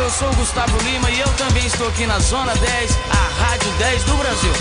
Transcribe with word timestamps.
Pessoal, 0.00 0.02
eu 0.02 0.10
sou 0.10 0.30
o 0.30 0.36
Gustavo 0.36 0.78
Lima 0.84 1.10
e 1.10 1.20
eu 1.20 1.28
também 1.34 1.66
estou 1.66 1.88
aqui 1.88 2.06
na 2.06 2.18
Zona 2.18 2.54
10, 2.54 2.98
a 3.10 3.42
Rádio 3.42 3.70
10 3.78 4.04
do 4.04 4.16
Brasil. 4.16 4.52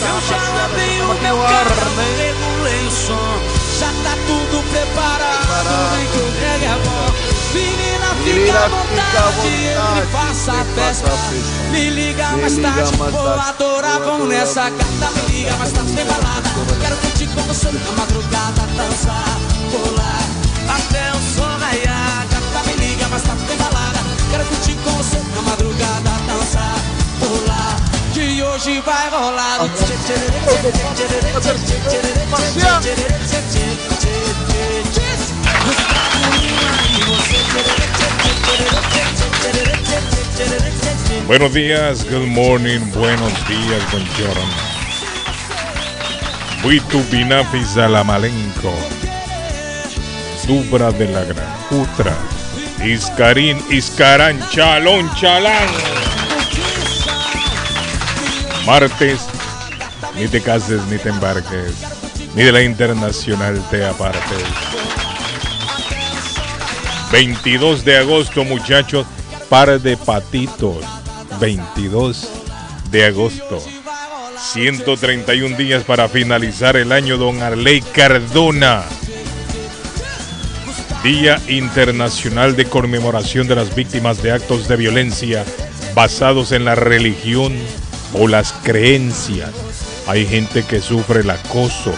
eu 0.00 0.20
já 0.28 0.36
lavei 0.36 1.00
o 1.00 1.06
meu 1.06 1.36
carro, 1.38 1.90
regulei 2.18 2.86
o 2.86 2.90
som, 2.90 3.38
já 3.78 3.86
tá 3.86 4.16
tudo 4.26 4.62
preparado, 4.70 5.94
vem 5.94 6.06
que 6.06 6.18
o 6.18 6.30
reggae 6.40 6.64
é 6.66 6.78
bom. 6.84 7.28
Menina, 7.54 8.14
fica 8.24 8.58
à 8.58 8.68
vontade, 8.68 9.64
eu 9.74 9.94
me 9.94 10.06
faço 10.12 10.50
a 10.50 10.64
festa. 10.74 11.10
Me 11.70 11.90
liga 11.90 12.28
mais 12.36 12.56
tarde, 12.58 12.96
vou 12.96 13.40
adorar, 13.40 14.00
vamos 14.00 14.28
nessa 14.28 14.68
gata. 14.68 15.10
Me 15.14 15.32
liga 15.32 15.56
mais 15.56 15.72
tarde, 15.72 15.92
tem 15.92 16.04
balada. 16.04 16.48
Quero 16.80 16.96
curtir 16.96 17.26
com 17.28 17.42
você 17.42 17.70
na 17.70 17.92
madrugada, 17.92 18.66
dançar, 18.76 19.38
pular, 19.70 20.76
até 20.76 21.10
o 21.10 21.34
sol 21.34 21.58
raiar. 21.58 22.26
Gata, 22.30 22.68
me 22.68 22.86
liga 22.86 23.08
mais 23.08 23.22
tarde, 23.22 23.42
tem 23.44 23.56
balada. 23.56 23.77
Quero 24.30 24.44
curtir 24.44 24.76
com 24.84 24.90
você 24.90 25.18
na 25.34 25.42
madrugada, 25.42 26.10
dançar, 26.26 26.76
pular. 27.18 27.76
Que 28.12 28.42
hoje 28.42 28.80
vai 28.80 29.08
rolar. 29.10 29.58
Buenos 41.26 41.52
días, 41.52 42.02
good 42.04 42.26
morning, 42.26 42.80
buenos 42.92 43.32
días, 43.46 43.82
buongiorno. 43.90 44.68
Buitu 46.62 46.98
Binafi 47.10 47.64
Salamalenko, 47.64 48.72
Dubra 50.46 50.90
de 50.90 51.06
la 51.06 51.24
Gran 51.24 51.52
Utra, 51.70 52.16
Iscarín, 52.84 53.58
Iscarán, 53.70 54.38
Chalón, 54.50 55.10
Chalán. 55.14 55.68
Martes, 58.66 59.20
ni 60.14 60.28
te 60.28 60.40
cases 60.40 60.80
ni 60.90 60.98
te 60.98 61.08
embarques, 61.08 61.74
ni 62.34 62.42
de 62.42 62.52
la 62.52 62.62
internacional 62.62 63.62
te 63.70 63.84
apartes. 63.84 64.44
22 67.10 67.84
de 67.84 67.98
agosto, 67.98 68.44
muchachos, 68.44 69.06
par 69.48 69.80
de 69.80 69.96
patitos. 69.96 70.84
22 71.40 72.28
de 72.90 73.06
agosto. 73.06 73.62
131 74.52 75.56
días 75.56 75.84
para 75.84 76.08
finalizar 76.08 76.76
el 76.76 76.92
año, 76.92 77.16
don 77.16 77.42
Arley 77.42 77.80
Cardona. 77.80 78.84
Día 81.08 81.40
Internacional 81.48 82.54
de 82.54 82.66
Conmemoración 82.66 83.48
de 83.48 83.54
las 83.54 83.74
Víctimas 83.74 84.22
de 84.22 84.30
Actos 84.30 84.68
de 84.68 84.76
Violencia 84.76 85.42
basados 85.94 86.52
en 86.52 86.66
la 86.66 86.74
religión 86.74 87.54
o 88.12 88.28
las 88.28 88.52
creencias. 88.52 89.50
Hay 90.06 90.26
gente 90.26 90.64
que 90.64 90.82
sufre 90.82 91.20
el 91.20 91.30
acoso 91.30 91.94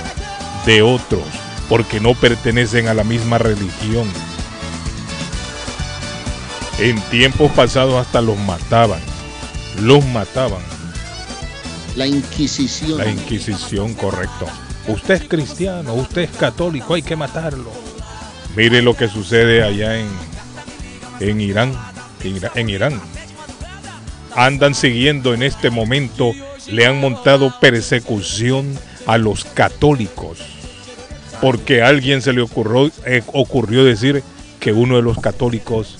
de 0.65 0.83
otros 0.83 1.25
porque 1.69 1.99
no 1.99 2.15
pertenecen 2.15 2.87
a 2.87 2.95
la 2.95 3.03
misma 3.03 3.39
religión. 3.39 4.09
En 6.79 7.01
tiempos 7.11 7.51
pasados 7.51 7.95
hasta 7.97 8.21
los 8.21 8.39
mataban. 8.39 9.01
Los 9.81 10.07
mataban. 10.07 10.63
La 11.97 12.07
Inquisición. 12.07 12.99
La 12.99 13.11
Inquisición, 13.11 13.95
correcto. 13.95 14.47
Usted 14.87 15.15
es 15.15 15.29
cristiano, 15.29 15.95
usted 15.95 16.23
es 16.23 16.31
católico, 16.31 16.95
hay 16.95 17.03
que 17.03 17.17
matarlo. 17.17 17.90
Mire 18.57 18.83
lo 18.83 18.95
que 18.95 19.09
sucede 19.09 19.63
allá 19.63 19.99
en, 19.99 20.09
en 21.21 21.41
Irán. 21.41 21.73
En, 22.55 22.69
Irán. 22.69 23.01
Andan 24.35 24.75
siguiendo 24.75 25.33
en 25.33 25.43
este 25.43 25.71
momento, 25.71 26.33
le 26.69 26.87
han 26.87 27.01
montado 27.01 27.55
persecución 27.61 28.79
a 29.07 29.19
los 29.19 29.45
católicos. 29.45 30.39
Porque 31.41 31.83
a 31.83 31.89
alguien 31.89 32.21
se 32.21 32.33
le 32.33 32.43
ocurrió, 32.43 32.91
eh, 33.07 33.23
ocurrió 33.33 33.85
decir 33.85 34.23
que 34.59 34.73
uno 34.73 34.97
de 34.97 35.03
los 35.03 35.19
católicos 35.19 35.99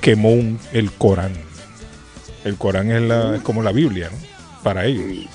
quemó 0.00 0.36
el 0.72 0.92
Corán. 0.92 1.32
El 2.44 2.56
Corán 2.56 2.92
es, 2.92 3.02
es 3.36 3.42
como 3.42 3.62
la 3.62 3.72
Biblia, 3.72 4.10
¿no? 4.12 4.18
Para 4.62 4.84
ellos. 4.84 5.26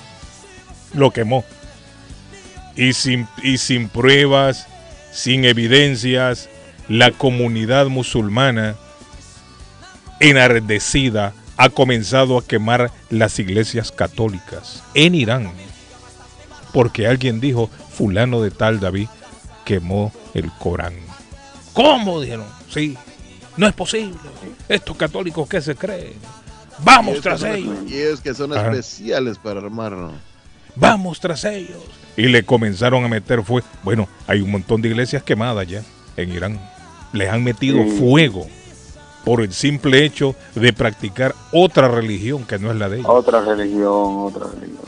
Lo 0.94 1.10
quemó. 1.10 1.44
Y 2.76 2.94
sin, 2.94 3.28
y 3.42 3.58
sin 3.58 3.88
pruebas, 3.88 4.66
sin 5.12 5.44
evidencias, 5.44 6.48
la 6.88 7.10
comunidad 7.12 7.86
musulmana 7.86 8.76
enardecida 10.20 11.32
ha 11.56 11.68
comenzado 11.68 12.38
a 12.38 12.44
quemar 12.44 12.90
las 13.10 13.38
iglesias 13.38 13.92
católicas 13.92 14.82
en 14.94 15.14
Irán. 15.14 15.50
Porque 16.72 17.06
alguien 17.06 17.40
dijo, 17.40 17.68
fulano 17.92 18.40
de 18.42 18.50
tal 18.50 18.80
David 18.80 19.08
quemó 19.64 20.12
el 20.34 20.50
Corán. 20.52 20.94
¿Cómo? 21.72 22.20
Dijeron, 22.20 22.46
sí, 22.68 22.96
no 23.56 23.66
es 23.66 23.74
posible. 23.74 24.16
Estos 24.68 24.96
católicos 24.96 25.48
que 25.48 25.60
se 25.60 25.74
creen. 25.74 26.14
Vamos 26.78 27.20
tras 27.20 27.42
ellos. 27.42 27.76
Y 27.86 27.98
es 27.98 28.20
que 28.20 28.34
son 28.34 28.52
Ajá. 28.52 28.70
especiales 28.70 29.38
para 29.38 29.60
armarlo. 29.60 30.12
Vamos 30.76 31.20
tras 31.20 31.44
ellos. 31.44 31.82
Y 32.20 32.28
le 32.28 32.42
comenzaron 32.42 33.02
a 33.02 33.08
meter 33.08 33.42
fue 33.42 33.62
Bueno, 33.82 34.06
hay 34.26 34.42
un 34.42 34.50
montón 34.50 34.82
de 34.82 34.90
iglesias 34.90 35.22
quemadas 35.22 35.66
ya 35.66 35.82
en 36.18 36.30
Irán. 36.30 36.60
Les 37.14 37.30
han 37.30 37.42
metido 37.42 37.82
fuego 37.98 38.46
por 39.24 39.40
el 39.40 39.54
simple 39.54 40.04
hecho 40.04 40.34
de 40.54 40.74
practicar 40.74 41.34
otra 41.50 41.88
religión 41.88 42.44
que 42.44 42.58
no 42.58 42.70
es 42.70 42.76
la 42.76 42.90
de 42.90 42.98
ellos. 42.98 43.08
Otra 43.08 43.40
religión, 43.40 44.18
otra 44.18 44.48
religión. 44.48 44.84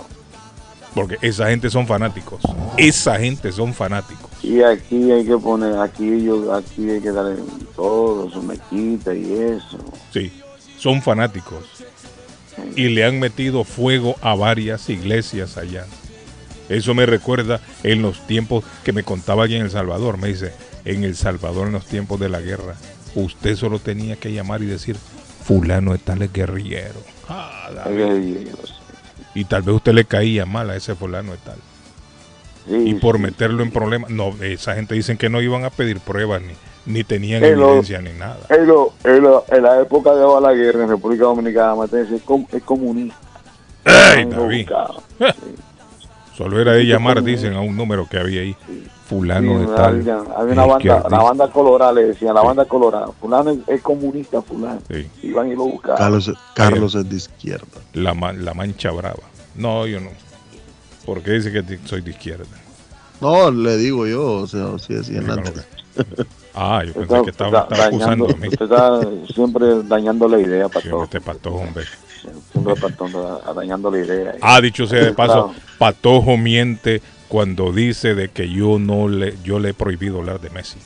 Porque 0.94 1.16
esa 1.22 1.48
gente 1.48 1.70
son 1.70 1.87
fanáticos. 1.87 2.43
Esa 2.76 3.19
gente 3.19 3.50
son 3.50 3.72
fanáticos. 3.72 4.31
Y 4.43 4.62
aquí 4.62 5.10
hay 5.10 5.25
que 5.25 5.38
poner, 5.38 5.78
aquí 5.78 6.22
yo, 6.22 6.53
aquí 6.54 6.91
hay 6.91 7.00
que 7.00 7.12
darle 7.12 7.37
todo, 7.75 8.31
su 8.31 8.43
mezquita 8.43 9.14
y 9.14 9.32
eso. 9.32 9.78
Sí, 10.12 10.31
son 10.76 11.00
fanáticos. 11.00 11.64
Y 12.76 12.91
le 12.91 13.06
han 13.06 13.19
metido 13.19 13.64
fuego 13.64 14.16
a 14.20 14.34
varias 14.34 14.91
iglesias 14.91 15.56
allá. 15.56 15.87
Eso 16.72 16.94
me 16.94 17.06
recuerda 17.06 17.60
en 17.82 18.02
los 18.02 18.26
tiempos 18.26 18.64
que 18.84 18.92
me 18.92 19.02
contaba 19.04 19.44
aquí 19.44 19.56
en 19.56 19.62
El 19.62 19.70
Salvador. 19.70 20.19
Me 20.19 20.28
dice, 20.28 20.52
en 20.84 21.04
El 21.04 21.14
Salvador 21.16 21.66
en 21.66 21.74
los 21.74 21.86
tiempos 21.86 22.19
de 22.20 22.28
la 22.28 22.40
guerra, 22.40 22.74
usted 23.14 23.56
solo 23.56 23.78
tenía 23.78 24.16
que 24.16 24.32
llamar 24.32 24.62
y 24.62 24.66
decir, 24.66 24.96
fulano 25.44 25.92
de 25.92 25.98
tal 25.98 26.22
es 26.22 26.32
guerrillero. 26.32 27.00
Ah, 27.28 27.69
Y 29.34 29.44
tal 29.44 29.62
vez 29.62 29.74
usted 29.76 29.92
le 29.92 30.04
caía 30.04 30.46
mal 30.46 30.70
a 30.70 30.76
ese 30.76 30.94
fulano 30.94 31.32
de 31.32 31.38
tal. 31.38 31.56
sí, 32.69 32.90
Y 32.90 32.94
por 32.94 33.16
sí. 33.16 33.22
meterlo 33.22 33.62
en 33.62 33.70
problemas, 33.70 34.10
no, 34.10 34.34
esa 34.42 34.75
gente 34.75 34.94
dicen 34.94 35.16
que 35.18 35.28
no 35.28 35.40
iban 35.40 35.64
a 35.64 35.70
pedir 35.70 36.00
pruebas 36.00 36.42
ni, 36.42 36.52
ni 36.92 37.04
tenían 37.04 37.42
evidencia 37.44 38.00
ni 38.00 38.12
nada. 38.12 38.38
En, 38.48 38.66
lo- 38.66 38.92
en 39.04 39.22
lo- 39.22 39.44
en 39.48 39.62
la 39.62 39.80
época 39.80 40.14
de 40.14 40.25
Balaguer 40.25 40.76
en 40.76 40.88
República 40.88 41.25
Dominicana, 41.25 41.75
es, 41.84 42.22
com- 42.22 42.46
es 42.52 42.62
comunista. 42.62 43.16
¡Ay, 43.84 44.22
Han 44.22 44.30
David! 44.30 44.68
buscado. 44.68 45.02
Solo 46.37 46.61
era 46.61 46.73
de 46.73 46.84
llamar, 46.84 47.23
dicen, 47.23 47.52
a 47.55 47.61
un 47.61 47.76
número 47.76 48.08
que 48.08 48.19
había 48.19 48.40
ahí. 48.43 48.56
Fulano 49.06 49.58
Sí, 49.61 49.67
de 49.67 49.76
tal. 49.76 49.84
había, 50.00 50.17
había 50.37 50.52
una 50.55 50.64
banda, 50.67 51.05
la 51.11 51.19
banda 51.23 51.49
colorada, 51.50 51.93
le 51.93 52.05
decían, 52.06 52.34
la 52.34 52.40
Sí. 52.40 52.46
banda 52.46 52.64
colorada. 52.64 53.08
Fulano 53.20 53.50
es, 53.50 53.58
es 53.67 53.82
comunista, 53.82 54.40
fulano. 54.40 54.81
Sí, 54.90 55.06
Iban 55.23 55.49
y 55.52 55.55
lo 55.55 55.64
buscaban. 55.64 55.99
Carlos, 55.99 56.32
Carlos 56.55 56.94
es 56.94 57.08
de 57.11 57.17
izquierda. 57.17 57.67
la, 57.93 58.14
la 58.32 58.55
mancha 58.55 58.90
brava. 58.90 59.23
No, 59.55 59.87
yo 59.87 60.00
no. 60.00 60.08
Porque 61.05 61.32
dice 61.32 61.52
que 61.52 61.79
soy 61.84 62.00
de 62.00 62.11
izquierda. 62.12 62.46
No, 63.20 63.50
le 63.50 63.76
digo 63.76 64.06
yo, 64.06 64.32
o 64.35 64.46
sea, 64.46 64.78
sí, 64.78 64.94
sí, 65.05 65.12
que- 65.12 65.23
Ah, 66.55 66.82
yo 66.87 66.93
pensé 66.94 67.23
que 67.25 67.31
está, 67.31 67.46
estaba, 67.46 67.62
estaba 67.62 67.85
acusando 67.85 68.26
dañando, 68.26 68.26
a 68.26 68.37
mí. 68.37 68.49
usted 68.49 68.62
está 68.64 69.00
siempre 69.35 69.82
dañando 69.85 70.28
la 70.28 70.38
idea, 70.40 70.67
Sí, 70.69 70.73
Patojo. 70.75 71.05
este 71.05 71.20
patojo, 71.20 71.56
hombre. 71.58 71.85
Patojo, 72.62 73.41
dañando 73.55 73.91
la 73.91 73.99
idea. 73.99 74.35
Ah, 74.41 74.61
dicho 74.61 74.87
sea 74.87 75.05
de 75.05 75.12
paso. 75.14 75.55
Patojo 75.79 76.37
miente 76.37 77.03
cuando 77.29 77.73
dice 77.73 78.14
de 78.14 78.29
que 78.29 78.50
yo 78.50 78.79
no 78.79 79.09
le, 79.09 79.37
yo 79.43 79.59
le 79.59 79.70
he 79.70 79.75
prohibido 79.75 80.19
hablar 80.19 80.41
de 80.41 80.50
Messi. 80.50 80.79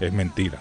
Es 0.00 0.12
mentira. 0.12 0.60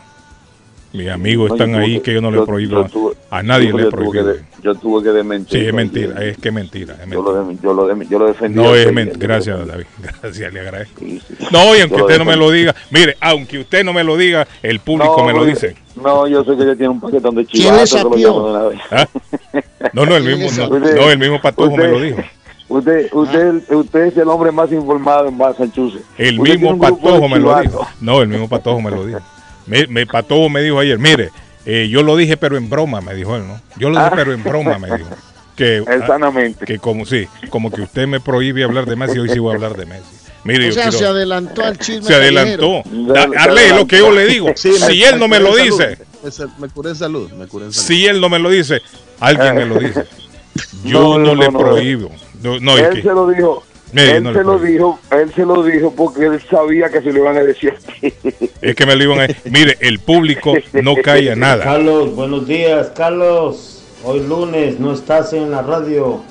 Mis 0.94 1.10
amigos 1.10 1.50
No, 1.50 1.56
están 1.56 1.72
yo 1.72 1.78
ahí 1.80 2.00
que 2.02 2.14
yo 2.14 2.22
no 2.22 2.30
le 2.30 2.38
yo 2.38 2.46
tuve- 2.86 3.16
a 3.32 3.42
nadie 3.42 3.70
yo 3.70 3.78
le 3.78 3.86
de- 3.86 4.42
yo 4.62 4.76
tuve 4.76 5.02
que 5.04 5.10
desmentir. 5.10 5.60
Sí, 5.60 5.66
es 5.66 5.74
mentira, 5.74 6.14
Yo- 6.14 6.22
es 6.22 6.38
que 6.38 6.50
es 6.50 6.54
mentira. 6.54 6.94
es 7.04 7.10
Yo 7.10 7.22
lo, 7.24 7.34
mentira. 7.44 7.44
de- 7.44 7.64
yo 7.64 7.74
lo, 7.74 7.88
de- 7.88 8.08
yo 8.08 8.20
lo 8.20 8.28
defendí. 8.28 8.56
No 8.60 8.76
es 8.76 8.94
mentira. 8.94 9.18
yo 9.40 9.58
Gracias. 9.58 9.68
David. 9.68 9.86
Gracias, 10.22 10.54
le 10.54 10.60
agradezco. 10.60 11.00
Sí, 11.00 11.20
sí. 11.28 11.36
No, 11.52 11.76
y 11.76 11.82
aunque 11.82 11.98
Yo 11.98 12.04
usted 12.06 12.20
no 12.20 12.26
me 12.26 12.36
lo 12.36 12.52
diga, 12.52 12.76
mire, 12.92 13.18
aunque 13.22 13.58
usted 13.58 13.84
no 13.84 13.92
me 13.92 14.04
lo 14.04 14.16
diga, 14.18 14.48
el 14.62 14.80
público 14.82 15.16
No, 15.18 15.26
me 15.26 15.34
lo 15.34 15.46
dice. 15.46 15.76
No, 15.96 16.28
yo 16.28 16.44
sé 16.44 16.56
que 16.56 16.62
ella 16.64 16.76
tiene 16.76 16.90
un 16.90 17.02
paquetón 17.02 17.36
de 17.36 17.46
¿Quién 17.46 17.76
le 17.76 17.84
chivas. 17.86 17.90
sapió? 17.90 18.56
¿Ah? 18.92 19.08
No, 19.94 20.06
no, 20.06 20.16
el 20.16 20.24
mismo, 20.24 20.70
no, 20.70 20.80
no, 20.80 21.10
el 21.12 21.18
mismo 21.18 21.42
Patojo 21.42 21.76
me 21.76 21.88
lo 21.88 22.00
dijo. 22.00 22.22
Usted, 22.70 23.10
usted, 23.12 23.62
usted 23.72 24.00
es 24.06 24.18
el 24.18 24.28
hombre 24.30 24.52
más 24.52 24.72
informado 24.72 25.28
en 25.28 25.38
Massachusetts. 25.38 26.06
El 26.18 26.40
mismo 26.40 26.78
Patojo 26.80 27.28
me 27.28 27.40
lo 27.40 27.60
dijo. 27.62 27.88
No, 28.00 28.22
el 28.22 28.28
mismo 28.30 28.48
Patojo 28.48 28.80
me 28.82 28.90
lo 28.92 29.06
dijo. 29.06 29.20
Me, 29.66 29.88
me- 29.88 30.06
me 30.50 30.62
dijo 30.62 30.80
ayer, 30.80 31.00
mire, 31.00 31.30
eh, 31.66 31.88
yo 31.90 32.04
lo 32.04 32.16
dije 32.18 32.38
pero 32.38 32.58
en 32.58 32.70
broma, 32.70 33.02
me 33.02 33.14
dijo 33.16 33.36
él, 33.36 33.48
¿no? 33.48 33.62
Yo 33.78 33.90
lo 33.90 33.96
dije 33.98 34.10
Ah. 34.12 34.16
pero 34.16 34.34
en 34.34 34.44
broma, 34.44 34.78
me 34.80 34.88
dijo. 34.98 35.10
Que, 35.56 35.84
sanamente. 36.08 36.66
que 36.66 36.80
como 36.80 37.06
sí, 37.06 37.28
como 37.50 37.72
que 37.72 37.82
usted 37.82 38.08
me 38.08 38.20
prohíbe 38.20 38.64
hablar 38.64 38.86
de 38.86 38.96
Messi, 38.96 39.20
hoy 39.20 39.30
sí 39.30 39.40
voy 39.40 39.52
a 39.52 39.56
hablar 39.56 39.76
de 39.78 39.86
Messi. 39.86 40.04
Mire, 40.46 40.66
O 40.66 40.68
yo 40.70 40.74
sea, 40.74 40.84
quiero- 40.90 40.98
se 40.98 41.06
adelantó 41.06 41.64
al 41.64 41.78
chisme. 41.78 42.04
se 42.04 42.16
adelantó. 42.16 42.84
es 42.86 43.76
lo 43.76 43.88
que 43.88 43.98
yo 44.00 44.12
le 44.12 44.26
digo. 44.26 44.50
Sí, 44.56 44.70
me- 44.72 44.78
si 44.88 45.04
él 45.04 45.18
no 45.20 45.28
me 45.30 45.40
lo 45.40 45.56
salud. 45.56 45.80
dice, 45.80 45.98
Me, 46.60 46.68
curé 46.70 46.90
en 46.90 46.96
salud, 46.96 47.32
me 47.32 47.48
curé 47.48 47.66
en 47.66 47.74
salud. 47.74 47.88
si 47.88 48.06
él 48.08 48.20
no 48.20 48.28
me 48.30 48.40
lo 48.40 48.50
dice, 48.50 48.82
alguien 49.20 49.56
me 49.56 49.66
lo 49.66 49.80
dice. 49.80 50.06
Yo 50.84 51.00
No, 51.02 51.18
no, 51.20 51.34
no, 51.34 51.36
le 51.36 51.50
no, 51.50 51.58
prohíbo. 51.60 52.12
No, 52.42 52.60
no, 52.60 52.78
es 52.78 52.84
él 52.84 52.94
que- 52.96 53.02
se 53.04 53.08
lo 53.08 53.28
dijo. 53.30 53.64
Él 53.96 54.24
no 54.24 54.34
se 54.34 54.44
lo 54.44 54.58
dijo, 54.58 55.00
él 55.12 55.32
se 55.34 55.46
lo 55.46 55.64
dijo 55.64 55.94
porque 55.96 56.26
él 56.26 56.42
sabía 56.50 56.90
que 56.90 57.02
se 57.02 57.12
lo 57.12 57.20
iban 57.20 57.38
a 57.38 57.44
decir. 57.44 57.76
es 58.62 58.76
que 58.76 58.86
me 58.86 58.96
lo 58.96 59.04
iban 59.04 59.22
a 59.22 59.28
Mire, 59.50 59.78
el 59.82 60.00
público 60.00 60.54
no 60.74 60.96
calla 60.96 61.36
nada. 61.38 61.64
Carlos, 61.64 62.16
buenos 62.16 62.48
días, 62.48 62.92
Carlos. 62.96 63.84
Hoy 64.04 64.22
lunes 64.22 64.80
no 64.80 64.94
estás 64.94 65.34
en 65.34 65.52
la 65.52 65.62
radio. 65.62 66.22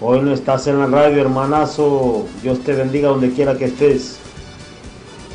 Hoy 0.00 0.20
no 0.20 0.32
estás 0.32 0.66
en 0.68 0.78
la 0.78 0.86
radio, 0.86 1.20
hermanazo. 1.20 2.26
Dios 2.42 2.60
te 2.64 2.72
bendiga 2.74 3.08
donde 3.08 3.32
quiera 3.32 3.56
que 3.56 3.66
estés. 3.66 4.18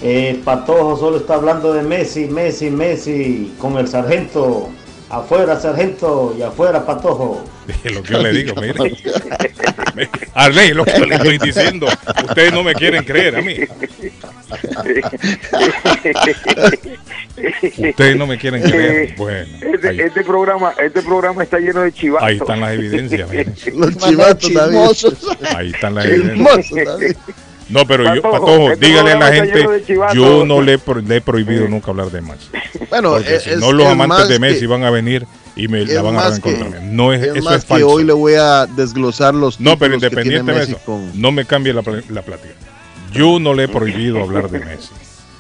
Eh, 0.02 0.40
Patojo 0.44 0.96
solo 0.98 1.18
está 1.18 1.36
hablando 1.36 1.74
de 1.74 1.82
Messi, 1.82 2.28
Messi, 2.28 2.70
Messi 2.70 3.54
con 3.60 3.78
el 3.78 3.88
sargento. 3.88 4.70
Afuera, 5.10 5.60
sargento, 5.60 6.36
y 6.38 6.42
afuera, 6.42 6.86
Patojo. 6.86 7.42
Es 7.84 7.92
lo 7.94 8.04
que 8.04 8.14
yo 8.14 8.20
le 8.20 8.32
digo, 8.32 8.56
mire. 8.62 8.76
Arley, 10.34 10.74
lo 10.74 10.86
que 10.86 10.94
yo 10.98 11.06
le 11.06 11.16
estoy 11.16 11.38
diciendo. 11.40 11.88
Ustedes 12.28 12.54
no 12.54 12.64
me 12.64 12.74
quieren 12.76 13.04
creer 13.04 13.36
a 13.38 13.42
mí. 13.42 13.58
Ustedes 17.90 18.16
no 18.18 18.28
me 18.28 18.38
quieren 18.38 18.62
creer. 18.64 19.16
Bueno, 19.18 19.48
Este, 19.62 20.06
este 20.06 20.24
programa, 20.24 20.74
este 20.84 21.02
programa 21.02 21.44
está 21.44 21.60
lleno 21.60 21.82
de 21.82 21.92
chivazos. 21.92 22.28
ahí 22.28 22.38
están 22.38 22.60
las 22.62 22.74
evidencias. 22.74 23.30
miren. 23.30 23.54
Los 23.76 23.98
chivatos, 23.98 24.54
David. 24.54 24.78
Ahí 25.56 25.72
están 25.72 25.96
las 25.96 26.06
evidencias. 26.06 26.86
David. 26.86 27.16
No, 27.70 27.86
pero 27.86 28.04
yo, 28.16 28.22
Patojo, 28.22 28.46
Patojo, 28.46 28.72
este 28.72 28.86
dígale 28.88 29.12
a 29.12 29.18
la 29.20 29.32
gente, 29.34 29.66
yo 30.16 30.46
no 30.46 30.62
le, 30.62 30.78
pro- 30.80 31.02
le 31.02 31.18
he 31.18 31.22
prohibido 31.22 31.68
nunca 31.68 31.92
hablar 31.92 32.10
de 32.10 32.22
Messi. 32.22 32.48
Bueno, 32.90 33.12
Porque 33.12 33.36
es, 33.36 33.44
si 33.44 33.50
no, 33.58 33.74
los 33.74 33.88
es 33.88 33.92
amantes 33.92 34.30
de 34.30 34.40
Messi 34.40 34.62
que- 34.62 34.68
van 34.68 34.84
a 34.86 34.90
venir 34.90 35.26
y 35.58 35.68
me 35.68 35.86
la 35.86 35.94
es 35.94 36.02
van 36.04 36.18
a 36.18 36.34
que- 36.36 36.42
contra 36.42 36.80
mí. 36.82 36.88
No 36.92 37.12
es, 37.14 37.22
es 37.24 37.36
eso 37.36 37.44
más 37.44 37.58
es 37.60 37.66
que 37.66 37.84
hoy 37.84 38.04
le 38.04 38.14
voy 38.14 38.34
a 38.36 38.66
desglosar 38.66 39.34
los 39.36 39.60
No, 39.60 39.78
pero 39.78 39.96
independiente 39.96 40.52
de 40.54 40.64
eso, 40.64 40.78
con- 40.86 41.20
no 41.20 41.32
me 41.32 41.46
cambie 41.46 41.74
la, 41.74 41.82
la 42.10 42.22
plática. 42.22 42.54
Yo 43.12 43.40
no 43.40 43.54
le 43.54 43.64
he 43.64 43.68
prohibido 43.68 44.22
hablar 44.22 44.50
de 44.50 44.60
Messi. 44.60 44.90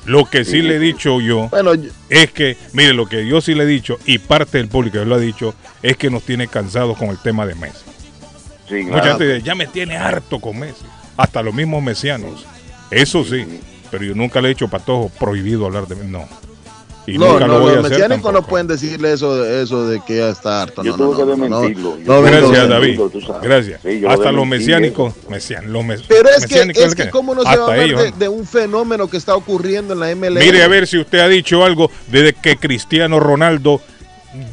Lo 0.06 0.24
que 0.25 0.46
sí 0.46 0.62
le 0.62 0.78
he 0.78 0.80
dicho 0.80 1.19
yo 1.19 1.50
Bueno, 1.50 1.75
yo- 1.75 1.90
es 2.10 2.31
que, 2.31 2.56
mire, 2.72 2.94
lo 2.94 3.08
que 3.08 3.28
yo 3.28 3.42
sí 3.42 3.54
le 3.54 3.64
he 3.64 3.68
dicho, 3.68 3.98
y 4.06 4.19
parte 4.19 4.58
del 4.58 4.69
público 4.69 4.98
lo 5.04 5.16
ha 5.16 5.19
dicho, 5.19 5.54
es 5.84 5.98
que 5.98 6.10
nos 6.10 6.24
tiene 6.24 6.48
cansados 6.48 6.98
con 6.98 7.10
el 7.10 7.18
tema 7.18 7.46
de 7.46 7.56
Messi. 7.56 7.84
Sí, 8.69 8.75
Mucha 8.84 9.02
claro. 9.02 9.18
gente 9.18 9.34
dice, 9.36 9.46
ya 9.46 9.54
me 9.56 9.68
tiene 9.68 9.98
harto 9.98 10.40
con 10.40 10.58
Messi. 10.60 10.86
Hasta 11.18 11.42
los 11.44 11.54
mismos 11.54 11.84
mesianos. 11.84 12.46
Eso 12.90 13.24
sí. 13.25 13.46
Pero 13.92 14.04
yo 14.06 14.16
nunca 14.16 14.40
le 14.42 14.48
he 14.48 14.50
dicho, 14.50 14.68
Patojo, 14.69 15.10
prohibido 15.19 15.66
hablar 15.66 15.88
de 15.88 15.96
Messi. 15.96 16.10
No. 16.10 16.28
Y 17.07 17.18
no, 17.18 17.31
nunca 17.31 17.48
no, 17.48 17.54
lo 17.54 17.59
voy 17.62 17.71
a 17.71 17.75
los 17.77 17.86
hacer 17.86 18.00
mesiánicos 18.00 18.33
no 18.33 18.42
pueden 18.45 18.68
decirle 18.68 19.13
eso, 19.13 19.45
eso 19.45 19.88
de 19.88 20.01
que 20.06 20.18
ya 20.18 20.30
está 20.30 20.62
harto. 20.63 20.83
Yo 20.83 20.98
no, 20.98 20.98
tuve 21.12 21.15
que 21.15 21.24
no, 21.25 21.38
no, 21.38 21.48
no. 21.50 21.59
desmentirlo. 21.62 21.98
No, 22.06 22.21
Gracias. 22.21 22.69
David. 22.69 23.00
Gracias. 23.42 23.81
Sí, 23.81 24.01
Hasta 24.06 24.31
los 24.33 24.45
mesiánicos, 24.45 25.13
eso. 25.15 25.30
mesian- 25.30 25.65
los 25.68 25.86
mes- 25.86 26.04
Pero 26.07 26.27
es 26.30 26.45
que, 26.45 26.69
es 26.75 26.95
que 26.95 27.09
cómo 27.09 27.33
no 27.33 27.42
se 27.44 27.48
va 27.57 27.63
a 27.63 27.68
hablar 27.71 27.80
ellos, 27.80 28.19
de, 28.19 28.27
un 28.27 28.45
fenómeno 28.45 29.07
que 29.09 29.15
está 29.18 29.36
ocurriendo 29.36 29.94
en 29.94 30.00
la 30.01 30.12
MLS. 30.15 30.44
Mire 30.45 30.63
a 30.63 30.68
ver 30.68 30.86
si 30.86 30.98
usted 31.00 31.19
ha 31.19 31.30
dicho 31.30 31.63
algo 31.63 31.89
desde 32.12 32.33
que 32.33 32.57
Cristiano 32.57 33.19
Ronaldo 33.21 33.80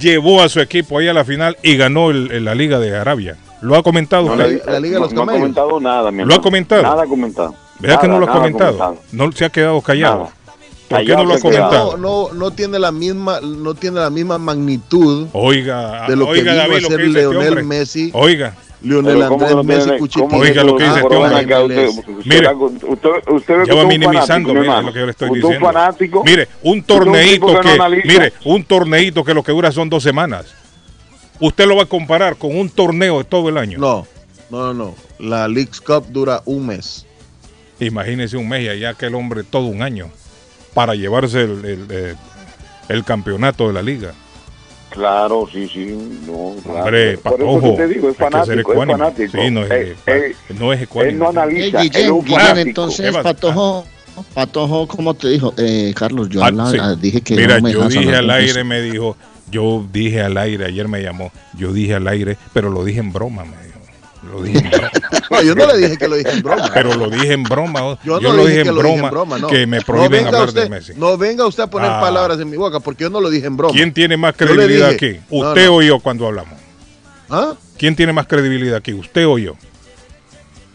llevó 0.00 0.40
a 0.40 0.48
su 0.48 0.60
equipo 0.60 0.98
ahí 0.98 1.08
a 1.08 1.12
la 1.12 1.24
final 1.24 1.56
y 1.62 1.76
ganó 1.76 2.10
el- 2.10 2.30
el- 2.30 2.44
la 2.44 2.54
Liga 2.54 2.78
de 2.78 2.96
Arabia. 2.96 3.36
¿Lo 3.62 3.74
ha 3.76 3.82
comentado 3.82 4.26
No, 4.26 4.32
usted? 4.34 4.62
la- 4.64 4.72
la 4.74 4.80
Liga 4.80 4.94
de 4.94 5.00
los 5.00 5.12
no, 5.12 5.24
no 5.24 5.32
ha 5.32 5.34
comentado 5.34 5.80
nada, 5.80 6.10
mi 6.10 6.24
¿Lo 6.24 6.34
ha 6.34 6.40
comentado? 6.40 6.82
Nada 6.82 7.02
ha 7.02 7.06
comentado. 7.06 7.54
¿Verdad 7.80 8.00
que 8.00 8.08
no 8.08 8.20
lo 8.20 8.26
ha 8.28 8.32
comentado? 8.32 8.96
No 9.10 9.32
se 9.32 9.44
ha 9.44 9.50
quedado 9.50 9.80
callado. 9.80 10.18
Nada. 10.18 10.30
¿Por 10.98 11.06
qué 11.06 11.14
no 11.14 11.24
lo 11.24 11.34
ha 11.34 11.38
quedado. 11.38 11.40
comentado? 11.40 11.96
no, 11.96 12.28
no, 12.28 12.34
no 12.34 12.50
tiene 12.52 12.78
la 12.78 12.92
misma, 12.92 13.40
no 13.40 13.74
tiene 13.74 14.00
la 14.00 14.10
misma 14.10 14.38
magnitud 14.38 15.28
Oiga, 15.32 16.06
de 16.08 16.16
lo 16.16 16.26
que 16.26 16.40
oiga 16.40 16.52
vino 16.52 16.62
David 16.62 16.84
a 16.84 16.88
ser 16.88 16.96
que 16.96 17.06
este 17.06 17.18
Leonel 17.18 17.48
hombre. 17.48 17.62
Messi, 17.64 18.10
Oiga, 18.12 18.54
¿cómo 18.82 19.44
Andrés 19.44 19.56
no 19.56 19.64
Messi 19.64 19.90
Cuchitini. 19.98 20.40
Oiga 20.40 20.64
lo 20.64 20.76
que 20.76 20.84
dice 20.84 21.00
este 21.00 21.16
hombre. 21.16 21.88
Mire, 22.24 22.48
usted, 22.54 23.10
usted, 23.28 23.62
que 23.62 23.68
ya 23.68 23.74
va 23.74 23.82
usted 23.82 23.82
es 23.82 23.82
un 23.82 23.88
minimizando, 23.88 24.48
fanático, 24.54 24.72
mire 24.72 24.82
lo 24.82 24.92
que 24.92 24.98
yo 24.98 25.04
le 25.06 25.10
estoy 25.10 25.28
diciendo. 25.30 25.48
un 25.48 25.72
fanático. 25.72 26.24
Mire, 26.24 26.48
un 26.62 26.78
es 26.78 26.82
un 26.82 26.82
torneito 26.82 27.46
tipo 27.46 27.60
que, 27.60 27.78
no 27.78 27.88
mire, 27.88 28.32
un 28.44 28.64
torneito 28.64 29.24
que 29.24 29.34
lo 29.34 29.42
que 29.42 29.52
dura 29.52 29.72
son 29.72 29.88
dos 29.88 30.02
semanas. 30.02 30.54
Usted 31.40 31.66
lo 31.66 31.76
va 31.76 31.82
a 31.84 31.86
comparar 31.86 32.36
con 32.36 32.56
un 32.56 32.68
torneo 32.68 33.18
de 33.18 33.24
todo 33.24 33.48
el 33.48 33.58
año. 33.58 33.78
No, 33.78 34.06
no, 34.50 34.72
no, 34.72 34.74
no. 34.74 34.94
La 35.18 35.48
League's 35.48 35.80
Cup 35.80 36.06
dura 36.10 36.42
un 36.44 36.66
mes. 36.66 37.06
Imagínese 37.80 38.36
un 38.36 38.48
mes 38.48 38.62
y 38.62 38.68
allá 38.68 38.90
aquel 38.90 39.14
hombre 39.14 39.42
todo 39.42 39.66
un 39.66 39.82
año 39.82 40.10
para 40.74 40.94
llevarse 40.94 41.42
el, 41.42 41.64
el- 41.64 41.90
el- 41.90 42.16
el 42.88 43.04
campeonato 43.04 43.66
de 43.68 43.72
la 43.72 43.82
liga. 43.82 44.12
Claro, 44.90 45.48
sí, 45.52 45.68
sí. 45.68 45.86
No, 46.26 46.54
claro. 46.62 46.80
Hombre, 46.84 47.18
Por 47.18 47.32
eso 47.34 47.38
patojo. 47.46 47.60
que 47.76 47.82
te 47.82 47.88
digo, 47.88 48.10
es 48.10 48.16
fanático, 48.16 48.72
es 48.72 48.78
fanático. 48.88 49.38
Sí, 49.42 49.50
no 49.50 49.64
es, 49.64 49.70
Eh, 49.72 49.96
eh, 50.06 50.36
no 50.58 50.72
es 50.72 50.82
ecuánime. 50.82 51.12
él 51.14 51.18
no 51.18 51.28
analiza, 51.30 51.80
él 51.80 51.86
es 51.86 51.92
Guillén, 51.92 52.12
un 52.12 52.24
Guillén, 52.24 52.38
fanático. 52.40 52.68
entonces, 52.68 53.06
¿Qué 53.06 53.12
pasa? 53.12 53.22
Patojo, 53.22 53.86
Patojo, 54.34 54.86
¿cómo 54.86 55.14
te 55.14 55.28
dijo? 55.30 55.52
Eh, 55.56 55.92
Carlos, 55.96 56.28
yo 56.28 56.44
Ah, 56.44 56.50
sí. 56.70 56.76
ah, 56.80 56.94
dije 56.94 57.20
que 57.22 57.34
Mira, 57.34 57.56
no 57.56 57.62
me 57.62 57.72
yo 57.72 57.88
dije 57.88 58.14
al 58.14 58.30
aire, 58.30 58.50
eso. 58.60 58.64
me 58.64 58.80
dijo, 58.82 59.16
yo 59.50 59.84
dije 59.92 60.20
al 60.22 60.36
aire, 60.36 60.66
ayer 60.66 60.86
me 60.86 61.02
llamó, 61.02 61.32
yo 61.58 61.72
dije 61.72 61.94
al 61.94 62.06
aire, 62.06 62.36
pero 62.52 62.70
lo 62.70 62.84
dije 62.84 63.00
en 63.00 63.12
broma, 63.12 63.44
me. 63.44 63.63
Lo 64.30 64.42
dije. 64.42 64.70
No, 65.30 65.42
yo 65.42 65.54
no 65.54 65.66
le 65.66 65.78
dije 65.78 65.96
que 65.96 66.06
lo 66.06 66.16
dije 66.16 66.30
en 66.30 66.42
broma. 66.42 66.70
pero 66.72 66.94
lo 66.94 67.08
dije 67.10 67.32
en 67.32 67.42
broma. 67.42 67.98
Yo 68.04 68.20
lo 68.20 68.46
dije 68.46 68.60
en 68.60 68.66
dije 68.68 68.72
broma, 68.78 69.08
en 69.08 69.10
broma, 69.10 69.38
no. 69.38 69.46
que 69.48 69.66
me 69.66 69.80
prohíben 69.80 70.26
hablar 70.26 70.48
usted, 70.48 70.64
de 70.64 70.68
Messi. 70.70 70.92
No 70.96 71.16
venga 71.16 71.46
usted 71.46 71.64
a 71.64 71.66
poner 71.66 71.90
Ah. 71.90 72.00
palabras 72.00 72.38
en 72.38 72.50
mi 72.50 72.56
boca 72.56 72.78
porque 72.78 73.04
yo 73.04 73.10
no 73.10 73.20
lo 73.20 73.30
dije 73.30 73.46
en 73.46 73.56
broma. 73.56 73.74
¿Quién 73.74 73.92
tiene 73.92 74.16
más 74.16 74.36
credibilidad 74.36 74.90
aquí? 74.90 75.18
¿Usted 75.30 75.68
o 75.70 75.82
yo 75.82 75.98
cuando 75.98 76.26
hablamos? 76.26 76.54
¿Ah? 77.30 77.54
¿Quién 77.78 77.96
tiene 77.96 78.12
más 78.12 78.26
credibilidad 78.26 78.76
aquí? 78.76 78.92
¿Usted 78.92 79.26
o 79.26 79.38
yo? 79.38 79.54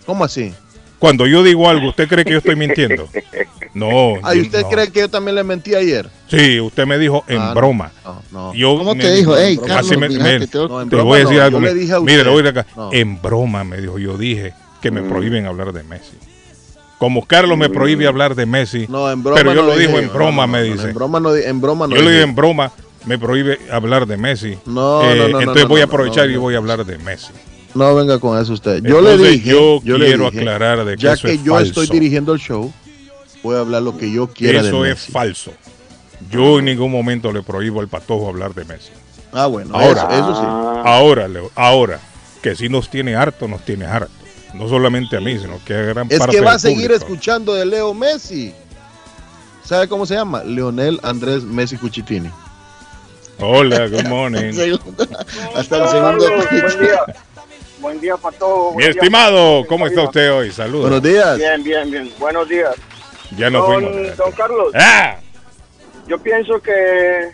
¿Cómo 0.06 0.24
así? 0.26 0.54
Cuando 1.00 1.26
yo 1.26 1.42
digo 1.44 1.70
algo, 1.70 1.90
¿usted 1.90 2.08
cree 2.10 2.26
que 2.26 2.32
yo 2.34 2.38
estoy 2.40 2.56
mintiendo? 2.58 3.08
No. 3.74 4.16
Yo- 4.34 4.42
¿usted 4.42 4.62
no. 4.64 4.70
cree 4.70 4.92
que 4.92 5.00
yo 5.00 5.10
también 5.10 5.36
le 5.36 5.44
mentí 5.46 5.74
ayer? 5.74 6.10
Sí, 6.28 6.60
usted 6.60 6.86
me 6.86 6.98
dijo 6.98 7.24
en 7.28 7.40
Ah, 7.40 7.54
broma. 7.54 7.92
No, 8.04 8.22
no. 8.32 8.54
Yo 8.54 8.78
¿Cómo 8.78 8.94
me 8.96 9.02
te 9.04 9.14
dijo? 9.14 9.38
Ey, 9.38 9.56
broma. 9.56 9.68
Carlos, 9.76 9.92
Así 9.92 9.98
me- 10.00 10.08
fíjate, 10.10 10.40
me- 10.40 10.48
te- 10.48 10.58
No, 10.58 10.82
en 10.82 10.90
Te 10.90 10.96
broma 10.98 11.10
voy 11.10 11.18
a 11.18 11.22
decir 11.22 11.38
no, 11.38 11.44
algo. 11.44 11.60
yo 11.60 11.66
le 11.66 11.72
mire, 11.74 11.82
dije 11.82 11.94
a 11.96 12.00
mire, 12.02 12.12
usted. 12.14 12.26
le 12.26 12.30
voy 12.32 12.40
a 12.40 12.44
decir 12.44 12.60
acá. 12.60 12.70
No. 12.76 12.90
En 12.94 13.22
broma 13.22 13.64
me 13.64 13.78
dijo, 13.78 13.98
yo 14.00 14.18
dije 14.18 14.54
que 14.82 14.92
me 14.92 15.02
Mm. 15.02 15.10
prohíben 15.10 15.46
hablar 15.46 15.72
de 15.72 15.84
Messi. 15.84 16.18
Como 16.98 17.26
Carlos 17.26 17.58
me 17.58 17.70
prohíbe 17.70 18.06
hablar 18.08 18.36
de 18.36 18.46
Messi, 18.46 18.86
No, 18.90 19.10
en 19.10 19.24
broma 19.24 19.38
pero 19.38 19.54
yo 19.54 19.62
no 19.62 19.68
lo 19.68 19.78
dijo 19.78 19.92
dije 19.92 20.02
en 20.04 20.08
yo. 20.10 20.14
broma, 20.14 20.32
No, 20.36 20.48
no, 20.48 20.48
me 20.54 20.60
no, 20.68 20.74
dice. 20.74 20.88
En 20.90 20.94
broma 20.96 21.20
no, 21.22 21.36
en 21.36 21.62
broma 21.62 21.88
no 21.88 21.96
yo 21.96 22.02
le 22.02 22.08
dije. 22.10 22.14
digo 22.20 22.30
en 22.30 22.36
broma, 22.36 22.72
me 23.06 23.18
prohíbe 23.18 23.58
hablar 23.72 24.06
de 24.06 24.18
Messi. 24.18 24.58
No, 24.66 25.04
Eh, 25.04 25.16
no, 25.16 25.24
no, 25.24 25.30
no, 25.30 25.40
entonces 25.40 25.64
no, 25.64 25.70
voy 25.70 25.80
a 25.82 25.86
aprovechar 25.86 26.26
no, 26.28 26.34
y 26.34 26.36
voy 26.38 26.56
a 26.56 26.58
hablar 26.58 26.86
de 26.86 26.98
Messi. 26.98 27.32
No 27.80 27.96
venga 27.96 28.20
con 28.20 28.38
eso 28.38 28.54
usted. 28.54 28.84
Yo 28.84 29.00
le 29.02 29.18
dije. 29.18 29.50
yo 29.50 29.80
le 29.98 30.06
quiero 30.08 30.26
dije, 30.26 30.40
aclarar 30.40 30.84
de 30.86 30.98
que 30.98 31.02
ya 31.04 31.14
eso 31.14 31.28
que 31.28 31.36
es 31.36 31.44
yo 31.44 31.54
falso. 31.56 31.82
estoy 31.82 31.88
dirigiendo 32.00 32.34
el 32.34 32.40
show, 32.40 32.74
voy 33.42 33.56
a 33.56 33.60
hablar 33.60 33.82
lo 33.82 33.98
que 33.98 34.12
yo 34.12 34.28
quiera 34.28 34.62
de 34.62 34.68
Eso 34.68 34.86
es 34.86 35.08
falso. 35.08 35.54
Yo 36.30 36.60
en 36.60 36.66
ningún 36.66 36.92
momento 36.92 37.32
le 37.32 37.42
prohíbo 37.42 37.80
al 37.80 37.88
patojo 37.88 38.28
hablar 38.28 38.54
de 38.54 38.66
Messi. 38.66 38.90
Ah, 39.32 39.46
bueno, 39.46 39.74
Ahora. 39.76 40.02
eso, 40.02 40.12
eso 40.12 40.36
sí. 40.36 40.42
Ah, 40.44 40.84
Ahora, 40.86 41.28
Leo, 41.28 41.50
ahora, 41.56 42.00
que 42.42 42.56
sí 42.56 42.68
nos 42.68 42.90
tiene 42.90 43.16
harto, 43.16 43.48
nos 43.48 43.64
tiene 43.64 43.86
harto. 43.86 44.12
No 44.54 44.68
solamente 44.68 45.16
a 45.16 45.22
mí, 45.22 45.38
sino 45.40 45.60
que 45.64 45.74
a 45.76 45.82
gran 45.82 46.08
Es 46.10 46.20
parte 46.20 46.36
que 46.36 46.44
va 46.44 46.54
a 46.54 46.60
seguir 46.60 46.88
público. 46.88 47.06
escuchando 47.06 47.54
de 47.54 47.66
Leo 47.66 47.94
Messi. 47.94 48.54
¿Sabe 49.64 49.88
cómo 49.88 50.06
se 50.06 50.16
llama? 50.16 50.44
Leonel 50.44 51.00
Andrés 51.04 51.44
Messi 51.44 51.78
Cuchitini. 51.78 52.30
Hola, 53.40 53.88
good 53.88 54.08
morning. 54.08 54.52
Hasta 55.56 55.84
el 55.84 55.90
segundo. 55.90 56.26
Buen 56.52 56.80
día. 56.80 57.00
Buen 57.80 58.00
día 58.02 58.18
para 58.18 58.38
todos. 58.38 58.76
Mi 58.76 58.84
estimado, 58.84 59.66
¿cómo 59.68 59.88
está 59.88 60.04
usted 60.04 60.34
hoy? 60.34 60.52
Saludos. 60.52 60.82
Buenos 60.90 61.04
días. 61.04 61.38
Bien, 61.38 61.64
bien, 61.64 61.90
bien. 61.92 62.12
Buenos 62.20 62.48
días. 62.50 62.76
Ya 63.38 63.50
nos 63.50 63.68
don, 63.68 63.84
fuimos. 63.86 64.18
don 64.18 64.32
Carlos, 64.34 64.72
¡Ah! 64.76 65.18
yo 66.08 66.18
pienso 66.20 66.60
que 66.62 67.30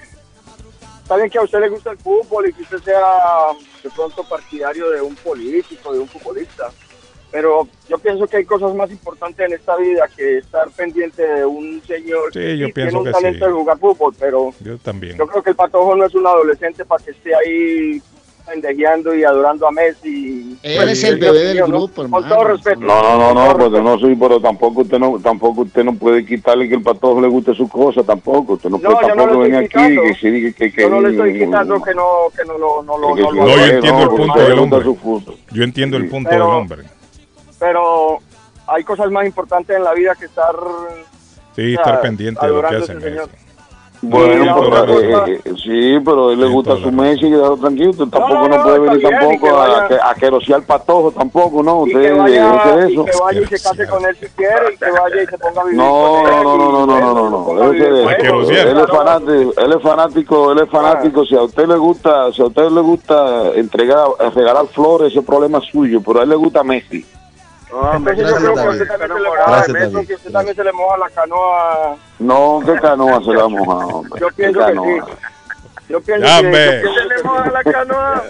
saben 1.07 1.29
que 1.29 1.37
a 1.37 1.41
usted 1.41 1.59
le 1.61 1.69
gusta 1.69 1.91
el 1.91 1.97
fútbol 1.97 2.49
y 2.49 2.53
que 2.53 2.63
usted 2.63 2.77
sea 2.79 2.99
de 3.81 3.89
pronto 3.89 4.23
partidario 4.27 4.89
de 4.91 5.01
un 5.01 5.15
político, 5.15 5.93
de 5.93 5.99
un 5.99 6.07
futbolista. 6.07 6.69
Pero 7.31 7.67
yo 7.89 7.97
pienso 7.97 8.27
que 8.27 8.37
hay 8.37 8.45
cosas 8.45 8.73
más 8.75 8.89
importantes 8.91 9.45
en 9.45 9.53
esta 9.53 9.75
vida 9.77 10.07
que 10.15 10.37
estar 10.37 10.69
pendiente 10.71 11.21
de 11.25 11.43
un 11.45 11.81
señor 11.85 12.31
Sí, 12.31 12.39
que 12.39 12.57
yo 12.57 12.67
sí 12.67 12.71
pienso 12.73 12.89
tiene 12.91 12.97
un 12.99 13.05
que 13.05 13.11
talento 13.11 13.45
sí. 13.45 13.51
de 13.51 13.57
jugar 13.57 13.79
fútbol, 13.79 14.15
pero 14.19 14.53
Yo 14.59 14.77
también. 14.77 15.17
yo 15.17 15.27
creo 15.27 15.43
que 15.43 15.49
el 15.49 15.55
patojo 15.55 15.95
no 15.95 16.05
es 16.05 16.13
un 16.13 16.27
adolescente 16.27 16.85
para 16.85 17.03
que 17.03 17.11
esté 17.11 17.33
ahí 17.35 18.01
pendejeando 18.45 19.15
y 19.15 19.23
adorando 19.23 19.67
a 19.67 19.71
Messi. 19.71 20.57
Él 20.61 20.75
Pues, 20.77 20.89
es 20.91 21.03
el 21.03 21.17
bebé 21.17 21.39
del 21.53 21.63
grupo, 21.63 21.95
Con 21.95 22.05
hermano. 22.05 22.27
todo 22.27 22.43
respeto. 22.45 22.79
No, 22.81 23.01
no, 23.17 23.33
no, 23.33 23.47
no, 23.47 23.57
porque 23.57 23.81
no 23.81 23.97
soy, 23.99 24.15
pero 24.15 24.39
tampoco 24.39 24.81
usted 24.81 24.99
no, 24.99 25.19
tampoco 25.19 25.61
usted 25.61 25.83
no 25.83 25.95
puede 25.95 26.25
quitarle 26.25 26.69
que 26.69 26.75
el 26.75 26.81
patojo 26.83 27.19
le 27.21 27.27
guste 27.27 27.53
su 27.55 27.67
cosa, 27.67 28.03
tampoco. 28.03 28.53
Usted 28.53 28.69
no 28.69 28.77
No, 28.77 28.89
puede 28.91 29.07
yo 29.09 29.15
no 29.15 29.21
tampoco 29.23 29.39
venir 29.41 29.61
estoy 29.63 29.83
aquí 29.83 29.93
y 29.93 30.41
que 30.41 30.53
que, 30.53 30.71
que 30.71 30.81
Yo 30.81 30.89
no 30.89 31.01
le 31.01 31.09
estoy 31.11 31.39
quitando 31.39 31.81
que 31.81 31.93
no, 31.93 32.05
que 32.35 32.45
no 32.45 32.57
lo, 32.57 32.83
no 32.83 32.97
no 32.99 33.15
No, 33.15 33.47
yo 33.57 33.65
entiendo 33.65 34.03
el 34.03 34.09
punto 34.09 34.39
del 34.39 34.59
hombre. 34.59 34.85
Yo 35.51 35.63
entiendo 35.63 35.97
el 35.97 36.07
punto 36.09 36.29
Pero- 36.29 36.45
del 36.45 36.55
hombre. 36.55 36.83
Pero 37.59 38.19
hay 38.67 38.83
cosas 38.83 39.09
más 39.11 39.25
importantes 39.25 39.75
en 39.75 39.83
la 39.83 39.93
vida 39.93 40.13
que 40.15 40.25
estar 40.25 40.53
Sí, 41.55 41.61
o 41.61 41.75
sea, 41.75 41.83
estar 41.83 42.01
pendiente 42.01 42.45
de 42.45 42.51
lo 42.51 42.61
que 42.61 42.67
adorando 42.67 42.93
a 42.93 42.97
hacen. 42.97 43.44
Bueno, 44.09 44.55
pero, 44.69 44.99
eh, 44.99 45.41
eh, 45.45 45.53
sí, 45.63 45.99
pero 46.05 46.29
a 46.29 46.33
él 46.33 46.39
le 46.39 46.47
Sí, 46.47 46.53
gusta 46.53 46.77
su 46.77 46.91
Messi 46.91 47.25
y 47.27 47.31
quedarlo 47.31 47.57
tranquilo. 47.57 47.89
Usted 47.91 48.03
tampoco 48.05 48.33
no, 48.33 48.47
no, 48.49 48.57
no, 48.57 48.63
puede 48.63 48.79
venir 48.79 48.97
bien, 48.99 49.11
tampoco 49.19 49.41
que 49.45 49.49
a, 49.49 49.53
vaya- 49.53 49.87
que- 49.87 49.99
a 50.03 50.13
querosear 50.15 50.61
patojo, 50.63 51.11
tampoco, 51.11 51.63
¿no? 51.63 51.77
Usted 51.79 52.01
que 52.01 52.11
vaya, 52.11 52.51
deje 52.75 52.89
y 52.89 52.93
eso. 52.93 53.05
que 53.05 53.11
vaya 53.23 53.41
y 53.41 53.45
se 53.45 53.59
case 53.61 53.87
con 53.87 54.05
él 54.05 54.15
si 54.19 54.27
quiere 54.29 54.73
y 54.73 54.77
que 54.77 54.91
vaya 54.91 55.23
y 55.23 55.25
se 55.25 55.37
ponga 55.37 55.61
a 55.61 55.63
vivir 55.65 55.77
No, 55.77 55.91
con 55.91 56.33
él. 56.33 56.43
no, 56.43 56.57
no, 56.57 56.57
no, 56.57 56.85
no, 56.85 56.99
no, 56.99 57.29
no, 57.29 57.29
no, 57.53 57.63
él, 57.73 58.07
rociar. 58.29 58.67
es 58.67 58.89
fanático, 58.89 59.53
él 59.57 59.71
es 59.73 59.81
fanático, 59.81 60.51
él 60.51 60.59
es 60.59 60.69
fanático. 60.69 61.25
Si 61.25 61.35
a 61.35 61.41
usted 61.43 61.67
le 61.67 61.75
gusta, 61.77 62.31
si 62.31 62.41
a 62.41 62.45
usted 62.45 62.69
le 62.69 62.81
gusta 62.81 63.49
entregar, 63.55 64.07
regalar 64.33 64.65
flores, 64.67 65.11
ese 65.11 65.21
problema 65.21 65.57
es 65.59 65.65
suyo. 65.65 66.01
Pero 66.05 66.19
a 66.19 66.23
él 66.23 66.29
le 66.29 66.35
gusta 66.35 66.63
Messi. 66.63 67.05
Entonces 67.71 68.17
yo 68.27 68.35
creo 68.53 68.53
que 68.53 68.69
usted 68.69 68.87
también 68.87 69.11
se 69.11 69.19
le 69.19 69.29
moja 69.29 69.43
Gracias, 69.47 69.67
el 69.67 69.73
beso, 69.73 69.91
David. 69.91 70.07
que 70.07 70.13
a 70.13 70.17
usted 70.17 70.31
también 70.31 70.55
se 70.55 70.63
le 70.63 70.71
moja 70.73 70.97
la 70.97 71.09
canoa. 71.09 71.95
No, 72.19 72.61
qué 72.65 72.73
canoa 72.79 73.23
se 73.23 73.31
la 73.33 73.47
moja, 73.47 73.85
hombre. 73.87 74.19
Yo 74.21 74.27
pienso 74.35 74.59
que 74.65 74.73
sí. 74.73 75.13
Yo 75.89 76.01
pienso 76.01 76.25
Ya, 76.25 76.39
que, 76.39 76.45
hombre. 76.45 76.65
yo 76.65 76.81
pienso 76.81 76.93
que 76.93 76.99
se 76.99 77.15
le 77.15 77.23
moja 77.23 77.51
la 77.51 77.63
canoa. 77.63 78.23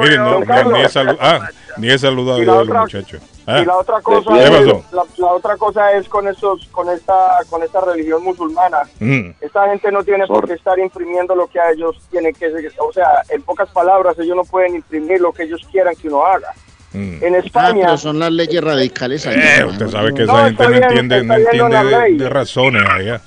Miren, 0.00 0.24
no, 0.24 0.38
ni, 0.40 0.80
he 0.82 0.88
salu- 0.88 1.18
ah, 1.20 1.48
ni 1.76 1.90
he 1.90 1.98
saludado 1.98 2.40
Y 2.42 2.46
yo 2.46 2.52
la 2.52 2.52
a 2.52 2.60
los 2.60 2.68
otra- 2.68 2.80
muchachos. 2.82 3.22
Ah, 3.46 3.60
Y 3.60 3.64
la 3.66 3.76
otra 3.76 4.00
cosa 4.00 4.30
¿Qué 4.32 4.42
es, 4.44 4.50
pasó? 4.50 4.84
la, 4.92 5.04
la 5.18 5.26
otra 5.34 5.56
cosa 5.58 5.92
es 5.92 6.08
con 6.08 6.26
esos, 6.26 6.66
con 6.72 6.88
esta, 6.88 7.40
con 7.50 7.62
esta 7.62 7.82
religión 7.82 8.22
musulmana. 8.24 8.78
mm, 9.00 9.30
Esta 9.42 9.68
gente 9.68 9.92
no 9.92 10.02
tiene 10.02 10.26
por 10.26 10.46
qué 10.46 10.54
estar 10.54 10.78
imprimiendo 10.78 11.34
lo 11.34 11.46
que 11.48 11.60
a 11.60 11.70
ellos 11.72 12.00
tienen 12.10 12.32
que. 12.34 12.46
O 12.78 12.90
sea, 12.94 13.22
en 13.28 13.42
pocas 13.42 13.68
palabras, 13.70 14.18
ellos 14.18 14.34
no 14.36 14.44
pueden 14.44 14.76
imprimir 14.76 15.20
lo 15.20 15.30
que 15.32 15.42
ellos 15.42 15.60
quieran 15.70 15.94
que 15.94 16.08
uno 16.08 16.24
haga. 16.24 16.48
Mm. 16.94 17.22
En 17.24 17.34
Ah, 17.34 17.38
España, 17.38 17.84
pero 17.86 17.98
son 17.98 18.18
las 18.18 18.30
leyes 18.32 18.62
radicales 18.64 19.26
allá. 19.26 19.58
Eh, 19.60 19.64
usted 19.66 19.88
sabe 19.88 20.14
que 20.14 20.24
No, 20.24 20.38
esa 20.38 20.48
está 20.48 20.64
gente 20.64 20.80
no 20.80 20.86
entiende, 20.86 21.24
no 21.24 21.34
entiende 21.34 21.84
de, 21.84 22.24
de 22.24 22.28
razones 22.30 22.82
allá. 22.88 23.20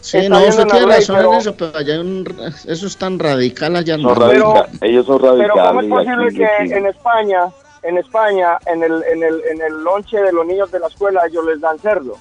Sí, 0.00 0.18
está 0.18 0.28
no, 0.28 0.46
usted 0.46 0.64
tiene 0.66 0.86
ley, 0.86 0.96
razón 1.00 1.16
pero- 1.16 1.32
en 1.32 1.38
eso, 1.40 1.56
pero 1.56 1.76
allá 1.76 2.00
un- 2.00 2.52
eso 2.68 2.86
es 2.86 2.96
tan 2.96 3.18
radical 3.18 3.74
allá. 3.76 3.96
No. 3.96 4.14
Pero- 4.14 4.66
ellos 4.80 5.04
son 5.06 5.18
pero 5.20 5.32
radicales. 5.32 5.62
¿cómo 5.66 5.80
es 6.00 6.06
posible 6.06 6.34
que 6.38 6.74
en 6.76 6.86
España, 6.86 7.40
en 7.82 7.98
España, 7.98 8.58
en 8.66 8.82
el, 8.84 9.02
en 9.12 9.22
el, 9.24 9.42
en 9.50 9.60
el 9.62 9.82
lonche 9.82 10.16
de 10.18 10.32
los 10.32 10.46
niños 10.46 10.70
de 10.70 10.78
la 10.78 10.86
escuela, 10.86 11.22
ellos 11.28 11.44
les 11.46 11.60
dan 11.60 11.78
cerdo 11.80 12.16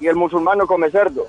y 0.00 0.06
el 0.06 0.16
musulmán 0.16 0.58
no 0.58 0.66
come 0.66 0.90
cerdo? 0.90 1.26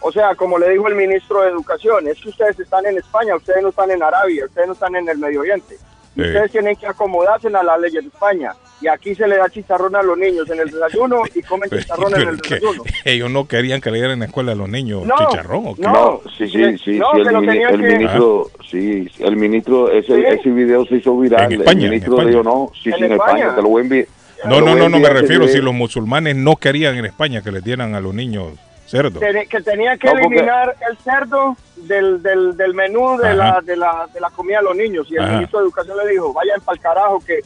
O 0.00 0.10
sea, 0.12 0.34
como 0.34 0.58
le 0.58 0.70
dijo 0.70 0.88
el 0.88 0.94
ministro 0.94 1.42
de 1.42 1.50
Educación, 1.50 2.06
es 2.08 2.20
que 2.20 2.28
ustedes 2.30 2.58
están 2.60 2.84
en 2.86 2.98
España, 2.98 3.36
ustedes 3.36 3.62
no 3.62 3.68
están 3.70 3.90
en 3.90 4.02
Arabia, 4.02 4.44
ustedes 4.46 4.66
no 4.66 4.72
están 4.74 4.94
en 4.96 5.08
el 5.08 5.18
Medio 5.18 5.40
Oriente. 5.40 5.76
Sí. 6.14 6.20
Ustedes 6.20 6.52
tienen 6.52 6.76
que 6.76 6.86
acomodarse 6.86 7.48
a 7.48 7.62
las 7.62 7.80
leyes 7.80 8.02
de 8.02 8.08
España. 8.08 8.52
Y 8.80 8.86
aquí 8.88 9.14
se 9.14 9.26
le 9.26 9.36
da 9.36 9.48
chicharrón 9.48 9.96
a 9.96 10.02
los 10.02 10.16
niños 10.16 10.48
en 10.50 10.60
el 10.60 10.70
desayuno 10.70 11.22
y 11.34 11.42
comen 11.42 11.68
chicharrón 11.76 12.14
en 12.20 12.28
el 12.28 12.36
desayuno. 12.36 12.82
ellos 13.04 13.30
no 13.30 13.48
querían 13.48 13.80
que 13.80 13.90
le 13.90 13.96
dieran 13.98 14.12
en 14.14 14.18
la 14.20 14.24
escuela 14.26 14.52
a 14.52 14.54
los 14.54 14.68
niños 14.68 15.04
No, 15.06 15.14
chicharrón 15.16 15.66
o 15.68 15.74
qué? 15.74 15.82
no. 15.82 16.20
Sí, 16.38 16.46
sí, 16.48 16.78
sí, 16.78 16.98
No, 16.98 17.06
sí, 17.14 17.20
el, 17.20 17.24
lo 17.32 17.40
mini- 17.40 17.46
tenían 17.52 17.74
el 17.74 17.80
que- 17.80 17.96
ministro, 17.98 18.50
sí, 18.70 19.08
el 19.18 19.36
ministro, 19.36 19.90
ese, 19.90 20.14
Sí. 20.14 20.22
ese 20.26 20.50
video 20.50 20.84
se 20.86 20.96
hizo 20.96 21.18
viral. 21.18 21.52
En 21.52 21.60
España, 21.60 21.78
el 21.80 21.84
en 21.86 21.90
ministro 21.90 22.12
España. 22.14 22.30
dijo, 22.30 22.42
no, 22.44 22.70
sí, 22.80 22.90
En 22.90 22.96
sí, 22.98 23.04
en 23.04 23.12
España. 23.12 23.32
España, 23.38 23.54
te 23.56 23.62
lo 23.62 23.68
voy 23.68 23.80
a 23.80 23.82
enviar. 23.84 24.06
No, 24.46 24.60
no, 24.60 24.74
no, 24.76 24.88
no 24.88 24.98
me 25.00 25.08
refiero 25.08 25.48
si 25.48 25.58
los 25.58 25.72
musulmanes 25.74 26.36
no 26.36 26.56
querían 26.56 26.96
en 26.96 27.06
España 27.06 27.40
que 27.42 27.50
les 27.50 27.64
dieran 27.64 27.94
a 27.94 28.00
los 28.00 28.12
niños 28.14 28.52
cerdo. 28.86 29.20
Que 29.20 29.60
tenía 29.62 29.96
que 29.96 30.06
No, 30.06 30.12
porque- 30.14 30.26
eliminar 30.26 30.74
el 30.90 30.96
cerdo 30.98 31.56
del, 31.76 32.22
del, 32.22 32.56
del 32.56 32.74
menú 32.74 33.16
de 33.18 33.34
la, 33.34 33.60
de, 33.62 33.76
la, 33.76 34.06
de 34.12 34.20
la 34.20 34.30
comida 34.30 34.58
a 34.58 34.62
los 34.62 34.76
niños. 34.76 35.06
Y 35.10 35.16
el 35.16 35.22
Ajá. 35.22 35.32
ministro 35.32 35.58
de 35.60 35.64
Educación 35.66 35.96
le 36.04 36.10
dijo, 36.12 36.32
vayan 36.32 36.60
para 36.60 36.76
el 36.76 36.80
carajo, 36.82 37.20
que 37.24 37.40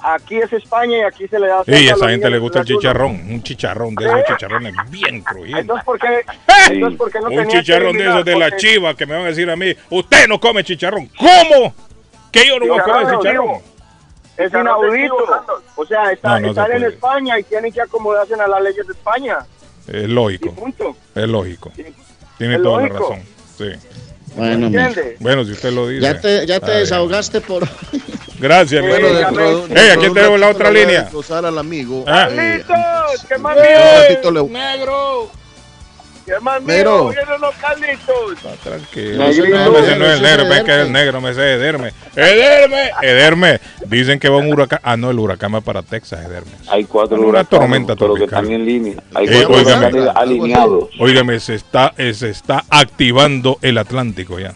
aquí 0.00 0.38
es 0.38 0.52
España 0.52 0.98
y 0.98 1.00
aquí 1.02 1.26
se 1.28 1.38
le 1.40 1.48
da 1.48 1.64
Sí, 1.64 1.88
a 1.88 1.94
esa 1.94 2.08
gente 2.08 2.30
le 2.30 2.38
gusta 2.38 2.60
el 2.60 2.64
desayuno". 2.64 2.80
chicharrón, 2.80 3.10
un 3.30 3.42
chicharrón 3.42 3.94
de 3.94 4.04
esos 4.06 4.24
chicharrones 4.24 4.74
bien 4.90 5.20
crujientes. 5.22 5.60
Entonces, 5.62 5.84
¿por 5.84 5.98
qué, 5.98 6.24
entonces, 6.70 6.98
¿por 6.98 7.10
qué 7.10 7.20
no 7.20 7.28
un 7.28 7.48
chicharrón 7.48 7.96
de 7.96 8.04
esos 8.08 8.24
de 8.24 8.36
la? 8.36 8.48
Porque- 8.50 8.56
chiva 8.58 8.94
que 8.94 9.06
me 9.06 9.14
van 9.14 9.24
a 9.24 9.28
decir 9.28 9.50
a 9.50 9.56
mí, 9.56 9.74
usted 9.90 10.28
no 10.28 10.38
come 10.40 10.62
chicharrón. 10.64 11.08
¿Cómo? 11.18 11.74
Que 12.30 12.46
yo 12.46 12.58
no 12.60 12.66
voy 12.68 12.78
a 12.78 12.82
comer 12.82 13.06
Chicharrón. 13.18 13.58
Es 14.36 14.52
inaudito. 14.52 15.16
O 15.74 15.84
sea, 15.86 16.12
está- 16.12 16.38
No, 16.38 16.46
no 16.48 16.54
se 16.54 16.60
están 16.60 16.72
en. 16.76 16.84
España 16.84 17.38
y 17.40 17.42
tienen 17.42 17.72
que 17.72 17.80
acomodarse 17.80 18.34
a 18.34 18.46
las 18.46 18.62
leyes 18.62 18.86
de 18.86 18.92
España. 18.92 19.38
Es 19.88 20.08
lógico, 20.08 20.54
punto. 20.54 20.96
es 21.14 21.28
lógico. 21.28 21.72
Tiene 22.38 22.56
Es 22.56 22.62
toda 22.62 22.82
la 22.82 22.88
razón. 22.88 23.20
Sí. 23.56 23.64
Bueno. 24.36 24.70
Bueno, 25.18 25.44
si 25.44 25.52
usted 25.52 25.72
lo 25.72 25.88
dice. 25.88 26.02
ya 26.02 26.20
te, 26.20 26.46
ya 26.46 26.60
te 26.60 26.70
desahogaste 26.72 27.40
por 27.40 27.66
Gracias, 28.38 28.82
Bueno, 28.86 29.08
hermano. 29.08 29.58
dentro- 29.58 29.76
Hey, 29.76 29.90
aquí 29.96 30.12
tenemos 30.14 30.38
la 30.38 30.48
otra 30.50 30.70
línea. 30.70 31.08
al 31.30 31.58
amigo. 31.58 32.04
Ah. 32.06 32.28
eh, 32.30 32.62
¡Negro! 34.48 35.30
¡Qué 36.28 36.40
más 36.40 36.62
Negro. 36.62 37.10
los 37.40 37.54
Carlitos! 37.56 38.36
Tranquilo. 38.62 39.24
Negrito. 39.26 39.56
No, 39.72 39.78
ese 39.78 39.96
no 39.96 40.04
es 40.06 40.16
el 40.16 40.22
negro, 40.22 40.42
es 40.52 40.62
que 40.64 40.70
es 40.72 40.86
el 40.86 40.92
negro, 40.92 41.20
me 41.22 41.32
sé 41.34 41.54
Ederme. 41.54 41.92
¡Ederme! 42.14 42.90
¡Ederme! 43.02 43.60
Dicen 43.86 44.18
que 44.20 44.28
va 44.28 44.36
un 44.36 44.52
huracán. 44.52 44.80
Ah, 44.82 44.96
no, 44.98 45.10
el 45.10 45.18
huracán 45.18 45.54
va 45.54 45.60
para 45.62 45.82
Texas, 45.82 46.24
Ederme. 46.26 46.52
Hay 46.68 46.84
cuatro 46.84 47.16
Una 47.16 47.26
huracanes, 47.28 47.48
tormenta 47.60 47.96
pero 47.96 48.12
que 48.14 48.18
tropical. 48.20 48.44
están 48.44 48.54
en 48.60 48.66
línea. 48.66 48.94
Hay 49.14 49.26
Eh, 49.26 49.44
cuatro 49.46 49.62
huracanes 49.72 50.08
alineados. 50.14 50.88
Óigame, 51.00 51.40
se 51.40 51.54
está, 51.54 51.94
eh, 51.96 52.12
se 52.12 52.28
está 52.28 52.64
activando 52.68 53.58
el 53.62 53.78
Atlántico 53.78 54.38
ya. 54.38 54.52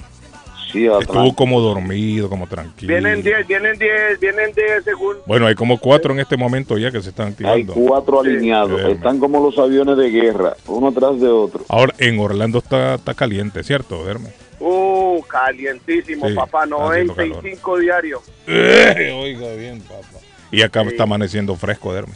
Sí, 0.72 0.86
Estuvo 0.86 0.96
Atlanta. 0.98 1.34
como 1.36 1.60
dormido, 1.60 2.28
como 2.28 2.46
tranquilo. 2.46 2.92
Vienen 2.92 3.22
10, 3.22 3.46
vienen 3.46 3.78
10, 3.78 4.18
vienen 4.20 4.52
10 4.54 4.84
segundos. 4.84 5.22
Bueno, 5.26 5.46
hay 5.46 5.54
como 5.54 5.78
cuatro 5.78 6.12
en 6.14 6.20
este 6.20 6.36
momento 6.36 6.78
ya 6.78 6.90
que 6.90 7.02
se 7.02 7.10
están 7.10 7.26
Hay 7.26 7.32
activando. 7.62 7.74
cuatro 7.74 8.20
alineados. 8.20 8.80
Sí. 8.80 8.92
Están 8.92 9.18
como 9.18 9.44
los 9.44 9.58
aviones 9.58 9.96
de 9.98 10.10
guerra, 10.10 10.54
uno 10.66 10.90
tras 10.92 11.20
de 11.20 11.28
otro. 11.28 11.64
Ahora, 11.68 11.94
en 11.98 12.18
Orlando 12.18 12.58
está, 12.58 12.94
está 12.94 13.14
caliente, 13.14 13.62
¿cierto, 13.62 14.02
Ederme? 14.04 14.30
Uh, 14.60 15.20
calientísimo, 15.28 16.28
Sí, 16.28 16.34
papá, 16.34 16.64
está 16.64 16.76
haciendo 16.76 17.14
95 17.14 17.78
diario. 17.78 18.22
Eh, 18.46 19.12
oiga 19.20 19.52
bien, 19.54 19.80
papá. 19.80 20.18
Y 20.50 20.62
acá 20.62 20.82
está 20.82 21.02
amaneciendo 21.02 21.56
fresco, 21.56 21.92
Ederme. 21.92 22.14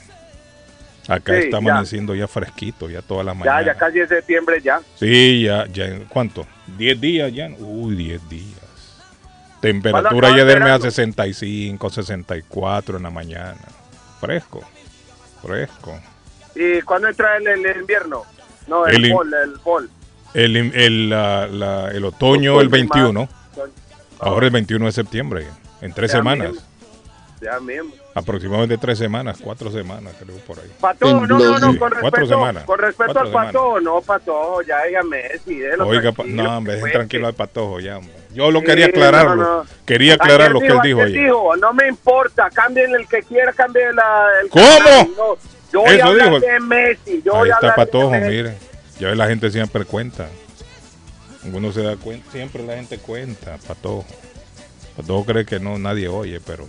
Acá 1.09 1.33
Sí, 1.35 1.39
está 1.45 1.61
ya. 1.61 1.71
amaneciendo 1.71 2.15
ya 2.15 2.27
fresquito, 2.27 2.91
ya 2.91 3.01
todas 3.03 3.25
las 3.25 3.35
Ya, 3.35 3.39
mañanas. 3.41 3.67
ya 3.67 3.75
casi 3.75 4.01
es 4.01 4.09
septiembre 4.09 4.61
ya. 4.61 4.81
Sí, 4.97 5.43
ya, 5.45 5.67
ya, 5.67 6.01
¿cuánto? 6.09 6.47
¿10 6.79 6.99
días 7.01 7.33
ya? 7.33 7.49
Uy, 7.59 7.95
10 7.95 8.29
días. 8.29 8.57
Temperatura 9.61 10.11
¿Cuándo 10.11 10.27
acaba 10.27 10.37
ya 10.37 10.43
Ederme 10.43 10.65
a 10.65 10.79
verano? 10.79 10.85
65, 10.85 11.91
64 11.91 12.97
en 12.97 13.03
la 13.05 13.11
mañana. 13.11 13.57
Fresco, 14.21 14.63
fresco. 15.43 15.99
¿Y 16.55 16.81
cuándo 16.83 17.09
entra 17.09 17.37
el, 17.37 17.47
el 17.47 17.81
invierno? 17.81 18.23
No, 18.67 18.87
el, 18.87 19.05
El 19.05 19.13
fall, 19.13 19.35
el 19.35 19.61
fall. 19.61 19.91
El, 20.35 20.57
el, 20.57 21.09
la- 21.11 21.47
la- 21.47 21.91
el 21.93 22.05
otoño, 22.05 22.61
el 22.61 22.67
Otoño 22.67 22.77
y 22.77 22.81
21. 22.81 23.21
marzo. 23.21 23.33
Ahora 24.19 24.47
el 24.47 24.53
21 24.53 24.87
de 24.87 24.93
septiembre, 24.93 25.47
en 25.81 25.93
tres 25.93 26.11
Ya 26.11 26.19
semanas. 26.19 26.53
Ya 27.41 27.61
mismo. 27.61 27.93
Aproximadamente 28.15 28.79
tres 28.79 28.99
semanas, 28.99 29.39
cuatro 29.43 29.71
semanas, 29.71 30.15
creo, 30.19 30.37
por 30.39 30.59
ahí. 30.59 30.71
Patojo, 30.81 31.27
no, 31.27 31.39
no, 31.39 31.59
no, 31.59 31.73
Sí, 31.73 31.79
con 31.79 31.93
semanas. 32.29 32.65
con 32.65 32.79
respeto 32.79 33.05
Cuatro 33.13 33.21
al 33.23 33.29
semanas. 33.29 33.53
Patojo, 33.53 33.81
no, 33.81 34.01
Patojo, 34.01 34.63
ya 34.63 34.77
Messi, 35.03 35.59
déjelo 35.59 35.87
Oiga, 35.87 36.13
tranquilo, 36.13 36.43
no, 36.43 36.57
hombre, 36.57 36.75
dejen 36.77 36.93
tranquilo 36.93 37.27
al 37.27 37.35
patojo 37.35 37.81
ya, 37.81 37.99
hombre. 37.99 38.15
Yo 38.35 38.51
lo 38.51 38.61
Sí, 38.61 38.67
quería 38.67 38.87
aclararlo. 38.87 39.37
no, 39.37 39.63
no. 39.65 39.67
Quería 39.85 40.15
aclarar 40.15 40.53
lo 40.53 40.61
que 40.61 40.67
él 40.69 40.79
dijo 40.83 41.03
ayer 41.03 41.23
dijo, 41.25 41.57
no 41.57 41.73
me 41.75 41.89
importa, 41.89 42.49
cambien 42.51 42.95
el 42.95 43.07
que 43.07 43.23
quiera, 43.23 43.53
cambien 43.53 43.95
la, 43.95 44.27
el 44.43 44.49
¿Cómo? 44.49 44.65
canal, 44.65 45.09
no, 45.17 45.37
yo 45.73 45.81
voy 45.81 45.95
Eso 45.97 46.05
a 46.05 46.09
hablar 46.09 46.27
dijo. 46.31 46.41
de 46.41 46.61
Messi, 46.61 47.23
yo 47.25 47.33
Ahí 47.35 47.39
voy 47.41 47.51
a 47.51 47.55
está 47.55 47.75
patojo, 47.75 48.11
de 48.11 48.21
Messi. 48.21 48.35
mire. 48.37 48.55
Ya 48.99 49.15
la 49.15 49.27
gente 49.29 49.51
siempre 49.51 49.85
cuenta. 49.85 50.29
Uno 51.53 51.71
se 51.71 51.83
da 51.83 51.97
cuenta, 51.97 52.31
siempre 52.33 52.63
la 52.65 52.77
gente 52.77 52.99
cuenta, 52.99 53.59
patojo. 53.69 54.05
Patojo 54.97 55.25
cree 55.27 55.45
que 55.45 55.61
no, 55.61 55.79
nadie 55.79 56.09
oye, 56.09 56.41
pero 56.41 56.67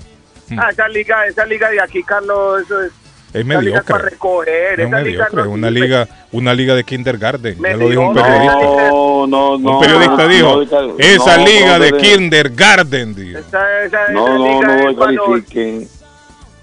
Ah, 0.58 0.70
esa 0.72 0.88
liga, 0.88 1.26
esa 1.28 1.46
liga 1.46 1.70
de 1.70 1.82
aquí, 1.82 2.04
Carlos, 2.04 2.62
eso 2.64 2.82
es, 2.84 2.92
es 3.34 3.36
es 3.42 3.46
para 3.46 3.60
mediocre. 3.60 3.98
recoger, 3.98 4.80
Es 4.80 4.88
esa 4.88 5.02
liga 5.02 5.28
mediocre, 5.30 5.44
no 5.44 5.50
una 5.52 5.70
liga, 5.70 6.08
una 6.32 6.54
liga 6.54 6.76
de 6.76 6.84
kindergarten. 6.84 7.58
Ya 7.62 7.76
lo 7.76 7.90
dijo 7.90 8.02
un 8.02 8.14
Mediocre. 8.14 8.24
periodista. 8.24 8.90
No, 8.90 9.28
no, 9.28 9.58
no. 9.58 9.72
Un 9.72 9.80
periodista 9.82 10.16
no, 10.24 10.28
dijo, 10.28 10.56
no, 10.66 10.96
esa 11.00 11.38
no, 11.38 11.46
liga 11.46 11.78
no, 11.78 11.84
de 11.84 11.92
no, 11.92 11.98
kindergarten, 11.98 13.16
dijo. 13.16 13.40
Esa, 13.40 13.84
esa, 13.84 14.08
No, 14.10 14.28
esa 14.28 14.38
no, 14.38 14.46
liga 14.62 14.68
no 14.68 14.90
es 14.90 14.96
para 14.98 15.12
los, 15.12 15.28
califiquen. 15.28 15.88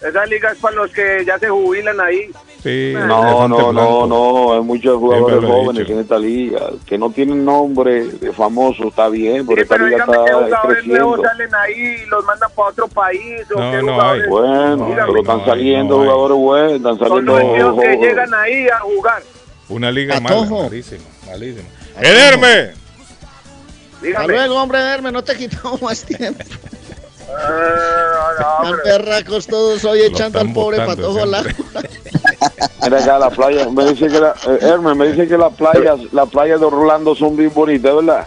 esa 0.08 0.26
liga 0.26 0.52
es 0.52 0.58
para 0.58 0.76
los 0.76 0.90
que 0.90 1.24
ya 1.26 1.38
se 1.38 1.48
jubilan 1.48 2.00
ahí. 2.00 2.30
Sí, 2.64 2.94
No, 2.96 3.46
no, 3.46 3.72
no, 3.74 4.06
no, 4.06 4.54
hay 4.54 4.60
muchos 4.62 4.96
jugadores 4.98 5.44
jóvenes 5.44 5.88
en 5.88 5.98
esta 6.00 6.18
liga 6.18 6.70
que 6.86 6.96
no 6.96 7.10
tienen 7.10 7.44
nombre 7.44 8.06
de 8.06 8.32
famoso, 8.32 8.88
está 8.88 9.10
bien, 9.10 9.46
pero 9.46 9.56
Sí, 9.58 9.62
esta 9.64 9.74
pero 9.74 9.86
liga 9.86 9.98
está 9.98 10.12
jugadores 10.16 10.86
nuevos 10.86 11.20
creciendo. 11.20 11.22
salen 11.22 11.54
ahí 11.54 11.96
y 12.02 12.06
los 12.06 12.24
mandan 12.24 12.50
para 12.56 12.68
otro 12.70 12.88
país. 12.88 13.42
O 13.54 13.60
No, 13.60 13.70
qué 13.70 13.82
no 13.82 14.00
hay. 14.02 14.20
Bueno, 14.28 14.76
No, 14.78 14.86
pero 14.88 15.12
no 15.12 15.20
están 15.20 15.40
hay, 15.40 15.46
saliendo 15.46 15.96
jugadores 15.98 16.36
buenos, 16.38 16.72
están 16.72 16.98
Son 16.98 17.08
saliendo 17.08 17.32
los 17.38 17.44
niños 17.44 17.80
que 17.80 17.96
llegan 17.98 18.34
ahí 18.34 18.66
a 18.68 18.78
jugar. 18.80 19.22
Una 19.68 19.90
liga 19.92 20.18
mala, 20.20 20.40
malísima, 20.50 21.04
malísima. 21.26 21.68
¡Ederme! 22.00 22.72
Hasta 24.08 24.26
luego, 24.26 24.54
hombre, 24.62 24.78
Herme, 24.80 25.12
no 25.12 25.22
te 25.22 25.36
quitamos 25.36 25.82
más 25.82 26.02
tiempo. 26.02 26.42
Ah, 27.36 28.62
Tan 28.62 28.76
perracos 28.84 29.46
todos 29.46 29.84
hoy 29.84 30.00
echando 30.00 30.40
al 30.40 30.52
pobre 30.52 30.78
botando 30.78 30.96
patojo 31.02 31.22
al 31.22 31.34
agua. 31.34 31.52
Mira 32.82 32.98
acá 32.98 33.18
la 33.18 33.30
playa, 33.30 33.68
me 33.70 33.84
dice 33.86 34.08
que 34.08 34.20
la, 34.20 34.34
eh, 34.46 34.58
Hermes, 34.60 34.96
me 34.96 35.08
dice 35.08 35.26
que 35.28 35.38
las 35.38 35.52
playas, 35.54 36.00
las 36.12 36.28
playas 36.28 36.60
de 36.60 36.66
Orlando 36.66 37.14
son 37.14 37.36
bien 37.36 37.52
bonitas, 37.54 37.94
¿verdad? 37.94 38.26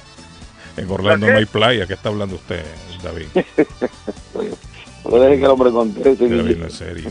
En 0.76 0.90
Orlando 0.92 1.28
no 1.28 1.38
hay 1.38 1.46
playa. 1.46 1.86
¿Qué 1.88 1.94
está 1.94 2.10
hablando 2.10 2.36
usted, 2.36 2.64
David? 3.04 3.28
No 5.10 5.20
deje 5.20 5.40
que 5.40 5.46
el 5.46 5.52
hombre 5.52 5.72
conteste. 5.72 6.28
David, 6.28 6.58
no 6.58 6.68
es 6.68 6.74
serio. 6.74 7.10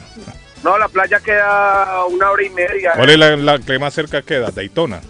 No, 0.63 0.77
la 0.77 0.87
playa 0.89 1.19
queda 1.21 2.05
una 2.07 2.31
hora 2.31 2.43
y 2.43 2.51
media. 2.51 2.93
¿Cuál 2.95 3.09
es 3.11 3.19
la, 3.19 3.37
la 3.37 3.59
que 3.59 3.79
más 3.79 3.95
cerca 3.95 4.21
queda? 4.21 4.51
¿Daytona? 4.51 5.01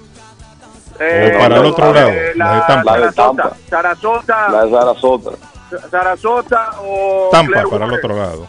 Eh, 1.00 1.32
o 1.34 1.38
para 1.38 1.56
el 1.56 1.64
otro 1.64 1.90
eh, 1.90 1.94
lado, 1.94 2.10
La, 2.36 2.44
la 2.46 2.54
de 2.54 2.62
Tampa. 2.66 2.98
La 2.98 3.06
de 3.06 3.12
Sarasota, 3.12 3.42
Tampa. 3.42 3.56
Sarasota, 3.68 4.48
La 4.50 4.64
de 4.64 4.70
Sarasota. 4.70 5.30
Sarasota 5.90 6.70
o 6.80 7.28
Tampa, 7.32 7.62
para 7.68 7.86
el 7.86 7.92
otro 7.92 8.16
lado. 8.16 8.46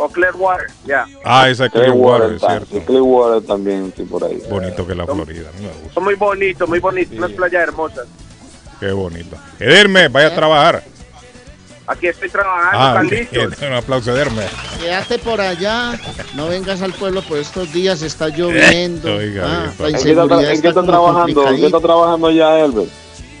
O 0.00 0.08
Clearwater, 0.08 0.66
ya. 0.86 1.06
Ah, 1.24 1.48
esa 1.50 1.66
es 1.66 1.72
Clearwater, 1.72 2.32
es 2.34 2.38
Clearwater, 2.40 2.66
cierto. 2.68 2.86
Clearwater 2.86 3.46
también, 3.46 3.92
sí, 3.96 4.04
por 4.04 4.22
ahí. 4.24 4.40
Bonito 4.48 4.86
que 4.86 4.92
es 4.92 4.98
la 4.98 5.06
Florida. 5.06 5.48
A 5.48 5.58
mí 5.58 5.66
me 5.66 5.72
gusta. 5.72 5.94
Son 5.94 6.04
muy 6.04 6.14
bonitos, 6.14 6.68
muy 6.68 6.78
bonitos. 6.78 7.18
Unas 7.18 7.32
playas 7.32 7.62
hermosas. 7.64 8.06
Qué 8.78 8.92
bonito. 8.92 9.36
Ederme, 9.58 10.06
vaya 10.08 10.28
a 10.28 10.34
trabajar. 10.34 10.84
Aquí 11.88 12.06
estoy 12.06 12.28
trabajando, 12.28 12.78
Ah, 12.78 12.92
Carlitos. 12.94 13.58
un 13.66 13.72
aplauso, 13.72 14.12
Ederme. 14.14 14.42
Quédate 14.78 15.18
por 15.18 15.40
allá, 15.40 15.98
no 16.36 16.46
vengas 16.48 16.80
al 16.82 16.92
pueblo 16.92 17.22
por 17.22 17.38
estos 17.38 17.72
días, 17.72 18.02
está 18.02 18.28
lloviendo. 18.28 19.16
Oiga, 19.16 19.44
Ah, 19.46 19.72
oiga, 19.80 19.88
la 19.88 19.88
¿En 19.88 19.94
qué 19.94 19.98
está, 19.98 20.10
inseguridad 20.12 20.52
en 20.52 20.62
qué 20.62 20.68
está 20.68 20.80
como 20.80 20.86
trabajando? 20.92 21.20
¿En 21.22 21.34
qué 21.34 21.40
está 21.40 21.44
complicadita. 21.50 21.80
trabajando 21.80 22.30
ya, 22.30 22.58
Herbert? 22.58 22.88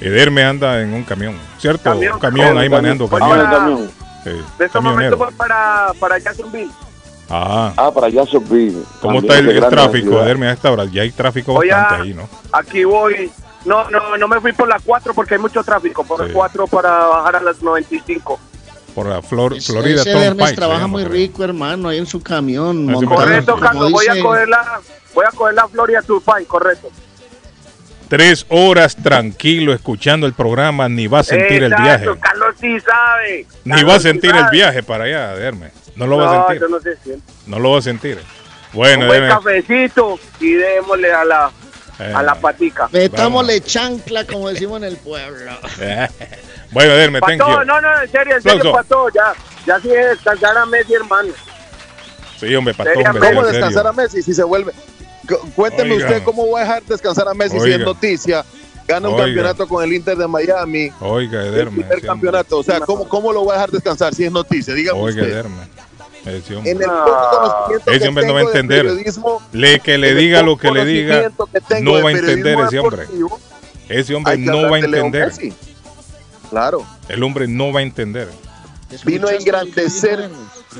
Ederme 0.00 0.44
anda 0.44 0.80
en 0.80 0.94
un 0.94 1.02
camión, 1.04 1.36
¿cierto? 1.58 1.82
Camión, 1.84 2.14
un 2.14 2.20
camión 2.20 2.46
ahí 2.58 2.70
camión. 2.70 2.98
manejando 2.98 3.08
Ah, 3.12 3.50
camión. 3.50 3.90
De 4.58 4.64
estos 4.66 4.82
momentos 4.82 4.82
camionero. 4.82 5.16
voy 5.18 5.34
para, 5.34 5.92
para 5.98 6.18
Jacksonville. 6.18 6.70
Ah, 7.30 7.72
Ah, 7.76 7.90
para 7.92 8.06
allá 8.06 8.24
Sopil. 8.24 8.82
¿cómo 9.02 9.18
está 9.20 9.38
el, 9.38 9.50
el 9.50 9.68
tráfico, 9.68 10.22
Ederme, 10.22 10.48
a 10.48 10.52
esta 10.52 10.72
hora? 10.72 10.86
Ya 10.86 11.02
hay 11.02 11.10
tráfico 11.10 11.52
Voy 11.52 11.68
a- 11.70 11.76
bastante 11.76 12.04
ahí, 12.08 12.14
¿no? 12.14 12.28
Aquí 12.52 12.84
voy. 12.84 13.30
No, 13.66 13.90
no, 13.90 14.16
no 14.16 14.28
me 14.28 14.40
fui 14.40 14.52
por 14.52 14.66
la 14.66 14.78
4 14.82 15.12
porque 15.12 15.34
hay 15.34 15.40
mucho 15.40 15.62
tráfico. 15.62 16.04
Por 16.04 16.20
Sí. 16.22 16.28
la 16.28 16.32
4 16.32 16.66
para 16.68 16.90
bajar 17.06 17.36
a 17.36 17.40
las 17.40 17.60
95. 17.62 18.38
Por 18.94 19.06
la 19.06 19.20
Flor, 19.20 19.52
Ese- 19.54 19.72
Florida 19.72 20.00
ese. 20.00 20.10
Hermes 20.24 20.48
se 20.50 20.54
trabaja 20.56 20.80
llama, 20.80 20.92
muy 20.92 21.02
creo. 21.02 21.12
rico, 21.14 21.44
hermano, 21.44 21.88
ahí 21.90 21.98
en 21.98 22.06
su 22.06 22.22
camión. 22.22 22.90
Correcto, 23.04 23.56
Carlos. 23.56 23.92
Voy 23.92 24.06
a 24.08 24.22
coger 24.22 24.48
la, 24.48 24.80
voy 25.14 25.24
a 25.28 25.30
coger 25.32 25.54
la 25.54 25.68
Florida 25.68 26.00
Turnpike, 26.02 26.46
correcto. 26.46 26.88
Tres 28.08 28.46
horas 28.48 28.96
tranquilo 28.96 29.74
escuchando 29.74 30.26
el 30.26 30.32
programa, 30.32 30.88
ni 30.88 31.06
va 31.06 31.20
a 31.20 31.24
sentir 31.24 31.62
el 31.62 31.74
viaje. 31.74 32.06
Carlos 32.20 32.54
sí 32.58 32.80
sabe. 32.80 33.46
Ni 33.64 33.72
Carlos 33.72 33.90
va 33.90 33.94
a 33.96 33.98
sí 33.98 34.02
sentir 34.04 34.34
el 34.34 34.48
viaje 34.50 34.82
para 34.82 35.04
allá, 35.04 35.34
Ederme. 35.34 35.70
No 35.94 36.06
lo 36.06 36.16
va 36.16 36.44
a 36.44 36.48
sentir. 36.48 37.18
no 37.46 37.58
lo 37.58 37.72
va 37.72 37.78
a 37.78 37.82
sentir. 37.82 38.18
Bueno, 38.72 39.02
Un 39.02 39.08
buen 39.08 39.28
cafecito 39.28 40.18
y 40.40 40.52
démosle 40.54 41.12
a 41.12 41.24
la, 41.24 41.50
eh, 41.98 42.12
a 42.14 42.22
la 42.22 42.34
patica. 42.34 42.88
Metámosle 42.92 43.60
chancla, 43.60 44.24
como 44.24 44.48
decimos 44.48 44.78
en 44.78 44.84
el 44.84 44.96
pueblo. 44.96 45.50
bueno, 46.70 46.92
Ederme, 46.92 47.20
thank 47.20 47.40
you. 47.40 47.64
no, 47.64 47.80
no, 47.80 48.02
en 48.02 48.10
serio, 48.10 48.36
en 48.36 48.42
serio, 48.42 48.58
Aplauso. 48.58 48.72
Pato, 48.72 49.08
ya, 49.14 49.32
ya 49.66 49.80
sí 49.80 49.90
es 49.90 50.10
descansar 50.10 50.56
a 50.56 50.66
Messi, 50.66 50.94
hermano. 50.94 51.30
Sí, 52.38 52.54
hombre, 52.54 52.74
Sería- 52.74 53.10
hombre, 53.10 53.28
¿Cómo 53.28 53.46
descansar 53.46 53.86
a 53.86 53.92
Messi 53.92 54.22
si 54.22 54.32
se 54.32 54.44
vuelve? 54.44 54.72
Cu- 55.28 55.50
Cuénteme 55.54 55.94
Oiga. 55.94 56.06
usted 56.06 56.22
cómo 56.24 56.50
va 56.50 56.60
a 56.60 56.62
dejar 56.62 56.82
descansar 56.84 57.28
a 57.28 57.34
Messi 57.34 57.56
si 57.58 57.64
Oiga. 57.64 57.76
es 57.76 57.82
noticia. 57.82 58.44
Gana 58.86 59.08
un 59.08 59.14
Oiga. 59.14 59.26
campeonato 59.26 59.68
con 59.68 59.84
el 59.84 59.92
Inter 59.92 60.16
de 60.16 60.26
Miami. 60.26 60.90
Oiga, 61.00 61.42
El 61.42 61.48
Ederme. 61.54 61.80
primer 61.82 62.00
sí, 62.00 62.06
campeonato. 62.06 62.58
O 62.58 62.62
sea, 62.62 62.80
¿cómo, 62.80 63.06
¿cómo 63.08 63.32
lo 63.32 63.44
va 63.44 63.52
a 63.52 63.56
dejar 63.56 63.70
descansar 63.70 64.14
si 64.14 64.24
es 64.24 64.32
noticia? 64.32 64.72
Dígame 64.74 64.98
Oiga, 64.98 65.20
usted. 65.22 65.32
Ederme. 65.34 65.78
Ese 66.24 66.56
hombre. 66.56 66.70
En 66.72 66.82
el 66.82 66.88
Ah. 66.90 67.30
conocimiento 67.30 67.90
Ese 67.90 68.00
que 68.00 68.08
hombre 68.08 68.26
no 68.26 68.34
va 68.34 68.40
a 68.40 68.42
entender. 68.44 68.86
Le 69.52 69.80
que 69.80 69.98
le 69.98 70.10
el 70.10 70.16
diga 70.18 70.42
lo 70.42 70.56
que 70.56 70.70
le 70.70 70.84
diga, 70.84 71.30
que 71.68 71.80
no 71.82 72.02
va 72.02 72.08
a 72.08 72.12
entender 72.12 72.58
ese 72.60 72.78
hombre. 72.78 73.06
Ese 73.88 74.14
hombre 74.14 74.36
no 74.38 74.70
va 74.70 74.76
a 74.76 74.80
entender. 74.80 75.32
Claro. 76.50 76.84
El 77.08 77.22
hombre 77.22 77.46
no 77.46 77.72
va 77.72 77.80
a 77.80 77.82
entender. 77.82 78.28
Vino 79.04 79.28
a 79.28 79.34
engrandecer, 79.34 80.30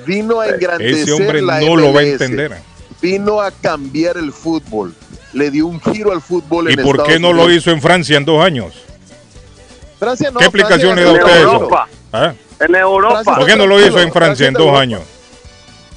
vino 0.07 0.41
a 0.41 0.49
engrandecer 0.49 1.03
Ese 1.03 1.13
hombre 1.13 1.43
la 1.43 1.61
no 1.61 1.77
lo 1.77 1.93
va 1.93 2.01
a 2.01 2.05
entender. 2.05 2.57
Vino 3.01 3.41
a 3.41 3.51
cambiar 3.51 4.17
el 4.17 4.33
fútbol. 4.33 4.95
Le 5.33 5.51
dio 5.51 5.67
un 5.67 5.81
giro 5.81 6.13
al 6.13 6.21
fútbol 6.23 6.71
¿Y 6.71 6.75
en 6.75 6.83
por 6.83 6.97
qué 6.97 7.03
Estados 7.15 7.21
no 7.21 7.33
lo 7.33 7.45
Unidos. 7.45 7.63
hizo 7.63 7.71
en 7.71 7.81
Francia 7.83 8.17
en 8.17 8.25
dos 8.25 8.45
años? 8.45 8.73
Francia 9.99 10.31
no, 10.31 10.39
¿Qué 10.39 10.45
explicación 10.47 10.97
le 10.97 11.03
da 11.03 11.11
En 11.11 11.17
usted 11.17 11.27
ganó. 11.29 11.39
eso? 11.41 11.53
Europa, 11.55 11.89
¿Ah? 12.13 12.33
en 12.61 12.75
Europa. 12.75 13.23
¿Por 13.37 13.47
qué 13.47 13.57
no 13.57 13.67
lo 13.67 13.85
hizo 13.87 14.01
en 14.01 14.13
Francia 14.13 14.47
en 14.49 14.55
dos 14.55 14.77
años? 14.79 15.03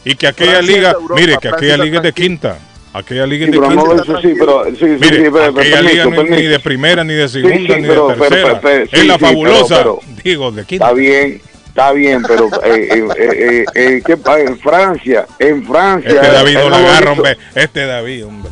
Y 0.03 0.15
que 0.15 0.27
aquella 0.27 0.53
Francia 0.55 0.75
liga, 0.75 0.91
Europa, 0.91 1.15
mire, 1.21 1.37
que 1.37 1.47
aquella 1.47 1.77
liga 1.77 1.97
es 1.97 2.03
de 2.03 2.13
quinta. 2.13 2.57
Aquella 2.93 3.25
liga 3.25 3.45
Sí, 3.45 3.51
es 3.51 3.55
de 3.55 3.59
pero 3.67 3.71
no 3.75 3.83
quinta. 3.85 3.95
lo 3.95 4.03
hizo, 4.03 4.21
sí, 4.21 4.35
pero 4.37 4.65
sí, 4.65 4.75
sí, 4.79 4.85
Mire, 4.85 5.17
sí, 5.25 5.29
pero, 5.31 5.45
aquella 5.45 5.81
liga 5.81 6.05
no 6.05 6.21
es 6.23 6.29
ni 6.29 6.41
de 6.43 6.59
primera, 6.59 7.03
ni 7.05 7.13
de 7.13 7.29
segunda, 7.29 7.55
sí, 7.55 7.61
ni 7.81 7.81
de 7.83 7.87
pero- 7.87 8.07
tercera. 8.07 8.59
pero- 8.61 8.83
es 8.83 8.89
sí, 8.89 8.95
la 8.97 9.01
sí, 9.01 9.07
pero- 9.07 9.17
fabulosa, 9.19 9.77
pero- 9.77 9.99
digo, 10.23 10.51
de 10.51 10.65
quinta. 10.65 10.85
Está 10.85 10.93
bien, 10.97 11.41
está 11.71 11.93
bien, 11.93 12.21
pero 12.27 12.47
eh, 12.63 12.89
eh, 12.91 13.07
eh, 13.17 13.29
eh, 13.39 13.65
eh, 13.75 14.01
¿qué 14.05 14.17
pa- 14.17 14.39
en 14.39 14.59
Francia, 14.59 15.25
en 15.39 15.65
Francia. 15.65 16.11
Este 16.11 16.27
David 16.27 16.57
no 16.57 16.69
lo 16.69 16.75
agarra, 16.75 17.11
hombre. 17.13 17.37
Este 17.55 17.85
David, 17.85 18.25
hombre. 18.25 18.51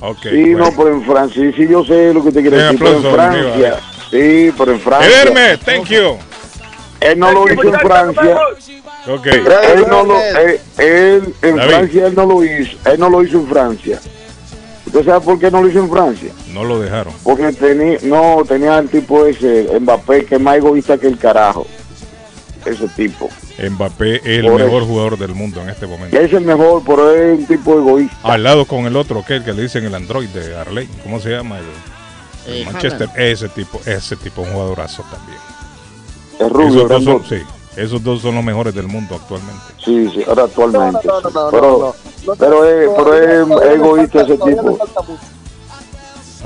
Ok. 0.00 0.18
Sí, 0.22 0.54
bueno. 0.54 0.58
no, 0.58 0.76
pero 0.76 0.88
en 0.94 1.04
Francia, 1.04 1.42
sí, 1.42 1.52
sí, 1.56 1.68
yo 1.68 1.84
sé 1.84 2.14
lo 2.14 2.22
que 2.22 2.30
te 2.30 2.40
quiere 2.42 2.56
Un 2.58 2.62
decir, 2.62 2.78
pero 2.78 2.96
en 2.96 3.14
Francia, 3.14 3.80
sí, 4.10 4.54
pero 4.56 4.72
en 4.72 4.80
Francia. 4.80 5.08
Ederme, 5.22 5.56
thank 5.58 5.86
you. 5.88 6.16
Él 7.00 7.18
no 7.18 7.32
lo 7.32 7.52
hizo 7.52 7.62
en 7.64 7.80
Francia. 7.80 8.38
Ok. 9.08 9.26
Él 9.26 9.84
no 9.88 10.04
lo, 10.04 10.18
él, 10.20 10.60
él 10.78 11.34
en 11.42 11.56
David. 11.56 11.70
Francia 11.70 12.06
él 12.06 12.14
no 12.14 12.24
lo 12.26 12.44
hizo, 12.44 12.78
él 12.84 13.00
no 13.00 13.10
lo 13.10 13.22
hizo 13.22 13.38
en 13.38 13.46
Francia. 13.48 14.00
¿Usted 14.86 15.04
sabe 15.04 15.20
por 15.24 15.38
qué 15.40 15.50
no 15.50 15.60
lo 15.62 15.68
hizo 15.68 15.80
en 15.80 15.90
Francia? 15.90 16.30
No 16.52 16.62
lo 16.64 16.80
dejaron. 16.80 17.12
Porque 17.24 17.52
tenía, 17.52 17.98
no, 18.02 18.42
tenía 18.46 18.78
el 18.78 18.88
tipo 18.88 19.26
ese, 19.26 19.66
Mbappé, 19.80 20.24
que 20.24 20.36
es 20.36 20.40
más 20.40 20.56
egoísta 20.56 20.96
que 20.98 21.08
el 21.08 21.18
carajo. 21.18 21.66
Ese 22.66 22.88
tipo. 22.88 23.28
Mbappé 23.70 24.16
es 24.16 24.38
el 24.40 24.46
Por 24.46 24.60
mejor 24.60 24.82
eso. 24.82 24.86
jugador 24.86 25.18
del 25.18 25.34
mundo 25.34 25.60
en 25.62 25.68
este 25.68 25.86
momento. 25.86 26.18
Es 26.18 26.32
el 26.32 26.44
mejor, 26.44 26.82
pero 26.86 27.10
es 27.14 27.38
un 27.38 27.46
tipo 27.46 27.74
egoísta. 27.78 28.16
Al 28.22 28.42
lado 28.42 28.64
con 28.64 28.86
el 28.86 28.96
otro, 28.96 29.22
que 29.26 29.36
el 29.36 29.44
que 29.44 29.52
le 29.52 29.62
dicen 29.62 29.84
el 29.84 29.94
Android 29.94 30.28
de 30.28 30.56
Arley. 30.56 30.88
¿Cómo 31.02 31.20
se 31.20 31.30
llama? 31.30 31.58
El, 31.58 31.64
el 32.54 32.62
Eh, 32.62 32.64
Manchester. 32.64 33.08
Haaland. 33.10 33.26
Ese 33.32 33.48
tipo, 33.50 33.80
ese 33.86 34.16
tipo 34.16 34.42
es 34.42 34.48
un 34.48 34.54
jugadorazo 34.54 35.04
también. 35.10 35.38
Es 36.38 36.50
rubio, 36.50 36.68
esos, 36.86 36.88
dos 36.88 37.04
son, 37.04 37.24
sí, 37.28 37.44
esos 37.76 38.02
dos 38.02 38.20
son 38.22 38.34
los 38.34 38.44
mejores 38.44 38.74
del 38.74 38.86
mundo 38.88 39.14
actualmente. 39.14 39.62
Sí, 39.84 40.08
sí, 40.12 40.24
ahora 40.26 40.44
actualmente. 40.44 40.98
No, 41.06 41.20
no, 41.20 41.30
no, 41.30 41.78
no, 41.78 41.92
sí. 41.92 42.30
pero, 42.38 42.58
pero 42.96 43.14
es, 43.14 43.46
pero 43.48 43.70
egoísta 43.72 44.22
ese 44.22 44.36
tipo. 44.36 44.78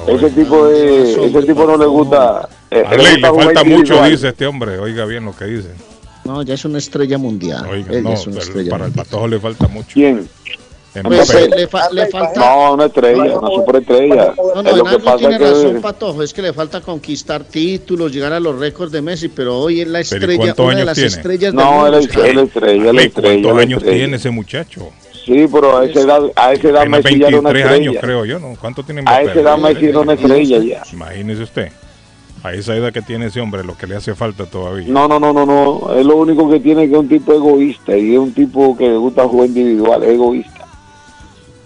Ese 0.07 0.31
tipo 0.31 0.67
de, 0.67 1.27
ese 1.27 1.43
tipo 1.43 1.65
no 1.67 1.77
le 1.77 1.87
gusta. 1.87 2.49
eh, 2.71 2.85
Arley, 2.87 3.21
le 3.21 3.29
gusta 3.31 3.45
falta 3.45 3.65
mucho, 3.65 4.05
dice 4.05 4.29
este 4.29 4.47
hombre. 4.47 4.79
Oiga 4.79 5.05
bien 5.07 5.25
lo 5.25 5.35
que 5.35 5.45
dice. 5.47 5.71
No, 6.29 6.43
ya 6.43 6.55
es 6.55 6.65
una 6.67 6.77
estrella 6.77 7.17
mundial. 7.17 7.65
Oiga, 7.71 7.91
Él 7.93 8.03
no, 8.05 8.13
es 8.13 8.27
una 8.27 8.35
pero 8.37 8.47
estrella 8.47 8.71
para 8.71 8.85
el 8.87 8.93
patojo 8.93 9.27
le 9.29 9.41
falta 9.41 9.67
mucho. 9.67 9.89
¿Quién? 9.95 10.29
Pues, 11.05 11.31
eh, 11.35 11.49
le, 11.57 11.67
fa- 11.69 11.89
le 11.91 12.07
falta. 12.09 12.41
No, 12.41 12.75
una 12.75 12.87
estrella, 12.87 13.39
una 13.39 13.49
superestrella. 13.51 14.35
No, 14.37 14.63
no, 14.63 14.71
Es 14.71 14.77
lo 14.77 14.85
en 14.85 14.91
que 14.97 14.99
pasa 15.05 15.17
tiene 15.19 15.39
que 15.39 15.45
razón, 15.45 15.81
Patojo. 15.81 16.23
Es 16.23 16.33
que 16.35 16.43
le 16.43 16.53
falta 16.53 16.81
conquistar 16.81 17.45
títulos, 17.45 18.13
llegar 18.13 18.33
a 18.33 18.41
los 18.41 18.59
récords 18.59 18.91
de 18.93 19.01
Messi, 19.01 19.29
pero 19.29 19.59
hoy 19.59 19.81
es 19.83 19.89
la 19.89 20.01
Pero 20.11 20.33
¿y 20.33 20.35
estrella, 20.37 20.55
una 20.59 20.77
de 20.77 20.85
las 20.85 20.95
tiene? 20.97 21.09
estrellas 21.09 21.53
del 21.53 21.55
No, 21.55 21.73
mundo. 21.73 21.87
él 21.87 21.95
es, 21.95 22.05
es 22.05 22.37
estrella. 22.37 22.93
¿Cuántos 23.15 23.59
años 23.59 23.79
estrella. 23.83 23.99
tiene 23.99 24.17
ese 24.17 24.31
muchacho? 24.31 24.91
Sí, 25.25 25.47
pero 25.53 25.79
a 25.79 25.85
esa 25.85 26.01
edad, 26.01 26.23
a 26.35 26.53
esa 26.53 26.69
edad 26.69 26.81
Tiene 26.83 26.97
Messi 27.03 27.19
ya 27.21 27.29
era 27.29 27.39
una 27.39 27.51
23 27.53 27.65
años, 27.81 27.95
estrella. 27.95 28.01
creo 28.01 28.25
yo, 28.25 28.39
¿no? 28.39 28.57
¿Cuánto 28.61 28.83
tiene 28.83 29.01
A 29.01 29.05
Mbappé? 29.05 29.31
esa 29.31 29.41
edad 29.41 29.59
Messi 29.59 29.85
era 29.87 30.01
una 30.01 30.13
estrella 30.15 30.59
ya. 30.59 30.83
Imagínese 30.93 31.43
usted. 31.43 31.73
A 32.43 32.53
esa 32.53 32.75
edad 32.77 32.93
que 32.93 33.03
tiene 33.03 33.27
ese 33.27 33.41
hombre, 33.41 33.65
lo 33.65 33.77
que 33.77 33.87
le 33.87 33.97
hace 33.97 34.15
falta 34.15 34.47
todavía. 34.47 34.87
No, 34.89 35.09
no, 35.09 35.19
no, 35.19 35.33
no, 35.33 35.45
no. 35.45 35.93
Es 35.95 36.07
lo 36.07 36.17
único 36.17 36.49
que 36.49 36.61
tiene 36.61 36.87
que 36.87 36.93
es 36.95 36.99
un 36.99 37.09
tipo 37.09 37.33
egoísta 37.33 37.97
y 37.97 38.13
es 38.15 38.19
un 38.19 38.33
tipo 38.33 38.77
que 38.77 38.89
le 38.89 38.97
gusta 38.97 39.27
jugar 39.27 39.49
individual, 39.49 40.03
es 40.05 40.11
egoísta. 40.11 40.67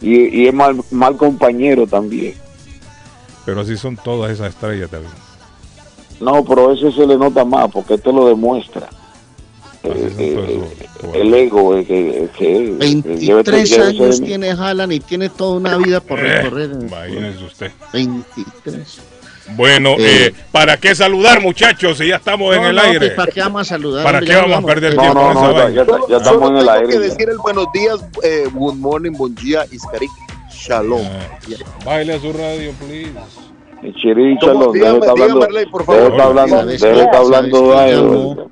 Y, 0.00 0.42
y 0.42 0.48
es 0.48 0.54
mal, 0.54 0.76
mal 0.90 1.16
compañero 1.16 1.86
también. 1.86 2.34
Pero 3.44 3.60
así 3.60 3.76
son 3.76 3.96
todas 3.96 4.32
esas 4.32 4.48
estrellas 4.54 4.88
también. 4.90 5.12
No, 6.20 6.44
pero 6.44 6.72
eso 6.72 6.90
se 6.90 7.06
le 7.06 7.18
nota 7.18 7.44
más 7.44 7.68
porque 7.70 7.94
esto 7.94 8.10
lo 8.12 8.26
demuestra. 8.28 8.88
Eh, 9.84 10.14
eh, 10.18 10.62
el 11.14 11.34
ego 11.34 11.76
es 11.76 11.86
que, 11.88 12.24
es 12.24 12.30
que- 12.30 12.36
que 12.38 12.58
debe- 12.68 13.42
23 13.42 13.70
debe 13.70 13.84
años 13.88 14.20
tiene 14.20 14.50
Haaland 14.52 14.92
y 14.92 15.00
tiene 15.00 15.28
toda 15.28 15.56
una 15.56 15.76
vida 15.76 16.00
por 16.00 16.20
Eh, 16.20 16.40
recorrer. 16.42 16.70
imagínese 16.80 17.44
usted. 17.44 17.72
23. 17.92 19.00
Bueno, 19.56 19.90
Eh. 19.98 20.26
eh, 20.26 20.34
¿para 20.50 20.76
qué 20.76 20.94
saludar, 20.94 21.40
muchachos? 21.42 21.98
Si 21.98 22.08
ya 22.08 22.16
estamos 22.16 22.54
en 22.56 22.64
el 22.64 22.76
no, 22.76 22.82
aire. 22.82 22.98
pues, 22.98 23.12
¿Para 23.12 23.32
qué 23.32 23.40
vamos 23.40 23.60
a 23.62 23.64
saludar? 23.64 24.04
¿Para 24.04 24.20
qué 24.20 24.26
Ya 24.26 24.42
vamos 24.42 24.58
a 24.64 24.66
perder 24.66 24.94
No, 24.94 25.02
tiempo 25.02 25.20
en 25.20 25.30
esa 25.30 25.40
ya- 25.42 25.52
vaina? 25.52 25.70
ya- 25.70 25.84
Solo, 25.84 26.08
ya 26.08 26.16
estamos 26.16 26.40
solo 26.42 26.48
en 26.50 26.56
el 26.56 26.66
tengo 26.66 26.72
aire 26.78 26.88
que 26.92 26.98
decir 26.98 27.28
el 27.30 27.38
buenos 27.38 27.66
días, 27.74 28.04
eh, 28.22 28.44
good 28.52 28.74
morning, 28.74 29.12
buen 29.12 29.34
día, 29.34 29.64
Iskarik, 29.70 30.10
shalom. 30.52 31.06
Baile 31.84 32.14
a 32.14 32.20
su 32.20 32.32
radio, 32.32 32.72
please. 32.80 33.12
Chiríchalo, 34.00 34.52
¿Cómo? 34.52 34.72
deje 34.72 34.84
de 34.84 34.92
Dígame, 34.92 34.98
estar 34.98 35.10
hablando, 35.10 35.34
dígame, 35.34 35.44
Arley, 35.44 35.66
por 35.66 35.80
deje 35.86 35.92
de 35.92 35.98
favor. 35.98 36.12
estar 36.12 36.26
hablando, 36.28 36.56
¿Sabes 36.56 36.80
deje 36.80 36.86
de 36.86 36.92
quién- 36.94 37.04
estar 37.06 37.20
hablando 37.20 37.56
sabes 37.56 37.68
de 37.68 37.84
quién 37.84 37.98
algo. 37.98 38.34
llamó? 38.36 38.50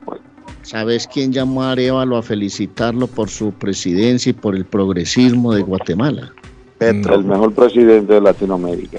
¿Sabes 0.62 1.08
quién 1.12 1.32
llamó 1.32 1.62
a 1.64 1.72
Arevalo 1.72 2.16
a 2.16 2.22
felicitarlo 2.22 3.06
por 3.06 3.28
su 3.30 3.52
presidencia 3.52 4.30
y 4.30 4.32
por 4.34 4.54
el 4.54 4.64
progresismo 4.66 5.54
de 5.54 5.62
Guatemala? 5.62 6.32
El 6.80 7.24
mejor 7.24 7.52
presidente 7.54 8.14
de 8.14 8.20
Latinoamérica. 8.20 8.98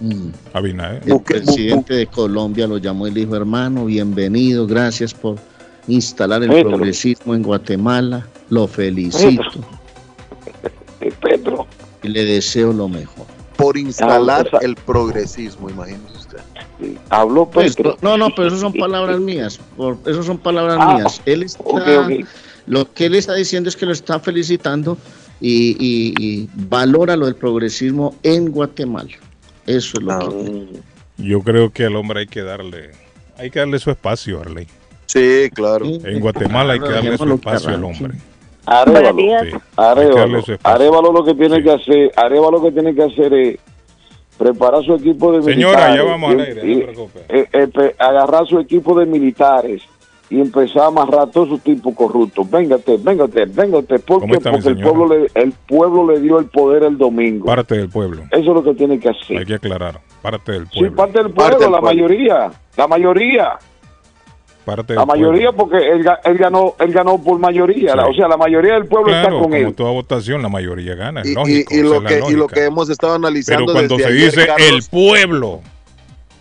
Mm. 0.00 0.28
Abinader. 0.52 1.02
El 1.06 1.20
presidente 1.22 1.94
de 1.94 2.06
Colombia 2.06 2.66
lo 2.66 2.78
llamó 2.78 3.06
y 3.08 3.10
le 3.10 3.20
dijo, 3.20 3.34
hermano, 3.36 3.84
bienvenido, 3.86 4.66
gracias 4.66 5.12
por 5.12 5.36
instalar 5.88 6.42
el 6.42 6.50
Petro. 6.50 6.70
progresismo 6.70 7.34
en 7.34 7.42
Guatemala. 7.42 8.26
Lo 8.50 8.66
felicito. 8.68 9.60
Petro. 11.20 11.66
Y 12.02 12.08
le 12.08 12.24
deseo 12.24 12.72
lo 12.72 12.88
mejor. 12.88 13.26
Por 13.56 13.76
instalar 13.76 14.48
Ah, 14.52 14.58
el 14.62 14.76
progresismo, 14.76 15.68
imagínese 15.68 16.16
usted. 16.16 16.38
Habló 17.10 17.46
Pues, 17.50 17.74
Petro. 17.74 17.96
no, 18.02 18.16
no, 18.16 18.28
pero 18.34 18.48
eso 18.48 18.58
son 18.58 18.72
palabras 18.72 19.18
mías. 19.18 19.58
Por, 19.76 19.98
eso 20.06 20.22
son 20.22 20.38
palabras 20.38 20.76
Ah, 20.80 20.94
mías. 20.96 21.20
Él 21.26 21.42
está. 21.42 21.64
Lo 22.66 22.92
que 22.92 23.06
él 23.06 23.14
está 23.16 23.34
diciendo 23.34 23.68
es 23.68 23.76
que 23.76 23.86
lo 23.86 23.92
está 23.92 24.20
felicitando 24.20 24.96
y, 25.40 25.70
y- 25.80 26.14
y 26.24 26.48
valora 26.68 27.16
lo 27.16 27.26
del 27.26 27.34
progresismo 27.34 28.14
en 28.22 28.50
Guatemala. 28.52 29.08
Eso 29.68 29.98
es 29.98 30.02
lo 30.02 30.12
Ah, 30.12 30.28
que. 30.28 30.66
Yo 31.18 31.42
creo 31.42 31.70
que 31.70 31.84
al 31.84 31.96
hombre 31.96 32.20
hay 32.20 32.26
que 32.26 32.42
darle, 32.42 32.90
hay 33.36 33.50
que 33.50 33.58
darle 33.58 33.78
su 33.78 33.90
espacio, 33.90 34.40
Arley. 34.40 34.66
Sí, 35.06 35.48
claro. 35.54 35.84
En 35.86 36.20
Guatemala 36.20 36.74
hay 36.74 36.80
que 36.80 36.88
darle 36.88 37.16
su 37.18 37.32
espacio 37.34 37.70
al 37.70 37.84
hombre. 37.84 38.14
Arevalo, 38.66 39.16
Sí, 39.18 39.50
Arevalo. 39.76 40.42
Arevalo 40.62 41.12
lo 41.12 41.24
que 41.24 41.34
tiene 41.34 41.62
que 41.62 41.70
hacer, 41.70 42.12
Arevalo 42.16 42.58
lo 42.58 42.62
que 42.62 42.72
tiene 42.72 42.94
que 42.94 43.02
hacer 43.02 43.32
es 43.34 43.58
preparar 44.36 44.84
su 44.84 44.94
equipo 44.94 45.32
de 45.32 45.42
Señora, 45.42 45.88
militares. 45.88 45.96
ya 45.96 46.02
vamos 46.04 46.30
al 46.32 46.38
y- 46.38 46.42
aire, 46.42 46.62
no 46.64 46.70
y- 46.70 46.74
se 46.74 46.80
preocupe. 46.82 47.20
eh, 47.28 47.48
eh, 47.52 47.94
agarrar 47.98 48.46
su 48.46 48.58
equipo 48.60 48.98
de 48.98 49.06
militares 49.06 49.82
y 50.30 50.40
empezar 50.40 50.82
a 50.82 50.86
amarrar 50.86 51.20
a 51.20 51.26
todos 51.26 51.48
esos 51.48 51.60
tipos 51.62 51.94
corruptos. 51.94 52.50
Véngate, 52.50 52.98
véngate, 52.98 53.46
véngate. 53.46 53.98
¿Por 54.00 54.20
¿Cómo 54.20 54.34
qué? 54.34 54.40
Porque 54.50 54.68
el 54.68 54.78
pueblo, 54.80 55.06
le, 55.08 55.30
el 55.34 55.52
pueblo 55.52 56.10
le 56.12 56.20
dio 56.20 56.38
el 56.38 56.46
poder 56.46 56.82
el 56.82 56.98
domingo. 56.98 57.46
Parte 57.46 57.76
del 57.76 57.88
pueblo. 57.88 58.22
Eso 58.30 58.40
es 58.40 58.46
lo 58.46 58.62
que 58.62 58.74
tiene 58.74 58.98
que 59.00 59.08
hacer. 59.08 59.38
Hay 59.38 59.46
que 59.46 59.54
aclarar. 59.54 60.00
Parte 60.20 60.52
del 60.52 60.66
Sí, 60.70 60.80
pueblo. 60.80 60.96
parte 60.96 61.18
del 61.22 61.30
pueblo, 61.32 61.50
Parte 61.50 61.64
del 61.64 61.72
la 61.72 61.80
pueblo. 61.80 62.02
mayoría. 62.02 62.50
La 62.76 62.86
mayoría. 62.88 63.58
Parte 64.64 64.92
del 64.92 64.96
La 64.96 65.06
mayoría 65.06 65.50
pueblo. 65.52 65.56
porque 65.78 65.88
él, 65.90 66.04
ga- 66.04 66.18
él 66.24 66.36
ganó 66.36 66.74
él 66.78 66.92
ganó 66.92 67.22
por 67.22 67.38
mayoría. 67.38 67.96
La- 67.96 68.04
Sí. 68.04 68.10
o 68.10 68.14
sea, 68.14 68.28
la 68.28 68.36
mayoría 68.36 68.74
del 68.74 68.84
pueblo 68.86 69.06
Claro, 69.06 69.20
está 69.20 69.30
con 69.30 69.42
como 69.44 69.54
él. 69.54 69.74
toda 69.74 69.92
votación, 69.92 70.42
la 70.42 70.50
mayoría 70.50 70.94
gana. 70.94 71.22
Es 71.22 71.28
Y, 71.30 71.34
lógico. 71.34 71.74
lo 71.74 72.02
que, 72.02 72.18
y 72.18 72.32
lo 72.32 72.38
lógica. 72.40 72.54
que 72.54 72.64
hemos 72.66 72.90
estado 72.90 73.14
analizando 73.14 73.64
Pero 73.64 73.72
cuando 73.72 73.96
desde 73.96 74.08
se 74.10 74.14
ayer, 74.14 74.30
dice 74.30 74.46
Carlos, 74.46 74.68
el 74.70 74.82
pueblo, 74.90 75.60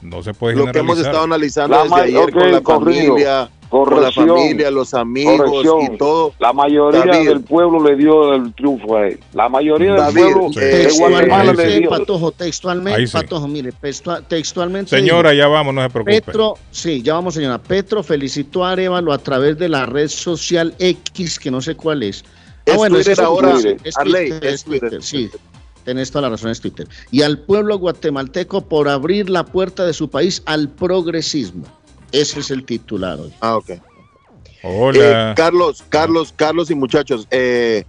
no 0.02 0.24
se 0.24 0.34
puede 0.34 0.58
lo 0.58 0.66
que 0.72 0.80
hemos 0.80 1.00
estado 1.00 1.24
analizando 1.24 1.78
La 1.78 1.84
desde 1.84 2.18
ayer 2.18 2.32
con 2.34 2.52
la 2.52 2.62
corrido. 2.62 3.08
familia, 3.14 3.50
con 3.70 3.82
la 3.90 3.96
Corrección. 3.98 4.28
familia, 4.30 4.72
los 4.72 4.94
amigos 4.94 5.38
Corrección. 5.38 5.94
y 5.94 5.98
todo. 5.98 6.34
La 6.40 6.54
mayoría 6.54 7.06
David. 7.06 7.28
del 7.28 7.42
pueblo 7.42 7.84
le 7.84 7.96
dio 7.96 8.34
el 8.34 8.54
triunfo 8.54 8.96
a 8.98 9.08
él. 9.08 9.20
La 9.34 9.50
mayoría 9.50 9.90
del 9.94 9.98
David, 10.02 10.22
pueblo 10.22 10.50
Sí. 10.54 10.60
de 10.60 10.88
Guatemala 10.98 11.44
le 11.44 11.58
Textualmente, 11.58 11.80
dio. 11.80 11.90
Patojo, 11.90 12.32
textualmente, 12.32 13.08
sí. 13.08 13.14
Patojo, 13.14 13.48
mire, 13.48 13.72
textualmente. 14.28 14.90
Señora, 14.90 15.32
dijo, 15.32 15.40
ya 15.44 15.48
vamos, 15.48 15.74
no 15.74 15.82
se 15.84 15.90
preocupe. 15.90 16.22
Petro, 16.22 16.54
sí, 16.72 17.02
ya 17.02 17.14
vamos, 17.14 17.34
señora. 17.34 17.58
Petro 17.58 18.04
felicitó 18.04 18.64
a 18.66 18.72
Arevalo 18.72 19.12
a 19.12 19.18
través 19.18 19.58
de 19.58 19.70
la 19.70 19.86
red 19.86 20.08
social 20.08 20.74
X, 20.80 21.40
que 21.40 21.52
no 21.52 21.62
sé 21.62 21.76
cuál 21.76 22.04
es. 22.04 22.24
Ah, 22.68 22.72
Es 22.74 22.78
Twitter 22.78 23.12
es 23.14 23.20
ahora, 23.20 23.52
Twitter, 23.54 23.78
es 23.84 23.96
Twitter, 23.96 24.46
es 24.46 24.54
es 24.54 24.64
Twitter, 24.64 24.90
Twitter. 24.90 25.04
sí. 25.04 25.30
Tenés 25.86 26.12
toda 26.12 26.24
la 26.24 26.30
razón, 26.32 26.52
es 26.52 26.60
Twitter. 26.60 26.86
Y 27.12 27.22
al 27.22 27.40
pueblo 27.40 27.78
guatemalteco 27.80 28.62
por 28.66 28.90
abrir 28.90 29.30
la 29.30 29.46
puerta 29.46 29.86
de 29.86 29.94
su 29.94 30.10
país 30.10 30.44
al 30.46 30.68
progresismo. 30.68 31.64
Ese 32.12 32.40
es 32.40 32.52
el 32.52 32.64
titular 32.64 33.20
hoy. 33.20 33.34
Ah, 33.42 33.58
ok. 33.58 33.72
Hola. 34.64 35.32
Eh, 35.32 35.34
Carlos, 35.36 35.84
Carlos, 35.90 36.34
Carlos 36.36 36.72
y 36.72 36.76
muchachos, 36.76 37.28
eh, 37.32 37.84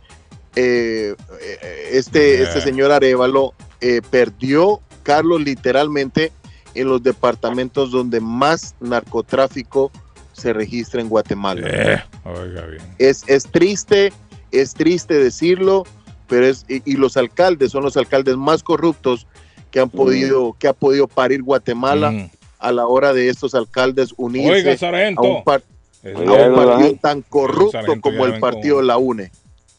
eh, 0.56 1.14
eh, 1.40 1.88
este, 1.92 2.42
este 2.42 2.60
señor 2.60 2.92
Arevalo 2.92 3.54
eh, 3.80 4.00
perdió, 4.10 4.80
Carlos, 5.02 5.40
literalmente 5.40 6.32
en 6.74 6.88
los 6.88 7.02
departamentos 7.02 7.90
donde 7.90 8.20
más 8.20 8.74
narcotráfico 8.80 9.90
se 10.32 10.52
registra 10.52 11.00
en 11.00 11.08
Guatemala. 11.08 12.06
Oiga 12.24 12.66
bien. 12.66 12.82
Es, 12.98 13.24
es 13.26 13.44
triste, 13.44 14.12
es 14.52 14.74
triste 14.74 15.14
decirlo, 15.14 15.84
pero 16.28 16.46
es, 16.46 16.64
y, 16.68 16.82
y 16.84 16.96
los 16.96 17.16
alcaldes 17.16 17.72
son 17.72 17.82
los 17.82 17.96
alcaldes 17.96 18.36
más 18.36 18.62
corruptos 18.62 19.26
que 19.70 19.80
han 19.80 19.90
podido, 19.90 20.54
que 20.58 20.68
ha 20.68 20.72
podido 20.72 21.08
parir 21.08 21.42
Guatemala 21.42 22.10
Mm. 22.10 22.30
A 22.58 22.72
la 22.72 22.86
hora 22.86 23.12
de 23.12 23.28
estos 23.28 23.54
alcaldes 23.54 24.14
unirse 24.16 24.76
Oiga, 24.78 25.14
a 25.16 25.20
un, 25.22 25.44
par- 25.44 25.62
Eh, 26.04 26.14
a 26.16 26.48
un 26.48 26.54
partido 26.54 26.94
tan 27.00 27.22
corrupto 27.22 27.78
como 28.00 28.24
el 28.26 28.38
partido 28.38 28.76
con- 28.76 28.86
La 28.86 28.98
UNE. 28.98 29.30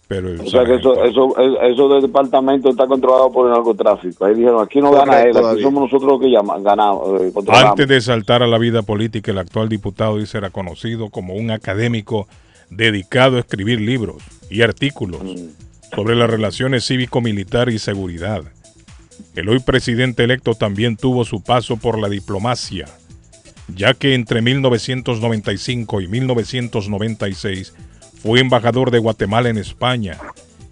Pero 0.07 0.29
el 0.29 0.41
O 0.41 0.47
sea 0.47 0.65
que 0.65 0.75
eso, 0.75 1.03
eso, 1.05 1.35
eso 1.37 1.87
del 1.89 2.01
departamento 2.01 2.69
está 2.71 2.87
controlado 2.87 3.31
por 3.31 3.45
el 3.47 3.53
narcotráfico. 3.53 4.25
Ahí 4.25 4.33
dijeron, 4.33 4.63
aquí 4.63 4.81
no 4.81 4.91
gana 4.91 5.21
él, 5.21 5.37
aquí 5.37 5.61
somos 5.61 5.83
nosotros 5.83 6.13
los 6.13 6.19
que 6.19 6.31
ganamos, 6.63 7.21
eh. 7.21 7.31
Antes 7.53 7.87
de 7.87 8.01
saltar 8.01 8.41
a 8.41 8.47
la 8.47 8.57
vida 8.57 8.81
política, 8.81 9.31
el 9.31 9.37
actual 9.37 9.69
diputado 9.69 10.17
dice 10.17 10.39
era 10.39 10.49
conocido 10.49 11.09
como 11.09 11.35
un 11.35 11.51
académico 11.51 12.27
dedicado 12.71 13.37
a 13.37 13.41
escribir 13.41 13.81
libros 13.81 14.17
y 14.49 14.63
artículos 14.63 15.21
sobre 15.95 16.15
las 16.15 16.29
relaciones 16.29 16.85
cívico-militar 16.87 17.69
y 17.69 17.77
seguridad. 17.77 18.41
El 19.35 19.49
hoy 19.49 19.59
presidente 19.59 20.23
electo 20.23 20.53
también 20.55 20.97
tuvo 20.97 21.25
su 21.25 21.41
paso 21.41 21.77
por 21.77 21.99
la 21.99 22.09
diplomacia, 22.09 22.85
ya 23.75 23.93
que 23.93 24.15
entre 24.15 24.41
1995 24.41 26.01
y 26.01 26.07
1996 26.07 27.73
fue 28.21 28.39
embajador 28.39 28.91
de 28.91 28.99
Guatemala 28.99 29.49
en 29.49 29.57
España 29.57 30.17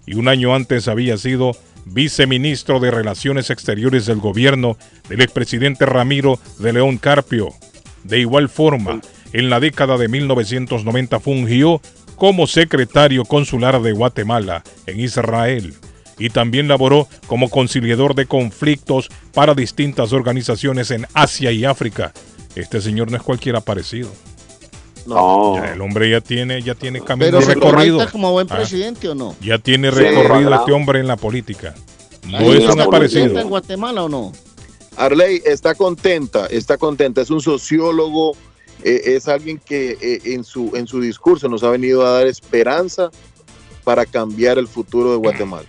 y 0.06 0.14
un 0.14 0.28
año 0.28 0.54
antes 0.54 0.88
había 0.88 1.16
sido 1.16 1.56
viceministro 1.84 2.80
de 2.80 2.90
Relaciones 2.90 3.50
Exteriores 3.50 4.06
del 4.06 4.18
gobierno 4.18 4.76
del 5.08 5.22
expresidente 5.22 5.86
Ramiro 5.86 6.38
de 6.58 6.72
León 6.72 6.98
Carpio. 6.98 7.50
De 8.04 8.18
igual 8.18 8.48
forma, 8.48 9.00
en 9.32 9.50
la 9.50 9.60
década 9.60 9.96
de 9.96 10.08
1990 10.08 11.20
fungió 11.20 11.80
como 12.16 12.46
secretario 12.46 13.24
consular 13.24 13.80
de 13.80 13.92
Guatemala 13.92 14.62
en 14.86 15.00
Israel 15.00 15.74
y 16.18 16.30
también 16.30 16.68
laboró 16.68 17.06
como 17.26 17.48
conciliador 17.50 18.14
de 18.14 18.26
conflictos 18.26 19.08
para 19.32 19.54
distintas 19.54 20.12
organizaciones 20.12 20.90
en 20.90 21.06
Asia 21.14 21.52
y 21.52 21.64
África. 21.64 22.12
Este 22.54 22.80
señor 22.80 23.10
no 23.10 23.16
es 23.16 23.22
cualquiera 23.22 23.60
parecido. 23.60 24.10
No. 25.06 25.54
Ya 25.56 25.72
el 25.72 25.80
hombre 25.80 26.10
ya 26.10 26.20
tiene, 26.20 26.60
ya 26.62 26.74
tiene 26.74 27.00
camino 27.00 27.38
Pero 27.38 27.40
recorrido. 27.40 28.10
como 28.10 28.32
buen 28.32 28.46
Ah, 28.50 28.56
presidente 28.56 29.08
o 29.08 29.14
no. 29.14 29.34
ya 29.40 29.58
tiene 29.58 29.90
Sí, 29.90 29.96
recorrido 29.98 30.50
¿verdad? 30.50 30.60
este 30.60 30.72
hombre 30.72 31.00
en 31.00 31.06
la 31.06 31.16
política. 31.16 31.74
No 32.26 32.38
¿Ahí 32.38 32.58
es 32.62 32.68
un 32.68 32.80
aparecido. 32.80 33.38
en 33.38 33.48
Guatemala 33.48 34.04
o 34.04 34.08
no? 34.08 34.32
Arley 34.96 35.40
está 35.46 35.74
contenta, 35.74 36.46
está 36.46 36.76
contenta. 36.76 37.20
Es 37.22 37.30
un 37.30 37.40
sociólogo, 37.40 38.36
eh, 38.82 39.00
es 39.06 39.28
alguien 39.28 39.60
que 39.64 39.96
eh, 40.00 40.20
en, 40.34 40.44
su, 40.44 40.72
en 40.74 40.86
su 40.86 41.00
discurso 41.00 41.48
nos 41.48 41.62
ha 41.62 41.70
venido 41.70 42.04
a 42.06 42.10
dar 42.10 42.26
esperanza 42.26 43.10
para 43.84 44.04
cambiar 44.04 44.58
el 44.58 44.66
futuro 44.68 45.12
de 45.12 45.16
Guatemala. 45.18 45.66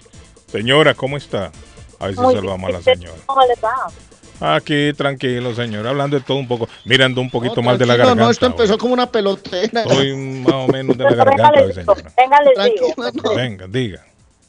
Señora, 0.51 0.93
¿cómo 0.93 1.17
está? 1.17 1.51
A 1.99 2.05
ver 2.07 2.15
si 2.15 2.21
Muy 2.21 2.35
salvamos 2.35 2.69
a 2.69 2.73
la 2.73 2.79
bien. 2.79 2.97
señora. 2.99 3.17
¿Cómo 3.25 3.41
le 3.41 3.55
va? 3.61 4.55
Aquí, 4.55 4.93
tranquilo, 4.93 5.53
señor. 5.53 5.85
Hablando 5.85 6.17
de 6.17 6.23
todo 6.23 6.37
un 6.37 6.47
poco. 6.47 6.67
Mirando 6.85 7.19
un 7.19 7.29
poquito 7.29 7.61
mal 7.61 7.77
de 7.77 7.85
la 7.85 7.95
garganta. 7.97 8.23
no, 8.23 8.29
esto 8.29 8.45
empezó 8.45 8.77
como 8.77 8.93
una 8.93 9.11
pelotera. 9.11 9.81
Estoy 9.83 10.15
más 10.15 10.53
o 10.53 10.67
menos 10.67 10.97
de 10.97 11.03
la 11.03 11.13
garganta 11.13 11.51
les 11.61 11.75
digo, 11.75 11.93
venga, 12.17 12.39
les 12.41 12.73
digo. 12.73 13.35
Venga, 13.35 13.67
diga. 13.67 14.05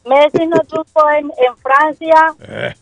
Messi 0.06 0.46
no 0.46 0.58
triunfó 0.60 1.10
en, 1.10 1.26
en 1.26 1.56
Francia 1.58 2.34
Eh, 2.40 2.74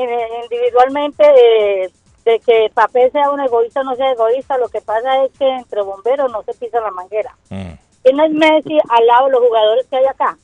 eh, 0.00 0.28
individualmente 0.42 1.22
eh, 1.24 1.90
de 2.24 2.40
que 2.40 2.68
Papé 2.74 3.10
sea 3.12 3.30
un 3.30 3.38
egoísta 3.40 3.80
o 3.82 3.84
no 3.84 3.94
sea 3.94 4.10
egoísta. 4.12 4.56
Lo 4.58 4.68
que 4.68 4.80
pasa 4.80 5.22
es 5.24 5.30
que 5.38 5.48
entre 5.48 5.82
bomberos 5.82 6.32
no 6.32 6.42
se 6.44 6.54
pisa 6.54 6.80
la 6.80 6.90
manguera. 6.90 7.36
mm. 7.50 7.72
¿Quién 8.02 8.20
es 8.20 8.32
Messi 8.32 8.78
al 8.90 9.06
lado 9.06 9.26
de 9.26 9.32
los 9.32 9.40
jugadores 9.40 9.86
que 9.88 9.96
hay 9.96 10.04
acá? 10.06 10.36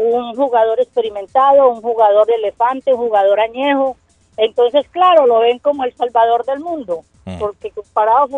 Un 0.00 0.36
jugador 0.36 0.80
experimentado, 0.80 1.70
un 1.70 1.82
jugador 1.82 2.30
elefante, 2.30 2.94
un 2.94 3.00
jugador 3.00 3.40
añejo. 3.40 3.96
Entonces, 4.36 4.88
claro, 4.90 5.26
lo 5.26 5.40
ven 5.40 5.58
como 5.58 5.82
el 5.82 5.92
salvador 5.96 6.44
del 6.44 6.60
mundo, 6.60 7.00
Mm. 7.24 7.38
porque 7.40 7.72
comparado 7.72 8.28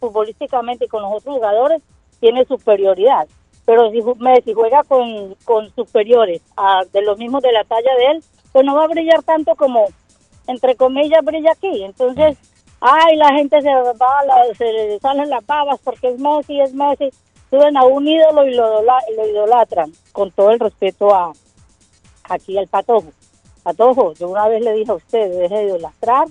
futbolísticamente 0.00 0.88
con 0.88 1.02
los 1.02 1.12
otros 1.12 1.36
jugadores, 1.36 1.82
tiene 2.20 2.44
superioridad. 2.46 3.28
Pero 3.64 3.90
si 3.90 4.00
Messi 4.18 4.54
juega 4.54 4.82
con, 4.82 5.34
con 5.44 5.70
superiores 5.74 6.42
a- 6.56 6.82
de 6.92 7.02
los 7.02 7.16
mismos 7.18 7.42
de 7.42 7.52
la 7.52 7.62
talla 7.64 7.94
de 7.96 8.06
él, 8.12 8.24
pues 8.52 8.64
no 8.64 8.74
va 8.74 8.84
a 8.84 8.88
brillar 8.88 9.22
tanto 9.22 9.54
como, 9.54 9.86
entre 10.46 10.74
comillas, 10.74 11.24
brilla 11.24 11.52
aquí. 11.52 11.84
Entonces, 11.84 12.36
ay, 12.80 13.16
la 13.16 13.28
gente 13.34 13.60
se 13.62 13.70
va, 13.72 14.24
la- 14.24 14.54
se 14.56 14.64
le 14.72 14.98
salen 14.98 15.30
las 15.30 15.46
babas 15.46 15.78
porque 15.84 16.08
es 16.08 16.18
Messi, 16.18 16.60
es 16.60 16.72
Messi. 16.74 17.10
Suben 17.50 17.76
a 17.76 17.84
un 17.84 18.06
ídolo 18.06 18.46
y 18.46 18.54
lo, 18.54 18.68
idola- 18.82 19.04
lo 19.16 19.26
idolatran, 19.26 19.90
con 20.12 20.30
todo 20.32 20.50
el 20.50 20.60
respeto 20.60 21.14
a 21.14 21.32
aquí 22.28 22.58
al 22.58 22.66
Patojo. 22.68 23.06
Patojo, 23.62 24.12
yo 24.14 24.28
una 24.28 24.48
vez 24.48 24.62
le 24.62 24.72
dije 24.74 24.90
a 24.90 24.94
usted, 24.94 25.30
deje 25.30 25.54
de 25.56 25.64
idolatrar 25.64 26.26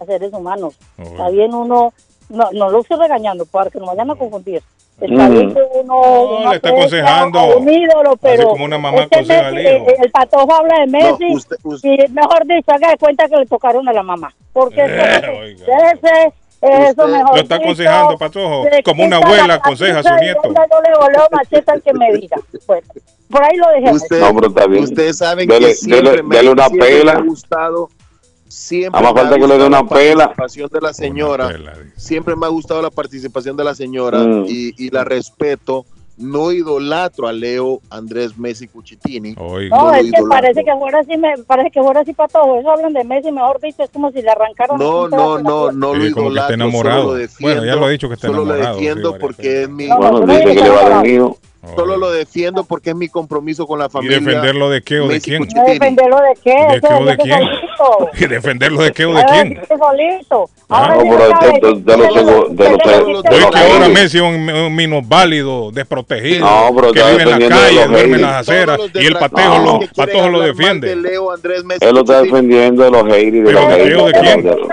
a 0.00 0.04
seres 0.04 0.32
humanos. 0.32 0.74
Está 0.98 1.28
bien 1.30 1.52
uno, 1.54 1.92
no, 2.28 2.48
no 2.52 2.70
lo 2.70 2.80
estoy 2.80 2.98
regañando 2.98 3.44
para 3.46 3.70
que 3.70 3.78
no 3.78 3.86
vayan 3.86 4.10
a 4.10 4.14
confundir. 4.14 4.62
Está 5.00 5.28
bien 5.28 5.52
que 5.52 5.60
uno, 5.74 6.00
No, 6.02 6.22
uno 6.38 6.50
le 6.50 6.56
está 6.56 6.68
aconsejando. 6.68 7.38
a 7.40 7.56
un 7.56 7.68
ídolo, 7.68 8.16
pero 8.20 8.48
como 8.50 8.64
una 8.66 8.78
mamá 8.78 9.02
es 9.02 9.08
que 9.08 9.16
aconseja 9.16 9.48
al 9.48 9.54
Messi, 9.54 9.68
hijo. 9.76 9.88
eh, 9.90 9.96
el 9.98 10.10
Patojo 10.12 10.54
habla 10.54 10.78
de 10.80 10.86
Messi 10.86 11.24
No, 11.30 11.36
usted- 11.36 11.56
y 11.82 12.12
mejor 12.12 12.46
dicho, 12.46 12.70
haga 12.72 12.90
de 12.90 12.98
cuenta 12.98 13.28
que 13.28 13.36
le 13.36 13.46
tocaron 13.46 13.88
a 13.88 13.92
la 13.92 14.02
mamá. 14.04 14.32
Porque 14.52 14.80
Eh, 14.80 15.16
eso, 15.16 15.66
ese, 16.06 16.32
eso 16.62 17.08
mejor 17.08 17.34
Lo 17.36 17.42
está 17.42 17.56
aconsejando, 17.56 18.16
Patojo, 18.18 18.64
como 18.84 19.04
una 19.04 19.16
abuela 19.16 19.46
la 19.48 19.54
aconseja 19.54 19.98
a 19.98 20.02
su 20.02 20.14
nieto. 20.16 20.42
Yo 20.44 20.50
le 20.52 20.96
voleo 20.98 21.26
machete 21.32 21.70
al 21.72 21.82
que 21.82 21.92
me 21.92 22.12
diga. 22.14 22.36
Bueno, 22.66 22.86
por 23.28 23.42
ahí 23.42 23.56
lo 23.56 23.68
dejemos. 23.70 24.02
Usted- 24.02 24.20
No, 24.20 24.34
pero 24.34 24.46
está 24.48 24.66
bien. 24.66 24.84
Ustedes 24.84 25.18
saben 25.18 25.48
Dele- 25.48 25.66
que 25.68 25.74
siempre, 25.74 26.10
dele- 26.10 26.22
me, 26.22 26.36
dele 26.36 26.50
una 26.50 26.66
siempre 26.68 26.90
me 26.92 26.98
pela. 27.00 27.12
ha 27.12 27.20
gustado, 27.22 27.88
siempre 28.48 29.00
Nada 29.00 29.02
más 29.02 29.14
me 29.14 29.20
ha 29.20 29.22
falta 29.24 29.34
que 29.34 29.40
le 29.40 29.46
dé 29.46 29.64
gustado 29.64 29.66
una 29.68 29.82
la 29.82 29.88
pela. 29.88 30.24
participación 30.34 30.68
de 30.72 30.80
la 30.80 30.92
señora, 30.94 31.50
siempre 31.96 32.36
me 32.36 32.46
ha 32.46 32.48
gustado 32.50 32.82
la 32.82 32.90
participación 32.90 33.56
de 33.56 33.64
la 33.64 33.74
señora 33.74 34.18
Mm. 34.18 34.44
y, 34.48 34.74
y 34.86 34.90
la 34.90 35.04
respeto. 35.04 35.84
No 36.22 36.52
idolatro 36.52 37.26
a 37.28 37.32
Leo 37.32 37.80
Andrés 37.90 38.38
Messi 38.38 38.68
Cuchitini. 38.68 39.32
No, 39.34 39.58
lo 39.58 39.60
es 39.60 39.70
que 40.02 40.06
idolatro. 40.06 40.28
parece 40.28 40.64
que 40.64 40.72
fuera 40.78 40.98
así, 41.00 41.16
me, 41.16 41.38
parece 41.38 41.70
que 41.70 41.82
fuera 41.82 42.00
así 42.00 42.12
para 42.12 42.28
todo. 42.28 42.58
Eso 42.60 42.70
hablan 42.70 42.92
de 42.92 43.04
Messi, 43.04 43.30
mejor 43.32 43.60
dicho, 43.60 43.82
es 43.82 43.90
como 43.90 44.10
si 44.12 44.22
le 44.22 44.30
arrancaron. 44.30 44.78
No, 44.78 45.08
no, 45.08 45.38
no, 45.38 45.72
no 45.72 45.94
lo 45.94 46.04
Sí, 46.04 46.12
como 46.12 46.30
que 46.32 46.38
está 46.38 46.54
idolatro, 46.54 46.54
enamorado. 46.54 47.00
solo 47.02 47.12
lo 47.12 47.18
defiendo. 47.18 47.54
Bueno, 47.60 47.72
ya 47.72 47.76
lo 47.80 47.86
ha 47.86 47.90
dicho 47.90 48.08
que 48.08 48.14
está 48.14 48.26
solo 48.28 48.42
enamorado, 48.42 48.72
lo 48.72 48.78
sí, 48.78 48.84
defiendo 48.84 49.10
varias 49.12 49.20
porque 49.20 49.62
es 49.62 49.68
mi... 49.68 49.86
No, 49.88 49.96
Bueno, 49.98 50.20
no, 50.20 50.26
dice 50.32 50.44
no, 50.44 50.54
que 50.54 50.60
le 50.62 50.70
va 50.70 50.88
no, 50.88 50.96
a 50.98 51.02
Solo 51.76 51.96
lo 51.96 52.10
defiendo 52.10 52.64
porque 52.64 52.90
es 52.90 52.96
mi 52.96 53.08
compromiso 53.08 53.68
con 53.68 53.78
la 53.78 53.88
familia. 53.88 54.18
defenderlo 54.18 54.68
de 54.68 54.82
qué 54.82 54.98
o 54.98 55.06
de 55.06 55.20
quién? 55.20 55.44
Defenderlo 55.44 56.16
de 56.16 56.34
qué, 56.42 56.50
¿De 56.72 56.80
qué 56.80 56.94
o 56.94 57.04
de 57.04 57.16
quién? 57.16 57.38
¿Y 58.18 58.26
defenderlo 58.26 58.82
de 58.82 58.92
qué 58.92 59.04
o 59.06 59.14
de 59.14 59.24
quién? 59.24 59.60
solito. 59.78 60.50
Ah, 60.68 60.94
los 60.96 61.06
los 61.06 61.18
los 61.78 63.24
Oye, 63.24 63.50
que 63.50 63.58
ahora 63.58 63.86
haters. 63.86 63.88
Messi 63.90 64.16
es 64.18 64.22
un, 64.24 64.50
un 64.50 64.74
minusválido, 64.74 65.70
desprotegido, 65.70 66.40
No, 66.46 66.92
que 66.92 67.00
vive 67.02 67.22
en 67.22 67.30
la 67.30 67.38
calle, 67.48 67.74
los 67.76 67.88
duerme 67.90 67.98
en 68.00 68.04
haters. 68.06 68.20
las 68.22 68.34
aceras 68.48 68.78
los 68.78 68.90
y 69.02 69.06
el 69.06 69.14
patejo 69.14 69.58
No. 69.58 69.80
lo, 69.80 69.86
Patojo 69.94 70.28
lo 70.28 70.40
defiende. 70.40 70.88
de 70.88 70.96
Leo 70.96 71.30
Andrés 71.32 71.64
Messi 71.64 71.84
Él 71.84 71.94
lo 71.94 72.00
está 72.00 72.22
defendiendo 72.22 72.82
de 72.84 72.90
los 72.90 73.04
haters 73.04 73.22
y 73.24 73.30
de 73.40 73.42
¿Pero 73.44 73.60
los 73.60 73.68
de 73.68 73.76
qué 73.76 73.82
haters. 73.84 74.00
o 74.02 74.06
de 74.06 74.12
quién? 74.12 74.44
los- 74.44 74.54
de 74.56 74.60
los- 74.60 74.68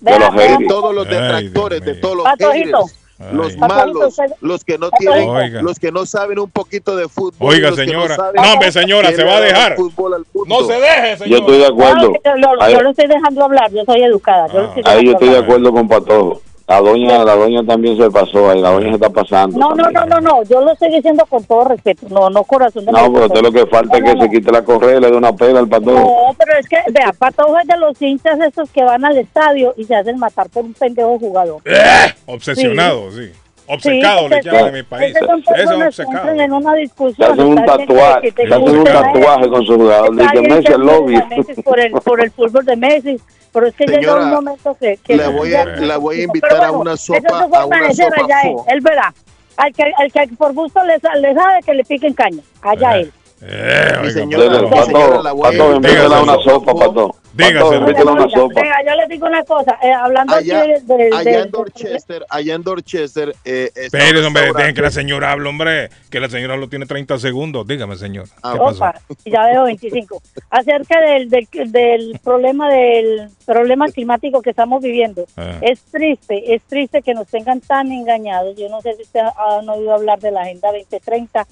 Vea, 0.00 0.14
de 0.14 0.18
los 0.20 0.34
haters. 0.34 0.68
todos 0.68 0.94
los 0.94 1.08
detractores, 1.08 1.80
de 1.84 1.94
todos 1.94 2.16
los 2.16 2.26
haters, 2.26 2.98
los 3.32 3.56
malos, 3.56 4.16
los 4.40 4.64
que 4.64 4.78
no 4.78 4.90
tienen, 4.90 5.28
Oiga. 5.28 5.62
los 5.62 5.78
que 5.78 5.92
no 5.92 6.06
saben 6.06 6.38
un 6.38 6.50
poquito 6.50 6.96
de 6.96 7.08
fútbol. 7.08 7.54
Oiga, 7.54 7.72
señora. 7.72 8.16
No, 8.34 8.52
hombre, 8.52 8.72
señora, 8.72 9.12
se 9.12 9.24
va 9.24 9.36
a 9.36 9.40
dejar. 9.40 9.76
fútbol 9.76 10.14
al 10.14 10.26
mundo. 10.32 10.60
No 10.60 10.66
se 10.66 10.74
deje, 10.80 11.28
Yo 11.28 11.38
estoy 11.38 11.58
de 11.58 11.66
acuerdo. 11.66 12.12
No, 12.38 12.54
lo, 12.54 12.62
Ahí, 12.62 12.74
yo 12.74 12.82
lo 12.82 12.90
estoy 12.90 13.06
dejando 13.06 13.44
hablar, 13.44 13.70
yo 13.72 13.84
soy 13.84 14.02
educada. 14.02 14.46
Yo 14.48 14.62
lo 14.62 14.68
estoy 14.68 14.82
ahí 14.86 15.04
yo 15.06 15.12
estoy 15.12 15.28
de 15.30 15.38
acuerdo 15.38 15.72
con 15.72 15.88
Patojo. 15.88 16.42
La 16.66 16.80
doña, 16.80 17.22
la 17.24 17.36
doña 17.36 17.62
también 17.62 17.94
se 17.98 18.10
pasó 18.10 18.48
ahí, 18.50 18.60
la 18.60 18.70
doña 18.70 18.88
se 18.88 18.94
está 18.94 19.10
pasando. 19.10 19.58
No, 19.58 19.74
no, 19.74 19.84
también. 19.84 20.08
no, 20.08 20.20
no, 20.20 20.36
no, 20.38 20.42
yo 20.44 20.62
lo 20.62 20.72
estoy 20.72 20.90
diciendo 20.90 21.26
con 21.28 21.44
todo 21.44 21.64
respeto. 21.64 22.06
No, 22.08 22.30
no 22.30 22.42
corazón 22.44 22.86
de 22.86 22.92
No, 22.92 23.12
pero 23.12 23.26
usted 23.26 23.42
lo 23.42 23.52
que 23.52 23.66
falta 23.66 23.98
es 23.98 24.04
que 24.04 24.14
no, 24.14 24.22
se 24.22 24.30
quite 24.30 24.50
la 24.50 24.64
correa 24.64 24.96
y 24.96 25.00
le 25.00 25.10
dé 25.10 25.16
una 25.16 25.34
pela 25.36 25.58
al 25.60 25.68
Patojo. 25.68 25.98
No, 26.00 26.34
pero 26.38 26.58
es 26.58 26.66
que, 26.66 26.78
vea, 26.90 27.12
Patojo 27.18 27.58
es 27.58 27.66
de 27.66 27.76
los 27.76 28.00
hinchas 28.00 28.40
estos 28.40 28.70
que 28.70 28.82
van 28.82 29.04
al 29.04 29.18
estadio 29.18 29.74
y 29.76 29.84
se 29.84 29.94
hacen 29.94 30.18
matar 30.18 30.48
por 30.48 30.64
un 30.64 30.72
pendejo 30.72 31.18
jugador. 31.18 31.60
Eh, 31.66 32.14
Obsesionado, 32.26 33.10
sí. 33.12 33.30
Obcecado 33.66 34.28
le 34.28 34.42
Sí, 34.42 34.48
llaman 34.48 34.66
en 34.68 34.74
mi 34.74 34.82
país. 34.82 35.16
Eso 35.56 35.84
es 35.86 35.98
entran 35.98 36.40
en 36.40 36.52
una 36.52 36.74
discusión. 36.74 37.32
hacen 37.32 37.46
un 37.46 37.64
tatuaje, 37.64 38.34
hacen 38.50 38.78
un 38.78 38.84
tatuaje 38.84 39.48
con 39.48 39.66
su 39.66 39.74
jugador. 39.76 40.16
Dice 40.16 40.40
Messi 40.48 40.72
el 40.72 40.80
lobby. 40.80 41.18
por 41.64 41.80
el, 41.80 41.92
por 41.92 42.20
el 42.22 42.30
fútbol 42.30 42.64
de 42.64 42.76
Messi, 42.76 43.20
pero 43.54 43.68
es 43.68 43.74
que 43.74 43.86
llega 43.86 44.00
Señora, 44.00 44.24
un 44.24 44.30
momento 44.32 44.76
que... 44.78 44.98
que 45.02 45.16
la 45.16 45.28
voy 45.30 45.54
a- 45.54 45.64
la 45.64 45.96
voy 45.96 46.20
a 46.20 46.24
invitar 46.24 46.50
Pero 46.50 46.64
a 46.64 46.70
una 46.72 46.96
sopa- 46.96 47.38
forma 47.40 47.58
a 47.60 47.64
una 47.66 47.94
sopa 47.94 48.22
allá 48.24 48.40
él, 48.42 48.56
él 48.66 48.80
verá. 48.82 49.14
Al 49.56 49.72
que, 49.72 49.84
al 49.96 50.12
que 50.12 50.34
por 50.36 50.52
gusto 50.52 50.82
le, 50.84 50.98
sa- 51.00 51.14
le 51.14 51.32
sabe 51.32 51.60
que 51.64 51.72
le 51.74 51.84
piquen 51.84 52.12
caña, 52.12 52.42
allá 52.60 52.98
él. 52.98 53.12
Eh, 53.40 53.92
Mi 54.00 54.08
oiga, 54.08 54.10
señora, 54.12 54.68
Pato, 54.70 54.84
señora, 54.86 55.22
la 55.22 55.32
voy 55.32 55.46
a 55.56 55.74
invitar 55.76 56.04
a 56.04 56.06
una 56.08 56.20
una 56.34 56.42
sopa, 56.42 56.74
Pato. 56.74 57.14
Dígase, 57.36 57.54
Pato, 57.54 57.68
Oiga, 57.68 57.80
invítela 57.80 58.12
una 58.12 58.24
Oiga, 58.24 58.36
sopa. 58.38 58.60
Venga, 58.60 58.76
yo 58.86 58.94
les 58.94 59.08
digo 59.08 59.26
una 59.26 59.44
cosa, 59.44 59.78
eh, 59.82 59.92
hablando 59.92 60.34
allá, 60.36 60.60
aquí 60.60 60.70
del- 60.70 60.86
del- 60.86 61.12
allá 61.14 61.40
en 61.42 61.50
Dorchester, 61.50 62.26
allá 62.30 62.54
en 62.54 62.62
Dorchester, 62.62 63.34
eh, 63.44 63.70
Espérese, 63.74 64.24
hombre, 64.24 64.52
dejen 64.56 64.74
que 64.74 64.82
la 64.82 64.90
señora 64.90 65.32
hable, 65.32 65.48
hombre. 65.48 65.90
Que 66.10 66.20
la 66.20 66.28
señora 66.28 66.56
lo 66.56 66.68
tiene 66.68 66.86
30 66.86 67.18
segundos. 67.18 67.66
Dígame, 67.66 67.96
señor. 67.96 68.26
Ah, 68.42 68.52
¿Qué 68.52 68.58
pasó? 68.60 68.76
Opa, 68.84 68.94
y 69.24 69.30
ya 69.32 69.46
veo 69.46 69.64
25. 69.64 70.22
Acerca 70.50 71.00
del, 71.00 71.28
del, 71.28 71.48
del 71.72 72.20
problema 72.22 72.68
del 72.72 73.28
problema 73.44 73.88
climático 73.88 74.40
que 74.40 74.50
estamos 74.50 74.80
viviendo. 74.82 75.24
Ah. 75.36 75.58
Es 75.60 75.80
triste, 75.82 76.54
es 76.54 76.62
triste 76.62 77.02
que 77.02 77.14
nos 77.14 77.26
tengan 77.26 77.60
tan 77.60 77.90
engañados. 77.90 78.56
Yo 78.56 78.68
no 78.68 78.80
sé 78.80 78.94
si 78.94 79.02
ustedes 79.02 79.26
han 79.36 79.68
oído 79.68 79.92
hablar 79.94 80.20
de 80.20 80.30
la 80.30 80.42
Agenda 80.42 80.70
2030. 80.72 81.46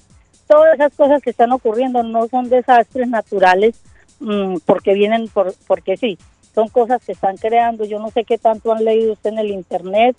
Todas 0.47 0.75
esas 0.75 0.93
cosas 0.95 1.21
que 1.21 1.29
están 1.31 1.51
ocurriendo 1.51 2.03
no 2.03 2.27
son 2.29 2.49
desastres 2.49 3.07
naturales 3.07 3.75
mm, 4.23 4.57
porque 4.65 4.93
vienen 4.93 5.27
por 5.27 5.53
porque 5.67 5.97
sí. 5.97 6.17
Son 6.55 6.67
cosas 6.67 7.01
que 7.03 7.13
están 7.13 7.35
creando. 7.37 7.83
Yo 7.83 7.99
no 7.99 8.09
sé 8.11 8.23
qué 8.25 8.37
tanto 8.37 8.71
han 8.73 8.83
leído 8.85 9.13
usted 9.13 9.31
en 9.31 9.39
el 9.39 9.47
internet, 9.51 10.15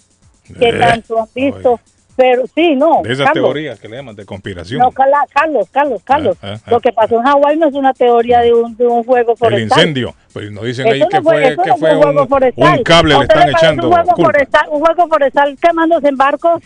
qué 0.58 0.70
Eh, 0.70 0.78
tanto 0.80 1.20
han 1.20 1.28
visto, 1.32 1.78
pero 2.16 2.42
sí, 2.52 2.74
no. 2.74 3.02
De 3.04 3.12
esas 3.12 3.26
Carlos, 3.26 3.44
teorías 3.44 3.78
que 3.78 3.88
le 3.88 3.96
llaman 3.96 4.16
de 4.16 4.24
conspiración. 4.26 4.80
no, 4.80 4.90
Cala- 4.90 5.26
Carlos, 5.32 5.68
Carlos, 5.70 6.02
Carlos. 6.02 6.36
Ah, 6.42 6.54
ah, 6.54 6.60
ah. 6.66 6.70
Lo 6.72 6.80
que 6.80 6.92
pasó 6.92 7.16
en 7.16 7.22
Hawái 7.22 7.56
no 7.56 7.68
es 7.68 7.74
una 7.74 7.92
teoría 7.94 8.40
de 8.40 8.52
un, 8.52 8.76
de 8.76 8.84
un 8.86 9.04
fuego 9.04 9.32
el 9.32 9.38
forestal. 9.38 9.62
incendio. 9.78 10.14
Pues 10.32 10.50
nos 10.50 10.64
dicen 10.64 10.88
ahí 10.88 10.98
no 11.00 11.08
que 11.08 11.22
fue, 11.22 11.40
que 11.62 11.70
no 11.70 11.76
fue 11.76 11.96
un 11.96 12.18
un, 12.18 12.82
cable 12.82 13.14
¿A 13.14 13.18
le 13.18 13.24
están 13.24 13.48
echando 13.50 13.88
Un 13.88 13.94
culpa. 13.94 14.14
forestal, 14.16 14.66
un 14.70 14.84
fuego 14.84 15.08
forestal 15.08 15.56
quemándose 15.60 16.08
en 16.08 16.16
barcos 16.16 16.62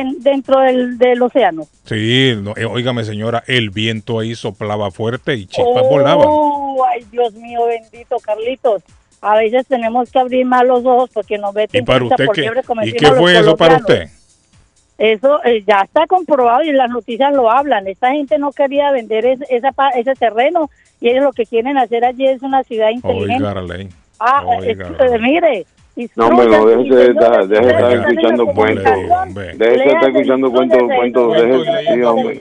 en, 0.00 0.20
dentro 0.22 0.60
del, 0.60 0.96
del 0.98 1.20
océano. 1.22 1.66
Sí, 1.84 2.34
no, 2.40 2.54
eh, 2.56 2.64
óigame 2.64 3.04
señora, 3.04 3.44
el 3.46 3.70
viento 3.70 4.18
ahí 4.18 4.34
soplaba 4.34 4.90
fuerte 4.90 5.34
y 5.34 5.46
chispas 5.46 5.82
volaban. 5.88 6.26
Oh, 6.28 6.84
ay, 6.88 7.04
Dios 7.10 7.34
mío, 7.34 7.66
bendito, 7.66 8.16
Carlitos. 8.18 8.82
A 9.20 9.36
veces 9.36 9.66
tenemos 9.66 10.10
que 10.10 10.18
abrir 10.18 10.44
más 10.46 10.64
los 10.64 10.84
ojos 10.84 11.10
porque 11.12 11.38
nos 11.38 11.54
meten 11.54 11.82
¿Y 11.82 11.84
para 11.84 12.04
usted 12.04 12.24
por 12.26 12.34
qué? 12.34 12.50
¿Y 12.84 12.92
qué 12.92 13.06
fue 13.12 13.38
eso 13.38 13.56
para 13.56 13.76
usted? 13.76 14.08
Eso 14.98 15.42
eh, 15.44 15.64
ya 15.66 15.80
está 15.82 16.06
comprobado 16.06 16.62
y 16.62 16.72
las 16.72 16.90
noticias 16.90 17.32
lo 17.34 17.50
hablan. 17.50 17.86
Esta 17.88 18.12
gente 18.12 18.38
no 18.38 18.52
quería 18.52 18.90
vender 18.92 19.26
es- 19.26 19.40
esa, 19.50 19.70
ese 19.96 20.14
terreno 20.14 20.70
y 21.00 21.08
ellos 21.08 21.24
lo 21.24 21.32
que 21.32 21.44
quieren 21.46 21.76
hacer 21.76 22.04
allí 22.04 22.26
es 22.26 22.42
una 22.42 22.62
ciudad 22.64 22.90
inteligente. 22.90 23.34
Oiga. 23.34 23.48
Ah, 24.20 24.44
Oiga, 24.46 24.88
es- 25.00 25.12
eh, 25.12 25.18
mire. 25.18 25.66
No, 26.16 26.26
hombre, 26.26 26.46
no, 26.46 26.66
déjese 26.66 26.94
de 26.94 27.10
estar, 27.10 27.46
déjese 27.46 27.68
de 27.68 27.74
estar 27.74 27.92
escuchando 27.92 28.46
cuentos. 28.46 28.92
Déjese 29.34 29.60
de 29.60 29.74
estar 29.74 30.08
escuchando 30.08 30.50
cuentos, 30.50 30.82
cuentos, 30.96 31.32
déjese, 31.34 31.70
de 31.70 31.94
sí, 31.94 32.02
hombre. 32.02 32.40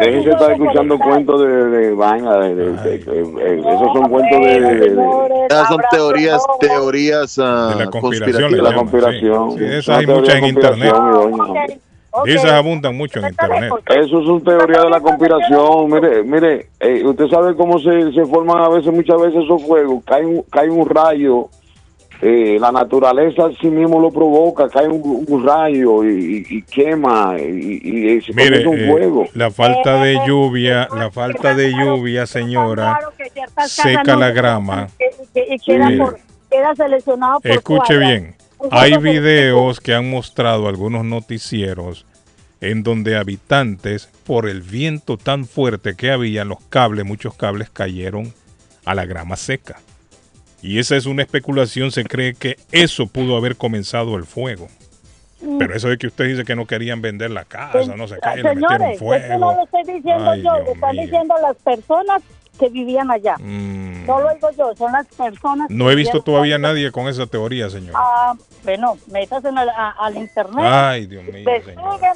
de 0.00 0.30
estar 0.30 0.52
escuchando 0.52 0.98
cuentos 0.98 1.40
de, 1.40 1.92
vaina, 1.94 2.48
esos 2.48 3.92
son 3.92 4.08
cuentos 4.08 4.40
de, 4.40 5.46
Esas 5.50 5.68
son 5.68 5.80
teorías, 5.90 6.42
teorías 6.60 7.38
ah, 7.40 7.74
De 7.76 7.84
la 7.84 7.90
conspiración, 7.90 8.52
de 8.52 8.62
la 8.62 8.74
conspiración. 8.74 9.62
esas 9.62 9.88
Una 9.88 9.98
hay 9.98 10.06
muchas 10.06 10.34
en 10.36 10.44
internet. 10.44 10.94
Ok, 12.12 12.26
Esas 12.26 12.52
abundan 12.52 12.96
mucho 12.96 13.20
en 13.20 13.26
internet. 13.26 13.72
Eso 13.86 14.20
es 14.20 14.26
un 14.26 14.42
teoría 14.42 14.82
de 14.82 14.90
la 14.90 15.00
conspiración. 15.00 15.90
Mire, 15.90 16.22
mire, 16.22 16.68
eh, 16.80 17.02
usted 17.04 17.26
sabe 17.28 17.54
cómo 17.54 17.78
se, 17.78 18.12
se 18.12 18.26
forman 18.26 18.58
a 18.58 18.68
veces, 18.68 18.92
muchas 18.92 19.20
veces 19.20 19.44
esos 19.44 19.62
fuegos. 19.64 20.04
Cae 20.04 20.24
un, 20.24 20.42
cae 20.50 20.68
un 20.70 20.88
rayo, 20.88 21.48
eh, 22.22 22.58
la 22.60 22.70
naturaleza 22.70 23.48
sí 23.60 23.68
mismo 23.68 23.98
lo 24.00 24.10
provoca, 24.10 24.68
cae 24.68 24.86
un, 24.88 25.24
un 25.26 25.46
rayo 25.46 26.04
y, 26.04 26.44
y- 26.50 26.56
y 26.58 26.62
quema 26.62 27.36
y, 27.40 27.80
y- 28.16 28.20
se 28.22 28.32
Mire, 28.34 28.66
un 28.66 28.78
eh, 28.78 28.90
fuego. 28.90 29.24
la 29.34 29.50
falta 29.50 30.02
de 30.02 30.18
lluvia, 30.26 30.86
la 30.94 31.10
falta 31.10 31.54
de 31.54 31.72
lluvia, 31.72 32.26
señora, 32.26 32.98
seca 33.66 34.16
la 34.16 34.30
grama. 34.30 34.88
y- 35.34 35.58
queda, 35.60 35.88
Sí. 35.88 35.96
por- 35.96 36.18
queda 36.50 36.74
seleccionado 36.74 37.40
por 37.40 37.50
Escuche 37.50 37.96
bien, 37.98 38.34
hay 38.70 38.96
videos 38.98 39.80
que 39.80 39.94
han 39.94 40.10
mostrado 40.10 40.68
algunos 40.68 41.04
noticieros 41.04 42.04
en 42.60 42.82
donde 42.82 43.16
habitantes, 43.16 44.10
por 44.26 44.46
el 44.46 44.60
viento 44.60 45.16
tan 45.16 45.46
fuerte 45.46 45.94
que 45.96 46.10
había, 46.10 46.44
los 46.44 46.58
cables, 46.68 47.06
muchos 47.06 47.34
cables 47.34 47.70
cayeron 47.70 48.34
a 48.84 48.94
la 48.94 49.06
grama 49.06 49.36
seca. 49.36 49.78
Y 50.62 50.78
esa 50.78 50.96
es 50.96 51.06
una 51.06 51.22
especulación, 51.22 51.90
se 51.90 52.04
cree 52.04 52.34
que 52.34 52.56
eso 52.72 53.06
pudo 53.06 53.36
haber 53.36 53.56
comenzado 53.56 54.16
el 54.16 54.24
fuego. 54.24 54.68
Mm. 55.40 55.58
Pero 55.58 55.74
eso 55.74 55.88
de 55.88 55.96
que 55.96 56.06
usted 56.06 56.26
dice 56.26 56.44
que 56.44 56.54
no 56.54 56.66
querían 56.66 57.00
vender 57.00 57.30
la 57.30 57.44
casa, 57.46 57.96
no 57.96 58.06
sé 58.06 58.16
qué, 58.22 58.42
le 58.42 58.54
metieron 58.54 58.68
Señores, 58.68 58.96
eso 58.96 59.04
no 59.04 59.08
fuego. 59.08 59.52
lo 59.54 59.64
estoy 59.64 59.94
diciendo 59.94 60.30
Ay, 60.30 60.42
yo, 60.42 60.58
lo 60.58 60.72
están 60.72 60.92
mío. 60.92 61.02
diciendo 61.02 61.34
las 61.40 61.56
personas 61.56 62.22
que 62.60 62.68
vivían 62.68 63.10
allá. 63.10 63.36
Mm, 63.38 64.04
No 64.06 64.20
lo 64.20 64.34
digo 64.34 64.50
yo, 64.56 64.70
son 64.76 64.92
las 64.92 65.06
personas. 65.06 65.68
no 65.70 65.90
he 65.90 65.94
visto 65.94 66.20
todavía 66.20 66.56
allá. 66.56 66.68
nadie 66.68 66.92
con 66.92 67.08
esa 67.08 67.26
teoría, 67.26 67.70
señor. 67.70 67.94
Ah, 67.96 68.34
bueno, 68.64 68.98
métase 69.10 69.48
en 69.48 69.56
el- 69.58 69.68
a- 69.70 69.94
al 69.98 70.16
internet. 70.18 70.64
Ay, 70.64 71.06
Dios 71.06 71.24
mío, 71.24 71.44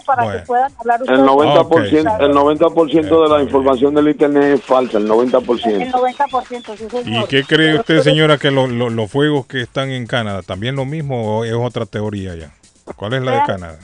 para 0.07 0.25
Bueno. 0.25 0.39
que 0.41 0.47
puedan 0.47 0.73
hablar 0.79 1.01
ustedes. 1.03 1.19
El 1.19 1.25
90%, 1.27 2.11
Ok. 2.15 2.21
el 2.21 2.33
90% 2.35 3.23
de 3.23 3.29
la 3.31 3.43
información 3.43 3.95
del 3.95 4.09
internet 4.09 4.45
es 4.59 4.63
falsa, 4.63 4.99
el 4.99 5.05
El 5.05 5.09
90%. 5.09 5.91
90%, 5.97 6.77
sí, 6.77 6.89
señor. 6.91 7.25
¿Y 7.25 7.27
qué 7.29 7.45
cree 7.45 7.79
usted, 7.79 8.03
señora, 8.03 8.37
que 8.39 8.51
lo- 8.51 8.67
lo- 8.67 8.91
los 8.91 9.11
fuegos 9.11 9.47
que 9.47 9.63
están 9.63 9.89
en 9.91 10.07
Canadá, 10.07 10.43
también 10.43 10.77
lo 10.77 10.85
mismo 10.85 11.39
o 11.39 11.45
es 11.45 11.55
otra 11.55 11.87
teoría 11.87 12.35
ya? 12.35 12.51
¿Cuál 12.97 13.15
es 13.15 13.23
la 13.23 13.33
de. 13.33 13.43
Canadá? 13.47 13.79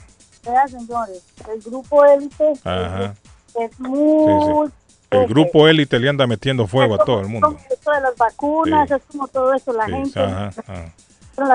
Vean, 0.44 0.68
señores, 0.68 1.22
el 1.52 1.60
grupo 1.62 2.04
élite 2.04 2.52
Ajá. 2.64 3.14
es 3.58 3.80
muy... 3.80 4.70
El 5.10 5.26
grupo 5.26 5.66
élite 5.68 5.98
le 5.98 6.08
anda 6.08 6.26
metiendo 6.26 6.66
fuego 6.66 6.94
a 6.94 7.04
todo 7.04 7.20
el 7.20 7.26
mundo. 7.28 7.48
Como 7.48 7.58
esto 7.68 7.90
de 7.90 8.00
las 8.00 8.16
vacunas, 8.16 8.90
es 8.90 9.02
como 9.10 9.26
todo 9.28 9.52
eso, 9.54 9.72
la 9.72 9.86
Sí, 9.86 9.92
gente... 9.92 10.20
ajá, 10.20 10.46
ajá. 10.66 10.94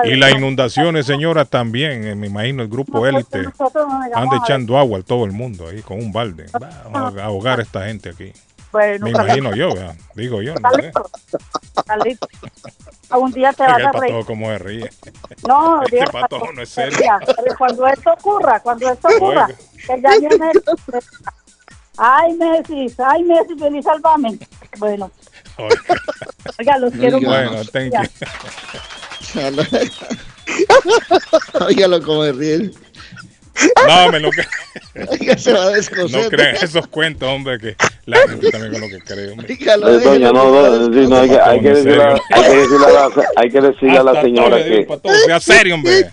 Y 0.04 0.16
las 0.16 0.32
inundaciones, 0.32 1.06
señora, 1.06 1.44
también, 1.44 2.04
eh, 2.08 2.14
me 2.16 2.26
imagino 2.26 2.62
el 2.62 2.68
grupo 2.68 3.06
élite 3.06 3.44
anda 4.14 4.38
echando 4.42 4.76
agua 4.78 4.98
a 4.98 5.02
todo 5.02 5.24
el 5.24 5.30
mundo 5.30 5.68
ahí 5.68 5.80
con 5.80 5.98
un 5.98 6.12
balde. 6.12 6.46
Vamos 6.90 7.16
a 7.16 7.24
ahogar 7.24 7.60
a 7.60 7.62
esta 7.62 7.86
gente 7.86 8.08
aquí. 8.10 8.32
Bueno, 8.72 9.04
Me 9.04 9.10
imagino 9.10 9.54
yo, 9.54 9.74
¿verdad? 9.74 9.94
digo 10.16 10.42
yo. 10.42 10.54
No 10.56 10.70
sé. 10.72 10.90
Algún 13.10 13.32
día 13.32 13.52
te 13.52 13.62
vas 13.62 13.80
a 13.80 13.92
reír. 13.92 14.24
cómo 14.26 14.46
se 14.48 14.58
ríe. 14.58 14.90
No, 15.46 15.82
Este 15.84 15.96
Dios, 15.96 16.10
patojo 16.10 16.52
no 16.52 16.62
es 16.62 16.68
serio. 16.68 16.98
cuando 17.56 17.86
esto 17.86 18.12
ocurra, 18.12 18.58
cuando 18.60 18.90
esto 18.90 19.08
ocurra, 19.16 19.46
Oiga. 19.46 19.56
que 19.86 20.02
ya 20.02 20.18
viene. 20.18 20.50
Ay, 21.98 22.34
Messi, 22.34 22.92
ay, 22.98 23.22
Messi, 23.24 23.54
y 23.78 23.82
salvame. 23.82 24.38
Bueno, 24.78 25.10
oiga, 26.58 26.78
los 26.78 26.92
quiero 26.92 27.18
mucho. 27.18 27.30
Bueno, 27.30 27.64
thank 27.72 27.92
Ya. 27.92 28.02
Óigalo 31.66 32.02
como 32.02 32.24
se 32.24 32.32
ríe. 32.32 32.70
No, 33.88 34.12
me 34.12 34.20
lo 34.20 34.30
que... 34.30 34.42
Oiga, 35.08 35.36
se 35.38 35.52
va 35.52 35.62
a 35.64 35.70
descoser. 35.70 36.22
No 36.24 36.28
crean 36.28 36.56
esos 36.56 36.86
cuentos, 36.88 37.26
hombre, 37.28 37.58
que 37.58 37.74
la 38.04 38.18
gente 38.28 38.50
también 38.50 38.72
con 38.72 38.82
lo 38.82 38.88
que 38.88 38.98
cree, 39.00 39.30
hombre. 39.30 39.46
Dígalo, 39.48 39.98
Eh, 39.98 40.04
doña, 40.04 40.30
no, 40.32 40.50
no, 40.50 40.88
no, 40.88 41.16
hay 41.16 41.28
que, 41.28 41.40
hay 41.40 41.60
que 41.60 41.68
decirle, 41.70 42.02
a- 42.02 42.20
hay 42.32 42.42
que 42.50 42.56
decirle 42.56 42.86
a 42.86 42.90
la, 42.90 43.10
hay 43.36 43.50
que 43.50 43.60
decirle 43.62 43.98
a 43.98 44.02
la 44.02 44.20
señora 44.22 44.56
que, 44.62 44.86
sea 45.24 45.40
serio, 45.40 45.74
hombre. 45.76 46.10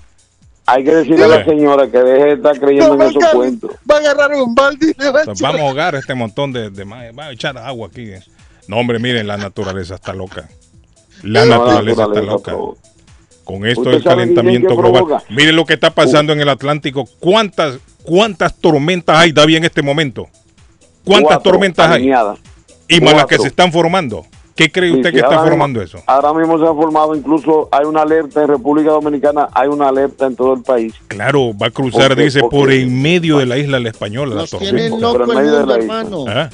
Hay 0.66 0.84
que 0.84 0.96
decirle 0.96 1.26
a 1.26 1.28
la 1.28 1.46
señora 1.46 1.90
que 1.90 1.98
deje 2.00 2.26
de 2.26 2.34
estar 2.34 2.60
creyendo 2.60 2.94
en 2.96 3.02
esos 3.02 3.26
cuentos. 3.34 3.72
Va 3.90 3.96
a 3.96 4.00
agarrar 4.00 4.32
un 4.34 4.56
balde 4.56 4.94
y 4.98 5.02
le 5.02 5.12
va 5.12 5.20
a 5.20 5.22
Entonces, 5.22 5.42
echar. 5.42 5.52
vamos 5.54 5.62
a 5.66 5.70
ahogar 5.70 5.96
este 5.96 6.14
montón 6.16 6.54
de, 6.54 6.70
de 6.70 6.84
va 6.86 7.26
a 7.26 7.32
echar 7.32 7.58
agua 7.58 7.88
aquí. 7.88 8.04
eh. 8.12 8.22
No, 8.68 8.78
hombre, 8.78 9.00
miren, 9.00 9.28
la 9.28 9.38
naturaleza 9.38 9.96
está 9.96 10.14
loca. 10.14 10.48
La 11.22 11.46
No, 11.46 11.52
la 11.52 11.58
naturaleza 11.58 12.04
está 12.06 12.22
loca. 12.22 12.56
Con 13.44 13.66
esto 13.68 13.82
¿Usted 13.82 13.92
del 13.94 14.04
calentamiento 14.04 14.76
global. 14.78 15.22
Miren 15.30 15.56
lo 15.58 15.66
que 15.66 15.74
está 15.74 15.90
pasando 15.90 16.32
en 16.32 16.40
el 16.40 16.48
Atlántico. 16.48 17.06
¿Cuántas, 17.20 17.78
cuántas 18.04 18.56
tormentas 18.56 19.18
hay, 19.18 19.34
David, 19.34 19.58
en 19.58 19.64
este 19.66 19.82
momento? 19.82 20.30
¿Cuántas 21.04 21.36
Cuatro, 21.36 21.52
tormentas 21.52 21.90
hay? 21.92 22.10
Y 22.88 23.02
más 23.02 23.14
las 23.16 23.26
que 23.26 23.38
se 23.38 23.48
están 23.48 23.72
formando. 23.74 24.26
¿Qué 24.56 24.72
cree 24.72 24.92
usted 24.92 25.10
sí, 25.10 25.16
que 25.16 25.20
está 25.22 25.40
formando 25.44 25.80
mismo- 25.80 25.98
eso? 26.00 26.04
Ahora 26.08 26.34
mismo 26.34 26.60
se 26.60 26.64
ha 26.66 26.74
formado, 26.74 27.16
incluso 27.16 27.70
hay 27.72 27.86
una 27.86 28.04
alerta 28.04 28.42
en 28.44 28.48
República 28.50 28.92
Dominicana, 28.92 29.48
hay 29.52 29.68
una 29.68 29.90
alerta 29.90 30.28
en 30.28 30.36
todo 30.36 30.54
el 30.54 30.62
país. 30.62 30.94
Claro, 31.08 31.58
va 31.58 31.68
a 31.68 31.72
cruzar, 31.72 32.10
Porque- 32.10 32.24
dice, 32.26 32.42
por 32.42 32.72
en 32.72 33.02
medio 33.02 33.40
de 33.40 33.46
la 33.48 33.58
isla 33.58 33.80
La 33.80 33.90
Española. 33.90 34.36
La 34.36 34.42
Nos 34.42 34.52
loco 34.54 34.64
el 34.64 34.90
mundo, 34.90 35.76
hermano. 35.76 36.26
¿Ah? 36.28 36.50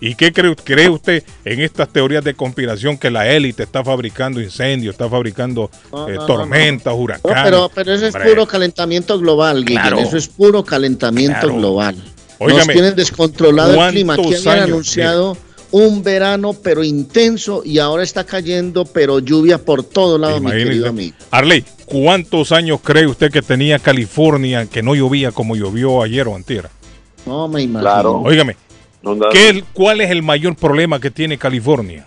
¿Y 0.00 0.16
qué 0.16 0.32
cree, 0.32 0.56
cree 0.56 0.88
usted 0.88 1.22
en 1.44 1.60
estas 1.60 1.88
teorías 1.88 2.24
de 2.24 2.34
conspiración 2.34 2.98
que 2.98 3.08
la 3.08 3.28
élite 3.28 3.62
está 3.62 3.84
fabricando 3.84 4.40
incendios, 4.40 4.94
está 4.94 5.08
fabricando 5.08 5.70
No, 5.92 6.08
eh, 6.08 6.14
no, 6.14 6.20
no, 6.22 6.26
tormentas, 6.26 6.92
No, 6.92 6.98
huracanes? 7.00 7.42
pero, 7.44 7.70
pero 7.72 7.92
eso 7.92 8.06
es 8.06 8.14
Hombre, 8.16 8.30
puro 8.30 8.46
calentamiento 8.46 9.16
global, 9.20 9.64
Guillén. 9.64 9.80
Claro. 9.80 9.98
Eso 10.00 10.16
es 10.16 10.26
puro 10.26 10.64
calentamiento 10.64 11.38
Claro. 11.40 11.54
global. 11.56 11.94
Óigame, 12.40 12.64
Nos 12.66 12.72
tienen 12.72 12.96
descontrolado 12.96 13.74
el 13.84 13.90
clima. 13.92 14.14
Aquí 14.14 14.22
¿cuántos 14.24 14.46
habían 14.46 14.62
años? 14.64 14.72
anunciado 14.74 15.36
un 15.72 16.02
verano, 16.02 16.52
pero 16.54 16.84
intenso, 16.84 17.62
y 17.64 17.78
ahora 17.78 18.02
está 18.04 18.24
cayendo, 18.24 18.84
pero 18.84 19.18
lluvia 19.18 19.58
por 19.58 19.82
todo 19.82 20.18
lado, 20.18 20.34
mi 20.34 20.42
Imagínese. 20.46 20.68
querido 20.68 20.88
amigo. 20.88 21.16
Arley, 21.30 21.64
¿cuántos 21.86 22.52
años 22.52 22.80
cree 22.82 23.06
usted 23.06 23.32
que 23.32 23.42
tenía 23.42 23.78
California 23.78 24.66
que 24.66 24.82
no 24.82 24.94
llovía 24.94 25.32
como 25.32 25.56
llovió 25.56 26.02
ayer 26.02 26.28
o 26.28 26.36
antier? 26.36 26.68
No 27.26 27.48
me 27.48 27.62
imagino. 27.62 27.80
Claro. 27.90 28.12
Óigame, 28.20 28.56
¿qué 29.32 29.48
el- 29.48 29.64
¿cuál 29.64 30.00
es 30.02 30.10
el 30.10 30.22
mayor 30.22 30.54
problema 30.56 31.00
que 31.00 31.10
tiene 31.10 31.38
California? 31.38 32.06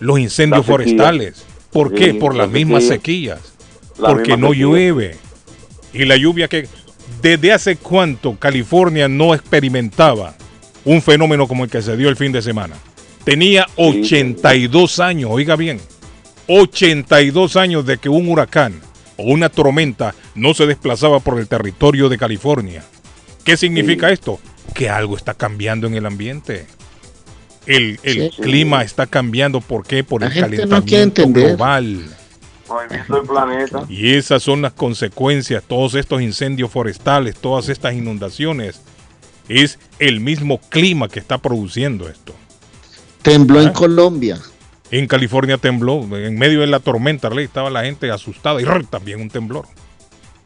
Los 0.00 0.18
incendios 0.18 0.64
forestales. 0.66 1.44
¿Por 1.70 1.90
Sí, 1.90 1.94
qué? 1.94 2.14
Por 2.14 2.34
la 2.34 2.44
las 2.44 2.52
mismas 2.52 2.84
sequía. 2.84 3.36
sequías. 3.36 3.52
La 3.98 4.08
Porque 4.08 4.32
misma 4.32 4.36
no 4.48 4.48
sequía. 4.48 4.62
llueve. 4.66 5.16
Y 5.92 6.04
la 6.06 6.16
lluvia 6.16 6.48
que... 6.48 6.66
¿Desde 7.20 7.52
hace 7.52 7.76
cuánto 7.76 8.36
California 8.38 9.06
no 9.06 9.32
experimentaba 9.34 10.34
un 10.84 11.00
fenómeno 11.02 11.46
como 11.46 11.62
el 11.64 11.70
que 11.70 11.80
se 11.82 11.96
dio 11.96 12.08
el 12.08 12.16
fin 12.16 12.32
de 12.32 12.42
semana? 12.42 12.74
Tenía 13.24 13.66
82 13.76 14.98
años, 14.98 15.30
oiga 15.32 15.54
bien, 15.56 15.80
82 16.48 17.56
años 17.56 17.86
de 17.86 17.98
que 17.98 18.08
un 18.08 18.28
huracán 18.28 18.80
o 19.16 19.24
una 19.24 19.48
tormenta 19.48 20.14
no 20.34 20.54
se 20.54 20.66
desplazaba 20.66 21.20
por 21.20 21.38
el 21.38 21.46
territorio 21.46 22.08
de 22.08 22.18
California. 22.18 22.82
¿Qué 23.44 23.56
significa 23.56 24.10
esto? 24.10 24.40
Que 24.74 24.88
algo 24.88 25.16
está 25.16 25.34
cambiando 25.34 25.86
en 25.86 25.94
el 25.94 26.06
ambiente. 26.06 26.66
El, 27.66 28.00
el 28.02 28.30
Sí. 28.32 28.42
clima 28.42 28.82
está 28.82 29.06
cambiando. 29.06 29.60
¿Por 29.60 29.86
qué? 29.86 30.02
Por 30.02 30.22
La 30.22 30.28
el 30.28 30.34
no 30.34 30.40
calentamiento 30.40 31.28
global. 31.28 32.04
Movimiento 32.68 33.14
del 33.14 33.26
planeta. 33.26 33.84
Y 33.88 34.14
esas 34.14 34.42
son 34.42 34.62
las 34.62 34.72
consecuencias, 34.72 35.62
todos 35.66 35.94
estos 35.94 36.22
incendios 36.22 36.70
forestales, 36.70 37.36
todas 37.36 37.68
estas 37.68 37.94
inundaciones. 37.94 38.80
Es 39.48 39.78
el 39.98 40.20
mismo 40.20 40.58
clima 40.70 41.08
que 41.08 41.20
está 41.20 41.38
produciendo 41.38 42.08
esto. 42.08 42.34
Tembló 43.22 43.60
en 43.60 43.68
¿Ah? 43.68 43.72
Colombia. 43.72 44.38
En 44.90 45.06
California 45.06 45.56
tembló, 45.56 46.02
en 46.16 46.38
medio 46.38 46.60
de 46.60 46.66
la 46.66 46.80
tormenta, 46.80 47.28
Arley, 47.28 47.46
estaba 47.46 47.70
la 47.70 47.84
gente 47.84 48.10
asustada 48.10 48.60
y 48.60 48.64
¡rrr! 48.64 48.86
también 48.86 49.22
un 49.22 49.30
temblor. 49.30 49.64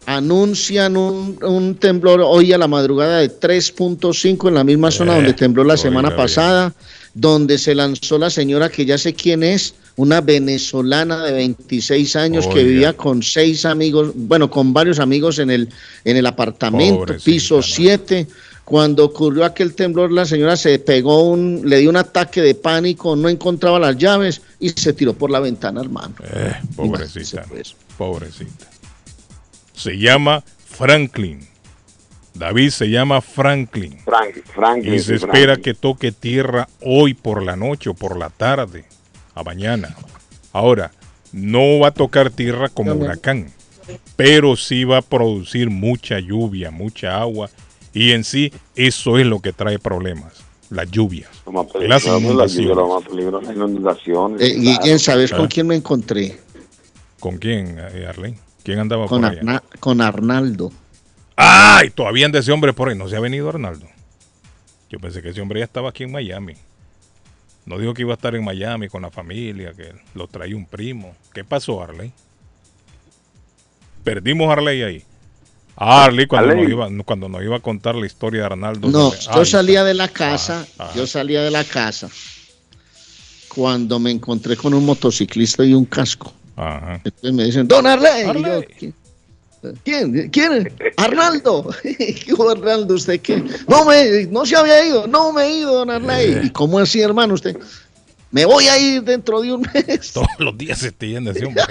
Anuncian 0.06 0.96
un, 0.96 1.36
un 1.42 1.74
temblor 1.74 2.20
hoy 2.24 2.52
a 2.52 2.58
la 2.58 2.68
madrugada 2.68 3.18
de 3.18 3.28
3.5 3.28 4.46
en 4.46 4.54
la 4.54 4.62
misma 4.62 4.92
zona 4.92 5.14
Eh, 5.14 5.16
donde 5.16 5.32
tembló 5.32 5.64
la 5.64 5.76
semana 5.76 6.14
pasada, 6.14 6.72
donde 7.12 7.58
se 7.58 7.74
lanzó 7.74 8.18
la 8.18 8.30
señora 8.30 8.68
que 8.68 8.84
ya 8.84 8.98
sé 8.98 9.14
quién 9.14 9.42
es, 9.42 9.74
una 9.96 10.20
venezolana 10.20 11.24
de 11.24 11.32
26 11.32 12.16
años 12.16 12.46
que 12.46 12.62
vivía 12.62 12.92
con 12.92 13.22
seis 13.22 13.64
amigos, 13.64 14.12
bueno, 14.14 14.50
con 14.50 14.72
varios 14.72 15.00
amigos 15.00 15.38
en 15.38 15.50
el, 15.50 15.70
en 16.04 16.16
el 16.18 16.26
apartamento, 16.26 17.00
Pobrecita, 17.00 17.24
piso 17.24 17.56
¿no? 17.56 17.62
7. 18.66 18.70
Cuando 18.70 19.04
ocurrió 19.04 19.44
aquel 19.44 19.74
temblor, 19.74 20.12
la 20.12 20.26
señora 20.26 20.56
se 20.56 20.78
pegó 20.78 21.28
un, 21.30 21.62
le 21.64 21.78
dio 21.78 21.90
un 21.90 21.96
ataque 21.96 22.42
de 22.42 22.54
pánico, 22.54 23.14
no 23.16 23.28
encontraba 23.28 23.78
las 23.78 23.96
llaves 23.96 24.42
y 24.58 24.70
se 24.70 24.92
tiró 24.92 25.14
por 25.14 25.30
la 25.30 25.40
ventana, 25.40 25.80
hermano. 25.80 26.14
Eh, 26.22 26.54
pobrecita, 26.74 27.44
pues. 27.48 27.74
pobrecita. 27.96 28.66
Se 29.72 29.96
llama 29.96 30.42
Franklin. 30.64 31.46
David 32.34 32.70
se 32.70 32.90
llama 32.90 33.20
Franklin. 33.20 33.98
Frank, 34.04 34.36
Franklin. 34.44 34.94
Y 34.94 34.98
se 34.98 35.14
espera 35.14 35.54
Franklin. 35.54 35.62
que 35.62 35.74
toque 35.74 36.12
tierra 36.12 36.68
hoy 36.82 37.14
por 37.14 37.42
la 37.42 37.56
noche 37.56 37.90
o 37.90 37.94
por 37.94 38.18
la 38.18 38.30
tarde, 38.30 38.84
a 39.34 39.42
mañana. 39.42 39.96
Ahora, 40.52 40.90
no 41.32 41.80
va 41.80 41.88
a 41.88 41.94
tocar 41.94 42.30
tierra 42.30 42.68
como 42.68 42.92
huracán, 42.94 43.52
pero 44.16 44.56
sí 44.56 44.84
va 44.84 44.98
a 44.98 45.02
producir 45.02 45.70
mucha 45.70 46.18
lluvia, 46.18 46.70
mucha 46.70 47.20
agua. 47.20 47.50
Y 47.96 48.12
en 48.12 48.24
sí, 48.24 48.52
eso 48.74 49.16
es 49.16 49.24
lo 49.26 49.40
que 49.40 49.54
trae 49.54 49.78
problemas, 49.78 50.44
las 50.68 50.90
lluvias. 50.90 51.30
Las 51.50 51.66
peligroso, 51.66 52.10
la 52.34 52.46
lluvia, 52.46 53.52
inundaciones. 53.54 54.40
las. 54.40 54.50
Eh, 54.50 54.54
y 54.58 54.76
claro. 54.76 54.98
¿sabes 54.98 55.32
con 55.32 55.46
quién 55.48 55.66
me 55.66 55.76
encontré? 55.76 56.38
¿Con 57.18 57.38
quién, 57.38 57.78
eh, 57.78 58.04
Arlene? 58.06 58.38
¿Quién 58.62 58.80
andaba 58.80 59.06
Con, 59.06 59.22
por 59.22 59.30
allá? 59.30 59.40
Arna- 59.40 59.62
con 59.80 60.02
Arnaldo. 60.02 60.70
¡Ay! 61.36 61.88
Todavía 61.88 62.26
anda 62.26 62.38
ese 62.40 62.52
hombre 62.52 62.74
por 62.74 62.90
ahí. 62.90 62.98
No 62.98 63.08
se 63.08 63.16
ha 63.16 63.20
venido 63.20 63.48
Arnaldo. 63.48 63.86
Yo 64.90 64.98
pensé 64.98 65.22
que 65.22 65.30
ese 65.30 65.40
hombre 65.40 65.60
ya 65.60 65.64
estaba 65.64 65.88
aquí 65.88 66.04
en 66.04 66.12
Miami. 66.12 66.54
No 67.64 67.78
dijo 67.78 67.94
que 67.94 68.02
iba 68.02 68.12
a 68.12 68.16
estar 68.16 68.34
en 68.34 68.44
Miami 68.44 68.88
con 68.88 69.00
la 69.02 69.10
familia, 69.10 69.72
que 69.72 69.94
lo 70.14 70.26
traía 70.28 70.54
un 70.54 70.66
primo. 70.66 71.16
¿Qué 71.32 71.44
pasó, 71.44 71.82
Arley? 71.82 72.12
Perdimos 74.04 74.50
a 74.50 74.52
Arley 74.52 74.82
ahí. 74.82 75.04
A 75.76 76.04
Arley 76.04 76.26
cuando, 76.26 76.50
Arley. 76.52 76.62
Nos 76.64 76.72
iba, 76.72 77.04
cuando 77.04 77.28
nos 77.28 77.42
iba 77.42 77.56
a 77.56 77.60
contar 77.60 77.94
la 77.94 78.06
historia 78.06 78.40
de 78.40 78.46
Arnaldo. 78.46 78.88
No, 78.88 79.12
yo 79.14 79.30
Ay, 79.40 79.44
salía 79.46 79.84
de 79.84 79.94
la 79.94 80.08
casa, 80.08 80.66
Ajá. 80.78 80.92
yo 80.94 81.06
salía 81.06 81.42
de 81.42 81.50
la 81.50 81.64
casa 81.64 82.08
cuando 83.48 83.98
me 83.98 84.10
encontré 84.10 84.56
con 84.56 84.74
un 84.74 84.84
motociclista 84.84 85.64
y 85.64 85.74
un 85.74 85.84
casco. 85.84 86.32
Ajá. 86.56 87.00
Entonces 87.04 87.32
me 87.32 87.44
dicen, 87.44 87.68
Don 87.68 87.86
Arley. 87.86 88.22
Y 88.22 88.24
yo, 88.24 88.30
Arley. 88.30 88.66
"¿Quién? 88.72 88.94
¿Quién? 89.82 90.30
¿Quién? 90.30 90.72
Arnaldo. 90.96 91.68
¿Qué 91.82 92.32
hubo, 92.32 92.50
Arnaldo? 92.50 92.94
¿Usted 92.94 93.20
qué? 93.20 93.42
No, 93.68 93.84
me, 93.84 94.26
no 94.26 94.46
se 94.46 94.56
había 94.56 94.84
ido, 94.86 95.06
no 95.06 95.32
me 95.32 95.44
he 95.44 95.58
ido, 95.58 95.74
don 95.74 95.90
Arley. 95.90 96.40
¿Y 96.46 96.50
cómo 96.50 96.78
así, 96.78 97.00
hermano? 97.00 97.34
Usted, 97.34 97.56
me 98.30 98.44
voy 98.44 98.66
a 98.66 98.78
ir 98.78 99.02
dentro 99.02 99.40
de 99.40 99.52
un 99.52 99.68
mes. 99.74 100.12
Todos 100.12 100.28
los 100.38 100.56
días 100.56 100.78
se 100.78 100.92
te 100.92 101.06
llena 101.06 101.30
ese 101.30 101.46
hombre. 101.46 101.64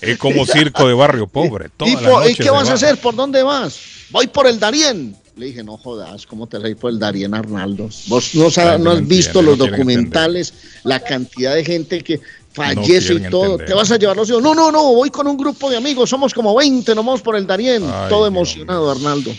Es 0.00 0.18
como 0.18 0.46
circo 0.46 0.86
de 0.86 0.94
barrio 0.94 1.26
pobre. 1.26 1.66
¿Y, 1.66 1.70
Todas 1.76 1.94
las 1.94 2.02
po- 2.02 2.20
¿y 2.22 2.30
noches 2.30 2.36
qué 2.38 2.50
vas 2.50 2.68
a 2.68 2.74
hacer? 2.74 2.98
¿Por 2.98 3.14
dónde 3.14 3.42
vas? 3.42 3.78
Voy 4.10 4.26
por 4.26 4.46
el 4.46 4.58
Darién. 4.58 5.16
Le 5.36 5.46
dije, 5.46 5.62
no 5.62 5.76
jodas, 5.76 6.24
¿cómo 6.24 6.46
te 6.46 6.56
ir 6.66 6.76
por 6.76 6.90
el 6.90 6.98
Darién, 6.98 7.34
Arnaldo? 7.34 7.90
Vos 8.06 8.34
no, 8.34 8.46
has 8.46 8.80
no 8.80 8.96
visto 9.02 9.42
los 9.42 9.58
no 9.58 9.66
documentales, 9.66 10.54
la 10.82 10.98
cantidad 11.00 11.54
de 11.54 11.62
gente 11.62 12.00
que 12.02 12.20
fallece 12.54 13.12
y 13.14 13.20
todo. 13.28 13.44
entender. 13.44 13.66
¿Te 13.66 13.74
vas 13.74 13.90
a 13.90 13.98
llevar 13.98 14.16
los 14.16 14.30
hijos? 14.30 14.42
No, 14.42 14.54
no, 14.54 14.72
no, 14.72 14.94
voy 14.94 15.10
con 15.10 15.26
un 15.26 15.36
grupo 15.36 15.68
de 15.68 15.76
amigos, 15.76 16.08
somos 16.08 16.32
como 16.32 16.54
20, 16.54 16.94
nos 16.94 17.04
vamos 17.04 17.20
por 17.20 17.36
el 17.36 17.46
Darién. 17.46 17.82
Ay, 17.84 18.08
todo 18.08 18.20
Dios 18.20 18.28
emocionado, 18.28 18.90
Arnaldo. 18.90 19.30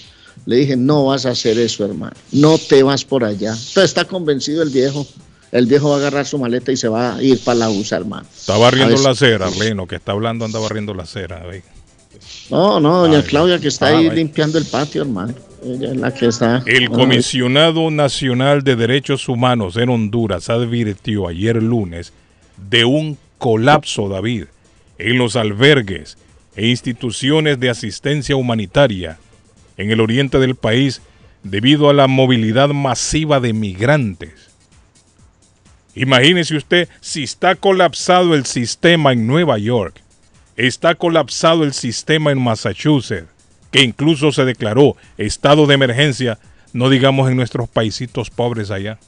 Le 0.45 0.57
dije, 0.57 0.76
no 0.78 1.05
vas 1.05 1.26
a 1.26 1.32
hacer 1.32 1.57
eso, 1.57 1.84
hermano. 1.84 2.15
No 2.32 2.59
te 2.59 2.84
vas 2.84 3.03
por 3.03 3.24
allá. 3.24 3.49
Entonces 3.53 3.86
está 3.86 4.05
convencido 4.05 4.61
el 4.61 4.70
viejo. 4.70 5.05
El 5.57 5.65
viejo 5.65 5.89
va 5.89 5.95
a 5.95 5.97
agarrar 5.97 6.25
su 6.25 6.37
maleta 6.37 6.71
y 6.71 6.77
se 6.77 6.87
va 6.87 7.15
a 7.15 7.23
ir 7.23 7.43
para 7.43 7.57
la 7.59 7.69
USA, 7.69 7.97
hermano. 7.97 8.27
Está 8.31 8.57
barriendo 8.57 9.01
la 9.01 9.09
acera, 9.09 9.47
Arleno, 9.47 9.87
que 9.87 9.95
está 9.95 10.11
hablando 10.11 10.45
anda 10.45 10.59
barriendo 10.59 10.93
la 10.93 11.03
acera. 11.03 11.43
No, 12.51 12.79
no, 12.79 13.01
doña 13.01 13.17
Ay, 13.17 13.23
Claudia 13.23 13.59
que 13.59 13.67
está 13.67 13.87
ah, 13.87 13.97
ahí 13.97 14.07
ay. 14.07 14.15
limpiando 14.15 14.59
el 14.59 14.65
patio, 14.65 15.01
hermano. 15.01 15.33
Ella 15.65 15.91
es 15.91 15.97
la 15.97 16.13
que 16.13 16.27
está. 16.27 16.63
El 16.67 16.83
Ay, 16.83 16.87
comisionado 16.89 17.89
nacional 17.89 18.63
de 18.63 18.75
derechos 18.75 19.27
humanos 19.27 19.77
en 19.77 19.89
Honduras 19.89 20.49
advirtió 20.49 21.27
ayer 21.27 21.61
lunes 21.61 22.13
de 22.69 22.85
un 22.85 23.17
colapso, 23.39 24.09
David, 24.09 24.45
en 24.99 25.17
los 25.17 25.35
albergues 25.35 26.19
e 26.55 26.67
instituciones 26.67 27.59
de 27.59 27.71
asistencia 27.71 28.35
humanitaria 28.35 29.17
en 29.77 29.89
el 29.89 30.01
oriente 30.01 30.37
del 30.37 30.53
país 30.53 31.01
debido 31.41 31.89
a 31.89 31.93
la 31.93 32.07
movilidad 32.07 32.69
masiva 32.69 33.39
de 33.39 33.53
migrantes. 33.53 34.46
Imagínese 35.97 36.55
usted 36.55 36.89
si 37.01 37.23
está 37.23 37.55
colapsado 37.55 38.35
el 38.35 38.45
sistema 38.45 39.13
en 39.13 39.25
Nueva 39.25 39.57
York, 39.57 39.99
está 40.55 40.93
colapsado 40.93 41.63
el 41.63 41.73
sistema 41.73 42.31
en 42.31 42.39
Massachusetts, 42.39 43.27
que 43.71 43.81
incluso 43.81 44.31
se 44.31 44.45
declaró 44.45 44.95
estado 45.17 45.65
de 45.65 45.73
emergencia, 45.73 46.37
no 46.71 46.89
digamos 46.89 47.31
en 47.31 47.35
nuestros 47.35 47.67
paisitos 47.67 48.29
pobres 48.29 48.69
allá, 48.69 48.99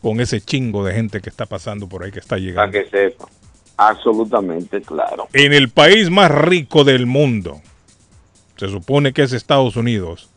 con 0.00 0.18
ese 0.20 0.40
chingo 0.40 0.82
de 0.82 0.94
gente 0.94 1.20
que 1.20 1.28
está 1.28 1.44
pasando 1.44 1.88
por 1.88 2.04
ahí, 2.04 2.10
que 2.10 2.20
está 2.20 2.36
Para 2.36 2.40
llegando. 2.40 2.72
que 2.72 2.86
sepa. 2.88 3.28
Absolutamente 3.76 4.80
claro. 4.80 5.28
En 5.34 5.52
el 5.52 5.68
país 5.68 6.08
más 6.08 6.30
rico 6.30 6.84
del 6.84 7.04
mundo, 7.04 7.60
se 8.56 8.68
supone 8.68 9.12
que 9.12 9.22
es 9.22 9.34
Estados 9.34 9.76
Unidos, 9.76 10.30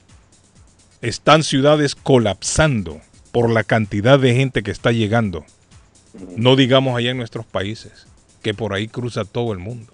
están 1.02 1.44
ciudades 1.44 1.96
colapsando 1.96 3.00
por 3.32 3.50
la 3.50 3.64
cantidad 3.64 4.20
de 4.20 4.36
gente 4.36 4.64
que 4.64 4.72
está 4.72 4.92
llegando. 4.92 5.46
No 6.14 6.56
digamos 6.56 6.98
allá 6.98 7.12
en 7.12 7.18
nuestros 7.18 7.46
países, 7.46 8.08
que 8.42 8.54
por 8.54 8.74
ahí 8.74 8.88
cruza 8.88 9.26
todo 9.26 9.52
el 9.54 9.60
mundo. 9.60 9.92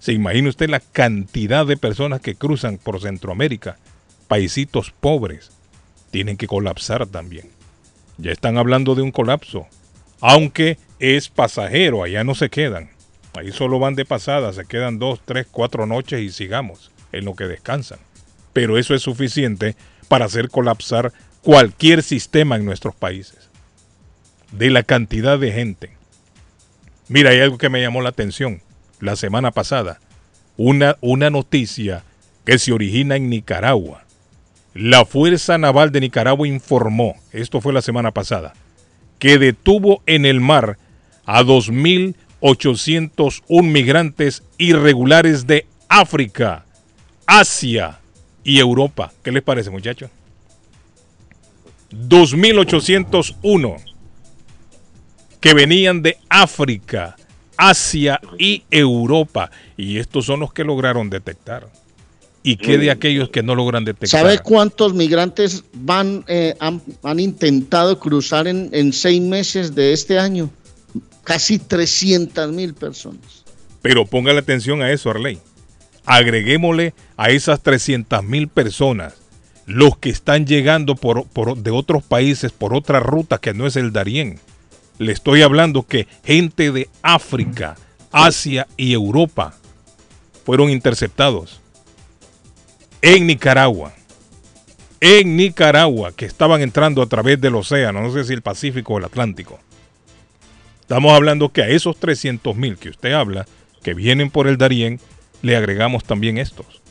¿Se 0.00 0.12
imagina 0.12 0.48
usted 0.48 0.68
la 0.68 0.80
cantidad 0.80 1.66
de 1.66 1.76
personas 1.76 2.20
que 2.20 2.34
cruzan 2.34 2.78
por 2.78 3.00
Centroamérica? 3.00 3.78
Paisitos 4.28 4.90
pobres. 4.90 5.50
Tienen 6.10 6.36
que 6.36 6.46
colapsar 6.46 7.06
también. 7.06 7.50
Ya 8.18 8.32
están 8.32 8.58
hablando 8.58 8.94
de 8.94 9.02
un 9.02 9.12
colapso. 9.12 9.66
Aunque 10.20 10.78
es 10.98 11.28
pasajero, 11.28 12.02
allá 12.02 12.24
no 12.24 12.34
se 12.34 12.50
quedan. 12.50 12.90
Ahí 13.34 13.52
solo 13.52 13.78
van 13.78 13.94
de 13.94 14.04
pasada, 14.04 14.52
se 14.52 14.64
quedan 14.64 14.98
dos, 14.98 15.20
tres, 15.24 15.46
cuatro 15.50 15.86
noches 15.86 16.20
y 16.20 16.30
sigamos 16.30 16.90
en 17.12 17.24
lo 17.24 17.34
que 17.34 17.44
descansan. 17.44 18.00
Pero 18.52 18.76
eso 18.76 18.94
es 18.94 19.02
suficiente 19.02 19.76
para 20.08 20.24
hacer 20.24 20.50
colapsar 20.50 21.12
cualquier 21.42 22.02
sistema 22.02 22.56
en 22.56 22.64
nuestros 22.64 22.94
países. 22.94 23.39
De 24.52 24.70
la 24.70 24.82
cantidad 24.82 25.38
de 25.38 25.52
gente. 25.52 25.90
Mira, 27.08 27.30
hay 27.30 27.40
algo 27.40 27.58
que 27.58 27.68
me 27.68 27.80
llamó 27.80 28.02
la 28.02 28.10
atención 28.10 28.62
la 29.00 29.16
semana 29.16 29.50
pasada. 29.50 29.98
Una, 30.56 30.96
una 31.00 31.30
noticia 31.30 32.04
que 32.44 32.58
se 32.58 32.72
origina 32.72 33.16
en 33.16 33.30
Nicaragua. 33.30 34.04
La 34.74 35.04
Fuerza 35.04 35.58
Naval 35.58 35.90
de 35.90 36.00
Nicaragua 36.00 36.46
informó, 36.46 37.16
esto 37.32 37.60
fue 37.60 37.72
la 37.72 37.82
semana 37.82 38.12
pasada, 38.12 38.52
que 39.18 39.36
detuvo 39.38 40.04
en 40.06 40.24
el 40.24 40.40
mar 40.40 40.78
a 41.24 41.42
2.801 41.42 43.62
migrantes 43.64 44.44
irregulares 44.58 45.48
de 45.48 45.66
África, 45.88 46.64
Asia 47.26 47.98
y 48.44 48.60
Europa. 48.60 49.12
¿Qué 49.22 49.32
les 49.32 49.42
parece, 49.42 49.70
muchachos? 49.70 50.10
2.801 51.92 53.89
que 55.40 55.54
venían 55.54 56.02
de 56.02 56.18
África, 56.28 57.16
Asia 57.56 58.20
y 58.38 58.62
Europa. 58.70 59.50
Y 59.76 59.98
estos 59.98 60.26
son 60.26 60.40
los 60.40 60.52
que 60.52 60.64
lograron 60.64 61.10
detectar. 61.10 61.68
¿Y 62.42 62.56
qué 62.56 62.78
de 62.78 62.90
aquellos 62.90 63.28
que 63.28 63.42
no 63.42 63.54
logran 63.54 63.84
detectar? 63.84 64.20
¿Sabe 64.20 64.38
cuántos 64.38 64.94
migrantes 64.94 65.62
van, 65.74 66.24
eh, 66.26 66.54
han, 66.58 66.80
han 67.02 67.20
intentado 67.20 67.98
cruzar 67.98 68.48
en, 68.48 68.70
en 68.72 68.92
seis 68.94 69.20
meses 69.20 69.74
de 69.74 69.92
este 69.92 70.18
año? 70.18 70.48
Casi 71.22 71.58
300 71.58 72.50
mil 72.50 72.72
personas. 72.72 73.44
Pero 73.82 74.06
póngale 74.06 74.38
atención 74.38 74.80
a 74.80 74.90
eso, 74.90 75.10
Arley. 75.10 75.38
Agreguémosle 76.06 76.94
a 77.16 77.30
esas 77.30 77.62
300 77.62 78.24
mil 78.24 78.48
personas 78.48 79.14
los 79.66 79.96
que 79.98 80.08
están 80.10 80.46
llegando 80.46 80.96
por, 80.96 81.28
por- 81.28 81.56
de 81.58 81.70
otros 81.70 82.02
países 82.02 82.50
por 82.52 82.74
otra 82.74 83.00
ruta 83.00 83.38
que 83.38 83.54
no 83.54 83.66
es 83.66 83.76
el 83.76 83.92
Darién. 83.92 84.40
Le 85.00 85.12
estoy 85.12 85.40
hablando 85.40 85.82
que 85.82 86.06
gente 86.24 86.70
de 86.72 86.90
África, 87.00 87.74
Asia 88.12 88.68
y 88.76 88.92
Europa 88.92 89.54
fueron 90.44 90.68
interceptados 90.68 91.62
en 93.00 93.26
Nicaragua. 93.26 93.94
En 95.00 95.38
Nicaragua, 95.38 96.12
que 96.12 96.26
estaban 96.26 96.60
entrando 96.60 97.00
a 97.00 97.06
través 97.06 97.40
del 97.40 97.54
océano, 97.54 98.02
no 98.02 98.12
sé 98.12 98.24
si 98.24 98.34
el 98.34 98.42
Pacífico 98.42 98.92
o 98.92 98.98
el 98.98 99.06
Atlántico. 99.06 99.58
Estamos 100.82 101.12
hablando 101.14 101.48
que 101.48 101.62
a 101.62 101.68
esos 101.68 101.96
300 101.98 102.54
mil 102.56 102.76
que 102.76 102.90
usted 102.90 103.12
habla, 103.12 103.46
que 103.82 103.94
vienen 103.94 104.30
por 104.30 104.48
el 104.48 104.58
Darién, 104.58 105.00
le 105.40 105.56
agregamos 105.56 106.04
también 106.04 106.36
estos, 106.36 106.82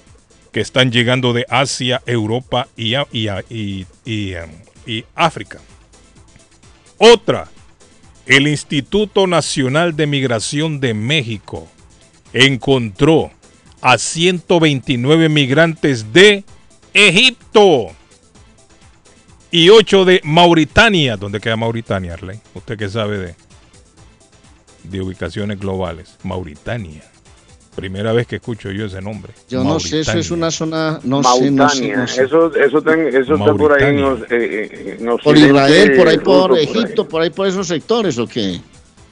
que 0.51 0.61
están 0.61 0.91
llegando 0.91 1.31
de 1.31 1.45
Asia, 1.47 2.01
Europa 2.07 2.67
y, 2.75 2.95
y- 3.11 3.85
y, 4.03 4.33
em, 4.33 4.49
y 4.87 5.05
África. 5.13 5.59
Otra, 6.97 7.47
el 8.25 8.47
Instituto 8.47 9.27
Nacional 9.27 9.95
de 9.95 10.07
Migración 10.07 10.79
de 10.79 10.93
México 10.93 11.67
encontró 12.33 13.31
a 13.81 13.97
129 13.97 15.29
migrantes 15.29 16.13
de 16.13 16.43
Egipto 16.93 17.87
y 19.51 19.69
8 19.69 20.05
de 20.05 20.21
Mauritania. 20.23 21.17
¿Dónde 21.17 21.39
queda 21.39 21.55
Mauritania, 21.55 22.13
Arley? 22.13 22.39
Usted 22.53 22.77
que 22.77 22.89
sabe 22.89 23.17
de, 23.17 23.35
de 24.83 25.01
ubicaciones 25.01 25.59
globales. 25.59 26.17
Mauritania. 26.23 27.03
Primera 27.79 28.11
vez 28.13 28.27
que 28.27 28.35
escucho 28.37 28.71
yo 28.71 28.85
ese 28.85 29.01
nombre. 29.01 29.33
Yo 29.49 29.63
no 29.63 29.79
sé, 29.79 30.01
eso 30.01 30.11
es 30.19 30.31
Mauritania. 30.31 30.33
una 30.37 30.51
zona, 30.51 30.99
no 31.03 31.23
sé, 31.23 31.29
no 31.29 31.69
sé, 31.69 31.81
Mauritania. 31.81 31.97
no 31.97 32.07
sé. 32.07 32.23
Eso, 32.23 32.55
eso, 32.55 32.81
ten- 32.81 33.07
eso 33.07 33.33
está 33.35 33.53
por 33.53 33.73
ahí 33.73 33.89
en, 33.89 34.01
Mauritania. 34.01 34.01
los- 34.01 34.31
eh, 34.31 34.69
eh, 34.71 34.97
Por 35.23 35.33
Occidente 35.35 35.47
Israel, 35.47 35.93
por 35.97 36.07
ahí 36.07 36.17
por 36.17 36.53
ahí. 36.53 36.63
Egipto, 36.63 37.07
por 37.07 37.21
ahí 37.21 37.29
por 37.29 37.47
esos 37.47 37.67
sectores, 37.67 38.17
¿o 38.17 38.27
qué? 38.27 38.59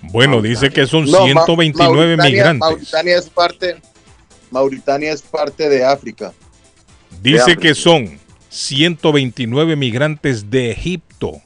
Bueno, 0.01 0.41
dice 0.41 0.69
que 0.69 0.85
son 0.85 1.05
No, 1.05 1.19
Ma- 1.19 1.25
129 1.25 2.15
Mauritania- 2.17 2.29
migrantes. 2.31 2.59
Mauritania 2.59 3.17
es 3.17 3.29
parte, 3.29 3.75
Mauritania 4.51 5.11
es 5.13 5.21
parte 5.21 5.67
de 5.69 5.83
África. 5.85 6.33
Dice 7.21 7.41
África. 7.41 7.61
que 7.61 7.75
son 7.75 8.19
129 8.49 9.75
migrantes 9.75 10.49
de 10.49 10.71
Egipto 10.71 11.41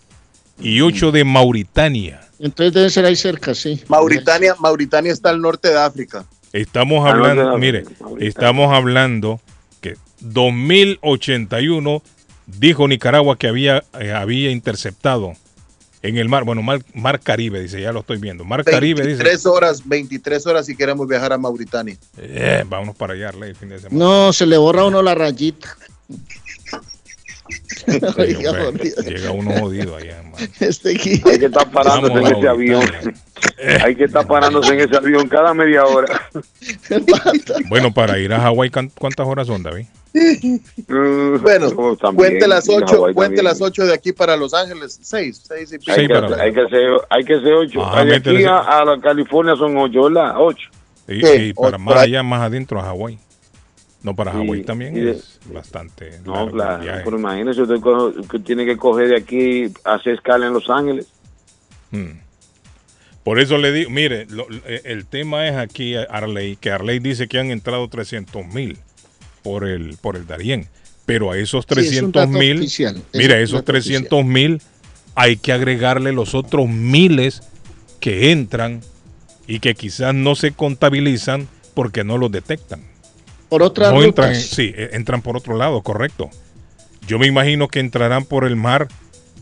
y 0.60 0.82
8 0.82 1.12
de 1.12 1.24
Mauritania. 1.24 2.22
Entonces 2.40 2.74
debe 2.74 2.90
ser 2.90 3.06
ahí 3.06 3.16
cerca, 3.16 3.54
sí. 3.54 3.82
Mauritania, 3.88 4.56
Mauritania 4.60 5.12
está 5.12 5.30
al 5.30 5.42
norte 5.42 5.70
de 5.70 5.78
África. 5.80 6.26
Estamos 6.54 7.08
hablando, 7.08 7.58
mire, 7.58 7.86
estamos 8.20 8.74
hablando 8.74 9.40
que 9.80 9.96
2081 10.20 12.02
dijo 12.46 12.88
Nicaragua 12.88 13.38
que 13.38 13.48
había, 13.48 13.84
eh, 14.00 14.12
había 14.12 14.52
interceptado 14.52 15.34
en 16.02 16.18
el 16.18 16.30
mar, 16.30 16.44
bueno, 16.44 16.62
mar, 16.64 16.82
mar 16.94 17.20
Caribe, 17.20 17.62
dice, 17.62 17.80
ya 17.80 17.92
lo 17.92 18.00
estoy 18.00 18.18
viendo. 18.18 18.44
Mar 18.44 18.64
Caribe 18.64 19.02
dice, 19.02 19.24
23 19.24 19.46
horas, 19.46 19.88
23 19.88 20.48
horas 20.48 20.66
si 20.66 20.76
queremos 20.76 21.08
viajar 21.08 21.32
a 21.32 21.38
Mauritania. 21.38 21.96
eh, 22.18 22.64
vámonos 22.68 22.96
para 22.96 23.14
allá, 23.14 23.30
Arley, 23.30 23.52
el 23.52 23.56
fin 23.56 23.70
de 23.70 23.80
semana. 23.80 23.98
No, 24.04 24.34
se 24.34 24.46
le 24.46 24.58
borra 24.58 24.82
a 24.82 24.86
uno 24.86 25.02
la 25.02 25.16
rayita. 25.16 25.78
Oiga, 28.18 28.52
jodido. 28.66 29.02
llega 29.04 29.32
uno 29.32 29.52
jodido 29.60 29.96
allá, 29.96 30.18
hermano. 30.18 30.38
Este 30.60 30.92
aquí. 30.96 31.22
Hay 31.26 31.40
que 31.40 31.46
estar 31.46 31.70
parándose 31.72 32.14
Vamos 32.14 32.32
en 32.32 32.38
ese 32.38 32.48
avión. 32.48 32.84
Hay 33.84 33.96
que 33.96 34.04
estar 34.06 34.28
parándose 34.28 34.74
en 34.74 34.80
ese 34.82 34.98
avión 34.98 35.28
cada 35.28 35.54
media 35.54 35.84
hora. 35.86 36.30
Bueno, 37.70 37.94
para 37.94 38.18
ir 38.20 38.34
a 38.34 38.40
Hawái, 38.40 38.70
¿can- 38.70 38.92
¿cuántas 38.98 39.28
horas 39.28 39.48
son, 39.48 39.64
David? 39.64 39.86
Bueno, 40.88 41.68
Oh, 41.78 41.96
también, 41.96 42.16
cuente 42.16 42.48
las 42.48 42.68
y 42.68 42.74
8, 42.74 42.86
Hawái 42.88 43.14
cuente 43.14 43.36
también. 43.38 43.46
las 43.46 43.62
8 43.62 43.86
de 43.86 43.94
aquí 43.94 44.12
para 44.12 44.36
Los 44.36 44.54
Ángeles, 44.54 45.00
6, 45.02 45.44
6 45.48 45.74
y 45.74 45.78
pico. 45.80 45.92
Hay, 45.94 46.08
que, 46.08 46.14
pero- 46.14 46.36
hay 46.42 46.54
que 46.54 46.68
ser, 46.70 46.90
hay 47.10 47.24
que 47.24 47.40
ser 47.40 47.54
ocho. 47.54 47.82
Ajá, 47.86 48.04
de 48.06 48.16
aquí 48.16 48.44
a, 48.44 48.58
a 48.58 48.86
la 48.86 49.00
California 49.00 49.56
son 49.56 49.78
ocho, 49.78 50.04
¿verdad? 50.04 50.34
Ocho. 50.38 50.70
Y, 51.08 51.22
Sí, 51.26 51.28
y 51.50 51.54
para 51.54 51.78
más 51.78 51.98
allá, 51.98 52.24
más 52.24 52.42
adentro, 52.42 52.80
a 52.80 52.84
Hawái. 52.84 53.18
No, 54.04 54.16
para 54.16 54.32
Hawái 54.32 54.64
también 54.64 54.94
de- 54.96 55.12
es 55.12 55.40
bastante. 55.54 56.20
No, 56.26 56.50
claro. 56.50 56.84
viaje. 56.84 57.02
Pero 57.06 57.20
imagínese, 57.20 57.62
usted 57.62 57.76
que 58.30 58.40
tiene 58.40 58.66
que 58.66 58.76
coger 58.78 59.10
de 59.10 59.18
aquí, 59.18 59.72
hacer 59.84 60.16
escala 60.16 60.48
en 60.48 60.54
Los 60.54 60.70
Ángeles. 60.70 61.08
Mm. 61.92 62.20
Por 63.24 63.40
eso 63.40 63.58
le 63.60 63.72
digo, 63.72 63.92
mire, 63.92 64.26
lo- 64.30 64.48
eh, 64.66 64.82
el 64.86 65.06
tema 65.06 65.48
es 65.48 65.56
aquí, 65.56 65.94
Arley, 65.96 66.56
que 66.56 66.72
Arley 66.72 66.98
dice 67.00 67.28
que 67.28 67.38
han 67.38 67.52
entrado 67.52 67.88
300 67.88 68.46
mil 68.48 68.80
por 69.44 69.68
el, 69.68 69.98
por 70.02 70.16
el 70.16 70.26
Darién. 70.26 70.68
Pero 71.06 71.32
a 71.32 71.38
esos 71.38 71.66
Sí, 71.68 71.74
es 71.82 72.02
un 72.02 72.12
300 72.12 72.22
dato 72.28 72.40
mil, 72.40 72.58
oficial, 72.60 72.96
es 73.14 73.20
mira, 73.20 73.36
un 73.36 73.42
esos 73.42 73.60
dato 73.60 73.66
300 73.74 74.26
mil 74.26 74.62
hay 75.14 75.36
que 75.38 75.52
agregarle 75.52 76.12
los 76.14 76.34
otros 76.34 76.68
miles 76.70 77.44
que 78.00 78.32
entran 78.32 78.82
y 79.46 79.60
que 79.60 79.76
quizás 79.76 80.16
no 80.16 80.36
se 80.36 80.52
contabilizan 80.54 81.48
porque 81.76 82.04
no 82.04 82.18
los 82.18 82.32
detectan. 82.32 82.82
Por 83.52 83.64
otras 83.64 83.92
no 83.94 84.02
entran, 84.02 84.30
rutas. 84.30 84.44
sí, 84.46 84.72
eh, 84.74 84.92
entran 84.94 85.22
por 85.22 85.36
otro 85.36 85.58
lado, 85.58 85.82
correcto. 85.82 86.30
Yo 87.06 87.20
me 87.20 87.28
imagino 87.28 87.68
que 87.68 87.82
entrarán 87.82 88.24
por 88.24 88.46
el 88.46 88.56
mar, 88.56 88.88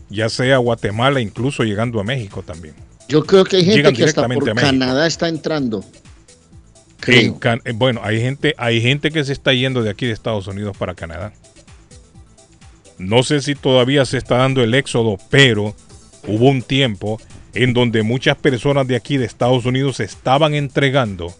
ya 0.08 0.28
sea 0.28 0.56
Guatemala, 0.56 1.20
incluso 1.20 1.62
llegando 1.62 2.00
a 2.00 2.02
México 2.02 2.42
también. 2.42 2.74
Yo 3.08 3.24
creo 3.24 3.44
que 3.44 3.58
hay 3.58 3.64
gente 3.64 3.76
Llegan 3.78 3.94
que 3.94 4.02
hasta 4.02 4.26
por. 4.26 4.52
Canadá 4.52 5.06
está 5.06 5.28
entrando. 5.28 5.84
En 5.84 6.96
Creo. 6.98 7.38
Can- 7.38 7.62
eh, 7.64 7.70
bueno, 7.72 8.00
hay 8.02 8.20
gente, 8.20 8.52
hay 8.58 8.80
gente 8.82 9.12
que 9.12 9.22
se 9.22 9.32
está 9.32 9.52
yendo 9.52 9.80
de 9.84 9.90
aquí 9.90 10.06
de 10.06 10.12
Estados 10.12 10.48
Unidos 10.48 10.76
para 10.76 10.96
Canadá. 10.96 11.32
No 12.98 13.22
sé 13.22 13.40
si 13.42 13.54
todavía 13.54 14.04
se 14.06 14.18
está 14.18 14.38
dando 14.38 14.60
el 14.64 14.74
éxodo, 14.74 15.18
pero 15.30 15.76
hubo 16.26 16.48
un 16.48 16.62
tiempo 16.62 17.20
en 17.54 17.74
donde 17.74 18.02
muchas 18.02 18.36
personas 18.36 18.88
de 18.88 18.96
aquí 18.96 19.18
de 19.18 19.26
Estados 19.26 19.66
Unidos 19.66 19.98
se 19.98 20.04
estaban 20.04 20.54
entregando 20.54 21.32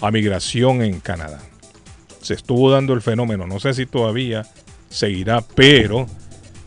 a 0.00 0.10
migración 0.10 0.82
en 0.82 0.98
Canadá. 0.98 1.40
Se 2.20 2.34
estuvo 2.34 2.70
dando 2.70 2.92
el 2.92 3.02
fenómeno, 3.02 3.46
no 3.46 3.60
sé 3.60 3.74
si 3.74 3.86
todavía 3.86 4.46
seguirá, 4.88 5.42
pero 5.54 6.06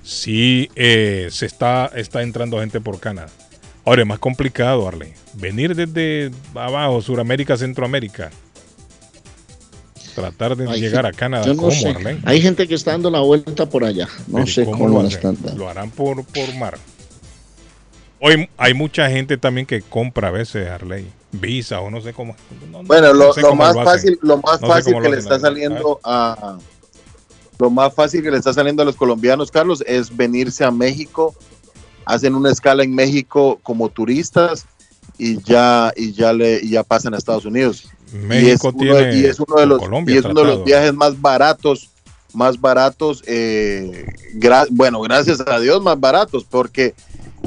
sí 0.03 0.69
eh, 0.75 1.27
se 1.31 1.45
está, 1.45 1.91
está 1.95 2.21
entrando 2.21 2.59
gente 2.59 2.81
por 2.81 2.99
Canadá. 2.99 3.29
Ahora 3.85 4.01
es 4.01 4.07
más 4.07 4.19
complicado, 4.19 4.87
Arley. 4.87 5.13
Venir 5.33 5.75
desde 5.75 6.31
abajo, 6.55 7.01
Suramérica, 7.01 7.57
Centroamérica. 7.57 8.31
Tratar 10.15 10.55
de 10.55 10.69
Hay 10.69 10.79
llegar 10.79 11.05
a 11.05 11.11
Canadá. 11.11 11.45
Yo 11.45 11.53
no 11.53 11.63
¿Cómo, 11.63 11.71
sé. 11.71 11.95
Hay 12.23 12.39
gente 12.41 12.67
que 12.67 12.75
está 12.75 12.91
dando 12.91 13.09
la 13.09 13.19
vuelta 13.19 13.67
por 13.67 13.83
allá. 13.83 14.07
No 14.27 14.35
Pero 14.35 14.47
sé 14.47 14.63
¿cómo 14.63 14.77
cómo, 14.77 15.01
lo 15.01 15.09
dando. 15.09 15.55
Lo 15.55 15.69
harán 15.69 15.89
por, 15.89 16.23
por 16.23 16.55
mar. 16.55 16.77
Hoy 18.19 18.47
hay 18.57 18.73
mucha 18.73 19.09
gente 19.09 19.37
también 19.37 19.65
que 19.65 19.81
compra 19.81 20.29
a 20.29 20.31
veces 20.31 20.69
Harley, 20.69 21.07
Visa 21.33 21.81
o 21.81 21.89
no 21.89 21.99
sé 22.01 22.13
cómo. 22.13 22.35
no- 22.71 22.81
no- 22.81 22.87
Bueno, 22.87 23.07
no 23.07 23.13
lo, 23.13 23.33
sé 23.33 23.41
lo 23.41 23.49
cómo 23.49 23.63
más 23.63 23.75
lo 23.75 23.83
fácil, 23.83 24.19
lo 24.21 24.37
más 24.37 24.59
fácil 24.59 24.95
que 25.01 25.09
le 25.09 25.17
está 25.17 25.39
saliendo 25.39 25.99
a 26.03 26.57
lo 27.59 27.69
más 27.69 27.93
fácil 27.93 28.21
que 28.23 28.31
le 28.31 28.37
está 28.37 28.51
saliendo 28.53 28.81
a 28.81 28.85
los 28.85 28.95
colombianos, 28.95 29.51
Carlos, 29.51 29.83
es 29.87 30.15
venirse 30.15 30.63
a 30.65 30.71
México, 30.71 31.35
hacen 32.05 32.35
una 32.35 32.51
escala 32.51 32.83
en 32.83 32.93
México 32.93 33.59
como 33.63 33.89
turistas 33.89 34.65
y 35.17 35.41
ya 35.43 35.91
y 35.95 36.11
ya 36.13 36.33
le 36.33 36.59
y 36.61 36.69
ya 36.71 36.83
pasan 36.83 37.13
a 37.13 37.17
Estados 37.17 37.45
Unidos. 37.45 37.85
México 38.11 38.47
y 38.47 38.51
es 38.51 38.63
uno, 38.63 38.77
tiene 38.97 39.15
y 39.17 39.25
es 39.25 39.39
uno 39.39 39.55
de 39.59 39.65
los 39.65 39.79
Colombia 39.79 40.15
y 40.15 40.17
es 40.17 40.25
uno 40.25 40.41
de 40.41 40.47
los 40.47 40.63
viajes 40.65 40.93
más 40.93 41.19
baratos, 41.19 41.89
más 42.33 42.59
baratos, 42.59 43.23
eh, 43.27 44.05
gra- 44.35 44.67
bueno, 44.69 44.99
gracias 45.01 45.39
a 45.41 45.59
Dios 45.59 45.81
más 45.81 45.99
baratos, 45.99 46.43
porque 46.47 46.93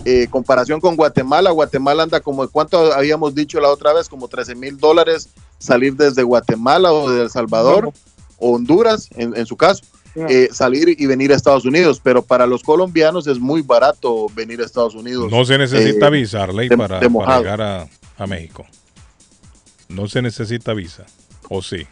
eh, 0.09 0.29
comparación 0.31 0.81
con 0.81 0.95
Guatemala, 0.95 1.51
Guatemala 1.51 2.05
anda 2.05 2.21
como 2.21 2.47
cuánto 2.49 2.93
habíamos 2.93 3.35
dicho 3.35 3.59
la 3.61 3.69
otra 3.71 3.93
vez, 3.93 4.09
como 4.09 4.29
13 4.29 4.55
mil 4.55 4.79
dólares 4.79 5.29
salir 5.59 5.97
desde 5.97 6.23
Guatemala 6.23 6.93
o 6.93 7.11
de 7.11 7.23
El 7.25 7.31
Salvador 7.31 7.93
o 8.39 8.53
Honduras, 8.53 9.09
en, 9.17 9.37
en 9.37 9.47
su 9.47 9.57
caso, 9.57 9.83
eh, 10.15 10.49
salir 10.53 10.95
y 10.99 11.07
venir 11.07 11.33
a 11.33 11.35
Estados 11.37 11.65
Unidos, 11.65 12.01
pero 12.03 12.23
para 12.23 12.47
los 12.47 12.63
colombianos 12.63 13.27
es 13.27 13.39
muy 13.41 13.63
barato 13.63 14.29
venir 14.35 14.61
a 14.61 14.65
Estados 14.65 14.95
Unidos. 14.95 15.31
No 15.31 15.45
se 15.45 15.59
necesita 15.59 16.07
eh, 16.07 16.11
visa, 16.11 16.43
Arley, 16.45 16.69
de- 16.69 16.77
para, 16.79 16.95
de 16.97 17.01
para 17.01 17.09
mojado. 17.11 17.43
llegar 17.43 17.61
a, 17.63 17.89
a 18.17 18.27
México. 18.27 18.65
No 19.89 20.09
se 20.09 20.23
necesita 20.23 20.73
visa. 20.73 21.05
¿O 21.49 21.63
sí? 21.63 21.87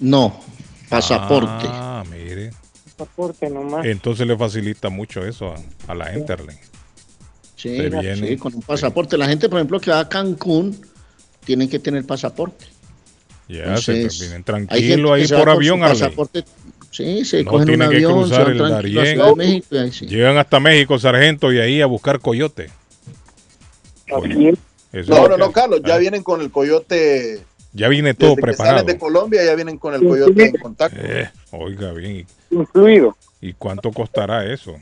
No, 0.00 0.40
pasaporte. 0.88 1.66
Ah, 1.68 2.02
mire. 2.10 2.50
Pasaporte 2.96 3.48
nomás. 3.50 3.84
Entonces 3.86 4.26
le 4.26 4.36
facilita 4.36 4.88
mucho 4.90 5.24
eso 5.24 5.54
a, 5.54 5.92
a 5.92 5.94
la 5.94 6.06
gente, 6.06 6.32
Arley. 6.32 6.56
Sí, 7.62 7.80
viene. 7.80 8.26
sí, 8.26 8.36
con 8.38 8.52
un 8.56 8.62
pasaporte. 8.62 9.16
La 9.16 9.28
gente, 9.28 9.48
por 9.48 9.60
ejemplo, 9.60 9.78
que 9.78 9.92
va 9.92 10.00
a 10.00 10.08
Cancún, 10.08 10.76
tienen 11.44 11.68
que 11.68 11.78
tener 11.78 12.04
pasaporte. 12.04 12.64
Ya, 13.48 13.76
se 13.76 14.08
vienen 14.08 14.42
tranquilo 14.42 15.12
ahí 15.12 15.28
por 15.28 15.48
avión, 15.48 15.78
pasaporte. 15.78 16.44
Sí, 16.90 17.24
se 17.24 17.44
No 17.44 17.52
cogen 17.52 17.60
un 17.60 17.66
tienen 17.68 17.90
que 17.90 17.96
avión, 17.96 18.28
se 18.28 18.34
cruzar 18.34 18.44
van 18.46 18.56
el 18.56 18.64
a 18.64 18.68
Darién. 18.68 19.06
Ciudad 19.06 19.28
de 19.28 19.34
México 19.36 19.66
y 19.70 19.78
ahí 19.78 19.92
sí. 19.92 20.06
Llegan 20.06 20.38
hasta 20.38 20.58
México, 20.58 20.98
sargento, 20.98 21.52
y 21.52 21.60
ahí 21.60 21.80
a 21.80 21.86
buscar 21.86 22.18
coyote. 22.18 22.68
No, 24.08 25.28
no, 25.28 25.36
no, 25.36 25.52
Carlos, 25.52 25.82
ya 25.86 25.94
ah, 25.94 25.98
vienen 25.98 26.24
con 26.24 26.40
el 26.40 26.50
coyote. 26.50 27.44
Ya 27.74 27.88
viene 27.88 28.12
todo 28.12 28.30
desde 28.30 28.40
que 28.40 28.42
preparado. 28.42 28.78
salen 28.78 28.92
de 28.92 28.98
Colombia 28.98 29.44
ya 29.44 29.54
vienen 29.54 29.78
con 29.78 29.94
el 29.94 30.00
coyote 30.00 30.46
en 30.46 30.56
contacto. 30.58 31.00
Eh, 31.00 31.30
oiga 31.52 31.92
bien. 31.92 32.26
Incluido. 32.50 33.16
¿Y 33.40 33.52
cuánto 33.52 33.92
costará 33.92 34.52
eso? 34.52 34.74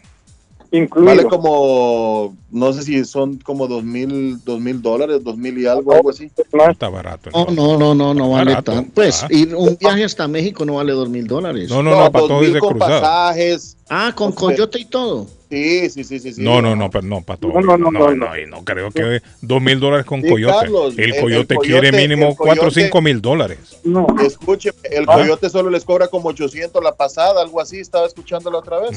Incluido. 0.72 1.16
Vale 1.16 1.24
como, 1.28 2.36
no 2.50 2.72
sé 2.72 2.82
si 2.82 3.04
son 3.04 3.38
como 3.38 3.66
dos 3.66 3.82
mil, 3.82 4.38
dos 4.44 4.60
mil 4.60 4.80
dólares, 4.80 5.22
dos 5.24 5.36
mil 5.36 5.58
y 5.58 5.66
algo, 5.66 5.92
algo 5.92 6.10
así. 6.10 6.30
Está 6.70 6.88
barato. 6.88 7.30
No, 7.32 7.46
no, 7.46 7.76
no, 7.76 7.94
no, 7.94 8.14
no 8.14 8.30
vale 8.30 8.52
Barato, 8.52 8.72
tanto. 8.72 8.90
Pues 8.94 9.24
ah. 9.24 9.28
ir 9.30 9.54
un 9.56 9.76
viaje 9.80 10.04
hasta 10.04 10.28
México 10.28 10.64
no 10.64 10.74
vale 10.74 10.92
dos 10.92 11.08
mil 11.08 11.26
dólares. 11.26 11.68
No, 11.70 11.82
no, 11.82 11.90
no, 11.90 11.96
para 12.12 12.26
todo 12.26 12.28
2000 12.28 12.50
ese 12.50 12.58
con 12.60 12.70
cruzado. 12.70 13.00
pasajes. 13.00 13.76
Ah, 13.88 14.12
con 14.14 14.30
coyote 14.30 14.78
y 14.78 14.84
todo. 14.84 15.26
Sí, 15.50 15.90
sí, 15.90 16.04
sí, 16.04 16.20
sí. 16.20 16.32
sí. 16.34 16.42
No, 16.44 16.62
no, 16.62 16.76
no, 16.76 16.88
pero 16.90 17.04
no, 17.04 17.22
para 17.22 17.40
todo. 17.40 17.50
No, 17.54 17.60
no, 17.60 17.76
no, 17.76 17.90
no, 17.90 18.14
no, 18.14 18.14
no, 18.14 18.38
y 18.38 18.46
no 18.46 18.64
creo 18.64 18.92
que 18.92 19.20
dos 19.42 19.60
mil 19.60 19.80
dólares 19.80 20.06
con 20.06 20.22
Sí, 20.22 20.28
coyote. 20.28 20.54
Carlos, 20.60 20.94
el, 20.96 21.16
coyote 21.20 21.56
quiere 21.56 21.90
mínimo 21.90 22.36
cuatro 22.36 22.68
o 22.68 22.70
cinco 22.70 23.00
mil 23.02 23.20
dólares. 23.20 23.58
No. 23.82 24.06
Escuche, 24.24 24.70
el 24.84 25.06
Ah. 25.08 25.14
coyote 25.14 25.50
solo 25.50 25.68
les 25.68 25.84
cobra 25.84 26.06
como 26.06 26.28
800 26.28 26.80
la 26.84 26.94
pasada, 26.94 27.42
algo 27.42 27.60
así, 27.60 27.80
estaba 27.80 28.06
escuchando 28.06 28.48
la 28.48 28.58
otra 28.58 28.78
vez. 28.78 28.96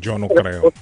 Yo 0.00 0.18
no 0.18 0.28
creo. 0.28 0.72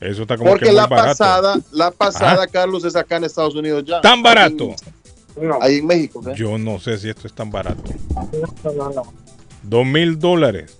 Eso 0.00 0.22
está 0.22 0.36
como 0.36 0.50
Porque 0.50 0.66
que 0.66 0.70
muy 0.70 0.76
la 0.76 0.86
barato. 0.86 1.08
pasada, 1.08 1.58
la 1.72 1.90
pasada, 1.90 2.32
Ajá. 2.44 2.46
Carlos, 2.46 2.84
es 2.84 2.94
acá 2.94 3.16
en 3.16 3.24
Estados 3.24 3.54
Unidos 3.56 3.84
ya. 3.84 4.00
¿Tan 4.00 4.22
barato? 4.22 4.74
No. 5.40 5.58
Ahí 5.60 5.78
en 5.78 5.86
México. 5.86 6.22
¿eh? 6.28 6.34
Yo 6.36 6.56
no 6.58 6.78
sé 6.78 6.98
si 6.98 7.08
esto 7.08 7.26
es 7.26 7.32
tan 7.32 7.50
barato. 7.50 7.82
No, 8.64 8.72
no, 8.72 8.90
no. 8.90 9.02
Dos 9.62 9.84
mil 9.86 10.18
dólares. 10.18 10.76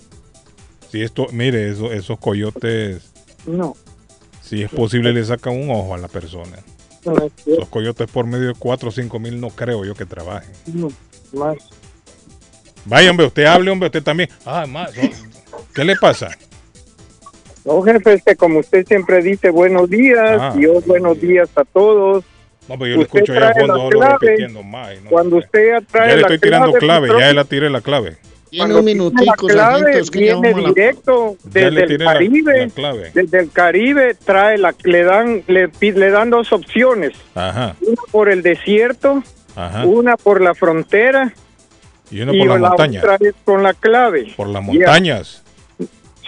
Si 0.91 1.03
esto, 1.03 1.27
mire, 1.33 1.71
eso, 1.71 1.93
esos 1.93 2.19
coyotes, 2.19 3.11
No. 3.47 3.77
si 4.43 4.63
es 4.63 4.71
posible, 4.71 5.13
le 5.13 5.25
sacan 5.25 5.55
un 5.55 5.71
ojo 5.71 5.95
a 5.95 5.99
la 5.99 6.09
persona. 6.09 6.59
Los 7.47 7.69
coyotes 7.69 8.11
por 8.11 8.27
medio 8.27 8.49
de 8.49 8.55
4 8.55 8.89
o 8.89 8.93
5 8.93 9.19
mil 9.19 9.41
no 9.41 9.49
creo 9.51 9.85
yo 9.85 9.95
que 9.95 10.07
trabajen. 10.07 10.51
No, 10.67 10.89
más. 11.33 11.57
Vaya, 12.85 13.11
hombre, 13.11 13.27
usted 13.27 13.45
hable, 13.45 13.71
hombre, 13.71 13.87
usted 13.89 14.03
también. 14.03 14.31
Ah, 14.47 14.65
más. 14.67 14.93
¿Qué 15.75 15.85
le 15.85 15.97
pasa? 15.97 16.31
No, 17.65 17.83
jefe, 17.83 18.15
es 18.15 18.23
que 18.25 18.37
como 18.37 18.61
usted 18.61 18.87
siempre 18.87 19.21
dice 19.23 19.51
buenos 19.51 19.91
días, 19.91 20.39
Ah. 20.41 20.55
y 20.57 20.63
yo 20.63 20.81
buenos 20.87 21.21
días 21.21 21.49
a 21.57 21.65
todos. 21.65 22.25
No, 22.69 22.79
pero 22.79 22.87
yo 22.87 22.97
le 22.97 23.03
Usted 23.03 23.19
escucho 23.21 23.33
allá 23.33 23.49
a 23.49 23.53
trae 23.53 23.67
fondo 23.67 23.85
la 23.85 23.91
clave. 23.91 24.17
repitiendo 24.21 24.63
más. 24.63 24.93
y 24.95 25.05
no. 25.05 25.11
Cuando 25.11 25.37
usted 25.37 25.69
ya 25.69 25.81
trae 25.91 26.09
Ya 26.11 26.15
le 26.17 26.21
la 26.23 26.27
estoy 26.29 26.39
tirando 26.39 26.73
clave, 26.75 27.09
patrón, 27.09 27.21
ya 27.23 27.33
le 27.33 27.45
tiré 27.47 27.71
la 27.71 27.81
clave. 27.81 28.17
Tiene 28.51 28.75
un 28.77 28.85
minutico, 28.85 29.25
la 29.49 29.55
clave, 29.55 29.93
que 30.11 30.27
ya 30.27 30.41
viene 30.41 30.53
la- 30.63 30.69
directo 30.69 31.37
Ya 31.53 31.71
le 31.71 31.81
desde 31.83 31.95
el 31.97 32.05
la, 32.05 32.13
Caribe. 32.15 32.61
la 32.67 32.73
clave. 32.73 33.11
Desde 33.13 33.39
el 33.41 33.51
Caribe 33.51 34.17
trae 34.25 34.57
la, 34.57 34.75
le 34.85 35.03
dan, 35.05 35.43
le, 35.47 35.69
le 35.81 36.11
dan 36.11 36.31
dos 36.31 36.51
opciones, 36.53 37.13
Ajá, 37.35 37.77
una 37.83 38.03
por 38.11 38.31
el 38.31 38.43
desierto, 38.43 39.23
ajá. 39.55 39.85
una 39.85 40.17
por 40.17 40.41
la 40.41 40.55
frontera 40.55 41.35
Y 42.11 42.23
uno 42.23 42.33
y 42.33 42.39
por 42.39 42.49
las 42.49 42.61
la 42.63 42.69
montañas. 42.69 43.05
otra 43.05 43.17
es 43.21 43.35
con 43.45 43.63
la 43.63 43.75
clave. 43.75 44.33
Por 44.35 44.47
las 44.49 44.63
Ya. 44.65 44.73
montañas. 44.73 45.43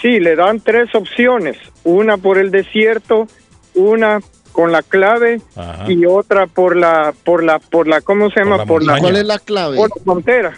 Sí, 0.01 0.19
le 0.21 0.35
dan 0.37 0.61
tres 0.61 0.95
opciones, 0.95 1.57
una 1.85 2.17
por 2.17 2.39
el 2.39 2.51
desierto, 2.51 3.27
una 3.75 4.21
con 4.53 4.73
la 4.73 4.83
clave 4.83 5.41
Ajá. 5.55 5.85
y 5.91 6.05
otra 6.07 6.47
por 6.47 6.75
la, 6.77 7.13
por 7.25 7.45
la, 7.45 7.59
por 7.59 7.87
la, 7.87 8.01
¿cómo 8.01 8.31
se 8.31 8.41
llama? 8.41 8.57
la 8.59 8.67
Por 8.67 8.83
la. 8.85 8.99
¿Cuál 8.99 9.17
es 9.17 9.25
la 9.27 9.39
clave? 9.39 9.77
por 9.77 9.91
la 9.97 10.03
frontera. 10.05 10.53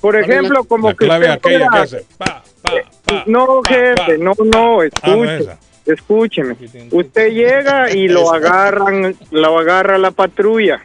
Por 0.00 0.14
¿Cuál 0.14 0.24
es 0.24 0.30
ejemplo, 0.30 0.64
como 0.64 0.88
La 0.88 0.94
que 0.94 1.04
clave 1.06 1.26
usted 1.26 1.32
aquella 1.38 1.58
que 1.58 1.64
fuera- 1.68 1.82
hace. 1.82 2.04
Pa, 2.16 2.42
pa, 2.62 2.72
pa, 3.06 3.24
No, 3.26 3.60
pa, 3.62 3.74
jefe, 3.74 4.18
pa. 4.18 4.24
no, 4.24 4.32
no, 4.44 4.80
Ah, 4.80 5.08
no 5.08 5.24
escuche, 5.24 5.36
esa. 5.38 5.58
escúcheme. 5.86 6.56
Usted 6.92 7.28
llega 7.32 7.90
y 7.90 8.08
lo 8.08 8.32
agarran, 8.32 9.16
lo 9.32 9.58
agarra 9.58 9.98
la 9.98 10.12
patrulla, 10.12 10.84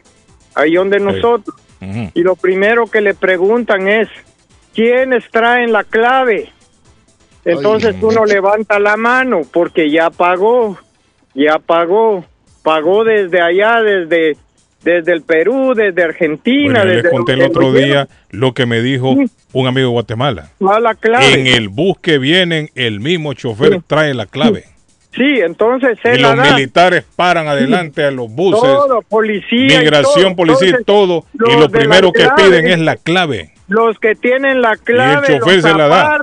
ahí 0.54 0.74
donde 0.74 0.98
nosotros. 0.98 1.56
Y 2.14 2.22
lo 2.22 2.36
primero 2.36 2.86
que 2.86 3.00
le 3.00 3.14
preguntan 3.14 3.88
es, 3.88 4.08
¿quiénes 4.74 5.24
traen 5.30 5.72
la 5.72 5.82
clave? 5.84 6.52
Entonces 7.44 7.94
Ay, 7.96 8.00
uno 8.04 8.24
levanta 8.24 8.78
la 8.78 8.96
mano 8.96 9.42
porque 9.52 9.90
ya 9.90 10.10
pagó, 10.10 10.78
ya 11.34 11.58
pagó, 11.58 12.24
pagó 12.62 13.02
desde 13.04 13.40
allá, 13.40 13.80
desde, 13.82 14.36
desde 14.84 15.12
el 15.12 15.22
Perú, 15.22 15.74
desde 15.74 16.02
Argentina. 16.04 16.80
Bueno, 16.80 16.84
yo 16.84 16.94
les 16.94 17.02
desde 17.02 17.10
conté 17.16 17.32
el 17.32 17.42
otro 17.42 17.72
día 17.72 18.08
lo 18.30 18.54
que 18.54 18.66
me 18.66 18.80
dijo 18.80 19.14
un 19.52 19.66
amigo 19.66 19.88
de 19.88 19.92
Guatemala. 19.92 20.50
a 20.68 20.78
la 20.80 20.94
clave. 20.94 21.34
En 21.34 21.46
el 21.48 21.68
bus 21.68 21.98
que 22.00 22.18
vienen, 22.18 22.70
el 22.74 23.00
mismo 23.00 23.34
chofer 23.34 23.74
Sí. 23.74 23.80
trae 23.86 24.14
la 24.14 24.26
clave. 24.26 24.64
Sí, 25.14 25.40
entonces 25.44 25.98
Y 26.04 26.18
los 26.20 26.36
da. 26.36 26.54
militares 26.54 27.04
paran 27.16 27.46
adelante 27.46 28.02
a 28.04 28.10
los 28.10 28.30
buses. 28.30 28.62
Todo, 28.62 29.02
policía. 29.02 29.74
y 29.74 29.78
Migración, 29.80 30.24
todo. 30.34 30.36
policía, 30.36 30.68
y 30.68 30.70
Entonces, 30.70 30.86
todo. 30.86 31.24
Y 31.54 31.60
lo 31.60 31.68
primero 31.68 32.12
que 32.12 32.22
clave, 32.22 32.42
piden 32.44 32.66
es 32.68 32.78
la 32.78 32.96
clave. 32.96 33.52
Los 33.68 33.98
que 33.98 34.14
tienen 34.14 34.62
la 34.62 34.76
clave 34.76 35.38
chofer 35.38 35.56
los 35.56 35.62
se 35.64 35.74
la 35.74 35.88
da. 35.88 36.18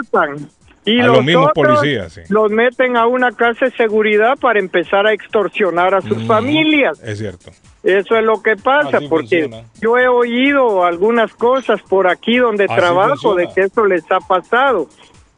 Y 0.92 1.00
A 1.02 1.06
los, 1.08 1.18
los 1.18 1.26
mismos 1.26 1.50
otros 1.52 1.68
policías, 1.80 2.14
sí. 2.14 2.22
los 2.30 2.52
meten 2.52 2.96
a 2.98 3.06
una 3.06 3.32
casa 3.32 3.66
de 3.66 3.72
seguridad 3.72 4.38
para 4.40 4.60
empezar 4.60 5.06
a 5.08 5.14
extorsionar 5.14 5.94
a 5.94 6.02
sus 6.02 6.18
Mm, 6.24 6.28
familias. 6.28 7.00
Es 7.04 7.20
cierto. 7.20 7.52
Eso 7.84 8.16
es 8.18 8.24
lo 8.26 8.42
que 8.42 8.56
pasa, 8.56 8.98
Así 8.98 9.08
porque 9.08 9.44
funciona. 9.44 9.64
yo 9.82 9.98
he 9.98 10.08
oído 10.08 10.84
algunas 10.84 11.34
cosas 11.34 11.82
por 11.84 12.08
aquí 12.10 12.38
donde 12.38 12.66
Así 12.66 12.76
trabajo 12.76 13.16
funciona. 13.16 13.42
de 13.42 13.54
que 13.54 13.62
eso 13.62 13.86
les 13.86 14.04
ha 14.12 14.20
pasado. 14.20 14.88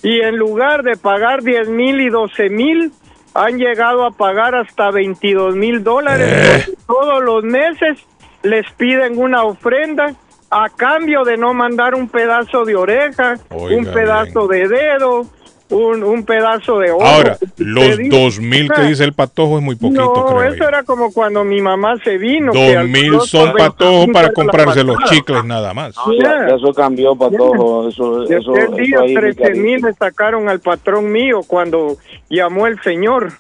Y 0.03 0.21
en 0.21 0.37
lugar 0.37 0.81
de 0.83 0.95
pagar 0.97 1.43
10 1.43 1.69
mil 1.69 2.01
y 2.01 2.09
12 2.09 2.49
mil, 2.49 2.91
han 3.33 3.57
llegado 3.57 4.05
a 4.05 4.11
pagar 4.11 4.55
hasta 4.55 4.89
22 4.91 5.55
mil 5.55 5.83
dólares. 5.83 6.67
Eh. 6.67 6.73
Todos 6.87 7.23
los 7.23 7.43
meses 7.43 7.99
les 8.43 8.65
piden 8.73 9.17
una 9.19 9.43
ofrenda 9.43 10.15
a 10.49 10.67
cambio 10.69 11.23
de 11.23 11.37
no 11.37 11.53
mandar 11.53 11.93
un 11.95 12.09
pedazo 12.09 12.65
de 12.65 12.75
oreja, 12.75 13.35
Oiga 13.51 13.77
un 13.77 13.85
pedazo 13.85 14.47
de 14.47 14.67
dedo, 14.67 15.25
un, 15.71 16.03
un 16.03 16.23
pedazo 16.25 16.79
de 16.79 16.91
ojo. 16.91 17.03
Ahora, 17.05 17.37
los 17.57 17.97
dos 18.09 18.39
mil 18.39 18.67
que 18.69 18.81
"Ah, 18.81 18.85
dice 18.87 19.03
el 19.03 19.13
patojo 19.13 19.57
es 19.57 19.63
muy 19.63 19.75
poquito, 19.75 20.01
no, 20.01 20.25
creo 20.27 20.43
eso 20.43 20.57
yo. 20.63 20.67
era 20.67 20.83
como 20.83 21.11
cuando 21.11 21.43
mi 21.43 21.61
mamá 21.61 21.95
se 22.03 22.17
vino. 22.17 22.51
Dos 22.53 22.85
mil 22.87 23.19
son 23.21 23.53
25 23.53 23.57
patojos 23.57 24.07
para 24.13 24.31
comprarse 24.33 24.83
los 24.83 24.97
chicles 25.05 25.43
nada 25.45 25.73
más. 25.73 25.95
No, 25.95 26.13
ya 26.13 26.47
eso 26.55 26.73
cambió, 26.73 27.15
Patojo. 27.15 27.87
Eso, 27.89 28.25
De 28.25 28.37
eso, 28.37 28.53
día 28.75 28.97
eso 28.97 29.01
ahí, 29.01 29.09
mi 29.09 29.15
13 29.15 29.41
cariño. 29.41 29.63
mil 29.63 29.81
le 29.81 29.93
sacaron 29.93 30.49
al 30.49 30.59
patrón 30.59 31.11
mío 31.11 31.41
cuando 31.47 31.97
llamó 32.29 32.67
el 32.67 32.79
señor. 32.81 33.31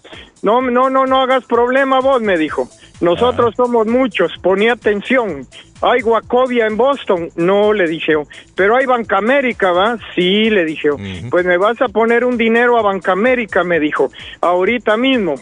No, 0.41 0.61
no, 0.61 0.89
no, 0.89 1.05
no 1.05 1.21
hagas 1.21 1.45
problema 1.45 1.99
vos, 1.99 2.21
me 2.21 2.37
dijo. 2.37 2.69
Nosotros 2.99 3.55
somos 3.55 3.87
muchos, 3.87 4.31
ponía 4.41 4.73
atención. 4.73 5.47
Hay 5.81 6.03
Wacovia 6.03 6.67
en 6.67 6.77
Boston. 6.77 7.29
No, 7.35 7.73
le 7.73 7.87
dije 7.87 8.13
yo. 8.13 8.23
Pero 8.55 8.75
hay 8.75 8.85
Bancamérica, 8.85 9.71
¿va? 9.71 9.97
Sí, 10.13 10.49
le 10.49 10.65
dije 10.65 10.89
yo. 10.89 10.97
Pues 11.29 11.45
me 11.45 11.57
vas 11.57 11.81
a 11.81 11.87
poner 11.87 12.23
un 12.23 12.37
dinero 12.37 12.77
a 12.77 12.83
Bancamérica, 12.83 13.63
me 13.63 13.79
dijo. 13.79 14.11
Ahorita 14.41 14.97
mismo. 14.97 15.35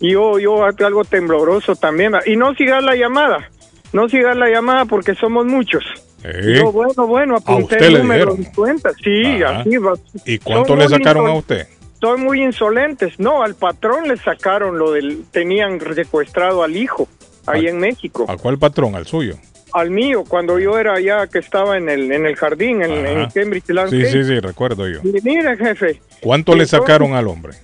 Y 0.00 0.12
yo, 0.12 0.38
yo 0.38 0.64
algo 0.64 1.04
tembloroso 1.04 1.76
también. 1.76 2.14
¿va? 2.14 2.20
Y 2.24 2.36
no 2.36 2.54
sigas 2.54 2.82
la 2.82 2.96
llamada. 2.96 3.50
No 3.92 4.08
sigas 4.08 4.36
la 4.36 4.48
llamada 4.48 4.86
porque 4.86 5.14
somos 5.14 5.44
muchos. 5.46 5.84
¿Eh? 6.24 6.54
Yo, 6.56 6.72
bueno, 6.72 7.06
bueno, 7.06 7.36
apunté 7.36 7.86
el 7.86 7.98
número 7.98 8.34
cuenta. 8.54 8.90
Sí, 9.02 9.42
Ajá. 9.42 9.60
así 9.60 9.76
va. 9.76 9.92
¿Y 10.24 10.38
cuánto 10.38 10.68
Son 10.68 10.78
le 10.78 10.88
sacaron 10.88 11.26
a 11.26 11.34
usted? 11.34 11.66
Son 12.04 12.20
muy 12.22 12.42
insolentes. 12.42 13.18
No, 13.18 13.42
al 13.42 13.54
patrón 13.54 14.08
le 14.08 14.18
sacaron 14.18 14.76
lo 14.78 14.92
del... 14.92 15.24
Tenían 15.30 15.80
secuestrado 15.94 16.62
al 16.62 16.76
hijo 16.76 17.08
ahí 17.46 17.66
en 17.66 17.78
México. 17.78 18.26
¿A 18.28 18.36
cuál 18.36 18.58
patrón? 18.58 18.94
¿Al 18.94 19.06
suyo? 19.06 19.36
Al 19.72 19.90
mío, 19.90 20.22
cuando 20.28 20.58
yo 20.58 20.78
era 20.78 20.92
allá 20.94 21.26
que 21.28 21.38
estaba 21.38 21.78
en 21.78 21.88
el, 21.88 22.12
en 22.12 22.26
el 22.26 22.36
jardín, 22.36 22.82
en, 22.82 23.06
en. 23.06 23.30
Cambridge 23.30 23.64
Sí, 23.66 23.72
Landscape. 23.72 24.12
sí, 24.12 24.24
sí, 24.24 24.38
recuerdo 24.40 24.86
yo. 24.86 25.00
Y 25.02 25.18
mire, 25.22 25.56
jefe, 25.56 26.00
¿Cuánto 26.20 26.54
le 26.54 26.66
sacaron 26.66 27.14
al 27.14 27.26
hombre? 27.26 27.54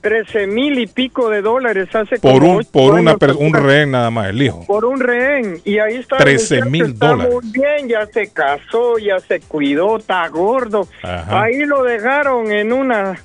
13 0.00 0.46
mil 0.48 0.78
y 0.78 0.86
pico 0.86 1.30
de 1.30 1.40
dólares 1.42 1.88
hace 1.94 2.18
Por 2.18 2.40
como 2.40 2.56
un, 2.58 2.64
por 2.64 2.94
una 2.94 3.12
años 3.20 3.36
un 3.38 3.54
rehén 3.54 3.90
nada 3.92 4.10
más, 4.10 4.28
el 4.28 4.42
hijo. 4.42 4.64
por 4.66 4.84
un 4.84 5.00
rehén 5.00 5.60
y 5.64 5.78
ahí 5.78 5.94
está 5.96 6.16
el 6.18 6.22
13 6.24 6.54
muchacho, 6.56 6.70
mil 6.70 6.98
dólares. 6.98 7.32
muy 7.34 7.50
bien 7.50 7.88
ya 7.88 8.06
se 8.06 8.28
casó 8.32 8.98
ya 8.98 9.18
se 9.20 9.40
cuidó 9.40 9.96
está 9.96 10.28
gordo 10.28 10.86
Ajá. 11.02 11.42
ahí 11.42 11.64
lo 11.64 11.82
dejaron 11.82 12.52
en 12.52 12.72
una 12.72 13.18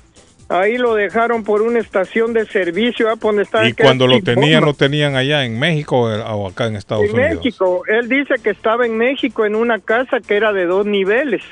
ahí 0.52 0.76
lo 0.76 0.94
dejaron 0.94 1.44
por 1.44 1.62
una 1.62 1.78
estación 1.78 2.32
de 2.32 2.46
servicio 2.46 3.08
ah, 3.08 3.14
donde 3.20 3.42
está 3.42 3.66
Y 3.66 3.72
cuando 3.72 4.06
lo 4.06 4.20
tenían, 4.20 4.64
lo 4.64 4.74
tenían 4.74 5.16
allá 5.16 5.44
en 5.44 5.58
México 5.58 6.00
o 6.02 6.08
o 6.36 6.48
acá 6.48 6.66
en 6.66 6.76
Estados 6.76 7.04
en 7.04 7.14
Unidos. 7.14 7.36
México 7.36 7.82
él 7.88 8.08
dice 8.08 8.34
que 8.42 8.50
estaba 8.50 8.86
en 8.86 8.96
México 8.96 9.44
en 9.44 9.54
una 9.54 9.78
casa 9.78 10.20
que 10.20 10.36
era 10.36 10.52
de 10.52 10.66
dos 10.66 10.86
niveles 10.86 11.42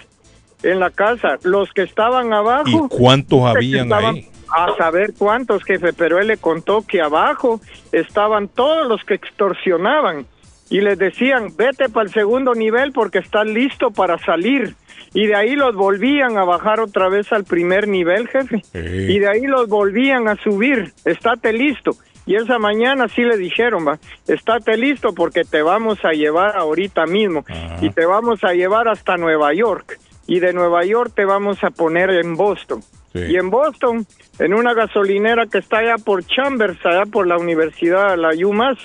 en 0.63 0.79
la 0.79 0.91
casa 0.91 1.39
los 1.43 1.71
que 1.73 1.83
estaban 1.83 2.33
abajo 2.33 2.87
¿Y 2.87 2.89
cuántos 2.89 3.45
habían 3.45 3.85
estaban- 3.87 4.17
ahí? 4.17 4.27
A 4.53 4.75
saber 4.77 5.13
cuántos, 5.17 5.63
jefe, 5.63 5.93
pero 5.93 6.19
él 6.19 6.27
le 6.27 6.37
contó 6.37 6.85
que 6.85 7.01
abajo 7.01 7.61
estaban 7.93 8.49
todos 8.49 8.89
los 8.89 9.05
que 9.05 9.15
extorsionaban 9.15 10.27
y 10.69 10.81
les 10.81 10.99
decían, 10.99 11.55
vete 11.57 11.89
para 11.89 12.07
el 12.07 12.13
segundo 12.13 12.55
nivel 12.55 12.91
porque 12.93 13.19
estás 13.19 13.47
listo 13.47 13.93
para 13.93 14.19
salir. 14.19 14.75
Y 15.15 15.27
de 15.27 15.37
ahí 15.37 15.57
los 15.57 15.75
volvían 15.75 16.39
a 16.39 16.45
bajar 16.45 16.81
otra 16.81 17.09
vez 17.09 17.33
al 17.33 17.45
primer 17.45 17.89
nivel, 17.89 18.29
jefe. 18.29 18.63
Y 18.75 19.19
de 19.19 19.29
ahí 19.29 19.43
los 19.43 19.69
volvían 19.69 20.29
a 20.29 20.37
subir, 20.37 20.93
estate 21.05 21.53
listo. 21.53 21.93
Y 22.27 22.37
esa 22.37 22.59
mañana 22.59 23.09
sí 23.09 23.23
le 23.23 23.37
dijeron, 23.37 23.87
va, 23.87 23.99
estate 24.29 24.77
listo 24.77 25.13
porque 25.15 25.43
te 25.45 25.63
vamos 25.63 25.99
a 26.05 26.13
llevar 26.13 26.57
ahorita 26.57 27.07
mismo. 27.07 27.45
Y 27.81 27.91
te 27.91 28.07
vamos 28.07 28.45
a 28.45 28.53
llevar 28.53 28.89
hasta 28.89 29.17
Nueva 29.17 29.53
York. 29.53 29.99
Y 30.27 30.39
de 30.39 30.53
Nueva 30.53 30.85
York 30.85 31.13
te 31.15 31.25
vamos 31.25 31.65
a 31.65 31.71
poner 31.71 32.11
en 32.11 32.37
Boston. 32.37 32.83
Y 33.15 33.37
en 33.37 33.51
Boston, 33.51 34.07
en 34.41 34.55
una 34.55 34.75
gasolinera 34.75 35.47
que 35.47 35.59
está 35.59 35.79
allá 35.79 35.97
por 35.99 36.25
Chambers, 36.25 36.79
allá 36.85 37.05
por 37.07 37.27
la 37.27 37.37
universidad, 37.37 38.17
la 38.17 38.31
UMass, 38.31 38.79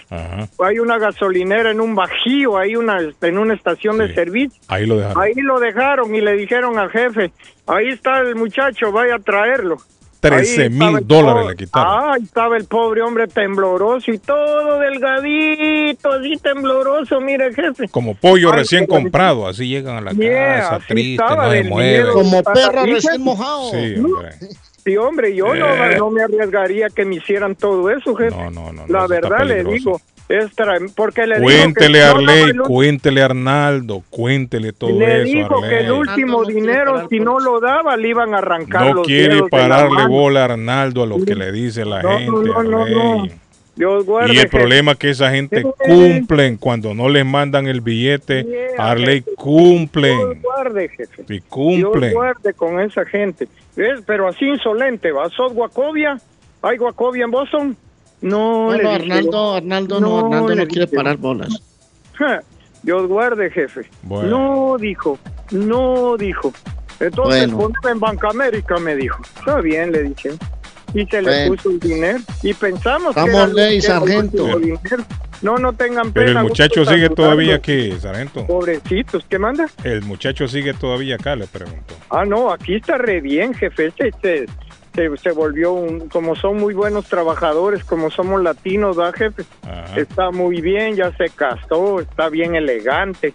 hay 0.60 0.80
una 0.80 0.98
gasolinera 1.00 1.72
en 1.72 1.82
un 1.82 1.96
bajío, 1.96 2.58
hay 2.58 2.76
una, 2.76 2.98
en 3.22 3.38
una 3.38 3.54
estación 3.56 3.98
de 3.98 4.14
servicio. 4.14 4.62
Ahí 4.68 4.86
lo 4.86 4.98
dejaron. 4.98 5.24
Ahí 5.24 5.34
lo 5.36 5.60
dejaron 5.60 6.14
y 6.14 6.22
le 6.22 6.34
dijeron 6.34 6.78
al 6.78 6.90
jefe, 6.92 7.32
ahí 7.68 7.88
está 7.90 8.20
el 8.20 8.36
muchacho, 8.36 8.92
vaya 8.92 9.16
a 9.16 9.20
traerlo. 9.20 9.78
13 10.20 10.62
Ahí 10.64 10.68
estaba 10.74 10.92
mil 10.92 11.08
dólares 11.08 11.34
pobre- 11.44 11.50
le 11.52 11.56
quitaron. 11.56 11.88
Ah, 11.94 12.14
ahí 12.16 12.24
estaba 12.24 12.58
el 12.58 12.66
pobre 12.66 13.02
hombre 13.04 13.28
tembloroso 13.28 14.12
y 14.12 14.18
todo 14.18 14.80
delgadito, 14.80 16.12
así 16.14 16.38
tembloroso, 16.38 17.22
mire 17.22 17.54
jefe. 17.54 17.88
Como 17.90 18.16
pollo 18.16 18.52
Ay, 18.52 18.58
recién 18.60 18.88
comprado, 18.88 19.48
así 19.48 19.68
llegan 19.68 19.98
a 19.98 20.02
la 20.02 20.12
Yeah, 20.14 20.56
casa, 20.62 20.80
triste, 20.88 21.24
no 21.24 21.52
se 21.52 21.64
mueven. 21.66 22.14
Como 22.14 22.42
perro 22.44 22.82
Así, 22.82 22.94
recién 22.94 23.22
mojado. 23.22 23.70
Sí, 23.72 23.96
hombre. 24.00 24.30
Sí, 24.86 24.96
hombre, 24.98 25.36
yo 25.36 25.54
no, 25.56 25.66
Eh. 25.66 25.96
no 25.98 26.12
me 26.12 26.22
arriesgaría 26.22 26.90
que 26.90 27.06
me 27.06 27.16
hicieran 27.16 27.56
todo 27.56 27.90
eso, 27.90 28.16
jefe. 28.16 28.36
No, 28.36 28.52
no, 28.52 28.72
no. 28.72 28.84
La 28.88 29.08
verdad 29.08 29.44
le 29.44 29.64
digo, 29.64 30.00
es 30.30 30.56
tra- 30.56 30.80
porque 30.96 31.26
le 31.26 31.36
digo 31.40 31.46
Cuéntele 31.50 32.04
a 32.04 32.14
no, 32.14 32.22
no, 32.22 32.32
Arley, 32.32 32.44
ul- 32.54 32.68
cuéntele 32.68 33.22
a 33.22 33.26
Arnaldo, 33.26 34.04
cuéntele 34.12 34.74
todo 34.74 34.92
le 35.00 35.24
eso. 35.24 35.24
dijo 35.24 35.62
que 35.62 35.80
el 35.80 35.86
Arley. 35.88 36.00
último 36.00 36.46
dinero, 36.46 37.08
si 37.10 37.20
no 37.20 37.40
lo 37.40 37.60
daba, 37.60 37.98
le 37.98 38.10
iban 38.10 38.36
a 38.36 38.38
arrancar 38.38 38.86
No 38.86 38.94
los 38.94 39.08
quiere 39.08 39.42
pararle 39.50 40.06
bola 40.08 40.42
a 40.42 40.46
Arnaldo 40.46 41.02
a 41.02 41.08
lo 41.08 41.18
que 41.26 41.34
le 41.36 41.52
dice 41.52 41.84
la 41.84 42.04
No, 42.04 42.10
gente. 42.20 42.32
no, 42.32 42.64
no, 42.64 42.64
no, 42.64 42.82
Arley. 42.84 43.32
Dios 43.76 44.06
guarde. 44.06 44.34
Y 44.34 44.38
el 44.38 44.44
jefe. 44.44 44.58
problema 44.58 44.94
es 44.94 44.98
que 44.98 45.10
esa 45.10 45.32
gente 45.32 45.64
cumplen 45.86 46.58
cuando 46.58 46.94
no 46.94 47.10
les 47.10 47.26
mandan 47.26 47.68
el 47.68 47.82
billete. 47.82 48.44
Yeah, 48.44 48.92
Arley 48.92 49.16
jefe. 49.20 49.26
Dios 49.32 49.36
cumplen. 49.38 50.42
guarde, 50.42 50.90
jefe. 50.90 51.22
Y 51.24 51.34
Dios 51.34 51.44
cumplen. 51.50 52.14
guarde 52.14 52.54
con 52.54 52.80
esa 52.80 53.06
gente. 53.06 53.48
¿Ves? 53.76 54.02
Pero 54.06 54.28
así 54.30 54.46
insolente, 54.46 55.12
¿va? 55.12 55.30
¿Sos 55.30 55.54
Guacovia? 55.54 56.18
¿Hay 56.62 56.78
Guacovia 56.78 57.26
en 57.26 57.32
Boston? 57.32 57.78
No, 58.22 58.76
No. 58.76 58.90
Arnaldo, 58.90 59.56
Arnaldo 59.56 60.00
no, 60.00 60.20
Arnaldo 60.20 60.56
no 60.56 60.68
quiere 60.68 60.88
parar 60.88 61.18
bolas. 61.18 61.62
Ja, 62.14 62.42
Dios 62.82 63.08
guarde, 63.08 63.52
jefe. 63.52 63.82
Bueno. 64.04 64.30
No 64.30 64.78
dijo, 64.78 65.20
no 65.52 66.16
dijo. 66.18 66.54
Entonces 67.02 67.52
Bueno. 67.52 67.58
ponme 67.58 67.92
en 67.92 68.00
Banca 68.00 68.30
América, 68.30 68.78
me 68.78 68.96
dijo. 68.96 69.22
Está 69.38 69.60
bien, 69.60 69.92
le 69.92 70.04
dije. 70.04 70.32
Y 70.96 71.06
se 71.06 71.22
le 71.22 71.48
puso 71.48 71.70
el 71.70 71.80
dinero. 71.80 72.20
Y 72.42 72.54
pensamos 72.54 73.14
que 73.14 73.20
Estamos 73.22 73.54
que 73.54 73.62
era 73.62 73.70
el 73.70 73.82
sargento. 73.82 74.60
No, 75.42 75.58
no 75.58 75.74
tengan 75.74 76.12
Pero 76.14 76.28
pena. 76.28 76.40
el 76.40 76.48
muchacho 76.48 76.86
sigue 76.86 77.10
todavía 77.10 77.56
aquí, 77.56 77.92
sargento. 78.00 78.48
Pobrecitos, 78.48 79.26
¿qué 79.30 79.38
manda? 79.38 79.68
El 79.84 80.02
muchacho 80.04 80.48
sigue 80.48 80.74
todavía 80.74 81.16
acá, 81.16 81.36
le 81.36 81.46
pregunto. 81.46 81.94
Ah, 82.10 82.26
no, 82.26 82.52
aquí 82.52 82.76
está 82.76 82.98
re 82.98 83.20
bien, 83.22 83.54
jefe. 83.54 83.88
Este, 83.88 84.08
este, 84.08 84.46
se, 84.96 85.18
se 85.18 85.32
volvió 85.32 85.74
un, 85.74 86.08
como 86.08 86.36
son 86.38 86.58
muy 86.58 86.74
buenos 86.74 87.06
trabajadores, 87.10 87.84
como 87.84 88.10
somos 88.10 88.42
latinos, 88.42 88.96
¿verdad, 88.96 89.14
jefe? 89.14 89.44
Ajá. 89.64 90.00
Está 90.00 90.32
muy 90.32 90.62
bien, 90.62 90.96
ya 90.96 91.12
se 91.18 91.30
casó, 91.30 92.00
está 92.00 92.30
bien 92.30 92.56
elegante. 92.56 93.34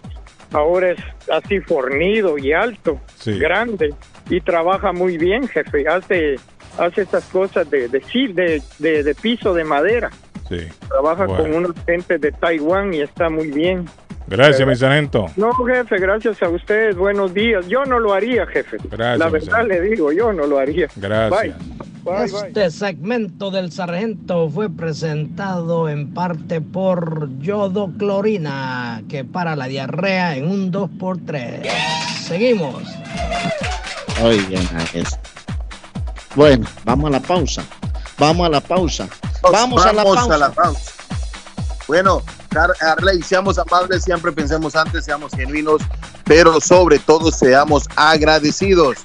Ahora 0.53 0.91
es 0.91 0.99
así 1.31 1.59
fornido 1.61 2.37
y 2.37 2.51
alto, 2.51 2.99
Sí. 3.15 3.37
grande 3.37 3.93
y 4.29 4.41
trabaja 4.41 4.91
muy 4.91 5.17
bien, 5.17 5.47
jefe. 5.47 5.87
Hace 5.87 6.35
hace 6.77 7.01
estas 7.01 7.25
cosas 7.25 7.69
de 7.69 7.87
de, 7.87 7.99
de, 8.33 8.61
de, 8.79 9.03
de 9.03 9.15
piso 9.15 9.53
de 9.53 9.63
madera. 9.63 10.09
Sí. 10.49 10.59
Trabaja 10.89 11.25
Bueno. 11.25 11.43
con 11.43 11.53
unos 11.55 11.71
gente 11.85 12.17
de 12.17 12.31
Taiwán 12.31 12.93
y 12.93 13.01
está 13.01 13.29
muy 13.29 13.49
bien. 13.51 13.85
Gracias, 14.27 14.65
mi 14.67 14.75
sargento. 14.75 15.25
No, 15.35 15.51
jefe, 15.53 15.97
gracias 15.97 16.41
a 16.41 16.49
ustedes. 16.49 16.95
Buenos 16.95 17.33
días. 17.33 17.67
Yo 17.67 17.83
no 17.85 17.99
lo 17.99 18.13
haría, 18.13 18.45
jefe. 18.47 18.77
Gracias, 18.89 19.19
La 19.19 19.29
verdad 19.29 19.65
le 19.67 19.81
digo, 19.81 20.11
yo 20.11 20.31
no 20.31 20.45
lo 20.45 20.57
haría. 20.59 20.87
Gracias. 20.95 21.41
Bye. 21.41 21.53
Bye, 22.03 22.31
bye. 22.31 22.47
Este 22.47 22.71
segmento 22.71 23.51
del 23.51 23.71
sargento 23.71 24.49
fue 24.49 24.69
presentado 24.69 25.89
en 25.89 26.13
parte 26.13 26.61
por 26.61 27.29
yodoclorina, 27.39 29.03
que 29.09 29.23
para 29.25 29.55
la 29.55 29.67
diarrea 29.67 30.35
en 30.37 30.47
un 30.49 30.71
2x3. 30.71 31.67
Seguimos. 32.23 32.83
Oigan 34.23 34.65
a 34.77 34.83
esto. 34.97 35.17
Bueno, 36.35 36.65
vamos 36.85 37.07
a 37.07 37.11
la 37.11 37.19
pausa. 37.19 37.63
Vamos 38.17 38.45
a 38.47 38.49
la 38.49 38.61
pausa. 38.61 39.07
Vamos, 39.41 39.85
a 39.85 39.93
la 39.93 40.03
pausa. 40.03 40.51
pausa. 40.51 40.91
Bueno, 41.87 42.21
Arley, 42.79 43.21
seamos 43.21 43.57
amables, 43.57 44.03
siempre 44.03 44.31
pensemos 44.31 44.75
antes, 44.75 45.05
seamos 45.05 45.31
genuinos, 45.33 45.81
pero 46.25 46.61
sobre 46.61 46.99
todo 46.99 47.31
seamos 47.31 47.87
agradecidos. 47.95 48.99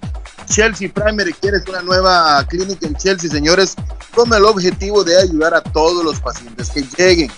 Chelsea 0.47 0.93
Primary 0.93 1.33
quieres 1.33 1.62
una 1.68 1.83
nueva 1.83 2.45
clínica 2.49 2.87
en 2.87 2.95
Chelsea, 2.95 3.31
señores, 3.31 3.74
con 4.14 4.33
el 4.33 4.45
objetivo 4.45 5.03
de 5.03 5.20
ayudar 5.20 5.55
a 5.55 5.62
todos 5.62 6.05
los 6.05 6.20
pacientes 6.20 6.70
que 6.70 6.83
lleguen. 6.97 7.31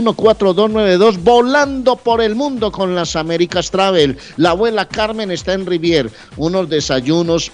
561-4292. 0.05 1.19
Volando 1.23 1.97
por 1.97 2.21
el 2.21 2.35
mundo 2.35 2.71
con 2.71 2.95
las 2.95 3.17
Américas 3.17 3.71
Travel. 3.71 4.17
La 4.37 4.51
abuela 4.51 4.87
Carmen 4.87 5.31
está 5.31 5.53
en 5.55 5.67
Rivier. 5.67 6.11
Unos 6.37 6.69
desayunos 6.69 7.51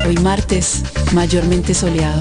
Hoy 0.07 0.17
martes, 0.17 0.83
mayormente 1.13 1.73
soleado. 1.73 2.21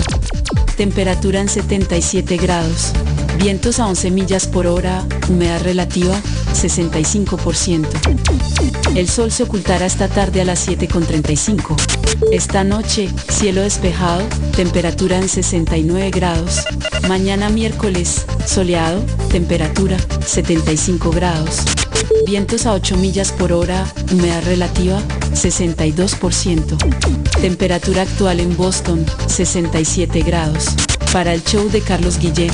Temperatura 0.77 1.41
en 1.41 1.49
77 1.49 2.37
grados. 2.37 2.93
Vientos 3.37 3.79
a 3.79 3.87
11 3.87 4.11
millas 4.11 4.47
por 4.47 4.67
hora. 4.67 5.03
Humedad 5.29 5.61
relativa 5.61 6.15
65%. 6.53 7.87
El 8.95 9.07
sol 9.07 9.31
se 9.31 9.43
ocultará 9.43 9.85
esta 9.85 10.07
tarde 10.07 10.41
a 10.41 10.45
las 10.45 10.67
7.35. 10.67 11.75
Esta 12.31 12.63
noche, 12.63 13.09
cielo 13.29 13.61
despejado, 13.61 14.23
temperatura 14.55 15.17
en 15.17 15.29
69 15.29 16.11
grados. 16.11 16.63
Mañana 17.07 17.49
miércoles, 17.49 18.25
soleado, 18.45 19.01
temperatura 19.29 19.97
75 20.25 21.11
grados. 21.11 21.61
Vientos 22.25 22.65
a 22.65 22.73
8 22.73 22.97
millas 22.97 23.31
por 23.31 23.51
hora, 23.53 23.85
humedad 24.11 24.43
relativa, 24.43 25.01
62%. 25.33 26.77
Temperatura 27.41 28.03
actual 28.03 28.39
en 28.39 28.55
Boston, 28.55 29.05
67 29.27 30.21
grados. 30.21 30.65
Para 31.11 31.33
el 31.33 31.43
show 31.43 31.69
de 31.69 31.81
Carlos 31.81 32.19
Guillén, 32.19 32.53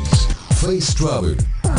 Face 0.61 0.93
Travel. 0.97 1.37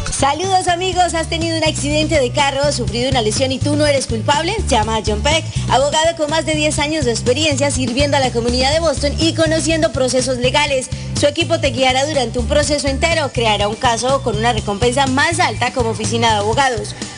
Saludos 0.21 0.67
amigos, 0.67 1.15
¿has 1.15 1.29
tenido 1.29 1.57
un 1.57 1.63
accidente 1.63 2.19
de 2.19 2.29
carro, 2.29 2.71
sufrido 2.71 3.09
una 3.09 3.23
lesión 3.23 3.51
y 3.51 3.57
tú 3.57 3.75
no 3.75 3.87
eres 3.87 4.05
culpable? 4.05 4.55
Llama 4.67 4.97
a 4.97 5.01
John 5.03 5.23
Peck, 5.23 5.43
abogado 5.67 6.15
con 6.15 6.29
más 6.29 6.45
de 6.45 6.53
10 6.53 6.77
años 6.77 7.05
de 7.05 7.11
experiencia 7.11 7.71
sirviendo 7.71 8.17
a 8.17 8.19
la 8.19 8.29
comunidad 8.29 8.71
de 8.71 8.81
Boston 8.81 9.13
y 9.17 9.33
conociendo 9.33 9.91
procesos 9.91 10.37
legales. 10.37 10.91
Su 11.19 11.25
equipo 11.25 11.59
te 11.59 11.71
guiará 11.71 12.05
durante 12.05 12.37
un 12.37 12.45
proceso 12.45 12.87
entero, 12.87 13.31
creará 13.33 13.67
un 13.67 13.75
caso 13.75 14.21
con 14.21 14.37
una 14.37 14.53
recompensa 14.53 15.07
más 15.07 15.39
alta 15.39 15.73
como 15.73 15.89
oficina 15.89 16.33
de 16.33 16.37
abogados. 16.37 16.93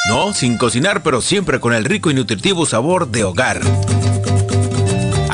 No, 0.09 0.33
sin 0.33 0.57
cocinar, 0.57 1.03
pero 1.03 1.21
siempre 1.21 1.61
con 1.61 1.75
el 1.75 1.85
rico 1.85 2.11
y 2.11 2.15
nutritivo 2.15 2.65
sabor 2.67 3.09
de 3.09 3.25
hogar. 3.25 3.61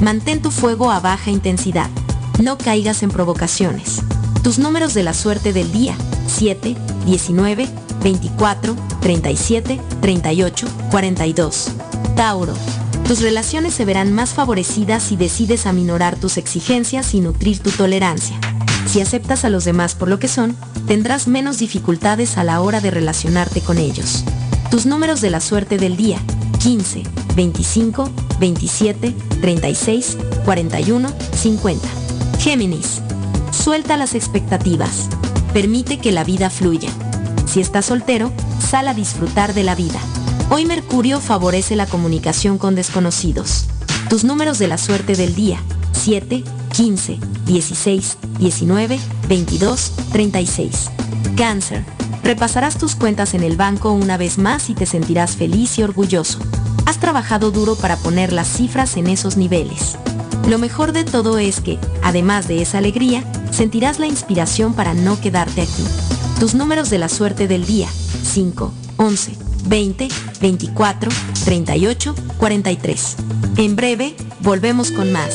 Mantén 0.00 0.40
tu 0.40 0.50
fuego 0.50 0.90
a 0.90 1.00
baja 1.00 1.30
intensidad. 1.30 1.90
No 2.42 2.56
caigas 2.56 3.02
en 3.02 3.10
provocaciones. 3.10 4.00
Tus 4.42 4.58
números 4.58 4.94
de 4.94 5.02
la 5.02 5.12
suerte 5.12 5.52
del 5.52 5.70
día, 5.70 5.94
7, 6.28 6.74
19, 7.04 7.68
24, 8.06 8.76
37, 9.00 9.80
38, 10.00 10.68
42. 10.92 11.70
Tauro. 12.14 12.54
Tus 13.08 13.20
relaciones 13.20 13.74
se 13.74 13.84
verán 13.84 14.12
más 14.12 14.30
favorecidas 14.30 15.02
si 15.02 15.16
decides 15.16 15.66
aminorar 15.66 16.14
tus 16.14 16.36
exigencias 16.36 17.14
y 17.14 17.20
nutrir 17.20 17.58
tu 17.58 17.72
tolerancia. 17.72 18.38
Si 18.86 19.00
aceptas 19.00 19.44
a 19.44 19.48
los 19.48 19.64
demás 19.64 19.96
por 19.96 20.06
lo 20.08 20.20
que 20.20 20.28
son, 20.28 20.56
tendrás 20.86 21.26
menos 21.26 21.58
dificultades 21.58 22.38
a 22.38 22.44
la 22.44 22.60
hora 22.60 22.80
de 22.80 22.92
relacionarte 22.92 23.60
con 23.60 23.76
ellos. 23.76 24.22
Tus 24.70 24.86
números 24.86 25.20
de 25.20 25.30
la 25.30 25.40
suerte 25.40 25.76
del 25.76 25.96
día, 25.96 26.20
15, 26.60 27.02
25, 27.34 28.08
27, 28.38 29.14
36, 29.40 30.16
41, 30.44 31.08
50. 31.32 31.88
Géminis. 32.38 33.02
Suelta 33.50 33.96
las 33.96 34.14
expectativas. 34.14 35.08
Permite 35.52 35.98
que 35.98 36.12
la 36.12 36.22
vida 36.22 36.50
fluya. 36.50 36.90
Si 37.46 37.60
estás 37.60 37.86
soltero, 37.86 38.32
sal 38.60 38.88
a 38.88 38.94
disfrutar 38.94 39.54
de 39.54 39.62
la 39.62 39.74
vida. 39.74 39.98
Hoy 40.50 40.64
Mercurio 40.64 41.20
favorece 41.20 41.74
la 41.74 41.86
comunicación 41.86 42.58
con 42.58 42.74
desconocidos. 42.74 43.66
Tus 44.10 44.24
números 44.24 44.58
de 44.58 44.68
la 44.68 44.78
suerte 44.78 45.16
del 45.16 45.34
día. 45.34 45.60
7, 45.92 46.44
15, 46.72 47.18
16, 47.46 48.18
19, 48.38 49.00
22, 49.28 49.92
36. 50.12 50.90
Cáncer. 51.36 51.84
Repasarás 52.22 52.78
tus 52.78 52.94
cuentas 52.94 53.34
en 53.34 53.42
el 53.42 53.56
banco 53.56 53.92
una 53.92 54.16
vez 54.16 54.38
más 54.38 54.68
y 54.68 54.74
te 54.74 54.86
sentirás 54.86 55.36
feliz 55.36 55.78
y 55.78 55.82
orgulloso. 55.82 56.38
Has 56.84 56.98
trabajado 56.98 57.50
duro 57.50 57.74
para 57.76 57.96
poner 57.96 58.32
las 58.32 58.48
cifras 58.48 58.96
en 58.96 59.06
esos 59.06 59.36
niveles. 59.36 59.96
Lo 60.48 60.58
mejor 60.58 60.92
de 60.92 61.04
todo 61.04 61.38
es 61.38 61.60
que, 61.60 61.78
además 62.02 62.46
de 62.46 62.62
esa 62.62 62.78
alegría, 62.78 63.24
sentirás 63.50 63.98
la 63.98 64.06
inspiración 64.06 64.74
para 64.74 64.94
no 64.94 65.20
quedarte 65.20 65.62
aquí. 65.62 65.84
Tus 66.38 66.54
números 66.54 66.90
de 66.90 66.98
la 66.98 67.08
suerte 67.08 67.48
del 67.48 67.64
día. 67.64 67.88
5, 68.22 68.70
11, 68.98 69.32
20, 69.68 70.08
24, 70.42 71.10
38, 71.46 72.14
43. 72.36 73.16
En 73.56 73.74
breve, 73.74 74.14
volvemos 74.40 74.90
con 74.90 75.12
más. 75.12 75.34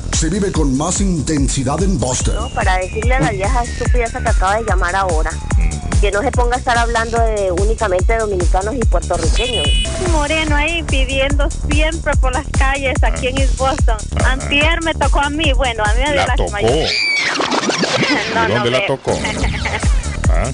se 0.13 0.29
vive 0.29 0.51
con 0.51 0.75
más 0.77 1.01
intensidad 1.01 1.81
en 1.83 1.99
Boston. 1.99 2.51
para 2.53 2.77
decirle 2.77 3.15
a 3.15 3.19
la 3.19 3.31
vieja 3.31 3.63
estúpida 3.63 4.05
esa 4.05 4.21
que 4.21 4.29
acaba 4.29 4.57
de 4.57 4.63
llamar 4.65 4.95
ahora 4.95 5.31
que 5.99 6.11
no 6.11 6.21
se 6.21 6.31
ponga 6.31 6.55
a 6.55 6.59
estar 6.59 6.77
hablando 6.79 7.19
de 7.21 7.51
únicamente 7.51 8.17
dominicanos 8.17 8.73
y 8.73 8.79
puertorriqueños. 8.79 9.67
Moreno 10.11 10.55
ahí 10.55 10.81
pidiendo 10.83 11.47
siempre 11.69 12.13
por 12.15 12.33
las 12.33 12.45
calles 12.57 12.95
aquí 13.03 13.27
en 13.27 13.37
East 13.37 13.55
Boston. 13.57 13.97
Antier 14.25 14.81
me 14.83 14.95
tocó 14.95 15.19
a 15.21 15.29
mí, 15.29 15.53
bueno, 15.53 15.83
a 15.85 15.93
mí 15.93 15.99
me 15.99 16.05
dio 16.11 16.15
La 16.15 16.25
las 16.25 16.37
tocó. 16.37 16.51
no, 16.51 16.57
¿De 16.67 18.47
no, 18.49 18.53
dónde 18.55 18.71
la 18.71 18.79
ve- 18.79 18.87
tocó? 18.87 19.11
¿Ah? 20.29 20.51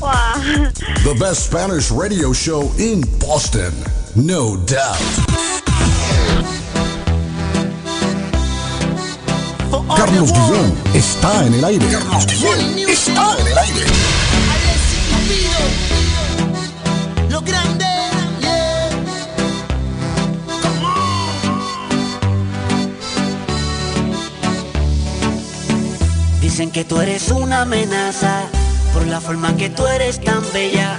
Wow. 0.00 0.70
The 1.04 1.14
best 1.18 1.44
Spanish 1.46 1.90
radio 1.92 2.32
show 2.34 2.72
in 2.78 3.02
Boston. 3.20 3.72
No 4.16 4.56
doubt. 4.56 5.65
Carlos 9.94 10.32
Guillén 10.32 10.74
está 10.94 11.46
en 11.46 11.54
el 11.54 11.64
aire. 11.64 11.86
Carlos 11.86 12.26
Guillén 12.26 12.88
está 12.88 13.36
en 13.38 13.46
el 13.46 13.58
aire. 13.58 13.86
Lo 17.30 17.40
grande, 17.40 17.84
yeah. 18.40 18.90
Dicen 26.40 26.70
que 26.70 26.84
tú 26.84 27.00
eres 27.00 27.30
una 27.30 27.62
amenaza 27.62 28.42
por 28.92 29.06
la 29.06 29.20
forma 29.20 29.56
que 29.56 29.68
tú 29.70 29.86
eres 29.86 30.20
tan 30.20 30.42
bella. 30.52 30.98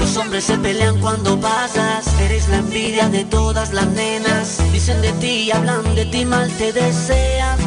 Los 0.00 0.16
hombres 0.16 0.44
se 0.44 0.58
pelean 0.58 1.00
cuando 1.00 1.38
pasas, 1.40 2.06
eres 2.20 2.48
la 2.48 2.56
envidia 2.56 3.08
de 3.08 3.24
todas 3.24 3.72
las 3.72 3.86
nenas. 3.88 4.58
Dicen 4.72 5.00
de 5.02 5.12
ti, 5.12 5.52
hablan 5.52 5.94
de 5.94 6.06
ti, 6.06 6.24
mal 6.24 6.50
te 6.58 6.72
desean. 6.72 7.63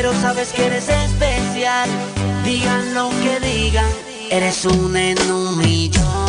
Pero 0.00 0.18
sabes 0.18 0.50
que 0.54 0.64
eres 0.64 0.88
especial, 0.88 1.86
digan 2.42 2.94
lo 2.94 3.10
que 3.10 3.38
digan, 3.46 3.84
eres 4.30 4.64
un 4.64 4.96
en. 4.96 6.19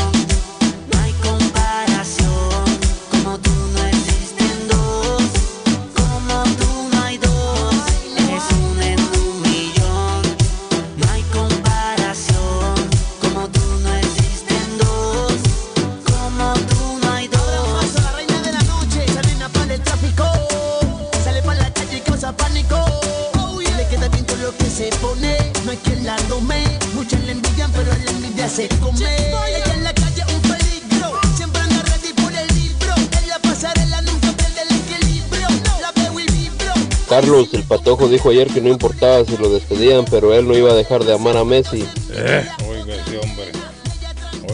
Ella 28.63 29.73
en 29.73 29.83
la 29.83 29.93
calle 29.93 30.23
un 30.35 30.41
peligro. 30.41 31.19
Siempre 31.35 31.61
anda 31.61 31.81
ready 31.81 32.13
por 32.13 32.31
el 32.31 32.47
libro. 32.53 32.93
En 33.19 33.27
la 33.27 33.39
pasarela 33.39 34.01
nunca 34.01 34.31
pierde 34.33 34.61
el 34.69 34.75
equilibrio. 34.77 35.47
La 35.81 35.91
veo 35.91 36.19
y 36.19 36.25
vibro. 36.27 36.73
Carlos, 37.09 37.53
el 37.53 37.63
patojo 37.63 38.07
dijo 38.07 38.29
ayer 38.29 38.47
que 38.49 38.61
no 38.61 38.69
importaba 38.69 39.25
si 39.25 39.35
lo 39.37 39.49
despedían, 39.49 40.05
pero 40.05 40.33
él 40.33 40.47
no 40.47 40.55
iba 40.55 40.71
a 40.71 40.75
dejar 40.75 41.03
de 41.03 41.13
amar 41.13 41.37
a 41.37 41.43
Messi. 41.43 41.87
Eh, 42.11 42.47
oiga 42.69 42.95
ese 42.95 43.17
hombre. 43.17 43.51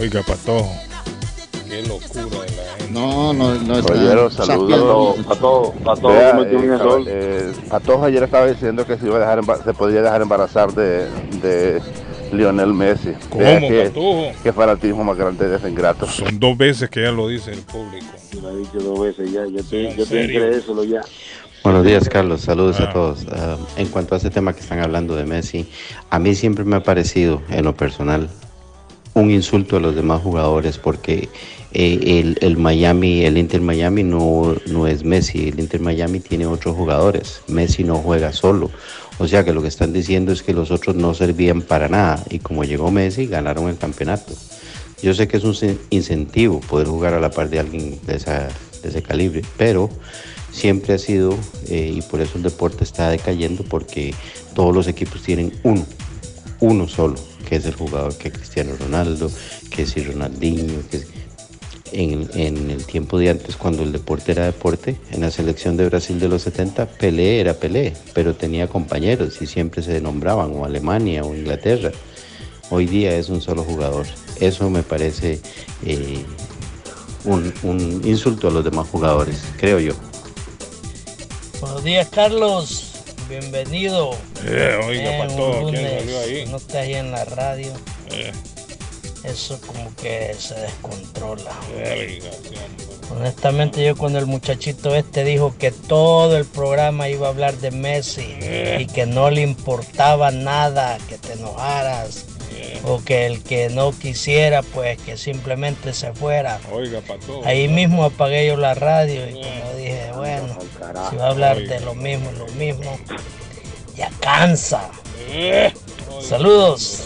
Oiga, 0.00 0.22
Patojo. 0.22 0.72
Qué 1.68 1.82
locura 1.82 2.46
de 2.46 2.56
la 2.56 2.76
gente. 2.78 2.92
No, 2.92 3.32
no, 3.34 3.54
no 3.56 3.78
está. 3.78 3.92
Oyeron, 3.92 4.30
saludos. 4.30 5.16
Patojo, 5.26 5.74
Patojo, 5.84 6.14
eh, 6.14 7.04
eh, 7.06 7.52
Patojo 7.68 8.04
ayer 8.04 8.22
estaba 8.22 8.46
diciendo 8.46 8.86
que 8.86 8.96
se, 8.96 9.06
iba 9.06 9.16
a 9.16 9.36
dejar 9.36 9.64
se 9.64 9.74
podía 9.74 10.00
dejar 10.00 10.22
embarazar 10.22 10.72
de, 10.72 11.08
de 11.42 11.82
Lionel 12.32 12.72
Messi. 12.74 13.10
¿Cómo, 13.28 13.42
que, 13.44 14.32
qué 14.42 14.52
fanatismo 14.52 15.04
más 15.04 15.16
grande 15.16 15.48
de 15.48 15.56
ese 15.56 15.68
ingrato. 15.70 16.06
Son 16.06 16.38
dos 16.38 16.56
veces 16.56 16.88
que 16.90 17.02
ya 17.02 17.10
lo 17.12 17.28
dice 17.28 17.52
el 17.52 17.60
público. 17.60 18.06
Lo 18.42 18.50
he 18.50 18.56
dicho 18.58 18.78
dos 18.80 19.00
veces 19.00 19.32
ya. 19.32 19.46
Yo, 19.46 19.62
te, 19.64 19.90
¿En 19.90 19.96
yo 19.96 20.04
tengo 20.06 20.26
que 20.26 20.34
creérselo 20.34 20.84
ya. 20.84 21.00
Buenos 21.64 21.84
días, 21.84 22.08
Carlos. 22.08 22.42
Saludos 22.42 22.76
Ah. 22.80 22.84
a 22.84 22.92
todos. 22.92 23.26
Ah, 23.32 23.56
en 23.76 23.88
cuanto 23.88 24.14
a 24.14 24.18
ese 24.18 24.30
tema 24.30 24.52
que 24.52 24.60
están 24.60 24.80
hablando 24.80 25.16
de 25.16 25.24
Messi, 25.24 25.66
a 26.10 26.18
mí 26.18 26.34
siempre 26.34 26.64
me 26.64 26.76
ha 26.76 26.82
parecido, 26.82 27.42
en 27.50 27.64
lo 27.64 27.74
personal, 27.74 28.28
un 29.14 29.30
insulto 29.30 29.76
a 29.76 29.80
los 29.80 29.94
demás 29.96 30.22
jugadores 30.22 30.78
porque 30.78 31.28
eh, 31.72 31.98
el, 32.20 32.38
el 32.40 32.56
Miami, 32.56 33.24
el 33.24 33.36
Inter 33.36 33.60
Miami 33.60 34.04
no, 34.04 34.54
no 34.66 34.86
es 34.86 35.02
Messi. 35.04 35.48
El 35.48 35.58
Inter 35.58 35.80
Miami 35.80 36.20
tiene 36.20 36.46
otros 36.46 36.76
jugadores. 36.76 37.42
Messi 37.48 37.82
no 37.84 37.96
juega 37.96 38.32
solo. 38.32 38.70
O 39.18 39.26
sea 39.26 39.44
que 39.44 39.52
lo 39.52 39.62
que 39.62 39.68
están 39.68 39.92
diciendo 39.92 40.32
es 40.32 40.42
que 40.42 40.52
los 40.52 40.70
otros 40.70 40.94
no 40.96 41.12
servían 41.14 41.62
para 41.62 41.88
nada. 41.88 42.22
Y 42.30 42.38
como 42.38 42.64
llegó 42.64 42.90
Messi, 42.90 43.26
ganaron 43.26 43.68
el 43.68 43.76
campeonato. 43.76 44.32
Yo 45.02 45.14
sé 45.14 45.28
que 45.28 45.36
es 45.36 45.44
un 45.44 45.56
incentivo 45.90 46.60
poder 46.60 46.86
jugar 46.88 47.14
a 47.14 47.20
la 47.20 47.30
par 47.30 47.50
de 47.50 47.58
alguien 47.60 47.98
de, 48.06 48.16
esa, 48.16 48.48
de 48.82 48.88
ese 48.88 49.02
calibre, 49.02 49.42
pero 49.56 49.88
siempre 50.52 50.94
ha 50.94 50.98
sido, 50.98 51.36
eh, 51.68 51.92
y 51.96 52.02
por 52.02 52.20
eso 52.20 52.36
el 52.36 52.42
deporte 52.42 52.84
está 52.84 53.10
decayendo, 53.10 53.62
porque 53.64 54.14
todos 54.54 54.74
los 54.74 54.88
equipos 54.88 55.22
tienen 55.22 55.52
uno, 55.62 55.86
uno 56.60 56.88
solo, 56.88 57.14
que 57.48 57.56
es 57.56 57.66
el 57.66 57.74
jugador 57.74 58.16
que 58.16 58.32
Cristiano 58.32 58.72
Ronaldo, 58.78 59.30
que 59.70 59.82
es 59.82 60.06
Ronaldinho, 60.06 60.74
que 60.90 60.96
es- 60.98 61.06
en, 61.92 62.28
en 62.34 62.70
el 62.70 62.84
tiempo 62.84 63.18
de 63.18 63.30
antes, 63.30 63.56
cuando 63.56 63.82
el 63.82 63.92
deporte 63.92 64.32
era 64.32 64.44
deporte, 64.46 64.96
en 65.12 65.20
la 65.20 65.30
selección 65.30 65.76
de 65.76 65.86
Brasil 65.86 66.18
de 66.20 66.28
los 66.28 66.42
70, 66.42 66.86
Pelé 66.86 67.40
era 67.40 67.54
Pelé, 67.54 67.94
pero 68.14 68.34
tenía 68.34 68.68
compañeros 68.68 69.40
y 69.40 69.46
siempre 69.46 69.82
se 69.82 70.00
nombraban, 70.00 70.52
o 70.54 70.64
Alemania 70.64 71.24
o 71.24 71.34
Inglaterra. 71.34 71.92
Hoy 72.70 72.86
día 72.86 73.16
es 73.16 73.28
un 73.28 73.40
solo 73.40 73.64
jugador. 73.64 74.06
Eso 74.40 74.68
me 74.68 74.82
parece 74.82 75.40
eh, 75.84 76.22
un, 77.24 77.52
un 77.62 78.02
insulto 78.04 78.48
a 78.48 78.50
los 78.50 78.64
demás 78.64 78.88
jugadores, 78.88 79.42
creo 79.58 79.80
yo. 79.80 79.94
Buenos 81.60 81.82
días, 81.82 82.08
Carlos. 82.10 82.84
Bienvenido. 83.28 84.12
Eh, 84.44 84.80
oiga, 84.86 85.26
Eh. 85.74 86.46
No 86.48 86.56
estás 86.56 86.76
ahí 86.76 86.94
en 86.94 87.10
la 87.10 87.24
radio. 87.26 87.72
Eh, 88.10 88.32
Eso 89.24 89.60
como 89.66 89.94
que 89.96 90.34
se 90.38 90.54
descontrola. 90.54 91.50
Honestamente, 93.10 93.84
yo 93.84 93.96
cuando 93.96 94.18
el 94.18 94.26
muchachito 94.26 94.94
este 94.94 95.24
dijo 95.24 95.54
que 95.58 95.70
todo 95.72 96.36
el 96.36 96.44
programa 96.44 97.08
iba 97.08 97.26
a 97.26 97.30
hablar 97.30 97.54
de 97.56 97.70
Messi 97.70 98.26
Eh. 98.40 98.78
y 98.80 98.86
que 98.86 99.06
no 99.06 99.30
le 99.30 99.40
importaba 99.42 100.30
nada, 100.30 100.98
que 101.08 101.16
te 101.18 101.32
enojaras 101.32 102.26
o 102.84 103.02
que 103.02 103.26
el 103.26 103.42
que 103.42 103.70
no 103.70 103.92
quisiera, 103.92 104.62
pues 104.62 104.98
que 105.00 105.16
simplemente 105.16 105.92
se 105.94 106.12
fuera. 106.12 106.60
Oiga, 106.70 107.00
Patojo. 107.00 107.42
Ahí 107.44 107.66
mismo 107.68 108.04
apagué 108.04 108.46
yo 108.46 108.56
la 108.56 108.74
radio 108.74 109.28
y 109.28 109.32
como 109.34 109.74
dije, 109.76 110.10
bueno, 110.14 110.58
si 111.10 111.16
va 111.16 111.24
a 111.24 111.30
hablar 111.30 111.56
Oiga. 111.56 111.74
de 111.74 111.80
lo 111.80 111.94
mismo, 111.94 112.30
lo 112.32 112.46
mismo, 112.54 112.98
ya 113.96 114.10
cansa. 114.20 114.90
Eh, 115.30 115.72
Saludos. 116.22 117.04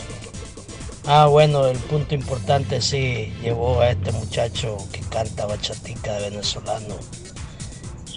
Ah, 1.07 1.27
bueno, 1.27 1.67
el 1.67 1.79
punto 1.79 2.15
importante 2.15 2.81
sí 2.81 3.33
llevó 3.43 3.81
a 3.81 3.91
este 3.91 4.13
muchacho 4.13 4.77
que 4.93 5.01
canta 5.01 5.47
bachatica 5.47 6.13
de 6.15 6.31
venezolano. 6.31 6.95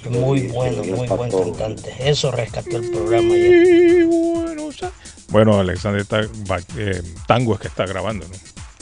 Muy 0.09 0.47
bueno, 0.49 0.83
muy 0.83 1.07
buen 1.07 1.31
cantante. 1.31 1.95
Eso 1.99 2.31
rescató 2.31 2.77
el 2.77 2.91
programa 2.91 3.33
ya. 3.35 4.91
Bueno, 5.29 5.59
Alexander 5.59 6.01
está, 6.01 6.21
va- 6.49 6.59
eh, 6.77 7.01
Tango 7.27 7.55
es 7.55 7.59
que 7.61 7.67
está 7.69 7.87
grabando, 7.87 8.27
¿no? 8.27 8.35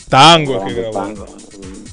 Tango 0.10 0.58
es 0.58 0.64
que 0.74 0.82
grabó. 0.82 0.94
Tango, 0.94 1.26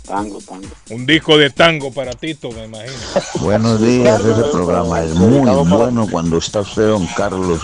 tango, 0.05 0.39
tango. 0.41 0.69
Un 0.91 1.07
disco 1.07 1.39
de 1.39 1.51
tango 1.51 1.93
para 1.93 2.13
Tito, 2.13 2.51
me 2.51 2.65
imagino. 2.65 2.93
Buenos 3.41 3.81
días, 3.81 4.21
ese 4.21 4.43
programa 4.51 5.01
es 5.05 5.15
muy 5.15 5.39
bueno 5.79 6.09
cuando 6.11 6.39
está 6.39 6.61
usted, 6.61 6.89
don 6.89 7.07
Carlos. 7.17 7.61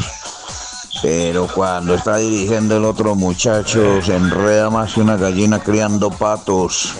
Pero 1.02 1.47
cuando 1.55 1.94
está 1.94 2.16
dirigiendo 2.16 2.77
el 2.77 2.85
otro 2.85 3.14
muchacho, 3.14 4.01
se 4.02 4.16
enreda 4.16 4.70
más 4.70 4.94
que 4.94 5.01
una 5.01 5.16
gallina 5.16 5.59
criando 5.59 6.10
patos. 6.10 6.94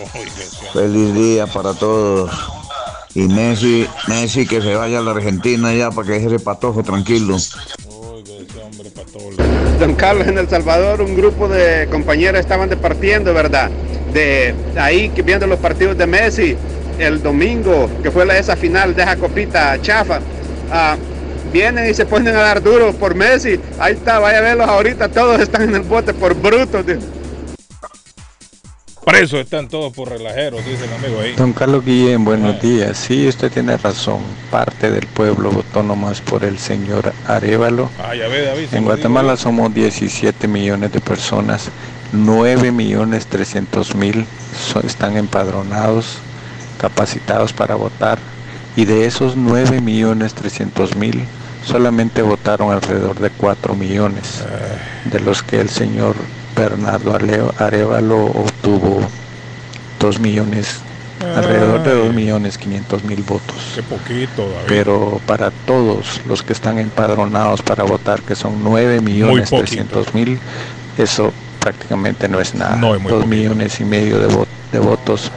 Feliz 0.73 1.15
día 1.15 1.47
para 1.47 1.73
todos. 1.75 2.31
Y 3.15 3.23
Messi, 3.29 3.87
Messi 4.09 4.47
que 4.47 4.61
se 4.61 4.75
vaya 4.75 4.99
a 4.99 5.03
la 5.03 5.13
Argentina 5.13 5.73
ya 5.73 5.91
para 5.91 6.07
que 6.07 6.13
deje 6.15 6.27
ese 6.27 6.39
patojo 6.39 6.83
tranquilo. 6.83 7.37
Don 9.81 9.95
Carlos, 9.95 10.27
en 10.27 10.39
El 10.39 10.49
Salvador 10.49 11.01
un 11.01 11.17
grupo 11.17 11.49
de 11.49 11.89
compañeros 11.91 12.41
estaban 12.41 12.69
departiendo, 12.69 13.33
¿verdad? 13.33 13.71
De 14.13 14.55
ahí 14.79 15.11
viendo 15.25 15.47
los 15.47 15.59
partidos 15.59 15.97
de 15.97 16.07
Messi 16.07 16.57
el 16.99 17.23
domingo, 17.23 17.89
que 18.03 18.11
fue 18.11 18.27
esa 18.39 18.57
final 18.57 18.95
de 18.95 19.03
esa 19.03 19.17
copita 19.17 19.81
chafa. 19.81 20.21
ah, 20.71 20.97
vienen 21.57 21.89
y 21.91 21.95
se 21.95 22.05
ponen 22.05 22.37
a 22.37 22.41
dar 22.41 22.63
duro 22.63 22.93
por 22.93 23.15
Messi. 23.15 23.59
Ahí 23.79 23.95
está, 23.95 24.19
vaya 24.19 24.39
a 24.39 24.41
verlos 24.43 24.69
ahorita, 24.69 25.09
todos 25.09 25.41
están 25.41 25.63
en 25.63 25.75
el 25.77 25.83
bote 25.83 26.13
por 26.13 26.35
brutos. 26.35 26.85
Presos 29.05 29.41
están 29.41 29.69
todos 29.69 29.93
por 29.95 30.09
relajeros, 30.11 30.65
dice 30.67 30.85
el 30.85 30.93
amigo 30.93 31.21
ahí. 31.21 31.35
Don 31.37 31.53
Carlos 31.53 31.85
Guillén, 31.85 32.25
buenos 32.25 32.61
días. 32.61 32.99
Sí, 32.99 33.27
usted 33.29 33.51
tiene 33.53 33.77
razón. 33.77 34.19
Parte 34.51 34.91
del 34.91 35.07
pueblo 35.07 35.51
votó 35.53 35.83
nomás 35.85 36.21
por 36.21 36.45
el 36.45 36.59
señor 36.59 37.13
Arevalo. 37.27 37.89
Ah, 38.03 38.15
ya 38.17 38.27
ve, 38.29 38.43
David. 38.43 38.67
En 38.73 38.85
Guatemala 38.85 39.37
somos 39.37 39.73
17 39.73 40.49
millones 40.49 40.93
de 40.93 41.01
personas. 41.01 41.69
9 42.13 42.73
millones 42.73 43.27
300 43.27 43.95
mil 43.95 44.27
so- 44.73 44.81
están 44.81 45.17
empadronados, 45.17 46.19
capacitados 46.81 47.53
para 47.53 47.77
votar. 47.77 48.19
Y 48.75 48.85
de 48.87 49.07
esos 49.07 49.37
9 49.37 49.81
millones 49.81 50.35
300 50.35 50.97
mil, 50.97 51.25
solamente 51.67 52.23
votaron 52.23 52.73
alrededor 52.73 53.19
de 53.19 53.31
4 53.31 53.75
millones, 53.75 54.45
de 55.05 55.21
los 55.21 55.43
que 55.43 55.61
el 55.61 55.69
señor 55.69 56.15
Bernardo 56.57 57.15
Arevalo 57.59 58.25
obtuvo 58.27 59.01
2 60.01 60.21
millones, 60.21 60.79
alrededor 61.35 61.83
de 61.83 61.95
2 61.95 62.15
millones 62.15 62.57
500 62.59 63.05
mil 63.05 63.23
votos. 63.23 63.57
Qué 63.75 63.83
poquito, 63.83 64.43
David. 64.49 64.67
Pero 64.69 65.21
para 65.27 65.51
todos 65.51 66.21
los 66.27 66.43
que 66.43 66.53
están 66.53 66.79
empadronados 66.79 67.63
para 67.63 67.85
votar, 67.85 68.23
que 68.23 68.35
son 68.37 68.63
9 68.63 69.01
millones 69.01 69.51
poquito. 69.51 69.67
300 69.67 70.15
mil, 70.15 70.39
eso 70.97 71.33
prácticamente 71.61 72.29
no 72.29 72.41
es 72.41 72.55
nada. 72.55 72.77
No, 72.77 72.95
es 72.95 73.01
muy 73.03 73.11
2 73.11 73.23
poquito. 73.25 73.37
millones 73.37 73.81
y 73.81 73.85
medio 73.85 74.19
de, 74.21 74.29
vo- 74.29 74.47
de 74.73 74.79
votos 74.79 75.31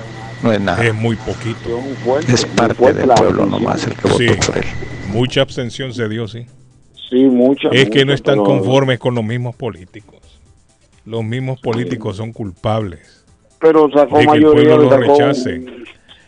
no 0.43 0.51
es 0.53 0.61
nada. 0.61 0.83
Es 0.83 0.93
muy 0.93 1.15
poquito. 1.15 1.81
Es 2.27 2.45
parte 2.45 2.93
del 2.93 3.09
pueblo 3.09 3.45
nomás 3.45 3.83
el 3.85 3.95
que 3.95 4.03
votó 4.07 4.17
Sí, 4.17 4.27
por 4.45 4.57
él. 4.57 4.65
Mucha 5.13 5.41
abstención 5.41 5.93
se 5.93 6.07
dio, 6.09 6.27
sí. 6.27 6.45
Sí, 7.09 7.23
mucha. 7.25 7.69
Es 7.69 7.89
que 7.89 8.05
no 8.05 8.13
están 8.13 8.37
conformes 8.43 8.99
con 8.99 9.15
los 9.15 9.23
mismos 9.23 9.55
políticos. 9.55 10.19
Los 11.05 11.23
mismos 11.23 11.59
políticos 11.59 12.17
son 12.17 12.33
culpables 12.33 13.25
Pero 13.59 13.89
sacó 13.91 14.19
de 14.19 14.27
que 14.27 14.33
el 14.37 14.43
pueblo 14.43 14.77
lo 14.77 14.89
sacó- 14.89 15.01
rechace. 15.01 15.65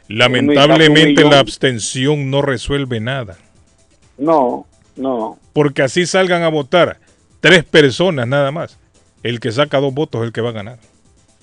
Lamentablemente 0.08 1.24
la 1.24 1.40
abstención 1.40 2.30
no 2.32 2.42
resuelve 2.42 3.00
nada. 3.00 3.38
No, 4.18 4.66
no. 4.96 5.38
Porque 5.54 5.84
así 5.84 6.06
salgan 6.06 6.44
a 6.44 6.50
votar 6.50 7.00
tres 7.40 7.64
personas 7.64 8.28
nada 8.28 8.52
más. 8.52 8.78
El 9.24 9.40
que 9.40 9.52
saca 9.52 9.80
dos 9.80 9.94
votos 9.94 10.22
es 10.22 10.28
el 10.28 10.34
que 10.34 10.42
va 10.42 10.50
a 10.50 10.54
ganar. 10.54 10.80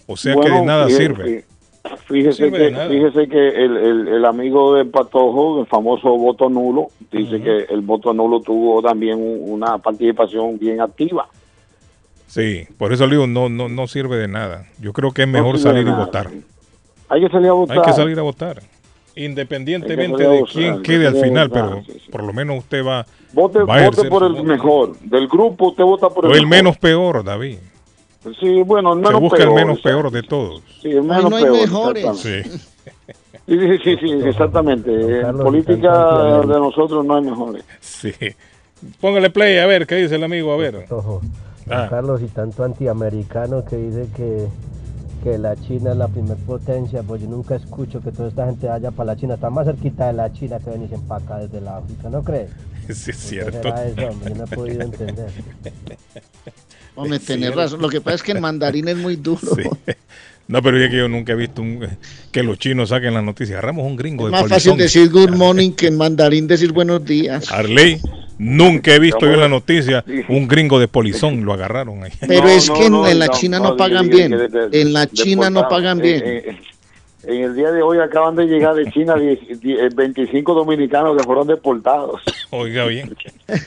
O 0.07 0.17
sea 0.17 0.35
que 0.35 0.51
de 0.51 0.63
nada 0.63 0.89
sirve. 0.89 1.45
Fíjese 2.07 2.51
que, 2.51 2.71
fíjese 2.89 3.29
que 3.29 3.49
el, 3.49 3.77
el- 3.77 4.09
el 4.09 4.25
amigo 4.25 4.75
de 4.75 4.85
Patojo, 4.85 5.61
el 5.61 5.67
famoso 5.67 6.11
voto 6.17 6.49
nulo, 6.49 6.89
dice 7.13 7.41
que 7.41 7.73
el 7.73 7.81
voto 7.83 8.13
nulo 8.15 8.41
tuvo 8.41 8.81
también 8.83 9.19
un- 9.19 9.53
una 9.53 9.79
participación 9.79 10.59
bien 10.59 10.81
activa. 10.81 11.29
Sí, 12.27 12.65
por 12.77 12.93
eso 12.93 13.07
le 13.07 13.13
digo, 13.13 13.27
no, 13.27 13.49
no, 13.49 13.69
no 13.69 13.87
sirve 13.87 14.17
de 14.17 14.29
nada. 14.29 14.67
Yo 14.81 14.93
creo 14.93 15.13
que 15.13 15.23
es 15.23 15.29
mejor 15.29 15.59
salir 15.59 15.87
y 15.87 15.91
votar. 15.91 16.29
Hay 17.09 17.21
que 17.23 17.29
salir 17.31 17.49
a 17.49 17.53
votar. 17.53 17.79
Hay 17.79 17.85
que 17.85 17.93
salir 17.93 18.19
a 18.19 18.23
votar. 18.23 18.63
Independientemente 19.17 20.23
de 20.29 20.45
quién 20.45 20.83
quede 20.83 21.07
al 21.07 21.17
final, 21.17 21.49
votar, 21.49 21.65
pero 21.65 21.83
por 22.11 22.23
lo 22.23 22.33
menos 22.33 22.59
usted 22.59 22.85
va, 22.85 23.05
Vote, 23.33 23.61
va 23.61 23.91
por 24.09 24.25
el 24.25 24.43
mejor. 24.45 24.97
Del 25.01 25.27
grupo 25.27 25.69
usted 25.69 25.85
vota 25.85 26.09
por 26.09 26.27
o 26.27 26.29
el 26.29 26.35
mejor. 26.47 26.49
menos 26.49 26.79
peor, 26.79 27.25
David. 27.25 27.59
Sí, 28.41 28.63
bueno, 28.63 28.93
el 28.95 28.99
Se 29.01 29.07
menos 29.07 29.21
busca 29.21 29.37
peor. 29.39 29.49
el 29.51 29.55
menos 29.55 29.79
o 29.79 29.83
sea, 29.83 29.91
peor 29.93 30.11
de 30.11 30.23
todos. 30.23 30.63
Sí, 30.83 30.89
el 30.91 31.03
menos 31.03 31.31
no 31.31 31.37
hay 31.37 31.45
peor. 31.45 31.57
mejores. 31.61 32.19
Sí. 32.19 32.43
Sí, 33.47 33.59
sí, 33.59 33.79
sí, 33.85 33.97
sí, 34.01 34.13
exactamente. 34.27 35.21
En 35.21 35.39
política 35.39 36.41
de 36.41 36.47
nosotros 36.47 37.05
no 37.05 37.17
hay 37.17 37.23
mejores. 37.25 37.65
Sí. 37.81 38.13
Póngale 39.01 39.31
play, 39.31 39.59
a 39.59 39.67
ver, 39.67 39.87
¿qué 39.87 39.97
dice 39.97 40.17
el 40.17 40.25
amigo? 40.25 40.53
A 40.53 40.57
ver. 40.57 40.87
Ojo, 40.91 41.21
Ah. 41.71 41.87
Carlos, 41.91 42.23
y 42.23 42.27
tanto 42.29 42.65
antiamericano 42.65 43.63
que 43.65 43.77
dice 43.77 44.09
que, 44.17 44.47
que 45.23 45.37
la 45.37 45.55
China 45.57 45.91
es 45.93 45.97
la 45.99 46.09
primer 46.09 46.37
potencia, 46.39 47.03
pues 47.03 47.21
yo 47.21 47.29
nunca 47.29 47.57
escucho 47.57 48.01
que 48.01 48.11
toda 48.11 48.29
esta 48.31 48.47
gente 48.47 48.67
vaya 48.69 48.91
para 48.91 49.09
la 49.13 49.17
China, 49.17 49.35
está 49.35 49.51
más 49.51 49.67
cerquita 49.67 50.07
de 50.07 50.15
la 50.15 50.33
China 50.33 50.59
que 50.65 50.71
venirse 50.71 50.97
para 51.07 51.23
acá 51.23 51.37
desde 51.39 51.61
la 51.61 51.77
África, 51.79 52.09
¿no 52.09 52.23
crees? 52.23 52.51
Sí, 52.89 52.93
es 52.93 53.05
¿Qué 53.05 53.13
cierto. 53.13 53.69
eso, 53.69 54.09
hombre? 54.09 54.31
Yo 54.31 54.35
no 54.37 54.45
he 54.45 54.57
podido 54.57 54.83
entender. 54.83 55.29
Hombre, 56.99 57.19
tenés 57.19 57.55
razón. 57.55 57.81
Lo 57.81 57.89
que 57.89 58.01
pasa 58.01 58.17
es 58.17 58.23
que 58.23 58.33
el 58.33 58.41
mandarín 58.41 58.89
es 58.89 58.97
muy 58.97 59.17
duro. 59.17 59.41
No, 60.49 60.63
pero 60.63 60.83
es 60.83 60.91
que 60.91 60.97
yo 60.97 61.09
nunca 61.09 61.33
he 61.33 61.37
visto 61.37 61.61
un- 61.61 61.87
que 62.33 62.43
los 62.43 62.59
chinos 62.59 62.89
saquen 62.89 63.13
las 63.15 63.23
noticias. 63.23 63.59
Agarramos 63.59 63.85
un 63.87 63.97
gringo 63.97 64.25
de 64.25 64.31
Es 64.31 64.33
más 64.33 64.41
polizón. 64.43 64.57
fácil 64.57 64.77
decir 64.79 65.11
good 65.11 65.37
morning 65.37 65.73
que 65.73 65.89
en 65.89 65.97
mandarín 65.99 66.47
decir 66.47 66.73
buenos 66.73 67.05
días. 67.05 67.53
Arley, 67.53 68.01
nunca 68.39 68.95
he 68.95 68.99
visto 68.99 69.21
yo 69.27 69.33
en 69.35 69.41
la 69.41 69.49
noticia 69.49 70.03
un 70.29 70.49
gringo 70.49 70.81
de 70.81 70.89
polizón. 70.89 71.45
Lo 71.45 71.53
agarraron 71.53 72.03
ahí. 72.03 72.13
Pero 72.27 72.49
es 72.49 72.71
que 72.71 72.87
en, 72.87 72.95
en 72.95 73.19
la 73.19 73.29
China 73.29 73.59
no 73.61 73.77
pagan 73.77 74.09
bien. 74.09 74.35
En 74.73 74.93
la 74.95 75.07
China 75.07 75.51
no 75.51 75.69
pagan 75.69 75.99
bien. 75.99 76.23
En, 76.27 76.37
en- 76.51 76.59
en 77.25 77.43
el 77.43 77.55
día 77.55 77.71
de 77.73 77.83
hoy 77.83 77.99
acaban 77.99 78.35
de 78.37 78.47
llegar 78.47 78.75
de 78.75 78.91
China 78.91 79.17
10 79.17 79.61
10, 79.61 79.95
25 79.95 80.55
dominicanos 80.55 81.15
que 81.19 81.25
fueron 81.25 81.47
deportados. 81.47 82.23
Oiga 82.49 82.87
bien. 82.87 83.15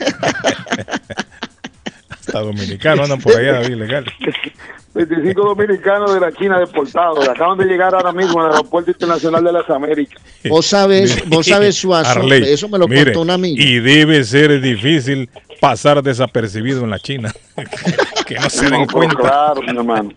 Hasta 2.32 2.46
dominicanos 2.46 3.04
andan 3.04 3.20
por 3.20 3.36
allá, 3.36 3.60
David, 3.60 3.74
legal. 3.76 4.04
25 4.94 5.42
dominicanos 5.42 6.14
de 6.14 6.20
la 6.20 6.32
China 6.32 6.58
deportados. 6.58 7.28
Acaban 7.28 7.58
de 7.58 7.66
llegar 7.66 7.94
ahora 7.94 8.12
mismo 8.12 8.40
al 8.40 8.52
Aeropuerto 8.52 8.90
Internacional 8.90 9.44
de 9.44 9.52
las 9.52 9.68
Américas. 9.68 10.22
Vos 10.48 10.64
sabes, 10.64 11.22
vos 11.28 11.46
sabes, 11.46 11.76
Suazo, 11.76 12.20
Arley, 12.20 12.44
eso 12.44 12.70
me 12.70 12.78
lo 12.78 12.88
mire, 12.88 13.04
contó 13.04 13.20
un 13.20 13.30
amigo. 13.30 13.56
Y 13.58 13.80
debe 13.80 14.24
ser 14.24 14.62
difícil 14.62 15.28
pasar 15.60 16.02
desapercibido 16.02 16.84
en 16.84 16.90
la 16.90 16.98
China. 16.98 17.34
que 18.26 18.34
no 18.36 18.48
se 18.48 18.64
den 18.64 18.80
No, 18.80 18.86
cuenta. 18.86 19.16
Claro, 19.16 19.60
mi 19.60 19.68
hermano. 19.68 20.10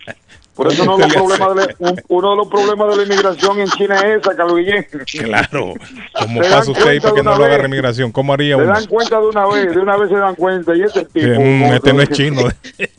Por 0.56 0.72
eso 0.72 0.84
uno 0.84 0.98
de, 0.98 1.04
los 1.04 1.14
problemas 1.14 1.56
de 1.56 1.76
la, 1.80 1.90
un- 1.92 2.02
uno 2.08 2.30
de 2.32 2.36
los 2.38 2.48
problemas 2.48 2.90
de 2.90 2.96
la 2.98 3.04
inmigración 3.04 3.60
en 3.60 3.68
China 3.68 3.96
es 4.00 4.22
esa, 4.22 4.36
Carlos 4.36 4.56
Guillén. 4.58 4.88
Claro. 5.24 5.74
¿Cómo 6.20 6.44
Se 6.44 6.50
pasa 6.50 6.60
dan 6.62 6.70
usted 6.70 6.88
ahí 6.88 7.00
cuenta 7.00 7.02
para 7.02 7.12
de 7.12 7.16
que 7.16 7.24
no 7.24 7.30
una 7.32 7.38
lo 7.40 7.44
haga 7.46 7.54
vez. 7.56 7.62
remigración? 7.62 8.12
¿Cómo 8.14 8.34
haría 8.34 8.56
Se 8.56 8.62
uno? 8.64 8.74
dan 8.74 8.86
cuenta 8.88 9.20
de 9.20 9.28
una 9.28 9.46
vez, 9.48 9.72
de 9.76 9.80
una 9.80 9.98
vez 9.98 10.10
se 10.10 10.16
dan 10.16 10.36
cuenta. 10.36 10.76
Y 10.76 10.82
este 10.84 11.06
tipo. 11.06 11.28
Mm, 11.42 11.64
este 11.74 11.94
no 11.94 12.02
es 12.02 12.10
chino. 12.10 12.42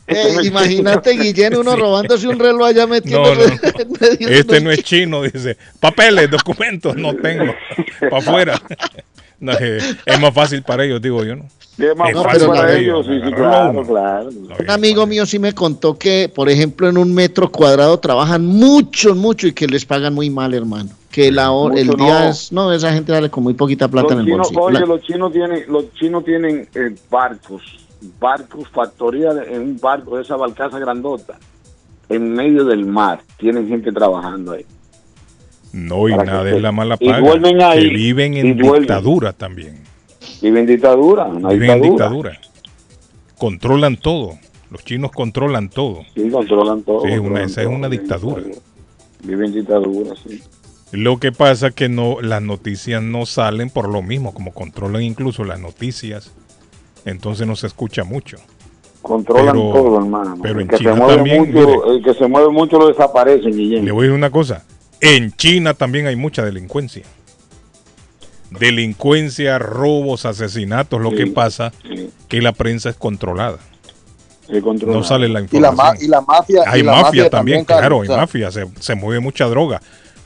Eh, 0.09 0.37
imagínate 0.43 1.11
Guillén 1.17 1.57
uno 1.57 1.75
robándose 1.75 2.29
un 2.29 2.39
reloj 2.39 2.67
allá 2.67 2.83
No, 2.83 2.87
metiéndose 2.87 3.55
no. 3.55 3.85
medio 3.99 4.27
de 4.29 4.39
Este 4.39 4.61
no 4.61 4.71
es 4.71 4.81
chino, 4.83 5.21
dice. 5.23 5.57
Papeles, 5.81 6.31
documentos, 6.31 6.95
no 6.95 7.13
tengo. 7.13 7.53
Para 7.99 8.17
afuera. 8.17 8.61
No, 9.39 9.51
es 9.53 10.19
más 10.19 10.33
fácil 10.33 10.63
para 10.63 10.83
ellos, 10.83 11.01
digo 11.01 11.23
yo, 11.23 11.35
¿no? 11.35 11.43
Es 11.77 11.95
más 11.95 12.09
Es 12.09 12.15
fácil 12.23 12.47
para 12.47 12.61
para 12.61 12.73
ellos, 12.77 13.05
sí, 13.05 13.11
sí, 13.23 13.31
claro, 13.33 13.83
claro. 13.85 14.29
Un 14.59 14.69
amigo 14.71 15.05
mío 15.05 15.25
sí 15.27 15.37
me 15.37 15.53
contó 15.53 15.95
que, 15.97 16.31
por 16.33 16.49
ejemplo, 16.49 16.89
en 16.89 16.97
un 16.97 17.13
metro 17.13 17.51
cuadrado 17.51 17.99
trabajan 17.99 18.43
mucho, 18.45 19.13
mucho 19.13 19.45
y 19.45 19.53
que 19.53 19.67
les 19.67 19.85
pagan 19.85 20.15
muy 20.15 20.29
mal, 20.31 20.53
hermano. 20.55 20.89
Que 21.11 21.31
la 21.31 21.51
hora, 21.51 21.79
el 21.79 21.87
día 21.89 22.23
no. 22.23 22.29
es, 22.29 22.51
no, 22.51 22.71
esa 22.73 22.91
gente 22.93 23.11
sale 23.13 23.29
con 23.29 23.43
muy 23.43 23.53
poquita 23.53 23.87
plata 23.87 24.13
en 24.13 24.19
el 24.21 24.25
chinos, 24.25 24.51
bolsillo. 24.51 24.61
oye, 24.63 24.79
La- 24.79 24.85
los 24.87 25.01
chinos 25.03 25.31
tienen, 25.31 25.63
los 25.67 25.93
chinos 25.93 26.25
tienen 26.25 26.67
eh, 26.73 26.95
barcos, 27.11 27.61
barcos, 28.19 28.67
factoría 28.69 29.29
en 29.47 29.61
un 29.61 29.79
barco 29.79 30.17
de 30.17 30.23
esa 30.23 30.35
barcaza 30.35 30.79
grandota, 30.79 31.37
en 32.09 32.33
medio 32.33 32.65
del 32.65 32.85
mar. 32.85 33.21
Tienen 33.37 33.67
gente 33.67 33.91
trabajando 33.91 34.53
ahí. 34.53 34.65
No, 35.73 36.07
y 36.07 36.11
que 36.11 36.23
nada 36.23 36.43
se- 36.43 36.55
es 36.55 36.61
la 36.61 36.71
mala 36.71 36.97
y 36.99 37.07
paga. 37.07 37.19
duermen 37.27 37.61
ahí, 37.61 37.89
que 37.89 37.95
viven 37.95 38.33
y 38.33 38.39
en 38.39 38.57
dictadura 38.57 39.33
también. 39.33 39.83
Viven 40.41 40.61
en 40.61 40.65
dictadura, 40.67 41.25
una 41.25 41.49
Viven 41.49 41.71
en 41.71 41.81
dictadura. 41.81 42.39
Controlan 43.37 43.97
todo. 43.97 44.37
Los 44.71 44.83
chinos 44.83 45.11
controlan 45.11 45.69
todo. 45.69 45.99
Sí, 46.15 46.29
controlan 46.29 46.81
todo. 46.83 47.01
Sí, 47.03 47.11
es 47.13 47.19
una, 47.19 47.43
esa 47.43 47.61
es 47.61 47.67
una 47.67 47.87
dictadura. 47.89 48.43
Viven 49.23 49.45
en 49.47 49.53
dictadura, 49.53 50.13
sí. 50.27 50.41
Lo 50.91 51.17
que 51.17 51.31
pasa 51.31 51.71
que 51.71 51.89
no, 51.89 52.21
las 52.21 52.41
noticias 52.41 53.01
no 53.03 53.25
salen 53.25 53.69
por 53.69 53.89
lo 53.89 54.01
mismo, 54.01 54.33
como 54.33 54.53
controlan 54.53 55.03
incluso 55.03 55.43
las 55.43 55.59
noticias, 55.59 56.31
entonces 57.05 57.45
no 57.45 57.55
se 57.55 57.67
escucha 57.67 58.03
mucho. 58.03 58.37
Controlan 59.01 59.53
Pero- 59.53 59.71
todo, 59.73 59.97
hermano. 59.99 60.37
pero 60.41 60.55
el 60.55 60.61
en 60.61 60.67
que 60.69 60.77
China 60.77 60.93
se 60.93 60.97
mueve 60.99 61.15
también, 61.15 61.39
mucho, 61.39 61.67
mire. 61.67 61.95
el 61.97 62.03
que 62.03 62.13
se 62.13 62.27
mueve 62.27 62.49
mucho 62.49 62.79
lo 62.79 62.87
desaparecen, 62.87 63.51
Guillén. 63.51 63.85
Le 63.85 63.91
voy 63.91 64.05
a 64.05 64.09
decir 64.09 64.17
una 64.17 64.29
cosa, 64.31 64.65
en 65.01 65.31
China 65.33 65.73
también 65.73 66.07
hay 66.07 66.15
mucha 66.15 66.43
delincuencia. 66.43 67.03
Delincuencia, 68.51 69.59
robos, 69.59 70.25
asesinatos, 70.25 71.01
lo 71.01 71.09
Sí, 71.11 71.15
que 71.17 71.27
pasa 71.27 71.73
sí. 71.83 72.09
que 72.29 72.41
la 72.41 72.53
prensa 72.53 72.89
es 72.89 72.95
controlada. 72.95 73.57
Sí. 74.49 74.61
No 74.85 75.03
sale 75.03 75.27
la 75.27 75.41
Y 75.41 75.59
la, 75.59 75.69
información. 75.69 75.75
ma- 75.75 75.95
y 76.03 76.07
la 76.07 76.21
mafia. 76.21 76.63
Hay 76.65 76.79
y 76.79 76.83
la 76.83 76.91
mafia, 76.93 77.29
también, 77.29 77.65
claro, 77.65 77.97
o 77.97 78.01
hay 78.03 78.07
mafia, 78.07 78.49
se, 78.49 78.65
se 78.79 78.95
mueve 78.95 79.19
mucha 79.19 79.45
droga. 79.45 79.81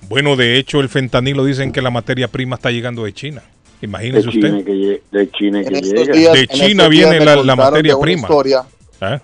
Bueno, 0.07 0.35
de 0.35 0.57
hecho, 0.57 0.80
el 0.80 0.89
fentanilo 0.89 1.43
dicen 1.43 1.72
que 1.72 1.81
la 1.81 1.89
materia 1.89 2.27
prima 2.27 2.56
está 2.57 2.69
llegando 2.69 3.03
de 3.06 3.14
China. 3.14 3.41
de 3.80 3.88
Imagínese 3.88 4.30
China 4.30 4.49
usted. 4.49 4.65
que 4.65 5.02
de 5.11 5.31
China 5.31 5.64
que 5.64 5.81
llega. 5.81 6.14
días- 6.14 6.34
De 6.34 6.89
viene 6.89 7.19
la, 7.26 7.56
materia 7.56 7.98
prima. 7.99 8.22
historia. 8.22 8.64
¿Eh? 9.02 9.19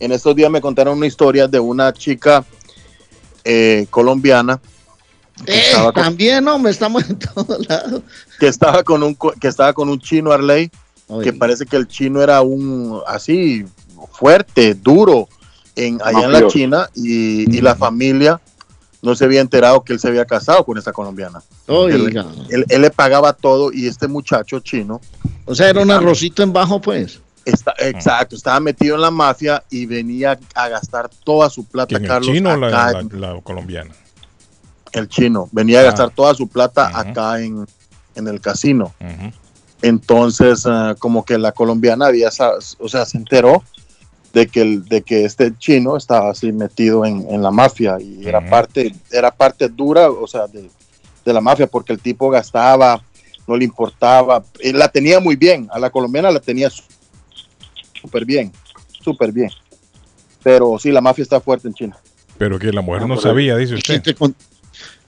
En 0.00 0.12
estos 0.12 0.36
días 0.36 0.50
me 0.50 0.60
contaron 0.60 0.98
una 0.98 1.06
historia 1.06 1.48
de 1.48 1.58
una 1.58 1.90
chica 1.94 2.44
eh, 3.50 3.86
colombiana 3.90 4.60
que, 5.44 5.52
Eh, 5.52 5.60
estaba 5.70 5.92
con, 5.92 6.02
también, 6.02 6.46
hombre, 6.48 6.70
estamos 6.72 7.08
en 7.08 7.18
todos 7.18 7.66
lados. 7.68 8.02
que 8.38 8.46
estaba 8.48 8.82
con 8.82 9.02
un 9.02 9.16
que 9.40 9.48
estaba 9.48 9.72
con 9.72 9.88
un 9.88 9.98
chino 10.00 10.32
Arley, 10.32 10.70
que 11.22 11.32
parece 11.32 11.64
que 11.64 11.76
el 11.76 11.86
chino 11.88 12.20
era 12.22 12.42
un 12.42 13.00
así 13.06 13.64
fuerte, 14.12 14.74
duro 14.74 15.28
en 15.76 15.98
allá 16.04 16.26
en 16.26 16.32
la. 16.32 16.46
China 16.48 16.90
y, 16.94 17.56
y 17.56 17.60
la 17.60 17.74
familia 17.76 18.40
no 19.00 19.14
se 19.14 19.24
había 19.24 19.40
enterado 19.40 19.82
que 19.84 19.92
él 19.92 20.00
se 20.00 20.08
había 20.08 20.24
casado 20.24 20.64
con 20.64 20.76
esta 20.76 20.92
colombiana. 20.92 21.40
Él- 22.50 22.64
él 22.68 22.82
le 22.82 22.90
pagaba 22.90 23.32
todo 23.32 23.70
y 23.72 23.86
este 23.86 24.08
muchacho 24.08 24.58
chino 24.60 25.00
O 25.46 25.54
sea, 25.54 25.68
era 25.70 25.80
un 25.80 25.90
arrocito 25.92 26.42
en 26.42 26.52
bajo, 26.52 26.80
pues. 26.80 27.20
Está, 27.52 27.74
exacto, 27.78 28.36
estaba 28.36 28.60
metido 28.60 28.94
en 28.96 29.00
la 29.02 29.10
mafia 29.10 29.62
y 29.70 29.86
venía 29.86 30.38
a 30.54 30.68
gastar 30.68 31.08
toda 31.24 31.48
su 31.48 31.64
plata, 31.64 31.88
¿Quién, 31.88 32.02
el 32.02 32.08
Carlos, 32.08 32.30
chino 32.34 32.50
o 32.52 32.56
la, 32.56 32.66
acá 32.68 32.92
la- 32.92 33.00
en- 33.00 33.20
la 33.20 33.40
colombiana? 33.42 33.94
el 34.92 35.08
chino. 35.08 35.48
Venía 35.52 35.78
a 35.78 35.82
Ah. 35.82 35.84
gastar 35.86 36.10
toda 36.10 36.34
su 36.34 36.48
plata 36.48 36.90
acá 36.98 37.40
en, 37.40 37.66
en 38.14 38.28
el 38.28 38.40
casino. 38.40 38.92
Entonces, 39.82 40.64
ah, 40.66 40.94
como 40.98 41.24
que 41.24 41.38
la 41.38 41.52
colombiana 41.52 42.06
había, 42.06 42.28
o 42.78 42.88
sea, 42.88 43.04
se 43.06 43.16
enteró 43.18 43.62
de 44.32 44.46
que, 44.46 44.60
el, 44.62 44.84
de 44.84 45.02
que 45.02 45.24
este 45.24 45.56
chino 45.58 45.96
estaba 45.96 46.30
así 46.30 46.52
metido 46.52 47.04
en, 47.06 47.26
en 47.30 47.42
la 47.42 47.50
mafia 47.50 47.96
y 48.00 48.26
era 48.26 48.48
parte, 48.48 48.94
era 49.10 49.30
parte 49.30 49.68
dura, 49.68 50.10
o 50.10 50.26
sea, 50.26 50.46
de, 50.46 50.68
de 51.24 51.32
la 51.32 51.40
mafia, 51.40 51.66
porque 51.66 51.92
el 51.92 52.00
tipo 52.00 52.28
gastaba, 52.28 53.00
no 53.46 53.56
le 53.56 53.64
importaba, 53.64 54.42
y 54.60 54.72
la 54.72 54.88
tenía 54.88 55.20
muy 55.20 55.36
bien, 55.36 55.68
a 55.72 55.78
la 55.78 55.90
colombiana 55.90 56.30
la 56.30 56.40
tenía 56.40 56.68
súper 58.00 58.24
bien, 58.24 58.52
súper 59.02 59.32
bien. 59.32 59.50
Pero 60.42 60.78
sí, 60.78 60.90
la 60.92 61.00
mafia 61.00 61.22
está 61.22 61.40
fuerte 61.40 61.68
en 61.68 61.74
China. 61.74 61.96
Pero 62.38 62.58
que 62.58 62.72
la 62.72 62.80
mujer 62.80 63.02
Ah, 63.04 63.08
no 63.08 63.16
sabía, 63.20 63.56
dice 63.56 63.74
usted. 63.74 64.02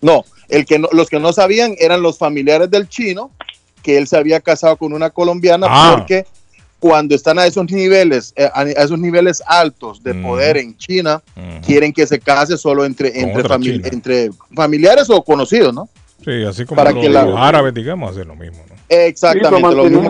No, 0.03 0.25
el 0.49 0.65
que 0.67 0.79
no, 0.79 0.89
los 0.93 1.09
que 1.09 1.21
no 1.21 1.33
sabían 1.33 1.75
eran 1.79 2.03
los 2.03 2.19
familiares 2.19 2.71
del 2.71 2.89
chino, 2.89 3.31
que 3.83 3.97
él 3.99 4.07
se 4.09 4.17
había 4.17 4.41
casado 4.41 4.77
con 4.77 4.93
una 4.93 5.11
colombiana 5.11 5.67
Ah. 5.71 5.95
porque 5.97 6.27
cuando 6.79 7.15
están 7.15 7.39
a 7.39 7.47
esos 7.47 7.71
niveles, 7.71 8.33
eh, 8.37 8.49
a 8.53 8.63
esos 8.65 8.99
niveles 8.99 9.43
altos 9.47 10.03
de 10.03 10.15
Mm. 10.15 10.23
poder 10.23 10.57
en 10.57 10.77
China, 10.79 11.23
quieren 11.65 11.93
que 11.93 12.07
se 12.07 12.19
case 12.19 12.57
solo 12.57 12.85
entre, 12.87 13.21
entre, 13.21 13.43
otra 13.43 13.57
famili- 13.59 13.77
china. 13.77 13.89
entre 13.93 14.31
familiares 14.55 15.11
o 15.11 15.23
conocidos, 15.23 15.75
¿no? 15.75 15.89
Sí, 16.25 16.43
así 16.45 16.65
como 16.65 16.77
Para 16.77 16.93
los, 16.93 17.03
que 17.03 17.09
la- 17.11 17.25
los 17.25 17.39
árabes, 17.39 17.73
digamos, 17.75 18.11
hacen 18.13 18.29
lo 18.29 18.35
mismo. 18.35 18.65
Exactamente, 18.91 19.51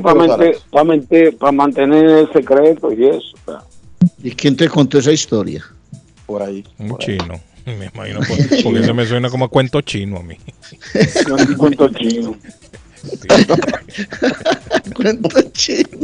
para, 0.02 0.14
mantener, 0.14 0.58
para, 0.70 0.84
mantener, 0.84 1.36
para 1.36 1.52
mantener 1.52 2.04
el 2.06 2.32
secreto 2.32 2.90
y 2.92 3.06
eso. 3.06 3.36
¿Y 4.22 4.30
quién 4.32 4.56
te 4.56 4.68
contó 4.68 4.98
esa 4.98 5.12
historia? 5.12 5.64
Por 6.24 6.42
ahí. 6.42 6.64
Un 6.78 6.96
chino. 6.98 7.40
Me 7.66 7.90
imagino, 7.94 8.20
por- 8.20 8.62
porque 8.62 8.80
eso 8.80 8.94
me 8.94 9.06
suena 9.06 9.28
como 9.28 9.44
a 9.44 9.48
cuento 9.48 9.80
chino 9.82 10.16
a 10.16 10.22
mí. 10.22 10.36
Un 11.30 11.54
cuento 11.56 11.88
chino. 11.90 12.34
Cuento 14.94 15.40
chino. 15.52 15.98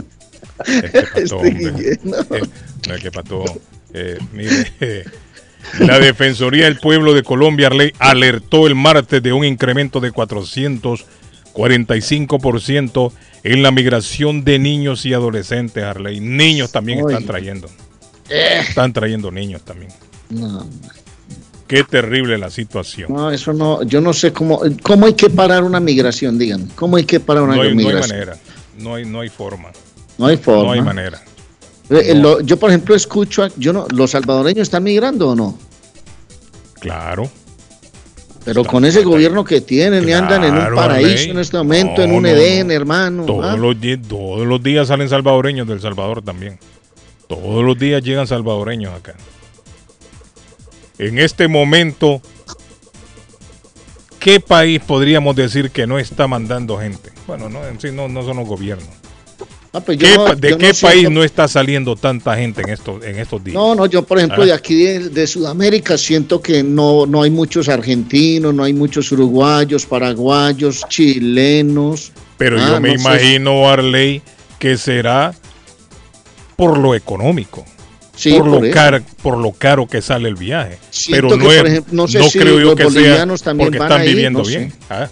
Es 0.65 0.83
que 0.83 1.03
pató, 1.03 1.15
Este 1.21 1.35
hombre. 1.35 1.51
Guillén, 1.51 2.01
no. 2.05 2.17
Eh, 2.37 2.43
no 2.89 2.95
es 2.95 3.03
que 3.03 3.11
pató. 3.11 3.45
Eh, 3.93 4.19
mire, 4.33 4.73
eh, 4.81 5.05
la 5.81 5.99
Defensoría 5.99 6.65
del 6.67 6.79
Pueblo 6.79 7.15
de 7.15 7.23
Colombia 7.23 7.71
alertó 7.99 8.67
el 8.67 8.75
martes 8.75 9.23
de 9.23 9.33
un 9.33 9.45
incremento 9.45 10.01
de 10.01 10.13
445% 11.57 13.13
en 13.45 13.63
la 13.63 13.71
migración 13.71 14.45
de 14.45 14.59
niños 14.59 15.07
y 15.07 15.15
adolescentes, 15.15 15.83
Arley. 15.83 16.21
Niños 16.21 16.73
también 16.73 17.03
Oye. 17.05 17.15
están 17.15 17.27
trayendo. 17.27 17.69
Están 18.29 18.93
trayendo 18.93 19.31
niños 19.31 19.63
también. 19.63 19.91
No, 20.31 20.67
Qué 21.69 21.83
terrible 21.83 22.39
la 22.39 22.49
situación. 22.51 23.13
no, 23.13 23.31
eso 23.33 23.53
no, 23.53 23.83
yo 23.83 24.01
no 24.01 24.13
sé 24.13 24.33
cómo, 24.33 24.61
cómo 24.83 25.07
hay 25.07 25.15
que 25.15 25.29
parar 25.31 25.65
una 25.65 25.81
migración, 25.81 26.39
díganme. 26.39 26.67
¿Cómo 26.77 26.97
hay 26.97 27.05
que 27.05 27.19
parar 27.19 27.43
una 27.43 27.57
No 27.57 27.63
hay, 27.63 27.75
no 27.75 27.81
hay 27.81 27.87
migración? 27.87 28.19
manera. 28.19 28.37
No 28.79 28.95
hay, 28.95 29.05
no 29.05 29.21
hay 29.21 29.29
forma. 29.29 29.71
No 30.19 30.27
hay 30.27 30.37
forma. 30.37 30.63
No 30.65 30.73
hay 30.73 30.83
manera. 30.83 31.21
Eh, 31.91 32.03
eh, 32.11 32.15
lo- 32.15 32.41
yo, 32.41 32.57
por 32.57 32.71
ejemplo, 32.71 32.95
escucho, 32.95 33.43
a- 33.45 33.51
yo 33.57 33.73
no, 33.73 33.87
¿los 33.91 34.13
salvadoreños 34.13 34.63
están 34.63 34.85
migrando 34.85 35.31
o 35.31 35.35
no? 35.35 35.59
Claro. 36.81 37.29
Pero 38.47 38.65
con 38.65 38.85
ese 38.85 39.03
gobierno 39.03 39.45
que 39.45 39.61
tienen 39.61 40.09
y 40.09 40.13
andan 40.13 40.45
en 40.45 40.55
un 40.55 40.75
paraíso 40.77 41.33
en 41.33 41.41
este 41.41 41.57
momento, 41.57 42.01
en 42.01 42.13
un 42.13 42.23
no, 42.23 42.29
Edén, 42.29 42.71
hermano. 42.71 43.25
Todos, 43.25 43.45
¿ah? 43.45 43.57
los, 43.57 43.77
todos 44.07 44.47
los 44.47 44.63
días 44.63 44.87
salen 44.87 45.09
salvadoreños 45.09 45.67
del 45.67 45.81
Salvador 45.81 46.23
también. 46.23 46.57
Todos 47.27 47.65
los 47.65 47.77
días 47.77 48.05
llegan 48.05 48.29
salvadoreños 48.29 48.95
acá. 48.95 49.17
En 50.97 51.19
este 51.19 51.49
momento, 51.49 52.23
¿qué 54.21 54.39
país 54.39 54.81
podríamos 54.81 55.35
decir 55.35 55.73
que 55.73 55.89
no 55.89 55.99
está 55.99 56.29
mandando 56.29 56.79
gente? 56.79 57.11
Bueno, 57.27 57.49
no, 57.49 57.67
en 57.67 57.81
sí 57.81 57.91
no, 57.91 58.07
no 58.07 58.23
son 58.23 58.37
los 58.37 58.47
gobiernos. 58.47 58.89
Ah, 59.77 59.81
pues 59.85 59.99
yo 59.99 60.07
¿Qué 60.09 60.15
no- 60.17 60.25
pa- 60.25 60.35
¿De 60.35 60.49
qué 60.57 60.69
no 60.69 60.75
siento- 60.75 60.87
país 60.87 61.11
no 61.11 61.23
está 61.23 61.49
saliendo 61.49 61.97
tanta 61.97 62.35
gente 62.37 62.63
en 62.63 62.71
estos, 62.71 63.05
en 63.05 63.19
estos 63.19 63.45
días? 63.45 63.55
No, 63.55 63.75
no, 63.75 63.85
yo 63.85 64.03
por 64.07 64.17
ejemplo 64.17 64.43
Ah. 64.43 64.47
de 64.47 64.53
aquí 64.55 64.75
de, 64.85 65.09
de 65.11 65.27
Sudamérica 65.27 65.99
siento 65.99 66.41
que 66.41 66.63
no, 66.63 67.05
no 67.05 67.23
hay 67.23 67.31
muchos 67.31 67.69
argentinos, 67.69 68.55
no 68.55 68.65
hay 68.65 68.73
muchos 68.73 69.13
uruguayos, 69.13 69.85
paraguayos, 69.85 70.83
chilenos. 70.89 72.13
Pero 72.39 72.59
Ah, 72.59 72.69
yo 72.69 72.81
me 72.81 72.95
no 72.95 72.99
sé. 72.99 73.01
imagino, 73.03 73.69
Arley, 73.69 74.23
que 74.59 74.79
será 74.79 75.35
por 76.57 76.79
lo 76.79 76.95
económico. 76.95 77.65
Sí, 78.15 78.33
por, 78.33 78.47
lo 78.47 78.59
por 78.61 78.71
caro, 78.71 79.01
por 79.23 79.37
lo 79.37 79.53
caro 79.53 79.87
que 79.87 80.01
sale 80.01 80.27
el 80.31 80.37
viaje. 80.37 80.79
Siento 80.89 81.29
Pero 81.29 81.37
no, 81.37 81.49
que, 81.49 81.55
es- 81.55 81.61
por 81.61 81.67
ejemplo, 81.71 81.93
no 81.95 82.09
sé 82.09 82.19
no 82.19 82.29
si 82.31 82.39
creo 82.39 82.59
yo 82.61 82.67
los 82.69 82.75
que 82.77 82.83
sea 82.85 82.93
bolivianos 82.93 83.43
también 83.43 83.67
porque 83.69 83.79
van 83.79 83.93
están 83.93 84.05
ir, 84.09 84.15
viviendo 84.15 84.39
no 84.39 84.45
sé. 84.47 84.57
bien. 84.59 84.73
¿ah? 84.89 85.09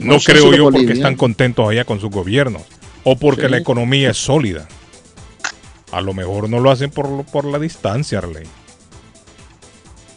No, 0.00 0.18
creo 0.18 0.50
si 0.50 0.56
yo 0.56 0.70
porque 0.72 0.92
están 0.92 1.14
contentos 1.14 1.68
allá 1.68 1.84
con 1.84 2.00
sus 2.00 2.10
gobiernos 2.10 2.62
o 3.04 3.16
porque 3.16 3.42
Sí. 3.46 3.48
la 3.50 3.58
economía 3.58 4.10
es 4.10 4.16
sólida. 4.18 4.68
A 5.90 6.00
lo 6.00 6.14
mejor 6.14 6.48
no 6.48 6.60
lo 6.60 6.70
hacen 6.70 6.90
por, 6.90 7.24
por 7.26 7.44
la 7.44 7.58
distancia, 7.58 8.18
Arley. 8.18 8.44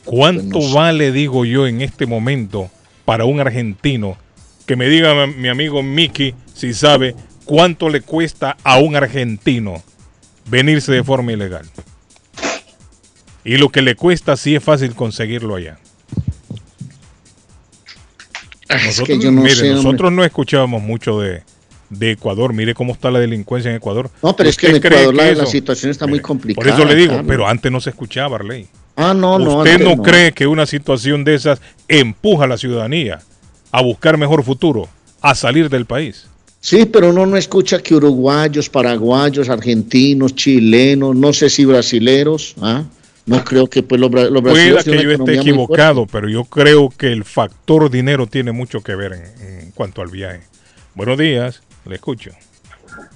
¿Cuánto 0.06 0.44
Pues 0.52 0.64
no 0.66 0.70
sé. 0.70 0.74
vale, 0.76 1.12
digo 1.12 1.46
yo, 1.46 1.68
en 1.68 1.82
este 1.82 2.06
momento 2.06 2.70
para 3.06 3.26
un 3.26 3.40
argentino? 3.40 4.18
Que 4.66 4.76
me 4.76 4.88
diga 4.88 5.26
mi- 5.28 5.34
mi 5.34 5.48
amigo 5.50 5.84
Miki 5.84 6.34
si 6.54 6.74
sabe 6.74 7.16
cuánto 7.46 7.90
le 7.90 8.02
cuesta 8.02 8.58
a 8.64 8.78
un 8.80 8.96
argentino 8.96 9.84
venirse 10.48 10.92
de 10.92 11.04
forma 11.04 11.34
ilegal. 11.34 11.66
Y 13.44 13.58
lo 13.58 13.70
que 13.70 13.82
le 13.84 13.96
cuesta 13.96 14.38
sí 14.38 14.56
es 14.56 14.64
fácil 14.64 14.96
conseguirlo 14.96 15.56
allá. 15.56 15.78
Es 18.70 19.02
que 19.02 19.20
yo 19.20 19.32
no 19.32 19.42
mire, 19.42 19.56
sé, 19.56 19.70
nosotros 19.72 20.12
no 20.12 20.24
escuchábamos 20.24 20.82
mucho 20.82 21.20
de, 21.20 21.44
de 21.90 22.12
Ecuador. 22.12 22.54
Mire 22.54 22.74
cómo 22.74 22.94
está 22.94 23.12
la 23.12 23.20
delincuencia 23.20 23.70
en 23.72 23.78
Ecuador. 23.78 24.10
No, 24.24 24.36
pero 24.36 24.50
es 24.50 24.58
que 24.58 24.68
en 24.68 24.76
¿Usted 24.76 24.88
cree 24.90 25.00
Ecuador 25.02 25.16
la, 25.16 25.24
que 25.30 25.36
la 25.36 25.44
eso- 25.44 25.52
situación 25.52 25.92
está 25.92 26.08
muy 26.08 26.20
complicada. 26.20 26.64
Por 26.64 26.74
eso 26.74 26.86
le 26.88 26.96
digo, 26.96 27.22
pero 27.28 27.48
antes 27.48 27.72
no 27.72 27.80
se 27.82 27.90
escuchaba, 27.92 28.38
Arley. 28.38 28.68
Ah, 28.96 29.14
no, 29.14 29.38
no. 29.40 29.58
¿Usted 29.58 29.80
no, 29.80 30.02
cree 30.02 30.32
que 30.32 30.48
una 30.48 30.66
situación 30.66 31.24
de 31.24 31.36
esas 31.36 31.62
empuja 31.88 32.46
a 32.46 32.48
la 32.48 32.58
ciudadanía 32.58 33.20
a 33.72 33.82
buscar 33.82 34.18
mejor 34.18 34.44
futuro, 34.44 34.88
a 35.22 35.36
salir 35.36 35.70
del 35.70 35.86
país? 35.86 36.28
Sí, 36.62 36.86
pero 36.86 37.10
uno 37.10 37.26
no 37.26 37.38
escucha 37.38 37.80
que 37.84 37.94
uruguayos, 37.94 38.70
paraguayos, 38.70 39.50
argentinos, 39.50 40.34
chilenos, 40.34 41.16
no 41.16 41.32
sé 41.34 41.50
si 41.50 41.64
brasileros, 41.66 42.56
¿ah? 42.62 42.84
No 43.28 43.44
creo 43.44 43.68
que 43.68 43.84
pues 43.84 44.00
los, 44.00 44.12
los 44.12 44.42
brasileños 44.42 44.84
que 44.84 45.04
yo 45.04 45.12
esté 45.12 45.36
equivocado, 45.36 46.06
pero 46.06 46.30
yo 46.30 46.44
creo 46.46 46.90
que 46.96 47.12
el 47.12 47.24
factor 47.24 47.90
dinero 47.92 48.28
tiene 48.28 48.52
mucho 48.52 48.82
que 48.82 48.96
ver 48.96 49.14
en, 49.14 49.48
en 49.64 49.72
cuanto 49.72 50.02
al 50.02 50.10
viaje. 50.10 50.42
Buenos 50.94 51.18
días, 51.18 51.62
le 51.86 51.96
escucho. 51.96 52.32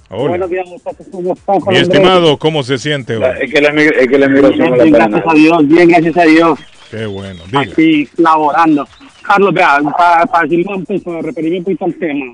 Hola. 0.09 0.29
Buenos 0.29 0.49
días, 0.49 0.67
muchachos. 0.67 1.07
¿Cómo 1.11 1.33
están? 1.33 1.57
Mi 1.67 1.77
estimado, 1.77 2.37
¿cómo 2.37 2.63
se 2.63 2.77
siente 2.77 3.15
hoy? 3.15 3.23
Es 3.41 3.53
que 3.53 3.61
la, 3.61 3.69
es 3.69 4.07
que 4.07 4.17
la 4.17 4.27
migración 4.27 4.73
bien, 4.73 4.91
gracias 4.91 5.23
a 5.27 5.33
Dios, 5.33 5.67
bien, 5.67 5.87
gracias 5.87 6.17
a 6.17 6.23
Dios. 6.23 6.59
Qué 6.91 7.05
bueno, 7.05 7.43
diga. 7.45 7.61
Aquí, 7.61 8.09
laborando. 8.17 8.87
Carlos, 9.21 9.53
vea, 9.53 9.79
para, 9.95 10.25
para, 10.25 10.43
decirle 10.47 10.73
un 10.75 10.85
poco, 10.85 11.03
para 11.03 11.21
referirme 11.21 11.59
un 11.59 11.63
poquito 11.63 11.85
al 11.85 11.93
tema. 11.95 12.33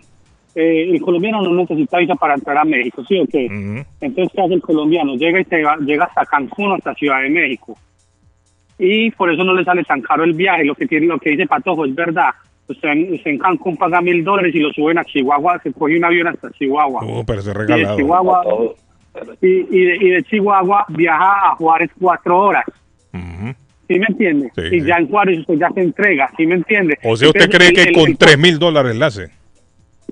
Eh, 0.55 0.89
el 0.93 1.01
colombiano 1.01 1.41
no 1.41 1.53
necesita 1.53 1.97
visa 1.97 2.15
para 2.15 2.35
entrar 2.35 2.57
a 2.57 2.63
México, 2.63 3.03
¿sí 3.05 3.19
o 3.19 3.25
qué? 3.27 3.45
Entonces, 3.99 4.31
¿qué 4.33 4.41
hace 4.41 4.53
el 4.53 4.61
colombiano? 4.61 5.15
Llega 5.15 5.41
y 5.41 5.43
se 5.43 5.61
va- 5.61 5.75
llega 5.77 6.05
hasta 6.05 6.25
Cancún, 6.25 6.71
hasta 6.71 6.93
Ciudad 6.95 7.21
de 7.21 7.29
México. 7.29 7.77
Y 8.79 9.11
por 9.11 9.31
eso 9.33 9.43
no 9.43 9.53
le 9.53 9.65
sale 9.65 9.83
tan 9.83 10.01
caro 10.01 10.23
el 10.23 10.33
viaje. 10.33 10.63
Lo 10.63 10.75
que 10.75 10.87
tiene, 10.87 11.07
lo 11.07 11.19
que 11.19 11.31
dice 11.31 11.45
Patojo 11.45 11.85
es 11.85 11.93
verdad. 11.93 12.29
Usted, 12.67 12.89
en- 12.89 13.13
usted 13.13 13.31
en 13.31 13.37
Cancún 13.37 13.77
paga 13.77 14.01
mil 14.01 14.23
dólares 14.23 14.53
y 14.55 14.59
lo 14.59 14.71
suben 14.73 14.97
a 14.97 15.03
Chihuahua, 15.05 15.59
se 15.61 15.71
coge 15.73 15.97
un 15.97 16.05
avión 16.05 16.27
hasta 16.27 16.49
Chihuahua. 16.51 17.01
Oh, 17.05 17.23
pero 17.25 17.41
se 17.41 17.51
Y 17.51 17.53
de 17.53 17.59
regalado. 17.59 17.97
Chihuahua, 17.97 18.43
y, 19.41 19.47
y 19.47 19.85
de, 19.85 19.95
y 19.97 20.09
de 20.09 20.23
Chihuahua 20.23 20.85
viaja 20.89 21.51
a 21.51 21.55
Juárez 21.55 21.89
cuatro 21.99 22.37
horas. 22.39 22.65
¿Sí 23.87 23.99
me 23.99 24.05
entiende? 24.09 24.51
Sí, 24.55 24.61
y 24.77 24.81
sí. 24.81 24.87
ya 24.87 24.95
en 24.95 25.07
Juárez 25.07 25.39
usted 25.41 25.53
ya 25.59 25.69
se 25.69 25.81
entrega, 25.81 26.27
¿sí 26.35 26.47
me 26.47 26.55
entiende? 26.55 26.97
O 27.03 27.15
sea, 27.15 27.27
¿usted 27.27 27.41
Entonces, 27.43 27.69
cree 27.71 27.83
que 27.85 27.89
el- 27.91 27.95
con 27.95 28.17
3 28.17 28.37
mil 28.39 28.57
dólares 28.57 28.95
la 28.95 29.05
hace? 29.05 29.27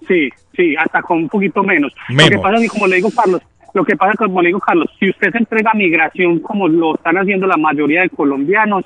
Sí, 0.08 0.30
sí, 0.56 0.76
hasta 0.78 1.02
con 1.02 1.18
un 1.24 1.28
poquito 1.30 1.64
menos. 1.64 1.92
Lo 2.10 2.28
que 2.30 2.38
pasa 2.38 2.58
es 2.58 2.62
que, 2.62 2.68
como 2.70 2.86
le 2.88 2.98
digo, 2.98 3.10
Carlos, 3.10 3.42
lo 3.74 3.84
que 3.84 3.96
pasa 3.96 4.12
es 4.12 4.20
que, 4.20 4.26
como 4.26 4.42
le 4.44 4.50
digo, 4.50 4.60
Carlos, 4.60 4.88
si 5.00 5.10
usted 5.10 5.32
se 5.32 5.38
entrega 5.40 5.72
a 5.72 5.78
migración 5.78 6.38
como 6.40 6.68
lo 6.68 6.94
están 6.96 7.18
haciendo 7.18 7.48
la 7.48 7.58
mayoría 7.58 8.02
de 8.04 8.10
colombianos, 8.10 8.86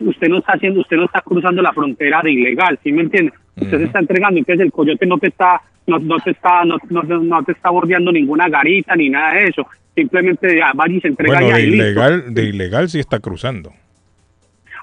usted 0.00 0.28
no 0.28 0.38
está 0.38 0.52
haciendo, 0.52 0.80
usted 0.80 0.96
no 0.96 1.04
está 1.04 1.20
cruzando 1.20 1.62
la 1.62 1.72
frontera 1.72 2.20
de 2.22 2.32
ilegal, 2.32 2.78
¿sí 2.82 2.92
me 2.92 3.02
entiende? 3.02 3.32
Usted 3.56 3.78
se 3.78 3.84
está 3.84 3.98
entregando, 4.00 4.38
entonces 4.38 4.64
el 4.64 4.72
coyote 4.72 5.06
no 5.06 5.18
te 5.18 5.28
está, 5.28 5.60
no, 5.86 5.98
no 5.98 6.16
te 6.18 6.30
está, 6.30 6.64
no, 6.64 6.76
no, 6.90 7.02
no 7.02 7.42
te 7.44 7.52
está 7.52 7.70
bordeando 7.70 8.10
ninguna 8.10 8.48
garita 8.48 8.96
ni 8.96 9.10
nada 9.10 9.34
de 9.34 9.44
eso. 9.44 9.66
Simplemente 9.94 10.56
ya, 10.56 10.72
vaya 10.74 10.94
y 10.94 11.00
se 11.00 11.08
entrega 11.08 11.34
Bueno, 11.34 11.48
ya 11.50 11.56
de 11.56 11.62
y 11.62 11.66
listo. 11.70 11.84
ilegal, 11.84 12.34
de 12.34 12.42
ilegal 12.44 12.88
sí 12.88 12.98
está 12.98 13.20
cruzando. 13.20 13.72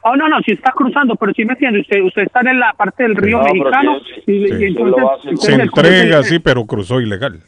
Oh, 0.04 0.16
no, 0.16 0.28
no, 0.30 0.40
si 0.42 0.54
está 0.54 0.72
cruzando, 0.72 1.16
pero 1.16 1.32
sí 1.34 1.46
me 1.46 1.54
entiende, 1.54 1.82
usted, 1.82 2.02
usted 2.02 2.24
está 2.24 2.40
en 2.42 2.60
la 2.60 2.74
parte 2.74 3.04
del 3.04 3.16
río 3.16 3.40
mexicano 3.44 4.00
sí, 4.26 4.32
y, 4.32 4.46
y 4.46 4.48
sí. 4.48 4.64
entonces, 4.66 5.04
entonces 5.26 5.40
Se 5.46 5.54
el 5.54 5.62
entrega, 5.62 6.24
sí, 6.24 6.40
pero 6.40 6.66
cruzó 6.66 7.02
ilegal. 7.02 7.42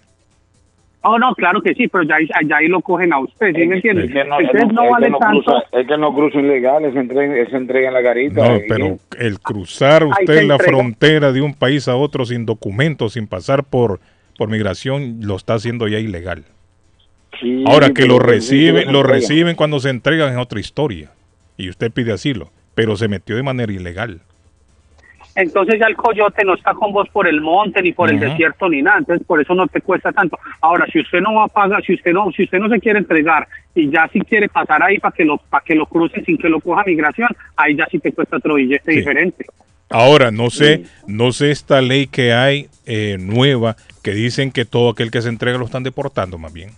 Oh, 1.05 1.19
no, 1.19 1.35
claro 1.35 1.61
que 1.61 1.73
sí, 1.75 1.87
pero 1.89 2.03
ya, 2.05 2.15
ahí- 2.15 2.29
ya 2.47 2.57
ahí 2.57 2.67
lo 2.67 2.79
cogen 2.81 3.11
a 3.11 3.19
usted, 3.19 3.53
¿sí 3.53 3.67
me 3.67 3.75
entiende? 3.75 4.05
Es 4.05 4.11
que 4.11 4.23
no, 4.23 4.37
no 4.71 4.89
vale 4.89 5.09
no 5.09 5.17
tanto. 5.17 5.43
cruza, 5.43 5.63
es 5.73 5.85
que 5.87 5.97
no 5.97 6.13
cruza 6.15 6.39
ilegal, 6.39 6.85
es 6.85 6.95
entrega, 6.95 7.35
es 7.37 7.53
entrega 7.53 7.87
en 7.89 7.93
la 7.93 8.01
garita. 8.01 8.47
No, 8.47 8.55
y- 8.57 8.61
pero 8.69 8.97
el 9.19 9.39
cruzar 9.41 10.05
usted 10.05 10.43
la 10.43 10.57
frontera 10.59 11.31
de 11.33 11.41
un 11.41 11.53
país 11.55 11.87
a 11.89 11.95
otro 11.97 12.25
sin 12.25 12.45
documentos, 12.45 13.13
sin 13.13 13.27
pasar 13.27 13.65
por, 13.65 13.99
por 14.37 14.49
migración, 14.49 15.19
lo 15.23 15.35
está 15.35 15.55
haciendo 15.55 15.87
ya 15.89 15.99
ilegal. 15.99 16.45
Sí, 17.41 17.63
Ahora 17.67 17.89
que 17.89 18.05
lo 18.05 18.19
reciben, 18.19 18.91
lo 18.93 19.03
reciben 19.03 19.55
cuando 19.55 19.79
se 19.79 19.89
entregan 19.89 20.31
es 20.31 20.37
otra 20.37 20.59
historia. 20.59 21.11
Y 21.57 21.67
usted 21.69 21.91
pide 21.91 22.13
asilo, 22.13 22.49
pero 22.75 22.95
se 22.95 23.07
metió 23.09 23.35
de 23.35 23.43
manera 23.43 23.71
ilegal. 23.73 24.21
Entonces 25.35 25.79
ya 25.79 25.87
el 25.87 25.95
coyote 25.95 26.45
no 26.45 26.53
está 26.53 26.73
con 26.73 26.91
vos 26.93 27.09
por 27.09 27.27
el 27.27 27.41
monte 27.41 27.81
ni 27.81 27.91
por 27.91 28.09
el 28.09 28.19
desierto 28.19 28.69
ni 28.69 28.81
nada, 28.81 28.99
entonces 28.99 29.25
por 29.25 29.41
eso 29.41 29.55
no 29.55 29.67
te 29.67 29.81
cuesta 29.81 30.11
tanto. 30.11 30.37
Ahora, 30.61 30.85
si 30.91 30.99
usted 30.99 31.21
no 31.21 31.33
va 31.33 31.45
a 31.45 31.47
pagar, 31.47 31.83
si 31.83 31.95
usted 31.95 32.13
no, 32.13 32.31
si 32.31 32.43
usted 32.43 32.59
no 32.59 32.69
se 32.69 32.79
quiere 32.79 32.99
entregar 32.99 33.47
y 33.73 33.89
ya 33.89 34.07
si 34.13 34.19
quiere 34.21 34.47
pasar 34.47 34.83
ahí 34.83 34.99
para 34.99 35.15
que 35.15 35.25
lo, 35.25 35.37
para 35.37 35.63
que 35.63 35.73
lo 35.73 35.87
crucen 35.87 36.23
sin 36.23 36.37
que 36.37 36.49
lo 36.49 36.59
coja 36.59 36.83
migración, 36.85 37.29
ahí 37.55 37.75
ya 37.75 37.87
sí 37.89 37.97
te 37.99 38.11
cuesta 38.11 38.37
otro 38.37 38.55
billete 38.55 38.91
Sí. 38.91 38.97
diferente. 38.99 39.45
Ahora, 39.89 40.31
no 40.31 40.49
sé, 40.49 40.83
no 41.07 41.31
sé 41.31 41.51
esta 41.51 41.81
ley 41.81 42.07
que 42.07 42.33
hay 42.33 42.67
eh, 42.85 43.17
nueva 43.19 43.75
que 44.03 44.11
dicen 44.11 44.51
que 44.51 44.65
todo 44.65 44.89
aquel 44.89 45.11
que 45.11 45.21
se 45.21 45.29
entrega 45.29 45.57
lo 45.57 45.65
están 45.65 45.83
deportando 45.83 46.37
más 46.37 46.51
bien. 46.53 46.71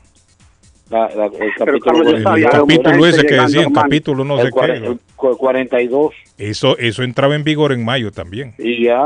La- 0.89 1.09
la- 1.15 1.25
el 1.25 1.51
capítulo, 1.57 3.05
El 3.05 3.13
ese 3.13 3.25
que 3.25 3.35
decían, 3.35 3.73
capítulo 3.73 4.23
no 4.23 4.39
el 4.39 4.47
sé 4.47 4.51
qué. 4.53 4.71
el 4.73 4.99
cu- 5.15 5.35
42 5.35 6.13
Eso, 6.37 6.77
eso 6.77 7.01
entraba 7.01 7.35
en 7.35 7.43
vigor 7.43 7.71
en 7.71 7.83
mayo 7.83 8.11
también. 8.11 8.53
y 8.59 8.83
ya 8.83 9.03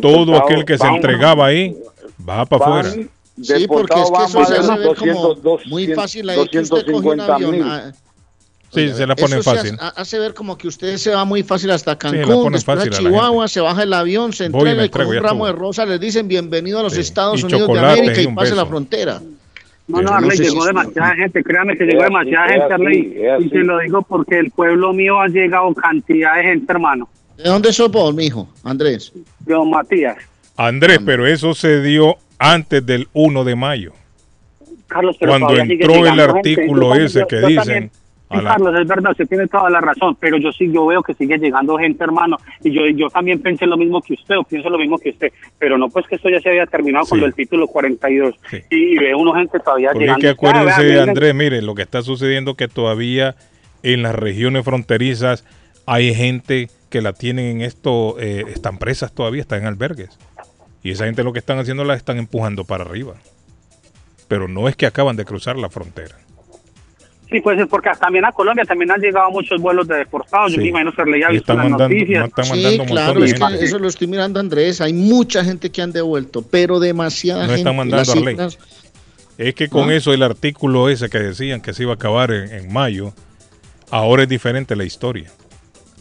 Todo 0.00 0.36
aquel 0.36 0.64
que 0.64 0.78
se 0.78 0.86
entregaba 0.86 1.46
ahí 1.46 1.76
va 2.26 2.46
para 2.46 2.64
afuera. 2.80 3.08
Sí, 3.40 3.66
porque 3.68 4.00
es 4.00 4.10
que 4.10 4.24
eso 4.24 4.44
se 4.46 4.54
hace 4.56 4.78
ver 4.78 4.96
como 4.96 5.34
200, 5.34 5.66
muy 5.66 5.86
fácil 5.88 6.28
ahí 6.30 6.48
que 6.48 6.58
usted 6.60 6.84
coge 6.86 7.08
un 7.08 7.16
250 7.18 7.34
avión. 7.34 7.50
mil. 7.52 7.62
ah, 7.64 7.92
Sí, 8.70 8.88
se 8.90 9.06
la 9.06 9.16
ponen 9.16 9.38
Eso 9.38 9.50
se 9.50 9.56
fácil. 9.56 9.76
hace, 9.80 10.00
hace 10.00 10.18
ver 10.18 10.34
como 10.34 10.58
que 10.58 10.68
usted 10.68 10.96
se 10.98 11.10
va 11.14 11.24
muy 11.24 11.42
fácil 11.42 11.70
hasta 11.70 11.96
Cancún, 11.96 12.52
después 12.52 12.64
fácil 12.64 12.92
a 12.92 12.96
a 12.96 13.00
la 13.00 13.08
Chihuahua, 13.08 13.48
se 13.48 13.60
baja 13.60 13.82
el 13.82 13.92
avión, 13.94 14.32
se 14.34 14.44
entrega 14.46 14.84
y 14.84 14.88
con 14.90 15.06
un 15.06 15.16
ramo 15.16 15.46
de 15.46 15.52
rosas 15.52 15.88
les 15.88 15.98
dicen 16.00 16.26
bienvenido 16.28 16.80
a 16.80 16.82
los 16.82 16.96
Estados 16.96 17.40
Y 17.40 17.44
Unidos 17.44 17.68
de 17.72 17.78
América 17.78 18.20
y 18.20 18.24
y 18.24 18.28
pase 18.28 18.54
la 18.54 18.66
frontera. 18.66 19.22
No, 19.88 20.02
no, 20.02 20.12
Arley, 20.12 20.36
sé 20.36 20.44
si 20.44 20.50
llegó 20.50 20.60
es- 20.60 20.66
demasiada 20.68 21.14
gente, 21.16 21.42
créame 21.42 21.76
que 21.76 21.84
llegó 21.84 22.02
así, 22.02 22.10
demasiada 22.12 22.48
gente, 22.48 22.74
Arley. 22.74 23.26
así. 23.26 23.44
Y 23.44 23.48
te 23.50 23.58
lo 23.58 23.78
digo 23.78 24.02
porque 24.02 24.38
el 24.38 24.50
pueblo 24.50 24.92
mío 24.92 25.18
ha 25.20 25.28
llegado 25.28 25.72
cantidad 25.74 26.36
de 26.36 26.42
gente, 26.42 26.70
hermano. 26.72 27.08
¿De 27.36 27.44
dónde 27.44 27.72
sos 27.72 27.90
vos, 27.90 28.14
mijo, 28.14 28.48
Andrés? 28.64 29.12
De 29.40 29.54
don 29.54 29.70
Matías. 29.70 30.16
Andrés, 30.56 30.98
pero 31.06 31.26
eso 31.26 31.54
se 31.54 31.80
dio 31.82 32.16
antes 32.38 32.84
del 32.84 33.08
1 33.12 33.44
de 33.44 33.56
mayo. 33.56 33.92
Carlos, 34.88 35.16
pero 35.20 35.32
Cuando 35.32 35.56
entró 35.56 35.94
el 35.94 36.04
gente. 36.06 36.22
artículo 36.22 36.94
ese 36.94 37.20
yo- 37.20 37.26
que 37.26 37.40
yo 37.40 37.46
dicen 37.46 37.64
también- 37.64 37.90
Sí, 38.30 38.36
Carlos, 38.44 38.74
es 38.78 38.86
verdad, 38.86 39.12
usted 39.12 39.26
tiene 39.26 39.46
toda 39.46 39.70
la 39.70 39.80
razón, 39.80 40.16
pero 40.20 40.36
yo 40.36 40.52
sí, 40.52 40.70
yo 40.70 40.86
veo 40.86 41.02
que 41.02 41.14
sigue 41.14 41.38
llegando 41.38 41.78
gente, 41.78 42.04
hermano, 42.04 42.36
y 42.62 42.70
yo, 42.70 42.86
yo 42.88 43.08
también 43.08 43.40
pensé 43.40 43.66
lo 43.66 43.76
mismo 43.76 44.02
que 44.02 44.14
usted, 44.14 44.36
o 44.36 44.44
pienso 44.44 44.68
lo 44.68 44.78
mismo 44.78 44.98
que 44.98 45.10
usted, 45.10 45.32
pero 45.58 45.78
no, 45.78 45.88
pues 45.88 46.06
que 46.06 46.16
esto 46.16 46.28
ya 46.28 46.40
se 46.40 46.50
había 46.50 46.66
terminado 46.66 47.06
cuando 47.06 47.26
el 47.26 47.34
título 47.34 47.66
42, 47.66 48.34
y, 48.70 48.76
y 48.76 48.98
veo 48.98 49.18
uno 49.18 49.32
gente 49.32 49.58
todavía 49.60 49.90
Porque 49.92 50.04
es 50.04 50.16
llegando. 50.16 50.20
que 50.22 50.28
acuérdense, 50.28 50.98
Ah, 51.00 51.02
Andrés, 51.04 51.34
mire, 51.34 51.62
lo 51.62 51.74
que 51.74 51.82
está 51.82 52.02
sucediendo 52.02 52.54
que 52.54 52.68
todavía 52.68 53.34
en 53.82 54.02
las 54.02 54.14
regiones 54.14 54.64
fronterizas 54.64 55.44
hay 55.86 56.14
gente 56.14 56.68
que 56.90 57.00
la 57.00 57.12
tienen 57.14 57.46
en 57.46 57.60
esto, 57.62 58.16
eh, 58.20 58.44
están 58.48 58.78
presas 58.78 59.12
todavía, 59.12 59.40
están 59.40 59.60
en 59.60 59.66
albergues. 59.66 60.18
Y 60.82 60.90
esa 60.90 61.06
gente 61.06 61.24
lo 61.24 61.32
que 61.32 61.38
están 61.38 61.58
haciendo 61.58 61.84
la 61.84 61.94
están 61.94 62.18
empujando 62.18 62.64
para 62.64 62.84
arriba. 62.84 63.14
Pero 64.28 64.48
no 64.48 64.68
es 64.68 64.76
que 64.76 64.86
acaban 64.86 65.16
de 65.16 65.24
cruzar 65.24 65.56
la 65.56 65.70
frontera. 65.70 66.16
Sí, 67.30 67.40
pues 67.42 67.60
es 67.60 67.66
porque 67.66 67.90
también 68.00 68.24
a 68.24 68.32
Colombia 68.32 68.64
también 68.64 68.90
han 68.90 69.00
llegado 69.00 69.30
muchos 69.30 69.60
vuelos 69.60 69.86
de 69.86 69.96
deportados, 69.96 70.50
yo 70.52 70.56
Sí. 70.56 70.62
me 70.62 70.68
imagino 70.68 70.92
que 70.94 71.04
le 71.04 71.28
visto 71.30 71.52
las 71.54 71.64
mandando- 71.64 71.88
noticias. 71.94 72.30
Sí, 72.42 72.78
claro, 72.86 73.22
es 73.24 73.34
que 73.34 73.64
eso 73.66 73.78
lo 73.78 73.88
estoy 73.88 74.06
mirando, 74.06 74.40
Andrés. 74.40 74.80
Hay 74.80 74.94
mucha 74.94 75.44
gente 75.44 75.70
que 75.70 75.82
han 75.82 75.92
devuelto, 75.92 76.40
pero 76.42 76.80
demasiada 76.80 77.42
No 77.42 77.46
gente. 77.48 77.60
están 77.60 77.76
mandando 77.76 77.96
Las 77.98 78.08
a 78.08 78.14
ley. 78.20 78.36
Es 79.36 79.54
que 79.54 79.68
con 79.68 79.90
¿Ah? 79.90 79.94
eso 79.94 80.12
el 80.14 80.22
artículo 80.22 80.88
ese 80.88 81.08
que 81.10 81.18
decían 81.18 81.60
que 81.60 81.72
se 81.74 81.82
iba 81.82 81.92
a 81.92 81.96
acabar 81.96 82.30
en, 82.32 82.50
en 82.50 82.72
mayo, 82.72 83.12
ahora 83.90 84.22
es 84.22 84.28
diferente 84.28 84.74
la 84.74 84.84
historia. 84.84 85.30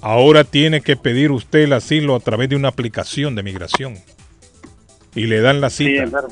Ahora 0.01 0.43
tiene 0.43 0.81
que 0.81 0.95
pedir 0.95 1.31
usted 1.31 1.59
el 1.59 1.73
asilo 1.73 2.15
a 2.15 2.19
través 2.19 2.49
de 2.49 2.55
una 2.55 2.69
aplicación 2.69 3.35
de 3.35 3.43
migración. 3.43 3.95
Y 5.13 5.25
le 5.25 5.41
dan 5.41 5.59
la 5.61 5.69
Sí, 5.69 5.85
cita. 5.87 6.03
es 6.03 6.11
verdad. 6.11 6.29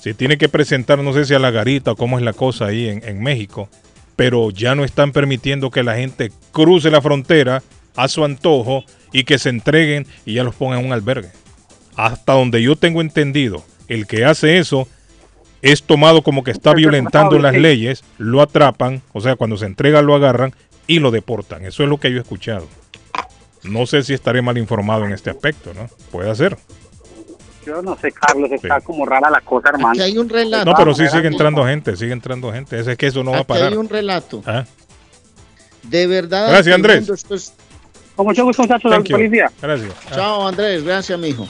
Se 0.00 0.14
tiene 0.14 0.38
que 0.38 0.48
presentar, 0.48 1.00
no 1.00 1.12
sé 1.12 1.24
si 1.26 1.34
a 1.34 1.38
la 1.38 1.50
garita 1.50 1.92
o 1.92 1.96
cómo 1.96 2.18
es 2.18 2.24
la 2.24 2.32
cosa 2.32 2.66
ahí 2.66 2.88
en, 2.88 3.02
en 3.06 3.20
México, 3.22 3.68
pero 4.18 4.50
ya 4.50 4.74
no 4.74 4.82
están 4.82 5.12
permitiendo 5.12 5.70
que 5.70 5.84
la 5.84 5.94
gente 5.94 6.32
cruce 6.50 6.90
la 6.90 7.00
frontera 7.00 7.62
a 7.94 8.08
su 8.08 8.24
antojo 8.24 8.82
y 9.12 9.22
que 9.22 9.38
se 9.38 9.48
entreguen 9.48 10.08
y 10.26 10.34
ya 10.34 10.42
los 10.42 10.56
pongan 10.56 10.80
en 10.80 10.86
un 10.86 10.92
albergue. 10.92 11.30
Hasta 11.94 12.32
donde 12.32 12.60
yo 12.60 12.74
tengo 12.74 13.00
entendido, 13.00 13.64
el 13.86 14.08
que 14.08 14.24
hace 14.24 14.58
eso 14.58 14.88
es 15.62 15.84
tomado 15.84 16.22
como 16.22 16.42
que 16.42 16.50
está 16.50 16.74
violentando 16.74 17.38
las 17.38 17.54
leyes, 17.54 18.02
lo 18.18 18.42
atrapan, 18.42 19.02
o 19.12 19.20
sea, 19.20 19.36
cuando 19.36 19.56
se 19.56 19.66
entrega 19.66 20.02
lo 20.02 20.16
agarran 20.16 20.52
y 20.88 20.98
lo 20.98 21.12
deportan. 21.12 21.64
Eso 21.64 21.84
es 21.84 21.88
lo 21.88 21.98
que 21.98 22.10
yo 22.10 22.18
he 22.18 22.22
escuchado. 22.22 22.66
No 23.62 23.86
sé 23.86 24.02
si 24.02 24.14
estaré 24.14 24.42
mal 24.42 24.58
informado 24.58 25.04
en 25.04 25.12
este 25.12 25.30
aspecto, 25.30 25.74
¿no? 25.74 25.88
Puede 26.10 26.34
ser. 26.34 26.58
Yo 27.68 27.82
no 27.82 27.96
sé, 27.98 28.10
Carlos, 28.12 28.50
está 28.50 28.80
como 28.80 29.04
rara 29.04 29.28
la 29.30 29.40
cosa, 29.42 29.68
hermano. 29.68 29.90
Aquí 29.90 30.00
hay 30.00 30.16
un 30.18 30.28
relato. 30.28 30.64
No, 30.64 30.74
pero 30.76 30.94
sí 30.94 31.06
sigue 31.08 31.28
entrando 31.28 31.64
gente, 31.66 31.96
sigue 31.96 32.12
entrando 32.12 32.50
gente. 32.52 32.80
Ese 32.80 32.92
es 32.92 32.98
que 32.98 33.06
eso 33.08 33.22
no 33.22 33.32
va 33.32 33.38
a 33.38 33.40
Aquí 33.40 33.48
parar. 33.48 33.72
hay 33.72 33.78
un 33.78 33.88
relato. 33.88 34.42
Ah, 34.46 34.64
De 35.82 36.06
verdad. 36.06 36.48
Gracias, 36.50 36.74
ante 36.74 36.88
el 36.88 36.98
Andrés. 36.98 37.08
esto 37.18 37.34
es- 37.34 37.52
Con 38.16 38.26
mucho 38.26 38.44
gusto, 38.44 38.62
muchachos, 38.62 38.92
you. 39.04 39.16
policía. 39.16 39.50
Gracias. 39.62 39.92
Ah. 40.10 40.14
Chao, 40.14 40.48
Andrés. 40.48 40.82
Gracias, 40.82 41.18
mijo. 41.18 41.46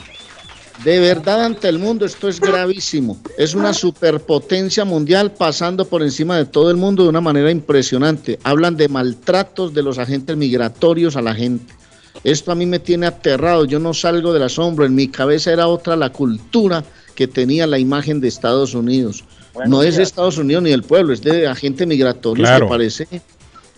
De 0.83 0.99
verdad, 0.99 1.43
ante 1.43 1.67
el 1.67 1.77
mundo 1.79 2.05
esto 2.05 2.29
es 2.29 2.39
gravísimo. 2.39 3.17
Es 3.37 3.53
una 3.53 3.73
superpotencia 3.73 4.85
mundial 4.85 5.31
pasando 5.31 5.83
por 5.85 6.01
encima 6.03 6.37
de 6.37 6.45
todo 6.45 6.71
el 6.71 6.77
mundo 6.77 7.03
de 7.03 7.09
una 7.09 7.19
manera 7.21 7.51
impresionante. 7.51 8.39
Hablan 8.43 8.77
de 8.77 8.87
maltratos 8.87 9.73
de 9.73 9.83
los 9.83 9.97
agentes 9.97 10.37
migratorios 10.37 11.17
a 11.17 11.21
la 11.21 11.33
gente. 11.35 11.73
Esto 12.23 12.51
a 12.51 12.55
mí 12.55 12.65
me 12.65 12.79
tiene 12.79 13.05
aterrado. 13.07 13.65
Yo 13.65 13.79
no 13.79 13.93
salgo 13.93 14.33
del 14.33 14.43
asombro. 14.43 14.85
En 14.85 14.93
mi 14.95 15.07
cabeza 15.07 15.51
era 15.53 15.67
otra 15.67 15.95
la 15.95 16.09
cultura 16.11 16.83
que 17.15 17.27
tenía 17.27 17.65
la 17.67 17.79
imagen 17.79 18.19
de 18.21 18.27
Estados 18.27 18.73
Unidos. 18.73 19.23
no 19.67 19.83
es 19.83 19.97
de 19.97 20.03
Estados 20.03 20.37
Unidos 20.37 20.63
ni 20.63 20.69
del 20.69 20.83
pueblo, 20.83 21.11
es 21.11 21.21
de 21.21 21.45
agentes 21.45 21.85
migratorios 21.85 22.47
Claro. 22.47 22.67
que 22.67 22.69
parece. 22.69 23.07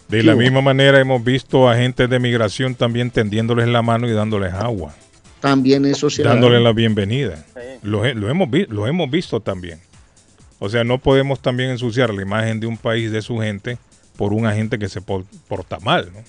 De 0.09 0.21
la 0.21 0.35
misma 0.35 0.61
manera 0.61 0.99
hemos 0.99 1.23
visto 1.23 1.67
agentes 1.67 2.07
de 2.07 2.19
migración 2.19 2.75
también 2.75 3.09
tendiéndoles 3.09 3.67
la 3.67 3.81
mano 3.81 4.07
y 4.07 4.11
dándoles 4.11 4.53
agua, 4.53 4.93
También 5.39 5.85
eso 5.85 6.07
se 6.11 6.21
dándoles 6.21 6.61
la 6.61 6.71
bienvenida. 6.73 7.43
Lo, 7.81 8.05
he- 8.05 8.13
lo 8.13 8.29
hemos 8.29 8.51
vi- 8.51 8.67
lo 8.69 8.85
hemos 8.85 9.09
visto 9.09 9.39
también. 9.39 9.79
O 10.59 10.69
sea, 10.69 10.83
no 10.83 10.99
podemos 10.99 11.39
también 11.39 11.71
ensuciar 11.71 12.13
la 12.13 12.21
imagen 12.21 12.59
de 12.59 12.67
un 12.67 12.77
país, 12.77 13.11
de 13.11 13.23
su 13.23 13.39
gente, 13.39 13.79
por 14.17 14.33
un 14.33 14.45
agente 14.45 14.77
que 14.77 14.87
se 14.89 15.01
por- 15.01 15.25
porta 15.47 15.79
mal. 15.79 16.11
¿no? 16.13 16.19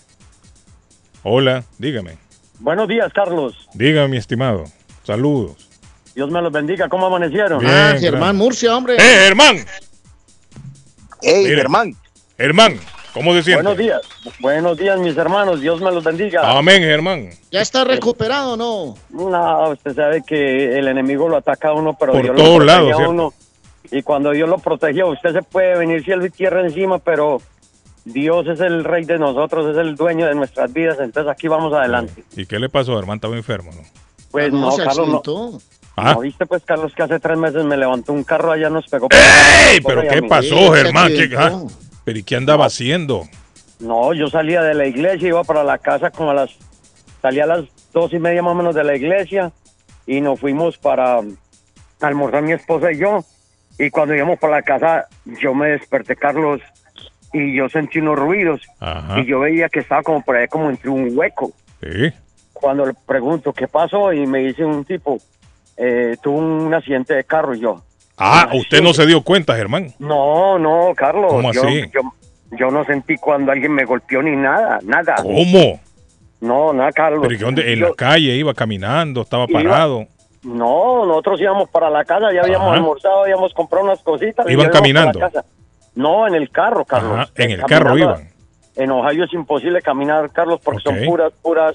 Hola, 1.23 1.65
dígame. 1.79 2.17
Buenos 2.59 2.89
días, 2.89 3.13
Carlos. 3.13 3.69
Dígame, 3.75 4.09
mi 4.09 4.17
estimado. 4.17 4.65
Saludos. 5.05 5.69
Dios 6.15 6.31
me 6.31 6.41
los 6.43 6.53
bendiga. 6.53 6.89
¿Cómo 6.89 7.07
amanecieron? 7.07 7.61
Bien, 7.61 7.73
Ah, 7.73 7.95
Germán. 7.99 8.37
Murcia, 8.37 8.77
hombre. 8.77 8.97
¡Eh, 8.97 8.99
Germán! 9.27 9.57
¡Ey, 11.23 11.47
Germán! 11.47 11.95
Germán, 12.37 12.79
¿cómo 13.15 13.33
se 13.35 13.43
siente? 13.45 13.63
Buenos 13.63 13.79
días. 13.79 14.01
Buenos 14.41 14.77
días, 14.77 14.99
mis 14.99 15.17
hermanos. 15.17 15.61
Dios 15.61 15.81
me 15.81 15.91
los 15.93 16.03
bendiga. 16.03 16.57
Amén, 16.59 16.83
Germán. 16.83 17.31
¿Ya 17.51 17.61
está 17.61 17.85
recuperado 17.85 18.55
o 18.55 18.57
no? 18.57 18.95
No, 19.11 19.71
usted 19.71 19.95
sabe 19.95 20.23
que 20.27 20.77
el 20.79 20.89
enemigo 20.89 21.29
lo 21.29 21.37
ataca 21.37 21.69
a 21.69 21.75
uno, 21.75 21.97
pero 21.99 22.13
Por 22.13 22.23
Dios 22.23 22.37
todos 22.37 22.49
lo 22.49 22.57
protege 22.59 22.77
lados, 22.77 22.93
a 22.93 22.97
¿cierto? 22.97 23.11
uno. 23.13 23.35
Y 23.91 24.03
cuando 24.03 24.31
Dios 24.33 24.49
lo 24.49 24.59
protegió, 24.59 25.09
usted 25.09 25.33
se 25.33 25.43
puede 25.43 25.79
venir 25.79 26.03
cielo 26.05 26.27
y 26.27 26.31
tierra 26.31 26.63
encima, 26.63 26.99
pero 26.99 27.41
Dios 28.05 28.47
es 28.49 28.61
el 28.61 28.85
rey 28.85 29.05
de 29.05 29.19
nosotros, 29.19 29.71
es 29.71 29.77
el 29.77 29.95
dueño 29.95 30.27
de 30.27 30.35
nuestras 30.35 30.73
vidas. 30.73 30.99
Entonces 31.01 31.31
aquí 31.31 31.49
vamos 31.49 31.73
adelante. 31.73 32.25
¿Y 32.37 32.47
qué 32.47 32.59
le 32.59 32.69
pasó, 32.69 32.97
Germán? 32.97 33.17
Estaba 33.17 33.37
enfermo, 33.37 33.71
¿no? 33.73 33.83
Pues 34.31 34.53
No, 34.53 34.61
no, 34.61 34.73
se 34.73 34.85
Carlos, 34.85 35.09
no. 35.09 35.59
Ah. 35.95 36.15
¿No 36.15 36.21
viste, 36.21 36.47
pues, 36.47 36.63
Carlos, 36.65 36.93
que 36.95 37.03
hace 37.03 37.21
tres 37.21 37.37
meses 37.37 37.65
me 37.65 37.77
levantó 37.77 38.13
un 38.13 38.25
carro 38.25 38.51
allá, 38.51 38.71
nos 38.71 38.87
pegó. 38.89 39.09
¡Ey! 39.71 39.81
por 39.81 39.95
¿Pero 39.95 40.09
qué 40.11 40.23
pasó, 40.23 40.73
Germán? 40.73 41.09
¿Qué, 41.09 41.31
ah, 41.37 41.63
¿Pero 42.05 42.19
y 42.19 42.23
qué 42.23 42.37
andaba 42.37 42.65
haciendo? 42.67 43.25
No, 43.79 44.15
yo 44.15 44.29
salía 44.29 44.63
de 44.63 44.75
la 44.75 44.87
iglesia, 44.87 45.29
iba 45.29 45.45
para 45.45 45.65
la 45.65 45.79
casa 45.79 46.11
como 46.11 46.31
a 46.31 46.35
las... 46.35 46.51
Salía 47.21 47.45
a 47.45 47.47
las 47.47 47.65
dos 47.93 48.13
y 48.13 48.19
media 48.19 48.43
más 48.43 48.53
o 48.53 48.55
menos 48.55 48.75
de 48.75 48.85
la 48.85 48.97
iglesia 48.97 49.53
y 50.07 50.21
nos 50.21 50.41
fuimos 50.41 50.79
para 50.79 51.21
almorzar 52.01 52.43
mi 52.43 52.53
esposa 52.53 52.91
y 52.91 52.99
yo. 52.99 53.25
Y 53.79 53.91
cuando 53.91 54.15
íbamos 54.15 54.39
para 54.39 54.57
la 54.57 54.63
casa, 54.63 55.07
yo 55.25 55.55
me 55.55 55.69
desperté, 55.69 56.17
Carlos, 56.17 56.61
y 57.33 57.57
yo 57.57 57.69
sentí 57.69 57.99
unos 57.99 58.19
ruidos. 58.19 58.61
Ajá. 58.81 59.21
Y 59.21 59.27
yo 59.27 59.41
veía 59.41 59.69
que 59.69 59.81
estaba 59.81 60.03
como 60.03 60.23
por 60.23 60.37
ahí, 60.37 60.47
como 60.49 60.71
entre 60.71 60.91
un 60.91 61.17
hueco. 61.17 61.53
Sí. 61.83 62.13
Cuando 62.53 62.87
le 62.87 62.93
pregunto 63.07 63.53
qué 63.53 63.67
pasó, 63.69 64.13
y 64.13 64.27
me 64.27 64.39
dice 64.41 64.65
un 64.65 64.85
tipo, 64.85 65.19
eh, 65.77 66.17
tuvo 66.23 66.39
un 66.39 66.73
accidente 66.73 67.15
de 67.15 67.25
carro 67.25 67.55
y 67.55 67.61
yo. 67.61 67.83
Ah, 68.17 68.49
usted 68.53 68.83
no 68.83 68.93
se 68.93 69.07
dio 69.07 69.23
cuenta, 69.23 69.57
Germán. 69.57 69.89
No, 69.99 70.59
no, 70.59 70.93
Carlos. 70.95 71.33
¿Cómo 71.33 71.53
yo, 71.53 71.63
así? 71.65 71.83
Yo, 71.93 72.01
yo 72.57 72.71
no 72.71 72.85
sentí 72.85 73.17
cuando 73.17 73.51
alguien 73.51 73.73
me 73.73 73.85
golpeó 73.85 74.23
ni 74.23 74.37
nada, 74.37 74.79
nada. 74.85 75.17
¿Cómo? 75.17 75.81
No, 76.41 76.73
nada, 76.73 76.93
Carlos. 76.93 77.25
¿Pero 77.27 77.41
dónde? 77.47 77.73
En 77.73 77.79
Yo- 77.81 77.89
la 77.89 77.95
calle 77.95 78.37
iba 78.37 78.53
caminando, 78.55 79.23
estaba 79.23 79.47
Iba- 79.49 79.61
parado. 79.63 80.07
No, 80.45 81.07
nosotros 81.07 81.41
íbamos 81.41 81.69
para 81.71 81.89
la 81.89 82.05
casa, 82.05 82.33
ya 82.35 82.41
habíamos 82.43 82.67
Ajá. 82.69 82.77
almorzado, 82.77 83.23
habíamos 83.23 83.55
comprado 83.55 83.87
unas 83.87 84.01
cositas. 84.03 84.49
¿Iban 84.51 84.71
caminando? 84.71 85.19
para 85.19 85.27
la 85.27 85.33
casa. 85.33 85.49
No, 85.95 86.27
en 86.27 86.35
el 86.35 86.51
carro, 86.51 86.85
Carlos. 86.85 87.13
Ajá, 87.13 87.31
en 87.37 87.51
el 87.51 87.61
Caminando 87.61 87.67
carro 87.85 87.99
iban. 87.99 88.29
En 88.75 88.91
Ohio 88.91 89.25
es 89.25 89.33
imposible 89.35 89.83
caminar, 89.83 90.31
Carlos, 90.33 90.61
porque 90.65 90.81
son 90.83 90.97
puras, 91.05 91.33
puras 91.43 91.75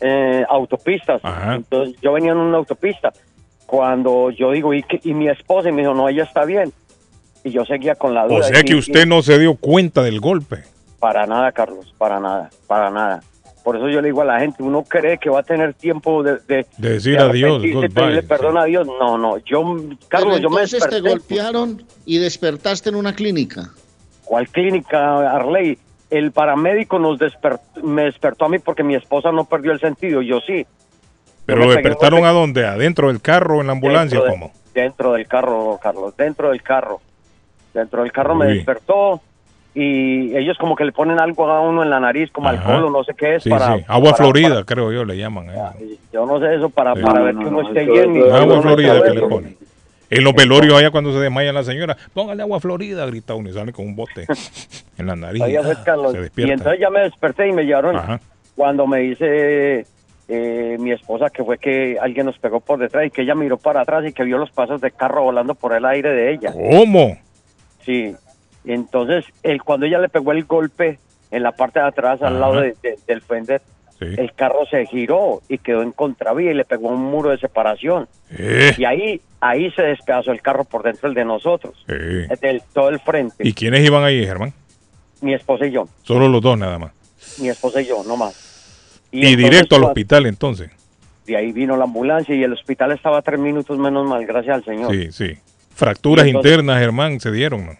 eh, 0.00 0.44
autopistas. 0.48 1.20
Ajá. 1.24 1.54
Entonces 1.54 1.96
yo 2.02 2.12
venía 2.12 2.32
en 2.32 2.38
una 2.38 2.58
autopista. 2.58 3.12
Cuando 3.66 4.30
yo 4.30 4.50
digo, 4.50 4.74
¿y, 4.74 4.82
qué? 4.82 5.00
y 5.02 5.14
mi 5.14 5.28
esposa? 5.28 5.68
Y 5.68 5.72
me 5.72 5.82
dijo, 5.82 5.94
no, 5.94 6.08
ella 6.08 6.24
está 6.24 6.44
bien. 6.44 6.72
Y 7.44 7.50
yo 7.50 7.64
seguía 7.64 7.94
con 7.94 8.12
la 8.14 8.26
duda. 8.26 8.38
O 8.38 8.42
sea 8.42 8.60
y- 8.60 8.64
que 8.64 8.74
usted 8.74 9.06
no 9.06 9.22
se 9.22 9.38
dio 9.38 9.54
cuenta 9.54 10.02
del 10.02 10.20
golpe. 10.20 10.64
Para 10.98 11.26
nada, 11.26 11.50
Carlos, 11.52 11.94
para 11.96 12.20
nada, 12.20 12.50
para 12.66 12.90
nada. 12.90 13.22
Por 13.64 13.76
eso 13.76 13.88
yo 13.90 14.00
le 14.00 14.08
digo 14.08 14.22
a 14.22 14.24
la 14.24 14.40
gente, 14.40 14.62
uno 14.62 14.82
cree 14.84 15.18
que 15.18 15.28
va 15.28 15.40
a 15.40 15.42
tener 15.42 15.74
tiempo 15.74 16.22
de, 16.22 16.38
de, 16.48 16.66
De 16.78 16.90
decir 16.94 17.18
adiós, 17.18 17.62
y 17.62 17.72
goodbye, 17.72 17.90
pedirle 17.90 18.20
sí. 18.22 18.26
perdón 18.26 18.56
a 18.58 18.64
Dios. 18.64 18.86
No, 18.86 19.18
no, 19.18 19.36
yo, 19.38 19.62
Carlos, 20.08 20.36
Pero 20.36 20.38
yo 20.38 20.48
me 20.50 20.62
entonces 20.62 20.80
te 20.80 20.94
desperté. 20.96 21.08
golpearon 21.10 21.84
y 22.06 22.18
despertaste 22.18 22.88
en 22.88 22.94
una 22.96 23.14
clínica. 23.14 23.70
¿Cuál 24.24 24.48
clínica, 24.48 25.30
Arley? 25.30 25.78
El 26.08 26.32
paramédico 26.32 26.98
nos 26.98 27.18
desper- 27.20 27.60
me 27.82 28.04
despertó 28.04 28.46
a 28.46 28.48
mí 28.48 28.58
porque 28.58 28.82
mi 28.82 28.94
esposa 28.94 29.30
no 29.30 29.44
perdió 29.44 29.72
el 29.72 29.80
sentido, 29.80 30.22
yo 30.22 30.40
sí. 30.40 30.66
Pero 31.46 31.64
lo 31.66 31.70
despertaron 31.72 32.24
a 32.24 32.30
dónde? 32.30 32.66
¿Adentro 32.66 33.08
del 33.08 33.20
carro 33.20 33.58
o 33.58 33.60
en 33.60 33.66
la 33.68 33.72
ambulancia? 33.74 34.18
dentro 34.20 34.32
de- 34.34 34.40
¿Cómo? 34.40 34.52
Dentro 34.72 35.12
del 35.12 35.26
carro, 35.26 35.78
Carlos, 35.82 36.16
dentro 36.16 36.50
del 36.50 36.62
carro. 36.62 37.00
Dentro 37.74 38.02
del 38.02 38.12
carro 38.12 38.34
me 38.34 38.46
despertó 38.46 39.20
y 39.74 40.36
ellos 40.36 40.58
como 40.58 40.74
que 40.74 40.84
le 40.84 40.92
ponen 40.92 41.20
algo 41.20 41.46
a 41.48 41.60
uno 41.60 41.82
en 41.82 41.90
la 41.90 42.00
nariz, 42.00 42.30
como 42.32 42.48
Ajá. 42.48 42.58
alcohol 42.58 42.84
o 42.86 42.90
no 42.98 43.04
sé 43.04 43.14
qué 43.14 43.36
es. 43.36 43.42
Sí, 43.44 43.50
para, 43.50 43.76
sí. 43.76 43.84
Agua 43.86 44.10
para- 44.12 44.24
Florida, 44.24 44.64
creo 44.64 44.90
yo, 44.92 45.04
le 45.04 45.16
llaman. 45.16 45.46
eh. 45.50 45.96
yo 46.12 46.26
no 46.26 46.40
sé 46.40 46.54
eso, 46.56 46.68
para, 46.70 46.94
Sí. 46.94 47.02
para 47.02 47.20
No, 47.20 47.24
ver 47.24 47.34
no, 47.34 47.40
que 47.42 47.46
uno 47.48 47.62
no, 47.62 47.68
esté 47.68 47.84
bien. 47.84 48.16
y- 48.16 48.30
Agua 48.30 48.62
Florida 48.62 49.02
que 49.02 49.10
le 49.10 49.20
ponen. 49.22 49.56
En 50.10 50.24
los 50.24 50.34
velorios 50.34 50.74
allá 50.76 50.90
cuando 50.90 51.12
se 51.12 51.20
desmaya 51.20 51.52
la 51.52 51.62
señora, 51.62 51.96
póngale 52.12 52.42
agua 52.42 52.58
Florida, 52.58 53.06
grita 53.06 53.36
uno 53.36 53.48
y 53.48 53.52
sale 53.52 53.72
con 53.72 53.86
un 53.86 53.94
bote 53.94 54.26
en 54.98 55.06
la 55.06 55.14
nariz. 55.14 55.40
Ahí 55.40 55.56
fue, 55.62 55.76
Carlos. 55.84 56.12
Se 56.14 56.42
Y 56.42 56.50
entonces 56.50 56.80
ya 56.80 56.90
me 56.90 57.00
desperté 57.02 57.46
y 57.46 57.52
me 57.52 57.62
llevaron 57.62 57.94
Ajá. 57.94 58.20
cuando 58.56 58.88
me 58.88 58.98
dice 58.98 59.86
eh, 60.26 60.76
mi 60.80 60.90
esposa 60.90 61.30
que 61.30 61.44
fue 61.44 61.58
que 61.58 61.96
alguien 62.00 62.26
nos 62.26 62.36
pegó 62.38 62.58
por 62.58 62.80
detrás 62.80 63.06
y 63.06 63.10
que 63.10 63.22
ella 63.22 63.36
miró 63.36 63.56
para 63.56 63.82
atrás 63.82 64.04
y 64.04 64.12
que 64.12 64.24
vio 64.24 64.36
los 64.38 64.50
pasos 64.50 64.80
de 64.80 64.90
carro 64.90 65.22
volando 65.22 65.54
por 65.54 65.74
el 65.76 65.84
aire 65.84 66.10
de 66.10 66.32
ella. 66.32 66.52
¿Cómo? 66.52 67.16
Sí. 67.84 68.12
Entonces, 68.64 69.24
él, 69.42 69.62
cuando 69.62 69.86
ella 69.86 69.98
le 69.98 70.08
pegó 70.08 70.32
el 70.32 70.44
golpe, 70.44 70.98
en 71.30 71.42
la 71.42 71.52
parte 71.52 71.78
de 71.80 71.86
atrás, 71.86 72.20
al 72.22 72.34
Ajá. 72.36 72.38
lado 72.40 72.60
de- 72.60 72.74
de- 72.82 72.98
del 73.06 73.22
fender, 73.22 73.62
Sí. 73.98 74.06
el 74.16 74.32
carro 74.32 74.64
se 74.70 74.84
giró 74.86 75.42
y 75.48 75.58
quedó 75.58 75.82
en 75.82 75.92
contravía 75.92 76.50
y 76.50 76.54
le 76.54 76.64
pegó 76.64 76.88
un 76.88 77.02
muro 77.02 77.30
de 77.30 77.38
separación. 77.38 78.08
Eh. 78.30 78.74
Y 78.78 78.84
ahí, 78.84 79.20
ahí 79.40 79.70
se 79.72 79.82
despedazó 79.82 80.32
el 80.32 80.40
carro 80.42 80.64
por 80.64 80.82
dentro 80.82 81.08
el 81.08 81.14
de 81.14 81.24
nosotros, 81.24 81.84
Eh. 81.86 82.26
del, 82.40 82.62
todo 82.72 82.88
el 82.88 82.98
frente, 83.00 83.46
¿Y 83.46 83.52
quiénes 83.52 83.84
iban 83.84 84.02
ahí, 84.02 84.24
Germán? 84.24 84.52
mi 85.20 85.34
esposa 85.34 85.66
y 85.66 85.70
yo, 85.72 85.86
Solo 86.02 86.28
los 86.28 86.40
dos 86.42 86.58
nada 86.58 86.78
más. 86.78 86.92
mi 87.40 87.48
esposa 87.50 87.80
y 87.82 87.86
yo, 87.86 88.02
no 88.06 88.16
más. 88.16 89.06
Y, 89.12 89.18
entonces, 89.26 89.50
directo 89.50 89.76
al 89.76 89.84
hospital 89.84 90.26
entonces. 90.26 90.70
De 91.26 91.36
ahí 91.36 91.52
vino 91.52 91.76
la 91.76 91.84
ambulancia 91.84 92.34
y 92.34 92.42
el 92.42 92.52
hospital 92.54 92.92
estaba 92.92 93.18
a 93.18 93.22
tres 93.22 93.38
minutos 93.38 93.78
menos 93.78 94.08
mal, 94.08 94.24
gracias 94.26 94.56
al 94.56 94.64
Señor. 94.64 94.90
Sí, 94.92 95.12
sí. 95.12 95.38
Fracturas 95.74 96.26
Y 96.26 96.30
entonces- 96.30 96.52
internas, 96.52 96.80
Germán, 96.80 97.20
se 97.20 97.30
dieron, 97.30 97.66
¿no? 97.66 97.72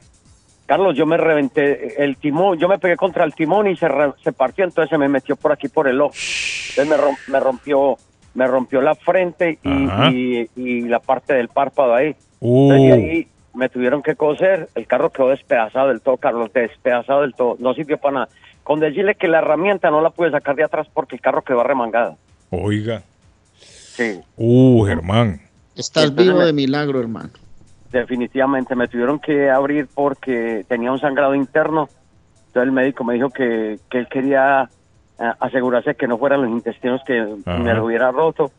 Carlos, 0.71 0.95
yo 0.97 1.05
me 1.05 1.17
reventé 1.17 2.01
el 2.05 2.17
timón, 2.17 2.57
yo 2.57 2.69
me 2.69 2.79
pegué 2.79 2.95
contra 2.97 3.25
el 3.25 3.35
timón 3.35 3.67
y 3.67 3.75
se, 3.77 3.89
re- 3.89 4.13
se 4.23 4.31
partió, 4.31 4.63
entonces 4.65 4.89
se 4.89 4.99
me 4.99 5.09
metió 5.09 5.35
por 5.35 5.51
aquí 5.51 5.67
por 5.67 5.89
el 5.89 6.01
ojo. 6.01 6.15
Entonces 6.15 6.87
me, 6.87 6.97
rom- 6.97 7.19
me 7.27 7.41
rompió 7.41 7.97
me 8.35 8.47
rompió 8.47 8.81
la 8.81 8.95
frente 8.95 9.59
y, 9.65 9.69
y, 10.13 10.49
y 10.55 10.81
la 10.83 11.01
parte 11.01 11.35
del 11.35 11.49
párpado 11.49 11.93
ahí. 11.93 12.15
Uh. 12.39 12.71
Entonces 12.73 12.93
ahí 13.05 13.29
me 13.53 13.69
tuvieron 13.69 14.01
que 14.01 14.15
coser, 14.15 14.69
el 14.77 14.87
carro 14.87 15.11
quedó 15.11 15.31
despedazado 15.31 15.89
del 15.89 16.01
todo, 16.03 16.19
Carlos, 16.19 16.53
despedazado 16.53 17.23
del 17.23 17.35
todo, 17.35 17.57
no 17.59 17.75
sirvió 17.75 17.99
para 17.99 18.15
nada. 18.15 18.29
Con 18.63 18.79
decirle 18.79 19.17
que 19.17 19.27
la 19.27 19.39
herramienta 19.39 19.91
no 19.91 20.01
la 20.01 20.11
pude 20.11 20.31
sacar 20.31 20.55
de 20.55 20.63
atrás 20.63 20.87
porque 20.95 21.17
el 21.17 21.21
carro 21.21 21.43
quedó 21.43 21.63
arremangado. 21.63 22.17
Oiga. 22.51 23.03
Sí. 23.59 24.21
Uh, 24.37 24.85
Germán. 24.85 25.41
Estás 25.75 26.05
Entonces 26.05 26.27
vivo 26.27 26.39
me- 26.39 26.45
de 26.45 26.53
milagro, 26.53 27.01
hermano. 27.01 27.31
Definitivamente 27.93 28.75
me 28.77 28.89
tuvieron 28.89 29.19
que 29.19 29.51
abrir 29.51 29.89
porque 29.95 30.65
tenía 30.69 30.93
un 30.93 30.99
sangrado 31.01 31.35
interno. 31.35 31.89
Entonces 32.47 32.63
el 32.63 32.73
médico 32.73 33.05
me 33.05 33.15
dijo 33.15 33.31
que, 33.31 33.79
que 33.91 33.99
él 33.99 34.09
quería 34.09 34.69
eh, 35.19 35.33
asegurarse 35.41 35.95
que 35.95 36.07
no 36.07 36.19
fueran 36.19 36.43
los 36.43 36.51
intestinos 36.51 37.01
que 37.05 37.21
Ajá. 37.45 37.59
me 37.59 37.75
lo 37.75 37.85
hubiera 37.87 38.11
roto. 38.11 38.51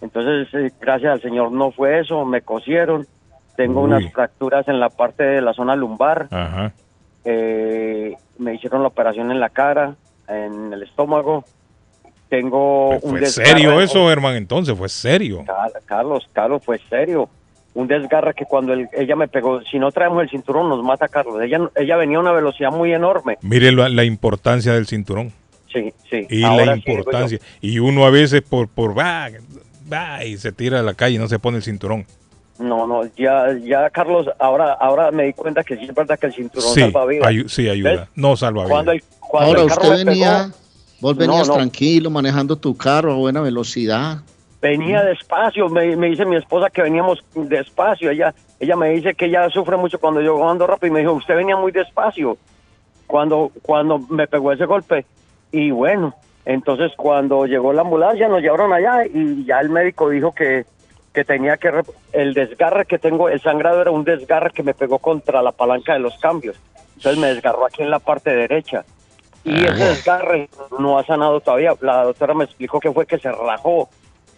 Entonces, 0.00 0.52
eh, 0.54 0.72
gracias 0.80 1.12
al 1.12 1.20
Señor 1.22 1.52
no 1.52 1.70
fue 1.70 2.00
eso, 2.00 2.24
me 2.24 2.40
cosieron. 2.42 3.06
Tengo 3.56 3.80
Uy. 3.82 3.86
unas 3.92 4.12
fracturas 4.12 4.66
en 4.68 4.80
la 4.80 4.88
parte 4.88 5.22
de 5.22 5.40
la 5.42 5.52
zona 5.52 5.76
lumbar. 5.76 6.26
Ajá. 6.30 6.72
Eh, 7.24 8.16
me 8.38 8.54
hicieron 8.54 8.82
la 8.82 8.88
operación 8.88 9.30
en 9.30 9.38
la 9.38 9.50
cara, 9.50 9.94
en 10.28 10.72
el 10.72 10.82
estómago. 10.82 11.44
Tengo 12.28 12.90
un 12.96 13.00
Fue 13.10 13.20
desgarre- 13.20 13.46
serio 13.46 13.80
eso, 13.80 14.08
Germán, 14.08 14.36
entonces, 14.36 14.76
fue 14.76 14.88
serio. 14.88 15.44
Car- 15.46 15.70
Carlos, 15.84 16.26
Carlos, 16.32 16.62
fue 16.64 16.78
serio. 16.88 17.28
Un 17.74 17.86
desgarre 17.88 18.34
que 18.34 18.44
cuando 18.44 18.72
él- 18.74 18.88
ella 18.92 19.16
me 19.16 19.28
pegó, 19.28 19.62
si 19.62 19.78
no 19.78 19.90
traemos 19.92 20.22
el 20.22 20.28
cinturón 20.28 20.68
nos 20.68 20.82
mata 20.84 21.08
Carlos. 21.08 21.40
Ella, 21.42 21.58
ella 21.76 21.96
venía 21.96 22.18
a 22.18 22.20
una 22.20 22.32
velocidad 22.32 22.70
muy 22.70 22.92
enorme. 22.92 23.38
Mire 23.40 23.72
la, 23.72 23.88
la 23.88 24.04
importancia 24.04 24.72
del 24.74 24.86
cinturón. 24.86 25.32
Sí, 25.72 25.92
sí. 26.10 26.26
Y 26.28 26.42
Ahora 26.44 26.66
la 26.66 26.74
sí, 26.76 26.82
importancia. 26.86 27.38
Y 27.62 27.78
uno 27.78 28.04
a 28.04 28.10
veces 28.10 28.42
por, 28.42 28.68
por 28.68 28.96
va, 28.98 29.28
va, 29.90 30.22
y 30.22 30.36
se 30.36 30.52
tira 30.52 30.80
a 30.80 30.82
la 30.82 30.92
calle 30.92 31.14
y 31.16 31.18
no 31.18 31.28
se 31.28 31.38
pone 31.38 31.56
el 31.56 31.62
cinturón. 31.62 32.04
No, 32.58 32.86
no, 32.86 33.04
ya, 33.16 33.46
ya 33.64 33.88
Carlos, 33.88 34.26
ahora, 34.38 34.74
ahora 34.74 35.10
me 35.10 35.24
di 35.24 35.32
cuenta 35.32 35.64
que 35.64 35.76
sí 35.78 35.84
es 35.88 35.94
verdad 35.94 36.18
que 36.18 36.26
el 36.26 36.34
cinturón 36.34 36.74
Sí, 36.74 36.80
salva 36.82 37.06
vidas. 37.06 37.26
ayu- 37.30 37.48
sí, 37.48 37.68
ayuda. 37.70 37.90
¿Ves? 37.90 38.00
No 38.14 38.36
salva 38.36 38.64
Cuando 38.68 38.92
vidas. 38.92 39.06
el, 39.10 39.18
cuando 39.18 39.48
Ahora 39.48 39.62
el 39.62 39.68
carro 39.68 39.82
usted 39.90 40.04
venía, 40.04 40.30
pegó, 40.44 40.54
vos 41.00 41.14
No, 41.16 41.20
venías 41.20 41.48
no. 41.48 41.54
tranquilo 41.54 42.10
manejando 42.10 42.56
tu 42.56 42.76
carro 42.76 43.12
a 43.12 43.16
buena 43.16 43.40
velocidad. 43.40 44.18
Venía 44.62 45.02
despacio, 45.02 45.68
me, 45.68 45.96
me 45.96 46.06
dice 46.08 46.24
mi 46.24 46.36
esposa 46.36 46.70
que 46.70 46.82
veníamos 46.82 47.22
despacio, 47.34 48.10
ella, 48.10 48.32
ella 48.60 48.76
me 48.76 48.90
dice 48.90 49.14
que 49.14 49.26
ella 49.26 49.50
sufre 49.50 49.76
mucho 49.76 49.98
cuando 49.98 50.22
yo 50.22 50.48
ando 50.48 50.68
rápido 50.68 50.86
y 50.86 50.94
me 50.94 51.00
dijo, 51.00 51.12
usted 51.14 51.34
venía 51.34 51.56
muy 51.56 51.72
despacio 51.72 52.38
cuando, 53.08 53.50
cuando 53.60 53.98
me 53.98 54.28
pegó 54.28 54.52
ese 54.52 54.64
golpe. 54.64 55.04
Y 55.50 55.72
bueno, 55.72 56.14
entonces 56.44 56.92
cuando 56.96 57.44
llegó 57.44 57.72
la 57.72 57.82
ambulancia 57.82 58.28
nos 58.28 58.40
llevaron 58.40 58.72
allá 58.72 59.04
y 59.04 59.44
ya 59.44 59.60
el 59.60 59.68
médico 59.68 60.08
dijo 60.08 60.32
que, 60.32 60.64
que 61.12 61.24
tenía 61.24 61.56
que, 61.56 61.82
el 62.12 62.32
desgarre 62.32 62.86
que 62.86 63.00
tengo, 63.00 63.28
el 63.28 63.40
sangrado 63.40 63.82
era 63.82 63.90
un 63.90 64.04
desgarre 64.04 64.52
que 64.52 64.62
me 64.62 64.74
pegó 64.74 65.00
contra 65.00 65.42
la 65.42 65.50
palanca 65.50 65.94
de 65.94 65.98
los 65.98 66.16
cambios. 66.18 66.56
Entonces 66.96 67.18
me 67.20 67.34
desgarró 67.34 67.66
aquí 67.66 67.82
en 67.82 67.90
la 67.90 67.98
parte 67.98 68.30
derecha. 68.30 68.84
Y 69.42 69.64
ese 69.64 69.84
desgarre 69.86 70.48
no 70.78 71.00
ha 71.00 71.04
sanado 71.04 71.40
todavía. 71.40 71.74
La 71.80 72.04
doctora 72.04 72.32
me 72.32 72.44
explicó 72.44 72.78
que 72.78 72.92
fue 72.92 73.06
que 73.06 73.18
se 73.18 73.32
rajó 73.32 73.88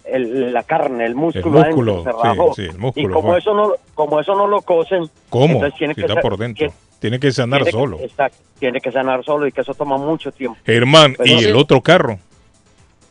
el- 0.05 0.53
la 0.53 0.63
carne, 0.63 1.05
el 1.07 1.15
músculo, 1.15 1.59
El 1.61 1.67
músculo, 1.67 1.93
adentro, 1.95 2.13
se 2.21 2.29
rajó. 2.29 2.55
sí, 2.55 2.63
el 2.63 2.79
músculo 2.79 3.09
y 3.09 3.13
como 3.13 3.37
eso 3.37 3.55
no 3.55 3.73
como 3.95 4.21
eso 4.21 4.35
no 4.35 4.47
lo 4.47 4.61
cosen, 4.63 5.09
¿Cómo? 5.31 5.55
entonces 5.55 5.79
tiene 5.79 5.95
Si 5.95 6.01
que 6.03 6.07
está 6.07 6.21
por 6.21 6.37
dentro. 6.37 6.59
tiene- 6.59 6.75
Tiene 7.01 7.19
que 7.21 7.33
sanar 7.33 7.61
tiene 7.65 7.71
que- 7.73 7.77
solo. 7.79 7.99
exacto, 8.01 8.39
tiene 8.59 8.81
que 8.81 8.91
sanar 8.93 9.23
solo 9.25 9.47
y 9.47 9.53
que 9.53 9.61
eso 9.61 9.75
toma 9.75 9.99
mucho 9.99 10.33
tiempo. 10.33 10.59
Germán, 10.65 11.15
Pero 11.19 11.31
¿y 11.35 11.39
sí. 11.41 11.45
el 11.49 11.57
otro 11.57 11.81
carro? 11.83 12.19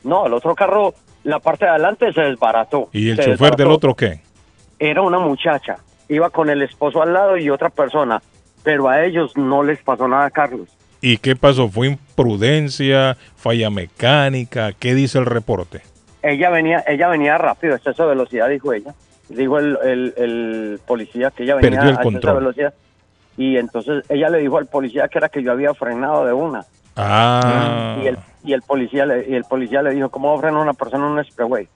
No, 0.03 0.25
el 0.25 0.33
otro 0.33 0.55
carro, 0.55 0.93
la 1.23 1.39
parte 1.39 1.65
de 1.65 1.71
adelante 1.71 2.11
se 2.11 2.21
desbarató. 2.21 2.89
¿Y 2.91 3.09
el 3.09 3.17
chofer 3.17 3.25
del 3.27 3.37
desbarató. 3.39 3.71
otro 3.75 3.95
qué? 3.95 4.21
Era 4.79 5.01
una 5.01 5.19
muchacha, 5.19 5.77
iba 6.09 6.29
con 6.31 6.49
el 6.49 6.61
esposo 6.63 7.01
al 7.01 7.13
lado 7.13 7.37
y 7.37 7.49
otra 7.49 7.69
persona, 7.69 8.21
pero 8.63 8.89
a 8.89 9.03
ellos 9.05 9.37
no 9.37 9.63
les 9.63 9.79
pasó 9.83 10.07
nada, 10.07 10.29
Carlos. 10.31 10.67
¿Y 10.99 11.17
qué 11.17 11.35
pasó? 11.35 11.69
¿Fue 11.69 11.87
imprudencia? 11.87 13.15
¿Falla 13.35 13.69
mecánica? 13.69 14.71
¿Qué 14.73 14.95
dice 14.95 15.19
el 15.19 15.25
reporte? 15.25 15.81
Ella 16.23 16.49
venía, 16.49 16.83
ella 16.87 17.09
venía 17.09 17.37
rápido, 17.37 17.75
exceso 17.75 18.03
de 18.03 18.09
velocidad, 18.09 18.49
dijo 18.49 18.73
ella. 18.73 18.93
Dijo 19.29 19.59
el, 19.59 19.77
el, 19.83 20.13
el 20.17 20.79
policía 20.85 21.31
que 21.31 21.43
ella 21.43 21.55
venía 21.55 21.81
a 21.81 21.89
exceso 21.91 22.27
de 22.27 22.33
velocidad. 22.39 22.73
Y 23.37 23.57
entonces 23.57 24.05
ella 24.09 24.29
le 24.29 24.39
dijo 24.39 24.57
al 24.57 24.67
policía 24.67 25.07
que 25.07 25.17
era 25.17 25.29
que 25.29 25.43
yo 25.43 25.51
había 25.51 25.73
frenado 25.73 26.25
de 26.25 26.33
una. 26.33 26.65
Ah, 26.95 27.97
Y 28.03 28.07
el, 28.07 28.17
y 28.43 28.53
el 28.53 28.61
policía 28.61 29.05
le, 29.05 29.27
y 29.27 29.33
el 29.35 29.43
policía 29.43 29.81
le 29.81 29.91
dijo, 29.91 30.09
¿cómo 30.09 30.31
va 30.31 30.37
a 30.37 30.41
frenar 30.41 30.61
una 30.61 30.73
persona 30.73 31.05
en 31.05 31.11
un 31.13 31.19
expressway? 31.19 31.67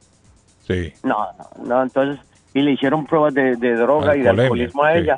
sí. 0.67 0.93
No, 1.03 1.27
no, 1.37 1.65
no, 1.65 1.83
entonces, 1.83 2.23
y 2.53 2.61
le 2.61 2.71
hicieron 2.71 3.05
pruebas 3.05 3.33
de, 3.33 3.55
de 3.55 3.75
droga 3.75 4.15
y 4.15 4.21
de 4.21 4.29
alcoholismo 4.29 4.83
a 4.83 4.93
sí. 4.93 4.99
ella 4.99 5.17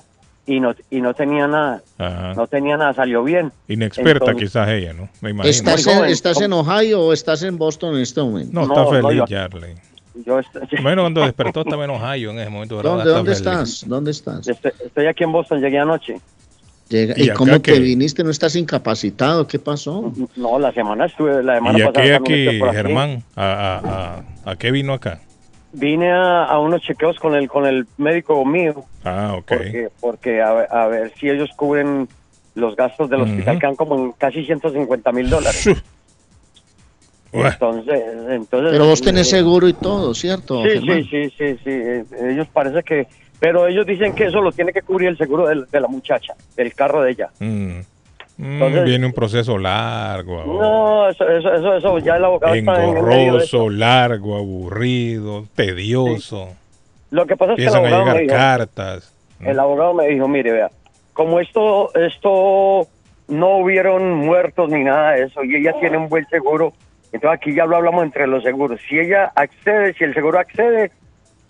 y 0.50 0.60
no, 0.60 0.74
y 0.90 1.00
no 1.02 1.14
tenía 1.14 1.48
nada, 1.48 1.82
Ajá. 1.98 2.34
no 2.34 2.48
tenía 2.48 2.76
nada, 2.76 2.94
salió 2.94 3.24
bien. 3.24 3.52
Inexperta 3.68 4.26
Entonces- 4.32 4.50
quizás 4.50 4.68
ella, 4.70 4.94
¿no? 4.94 5.08
Me 5.22 5.30
imagino. 5.30 5.50
¿Estás, 5.50 5.86
en. 5.88 6.06
¿Estás 6.06 6.42
en 6.42 6.54
Ohio 6.54 7.02
o 7.02 7.14
estás 7.14 7.44
en 7.44 7.58
Boston 7.58 7.96
en 7.96 8.02
este 8.02 8.22
momento? 8.22 8.52
No, 8.54 8.66
No, 8.66 8.74
está 8.74 8.84
no, 9.00 9.08
feliz, 9.08 9.24
yo- 9.30 9.38
Jarley. 9.38 9.76
Yo 10.26 10.40
estoy, 10.40 10.62
Bueno, 10.82 11.04
cuando 11.04 11.22
despertó 11.22 11.62
estaba 11.62 11.86
en 11.86 11.92
Ohio 11.92 12.32
en 12.32 12.40
ese 12.40 12.50
momento. 12.50 12.78
¿verdad? 12.78 12.90
¿Dónde, 12.92 13.04
Está 13.04 13.18
dónde 13.18 13.32
feliz. 13.36 13.48
estás? 13.48 13.88
¿Dónde 13.90 14.12
estás? 14.12 14.48
estoy, 14.48 14.72
estoy 14.86 15.06
aquí 15.06 15.24
en 15.24 15.32
Boston, 15.32 15.62
llegué 15.62 15.78
anoche. 15.80 16.20
Llega- 16.90 17.14
¿Y 17.16 17.28
¿Y, 17.30 17.30
cómo 17.30 17.54
te 17.62 17.74
qué? 17.74 17.80
viniste? 17.80 18.24
¿No 18.24 18.32
estás 18.32 18.56
incapacitado? 18.56 19.46
¿Qué 19.48 19.60
pasó? 19.60 20.12
No, 20.36 20.58
la 20.58 20.72
semana 20.72 21.06
estuve, 21.06 21.44
la 21.44 21.56
semana 21.56 21.78
¿Y 21.78 21.82
a 21.84 21.86
pasada 21.92 22.04
qué 22.08 22.14
también 22.16 22.50
aquí, 22.50 22.66
aquí. 22.66 22.76
Germán? 22.76 23.24
¿A, 23.36 23.44
a, 23.44 23.78
a, 24.48 24.52
a 24.52 24.56
qué 24.58 24.72
vino 24.72 24.94
acá? 24.94 25.20
Vine 25.72 26.12
a, 26.12 26.46
a 26.46 26.60
unos 26.60 26.82
chequeos 26.82 27.18
con 27.20 27.36
el 27.36 27.48
con 27.48 27.66
el 27.66 27.86
médico 27.98 28.44
mío 28.46 28.86
Ah, 29.04 29.36
ok. 29.38 29.46
porque 29.48 29.90
porque 30.00 30.41
a, 30.41 30.54
ver- 30.54 30.68
a 30.72 30.88
ver 30.88 31.14
si 31.20 31.30
ellos 31.30 31.50
cubren 31.56 32.08
los 32.56 32.76
gastos 32.76 33.10
del 33.10 33.22
hospital 33.22 33.60
que 33.60 33.68
dan 33.68 33.76
como 33.76 33.96
en 33.96 34.12
casi 34.14 34.44
150 34.46 35.12
mil 35.12 35.30
dólares. 35.30 35.64
Entonces, 37.32 38.02
entonces 38.30 38.72
Pero 38.72 38.86
vos 38.88 39.02
tenés 39.02 39.28
eh, 39.28 39.38
seguro 39.38 39.68
y 39.68 39.74
todo, 39.74 40.14
¿cierto? 40.16 40.64
Sí, 40.64 40.70
Germán? 40.72 41.04
sí, 41.04 41.10
sí, 41.10 41.30
sí, 41.38 41.58
sí. 41.64 41.70
eh, 41.70 42.06
Ellos 42.32 42.48
parece 42.52 42.82
que, 42.84 43.08
pero 43.40 43.68
ellos 43.68 43.86
dicen 43.86 44.14
que 44.16 44.26
eso 44.26 44.41
lo 44.41 44.52
tiene 44.52 44.74
que 44.74 44.82
cubrir 44.82 45.10
el 45.10 45.18
seguro 45.18 45.48
de, 45.48 45.80
la 45.80 45.88
muchacha, 45.88 46.34
del 46.58 46.74
carro 46.74 47.04
de 47.04 47.12
ella. 47.12 47.30
Mm. 47.40 47.82
Mm, 48.41 48.53
Entonces- 48.53 48.84
viene 48.86 49.06
un 49.06 49.11
proceso 49.11 49.57
largo 49.57 50.40
ahora. 50.40 50.53
No, 50.70 51.10
eso, 51.10 51.28
eso, 51.28 51.53
eso, 51.56 51.76
eso, 51.76 51.99
ya 51.99 52.16
el 52.16 52.24
abogado 52.24 52.56
está 52.56 52.84
en. 52.84 52.90
Engorroso, 52.98 53.70
largo, 53.70 54.38
aburrido, 54.38 55.44
tedioso. 55.56 56.48
Lo 57.11 57.26
que 57.26 57.36
pasa 57.36 57.52
es 57.53 57.57
que 57.57 57.64
el 57.66 57.74
a 57.74 57.78
abogado 57.78 58.06
me 58.06 58.11
llegar 58.14 58.22
dijo, 58.22 58.34
cartas. 58.38 59.14
el 59.41 59.60
abogado 59.60 59.94
me 59.94 60.07
dijo, 60.07 60.28
mire, 60.30 60.52
vea, 60.53 60.70
como 61.11 61.41
esto, 61.41 61.94
esto 61.95 62.88
no 63.28 63.57
hubieron 63.57 64.14
muertos 64.16 64.70
ni 64.70 64.84
nada 64.86 65.11
de 65.11 65.24
eso 65.24 65.44
y 65.44 65.56
ella 65.57 65.74
tiene 65.82 65.98
un 65.98 66.07
buen 66.07 66.26
seguro, 66.30 66.72
entonces 67.11 67.40
aquí 67.41 67.53
ya 67.53 67.66
lo 67.66 67.76
hablamos 67.76 68.03
entre 68.06 68.26
los 68.26 68.41
seguros. 68.44 68.80
Si 68.88 68.98
ella 68.98 69.32
accede, 69.36 69.94
si 69.95 70.06
el 70.06 70.14
seguro 70.14 70.40
accede, 70.40 70.91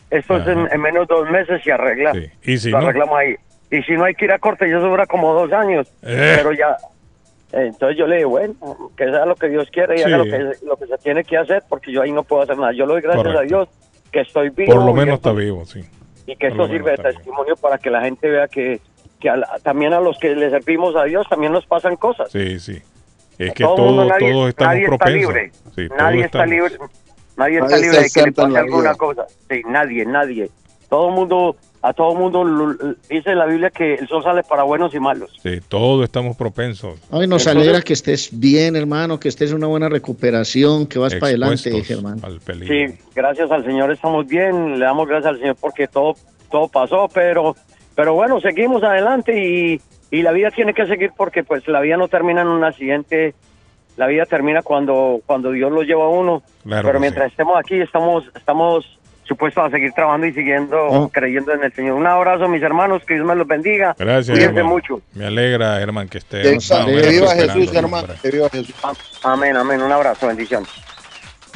esto 0.10 0.38
es 0.38 0.48
en, 0.48 0.68
en 0.72 0.82
menos 0.82 1.08
de 1.08 1.14
dos 1.14 1.30
meses 1.30 1.62
se 1.64 1.72
arregla. 1.72 2.14
Y 2.42 2.58
si 2.58 2.72
lo 2.72 2.80
no, 2.80 2.88
arreglamos 2.88 3.16
ahí. 3.20 3.36
Y 3.72 3.82
si 3.84 3.94
no 3.94 4.06
hay 4.06 4.16
que 4.16 4.26
ir 4.26 4.32
a 4.32 4.40
corte, 4.40 4.70
ya 4.70 4.78
eso 4.78 4.88
dura 4.88 5.06
como 5.06 5.34
dos 5.34 5.52
años. 5.54 5.88
Eh. 6.02 6.34
Pero 6.38 6.52
ya. 6.54 6.76
Entonces 7.52 7.98
yo 7.98 8.06
le 8.08 8.18
digo, 8.18 8.30
bueno, 8.32 8.54
que 8.96 9.06
sea 9.06 9.26
lo 9.26 9.36
que 9.36 9.48
Dios 9.50 9.68
quiera 9.72 9.96
y 9.96 10.00
Sí. 10.00 10.04
haga 10.06 10.18
lo 10.18 10.24
que, 10.26 10.52
lo 10.66 10.78
que 10.78 10.86
se 10.88 10.98
tiene 11.00 11.24
que 11.24 11.38
hacer, 11.38 11.64
porque 11.68 11.92
yo 11.92 12.02
ahí 12.02 12.12
no 12.12 12.24
puedo 12.24 12.44
hacer 12.44 12.58
nada. 12.58 12.72
Yo 12.74 12.86
le 12.86 12.94
doy 12.94 13.02
gracias 13.02 13.24
Correcto. 13.24 13.40
a 13.40 13.44
Dios 13.44 13.70
que 14.12 14.22
estoy 14.22 14.50
vivo. 14.50 14.74
por 14.74 14.84
lo 14.86 14.94
menos 14.94 15.16
esto- 15.16 15.30
está 15.30 15.40
vivo, 15.40 15.66
sí. 15.66 15.82
y 16.28 16.36
que 16.36 16.50
Por 16.50 16.62
esto 16.62 16.68
sirve 16.68 16.90
de 16.92 16.96
está 16.98 17.10
testimonio 17.12 17.56
para 17.56 17.78
que 17.80 17.90
la 17.90 18.02
gente 18.02 18.30
vea 18.30 18.48
que, 18.48 18.80
que 19.20 19.30
a 19.32 19.36
la- 19.38 19.60
también 19.64 19.94
a 19.94 20.00
los 20.00 20.18
que 20.20 20.36
le 20.36 20.50
servimos 20.52 20.96
a 20.96 21.04
Dios 21.06 21.28
también 21.28 21.52
nos 21.52 21.66
pasan 21.66 21.96
cosas. 21.96 22.32
Sí, 22.32 22.60
sí. 22.60 22.80
Es 23.40 23.54
que 23.54 23.64
Todo 23.64 23.72
el 23.74 23.78
todo, 23.78 23.86
mundo, 23.88 24.06
nadie- 24.14 24.32
todos 24.32 24.50
estamos 24.50 24.74
nadie 24.74 24.84
está 24.84 24.98
propensos. 24.98 25.34
libre. 25.34 25.52
Sí, 25.76 25.88
Nadie 25.98 26.22
está 26.26 26.46
libre. 26.46 26.74
Nadie 27.38 27.56
está 27.60 27.70
Nadie 27.70 27.82
libre 27.84 28.00
está 28.02 28.20
de 28.22 28.26
que 28.26 28.30
le 28.30 28.32
pase 28.48 28.58
alguna 28.60 28.96
cosa. 28.96 29.26
Sí, 29.50 29.62
nadie, 29.68 30.06
nadie. 30.06 30.50
todo 30.90 31.10
mundo, 31.12 31.56
a 31.82 31.94
todo 31.94 32.14
mundo 32.14 32.44
dice 33.10 33.34
la 33.36 33.46
Biblia 33.46 33.70
que 33.70 33.94
el 33.96 34.08
sol 34.08 34.22
sale 34.24 34.44
para 34.44 34.64
buenos 34.64 34.94
y 34.94 35.00
malos. 35.00 35.32
Sí, 35.42 35.60
todos 35.68 36.04
estamos 36.04 36.36
propensos. 36.36 37.00
Hoy 37.10 37.26
nos 37.28 37.46
Entonces- 37.46 37.48
alegra 37.48 37.82
que 37.82 37.94
estés 37.94 38.30
bien, 38.38 38.76
hermano, 38.76 39.20
que 39.20 39.30
estés 39.30 39.52
en 39.52 39.58
una 39.58 39.68
buena 39.68 39.88
recuperación, 39.88 40.88
que 40.88 41.00
vas 41.00 41.16
para 41.16 41.28
adelante, 41.28 41.72
Germán. 41.84 42.20
Sí, 42.68 42.98
gracias 43.16 43.50
al 43.52 43.64
Señor 43.64 43.92
estamos 43.92 44.28
bien, 44.28 44.78
le 44.78 44.86
damos 44.86 45.08
gracias 45.08 45.34
al 45.34 45.40
Señor 45.40 45.56
porque 45.60 45.88
todo, 45.88 46.16
todo 46.52 46.68
pasó, 46.68 47.08
pero, 47.14 47.56
pero 47.96 48.14
bueno, 48.14 48.42
seguimos 48.42 48.84
adelante 48.84 49.34
y, 49.42 49.82
y 50.12 50.22
la 50.22 50.34
vida 50.34 50.52
tiene 50.52 50.74
que 50.74 50.86
seguir 50.86 51.12
porque 51.16 51.46
pues 51.46 51.66
la 51.68 51.80
vida 51.80 51.96
no 51.96 52.10
termina 52.10 52.42
en 52.42 52.48
un 52.50 52.64
accidente, 52.66 53.36
la 53.96 54.08
vida 54.08 54.26
termina 54.26 54.62
cuando, 54.64 55.22
cuando 55.26 55.52
Dios 55.52 55.72
lo 55.72 55.84
lleva 55.84 56.04
a 56.06 56.10
uno, 56.10 56.44
Claro 56.64 56.88
pero 56.88 57.00
mientras 57.00 57.32
estemos 57.32 57.58
aquí 57.58 57.80
estamos, 57.80 58.26
estamos 58.36 58.99
supuestos 59.30 59.64
a 59.64 59.70
seguir 59.70 59.94
trabajando 59.94 60.28
y 60.28 60.34
siguiendo 60.34 60.78
Oh. 60.88 61.08
creyendo 61.10 61.54
en 61.54 61.64
el 61.64 61.74
Señor. 61.74 61.94
Un 61.94 62.06
abrazo 62.08 62.50
mis 62.50 62.62
hermanos, 62.62 63.02
que 63.08 63.14
Dios 63.14 63.26
me 63.26 63.36
los 63.36 63.48
bendiga. 63.48 63.96
Gracias, 63.98 64.38
Cuídense 64.38 64.64
mucho. 64.64 65.02
Me 65.14 65.28
alegra, 65.28 65.80
hermano, 65.82 66.10
que 66.10 66.18
esté. 66.18 66.42
Que- 66.42 66.52
viva 67.10 67.34
Jesús, 67.36 67.74
hermano, 67.74 68.08
que 68.22 68.32
viva 68.32 68.50
Jesús. 68.50 68.76
Amén, 69.24 69.56
amén, 69.56 69.82
un 69.82 69.92
abrazo, 69.94 70.28
bendiciones. 70.28 70.68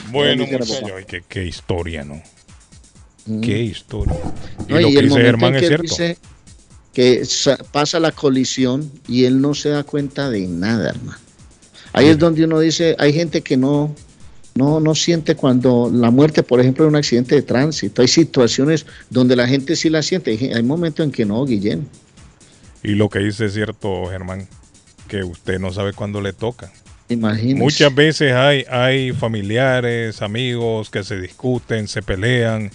Bueno, 0.10 0.46
muchachos, 0.46 0.82
qué, 1.08 1.24
qué 1.28 1.44
historia, 1.44 2.04
¿no? 2.06 2.22
Mm. 3.26 3.42
Qué 3.42 3.58
historia. 3.60 4.16
Y 4.68 4.74
No, 4.74 4.80
lo 4.82 4.88
y 4.90 4.94
que 4.94 5.00
el 5.00 5.10
dice 5.10 5.22
Germán 5.22 5.56
es 5.56 5.68
cierto. 5.68 5.82
dice 5.84 6.18
que 6.94 7.26
sa- 7.26 7.58
pasa 7.72 8.00
la 8.00 8.12
colisión 8.12 8.92
y 9.08 9.26
él 9.26 9.42
no 9.42 9.54
se 9.54 9.70
da 9.70 9.84
cuenta 9.84 10.30
de 10.30 10.42
nada, 10.48 10.90
hermano. 10.90 11.18
Ahí 11.94 12.08
es 12.10 12.18
donde 12.20 12.44
uno 12.44 12.60
dice, 12.60 12.96
hay 13.00 13.14
gente 13.14 13.42
que 13.42 13.56
no, 13.56 13.96
no, 14.56 14.80
no 14.80 14.94
siente 14.94 15.36
cuando 15.36 15.90
la 15.92 16.12
muerte, 16.12 16.44
por 16.44 16.60
ejemplo, 16.60 16.86
de 16.86 16.90
un 16.90 16.96
accidente 16.96 17.36
de 17.36 17.42
tránsito. 17.42 18.02
Hay 18.02 18.08
situaciones 18.08 18.86
donde 19.10 19.36
la 19.36 19.48
gente 19.48 19.76
sí 19.76 19.90
la 19.90 20.02
siente. 20.04 20.38
Hay, 20.54 20.64
momentos 20.64 21.04
en 21.04 21.12
que 21.12 21.26
no, 21.26 21.44
Guillén. 21.46 21.88
Y 22.84 22.90
lo 22.90 23.10
que 23.10 23.20
dice 23.20 23.46
es 23.46 23.54
cierto, 23.54 24.06
Germán, 24.10 24.48
que 25.08 25.24
usted 25.24 25.60
no 25.60 25.72
sabe 25.72 25.94
cuándo 25.94 26.22
le 26.22 26.34
toca. 26.34 26.72
Imagínese. 27.10 27.60
Muchas 27.60 27.94
veces 27.94 28.34
hay, 28.34 28.66
hay 28.70 29.12
familiares, 29.12 30.22
amigos 30.22 30.90
que 30.90 31.04
se 31.04 31.20
discuten, 31.20 31.88
se 31.88 32.02
pelean 32.02 32.72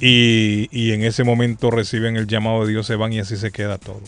y, 0.00 0.68
y 0.70 0.92
en 0.92 1.02
ese 1.02 1.24
momento 1.24 1.70
reciben 1.70 2.16
el 2.16 2.26
llamado 2.26 2.64
de 2.64 2.72
Dios, 2.72 2.86
se 2.86 2.96
van 2.96 3.12
y 3.12 3.20
así 3.20 3.36
se 3.36 3.50
queda 3.50 3.78
todo. 3.78 4.00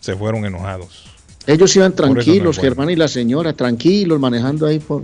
Se 0.00 0.16
fueron 0.16 0.44
enojados. 0.44 1.06
Ellos 1.46 1.74
iban 1.76 1.90
no 1.90 1.96
tranquilos. 1.96 2.58
Germán 2.58 2.90
y 2.90 2.96
la 2.96 3.08
señora, 3.08 3.52
tranquilos, 3.52 4.20
manejando 4.20 4.66
ahí 4.66 4.78
por... 4.78 5.02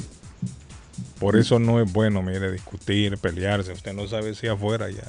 Por 1.18 1.36
eso 1.36 1.58
no 1.58 1.80
es 1.80 1.90
bueno, 1.92 2.22
mire, 2.22 2.52
discutir, 2.52 3.16
pelearse. 3.18 3.72
Usted 3.72 3.92
no 3.94 4.06
sabe 4.06 4.34
si 4.34 4.46
afuera 4.48 4.90
ya 4.90 5.04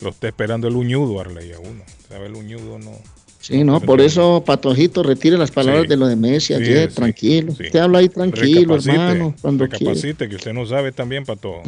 lo 0.00 0.10
está 0.10 0.26
esperando 0.28 0.66
el 0.68 0.74
uñudo, 0.76 1.20
Arley, 1.20 1.52
a 1.52 1.58
uno. 1.60 1.82
¿Sabe 2.08 2.26
el 2.26 2.34
uñudo 2.34 2.78
no? 2.78 2.92
Sí, 3.40 3.62
no, 3.62 3.78
por 3.78 4.00
eso, 4.00 4.42
Patojito, 4.44 5.02
retire 5.02 5.36
las 5.36 5.50
palabras 5.50 5.82
Sí. 5.82 5.88
de 5.88 5.96
lo 5.98 6.06
de 6.06 6.16
Messi 6.16 6.54
ayer, 6.54 6.88
sí, 6.88 6.94
tranquilo. 6.96 7.52
sí. 7.54 7.64
Usted 7.64 7.78
habla 7.78 7.98
ahí 7.98 8.08
tranquilo, 8.08 8.60
Recapacite, 8.76 8.92
hermano, 8.94 9.34
cuando 9.42 9.68
quiera. 9.68 9.92
recapacite, 9.92 10.28
que 10.30 10.36
usted 10.36 10.52
no 10.54 10.64
sabe 10.66 10.92
también, 10.92 11.24
Pato. 11.26 11.60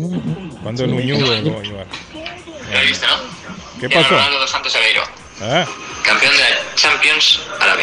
Cuando 0.62 0.84
el 0.84 0.90
Sí. 0.90 0.96
uñudo 0.96 1.20
lo 1.42 1.52
va 1.54 1.60
a 1.60 1.62
llevar. 1.62 1.86
¿Lo 2.72 2.80
viste, 2.88 3.06
no? 3.06 3.80
¿Qué 3.80 3.90
pasó? 3.90 4.08
Ronaldo 4.08 4.38
dos 4.40 4.50
Santos 4.50 4.74
Aveiro, 4.74 5.02
Ah, 5.42 5.66
campeón 6.02 6.32
de 6.32 6.38
la 6.38 6.74
Champions 6.76 7.40
Árabe. 7.60 7.82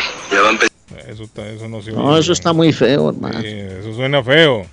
eso, 1.07 1.23
está- 1.23 1.47
eso 1.49 1.67
no 1.69 1.81
se 1.83 1.91
No, 1.91 2.17
eso 2.17 2.33
está 2.33 2.51
muy 2.51 2.73
feo, 2.73 3.09
hermano. 3.09 3.39
Sí, 3.41 3.47
eso 3.47 3.93
suena 3.93 4.23
feo. 4.23 4.65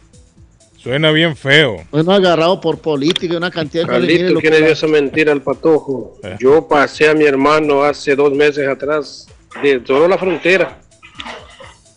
Suena 0.82 1.10
bien 1.10 1.36
feo. 1.36 1.84
Bueno, 1.90 2.12
agarrado 2.12 2.58
por 2.60 2.78
política 2.78 3.34
y 3.34 3.36
una 3.36 3.50
cantidad 3.50 3.84
de 3.84 3.90
Carlito, 3.90 4.40
¿quién 4.40 4.52
le 4.54 4.60
dio 4.60 4.72
esa 4.72 4.86
mentira 4.86 5.30
al 5.32 5.42
patojo? 5.42 6.18
Eh. 6.22 6.36
Yo 6.40 6.66
pasé 6.66 7.08
a 7.10 7.14
mi 7.14 7.24
hermano 7.24 7.82
hace 7.82 8.16
dos 8.16 8.32
meses 8.32 8.66
atrás 8.66 9.26
de 9.62 9.82
solo 9.86 10.08
la 10.08 10.16
frontera. 10.16 10.80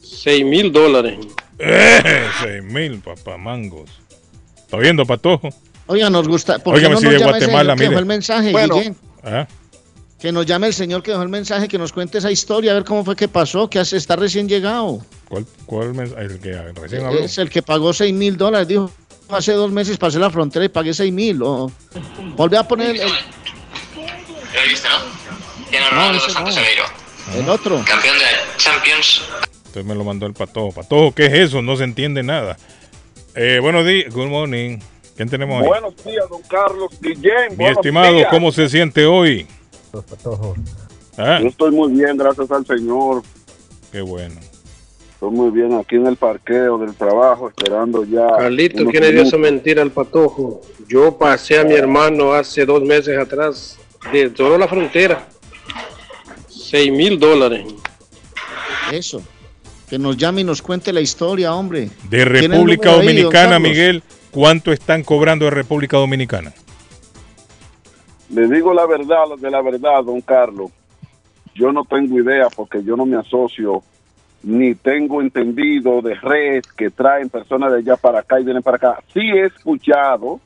Seis 0.02 0.44
mil 0.46 0.72
dólares. 0.72 1.18
¡Eh! 1.60 2.26
Seis 2.42 2.64
mil 2.64 3.00
papamangos. 3.00 3.90
¿Está 4.58 4.78
viendo, 4.78 5.06
Patojo? 5.06 5.50
Oiga, 5.86 6.10
nos 6.10 6.28
gusta. 6.28 6.60
¿Por 6.60 6.76
Óigame, 6.76 6.96
no 6.96 7.00
si 7.00 7.06
nos 7.06 7.14
de 7.14 7.18
ese 7.20 7.30
Guatemala, 7.30 7.76
dejó 7.76 7.90
mire. 7.90 8.00
el 8.00 8.06
mensaje, 8.06 8.52
Bueno. 8.52 8.76
Ah, 9.24 9.48
Que 10.24 10.32
nos 10.32 10.46
llame 10.46 10.68
el 10.68 10.74
señor 10.74 11.04
que 11.04 11.12
dejó 11.12 11.22
el 11.22 11.28
mensaje, 11.28 11.68
que 11.68 11.78
nos 11.78 11.92
cuente 11.92 12.20
esa 12.20 12.32
historia, 12.32 12.72
a 12.72 12.76
ver 12.76 12.86
cómo 12.86 13.04
fue 13.04 13.14
que 13.14 13.28
pasó, 13.28 13.70
que 13.70 13.78
hace, 13.78 13.98
está 13.98 14.16
recién 14.16 14.48
llegado. 14.48 15.06
¿Cuál, 15.28 15.46
cuál 15.66 16.00
el 16.18 16.40
que 16.40 16.54
recién 16.80 17.06
habló? 17.06 17.20
Es 17.20 17.38
el 17.40 17.50
que 17.50 17.62
pagó 17.62 17.92
6 17.92 18.14
mil 18.14 18.38
dólares. 18.38 18.70
Dijo, 18.70 18.90
hace 19.28 19.52
dos 19.52 19.70
meses 19.70 19.98
pasé 19.98 20.20
la 20.20 20.30
frontera 20.30 20.64
y 20.64 20.70
pagué 20.70 20.94
6 20.94 21.12
mil. 21.12 21.44
O... 21.44 21.70
Volví 22.38 22.56
a 22.56 22.64
poner 22.64 22.92
el, 22.92 23.02
¿Lo 23.02 23.04
viste, 24.66 24.88
no? 24.88 24.96
Cristiano 25.68 25.88
No, 25.88 25.90
Ronaldo 25.90 26.30
Santos 26.30 26.58
el 27.36 27.50
otro. 27.50 27.84
campeón 27.86 28.18
de 28.18 28.26
Champions 28.56 29.24
Usted 29.66 29.84
me 29.84 29.94
lo 29.94 30.06
mandó 30.06 30.26
el 30.26 30.34
Patojo. 30.34 30.72
Patojo, 30.72 31.14
¿qué 31.14 31.26
es 31.26 31.34
eso? 31.34 31.62
No 31.62 31.76
se 31.76 31.84
entiende 31.84 32.24
nada. 32.24 32.56
Eh, 33.36 33.60
buenos 33.62 33.86
días. 33.86 34.14
Good 34.14 34.28
morning. 34.28 34.80
¿Quién 35.18 35.28
tenemos 35.28 35.62
ahí? 35.62 35.68
Buenos 35.68 36.02
días, 36.02 36.24
don 36.30 36.42
Carlos 36.44 36.92
Guillén. 37.02 37.50
Mi 37.50 37.56
buenos 37.58 37.80
estimado, 37.80 38.14
días. 38.16 38.30
¿cómo 38.32 38.54
se 38.54 38.70
siente 38.70 39.06
hoy? 39.06 39.46
Ah, 41.18 41.40
Yo 41.42 41.50
estoy 41.50 41.72
muy 41.72 41.92
bien, 41.92 42.18
gracias 42.18 42.50
al 42.50 42.66
Señor. 42.66 43.22
qué 43.92 44.02
bueno. 44.02 44.36
Estoy 45.14 45.32
muy 45.32 45.52
bien 45.52 45.74
aquí 45.74 45.96
en 45.96 46.08
el 46.08 46.18
parqueo 46.18 46.78
del 46.80 46.96
trabajo, 46.96 47.48
esperando 47.50 48.04
ya. 48.04 48.28
Carlito, 48.38 48.86
¿quién 48.88 49.04
le 49.04 49.12
dio 49.12 49.22
esa 49.22 49.38
mentira 49.38 49.82
al 49.82 49.92
patojo? 49.92 50.62
Yo 50.88 51.18
pasé 51.18 51.60
a 51.60 51.64
mi 51.64 51.74
hermano 51.76 52.34
hace 52.34 52.66
dos 52.66 52.82
meses 52.82 53.18
atrás 53.18 53.78
de 54.12 54.36
solo 54.36 54.58
la 54.58 54.68
frontera. 54.68 55.28
Seis 56.50 56.92
mil 56.92 57.20
dólares. 57.20 57.66
Eso. 58.92 59.22
Que 59.90 59.98
nos 60.00 60.18
llame 60.18 60.42
y 60.42 60.44
nos 60.44 60.62
cuente 60.62 60.92
la 60.92 61.02
historia, 61.02 61.54
hombre. 61.54 61.90
De 62.10 62.26
¿Tiene 62.26 62.26
el 62.26 62.52
República 62.52 62.90
ahí, 62.92 62.98
Dominicana? 62.98 63.60
Miguel, 63.60 64.04
¿cuánto 64.32 64.74
están 64.74 65.04
cobrando 65.04 65.46
de 65.46 65.52
República 65.52 65.98
Dominicana? 65.98 66.52
Le 68.34 68.48
digo 68.48 68.74
la 68.74 68.86
verdad, 68.86 69.26
de 69.38 69.52
la 69.52 69.62
verdad, 69.62 70.04
don 70.04 70.22
Carlos. 70.22 70.72
Yo 71.56 71.72
no 71.72 71.84
tengo 71.86 72.20
idea 72.20 72.48
porque 72.56 72.84
yo 72.84 72.96
no 72.98 73.06
me 73.06 73.18
asocio 73.18 73.84
ni 74.42 74.76
tengo 74.76 75.22
entendido 75.22 76.02
de 76.02 76.16
redes 76.16 76.66
que 76.76 76.90
traen 76.90 77.30
personas 77.30 77.72
de 77.72 77.80
allá 77.80 77.96
para 77.96 78.20
acá 78.20 78.40
y 78.40 78.44
vienen 78.44 78.64
para 78.64 78.78
acá. 78.78 79.00
Sí 79.14 79.22
he 79.22 79.46
escuchado 79.46 80.40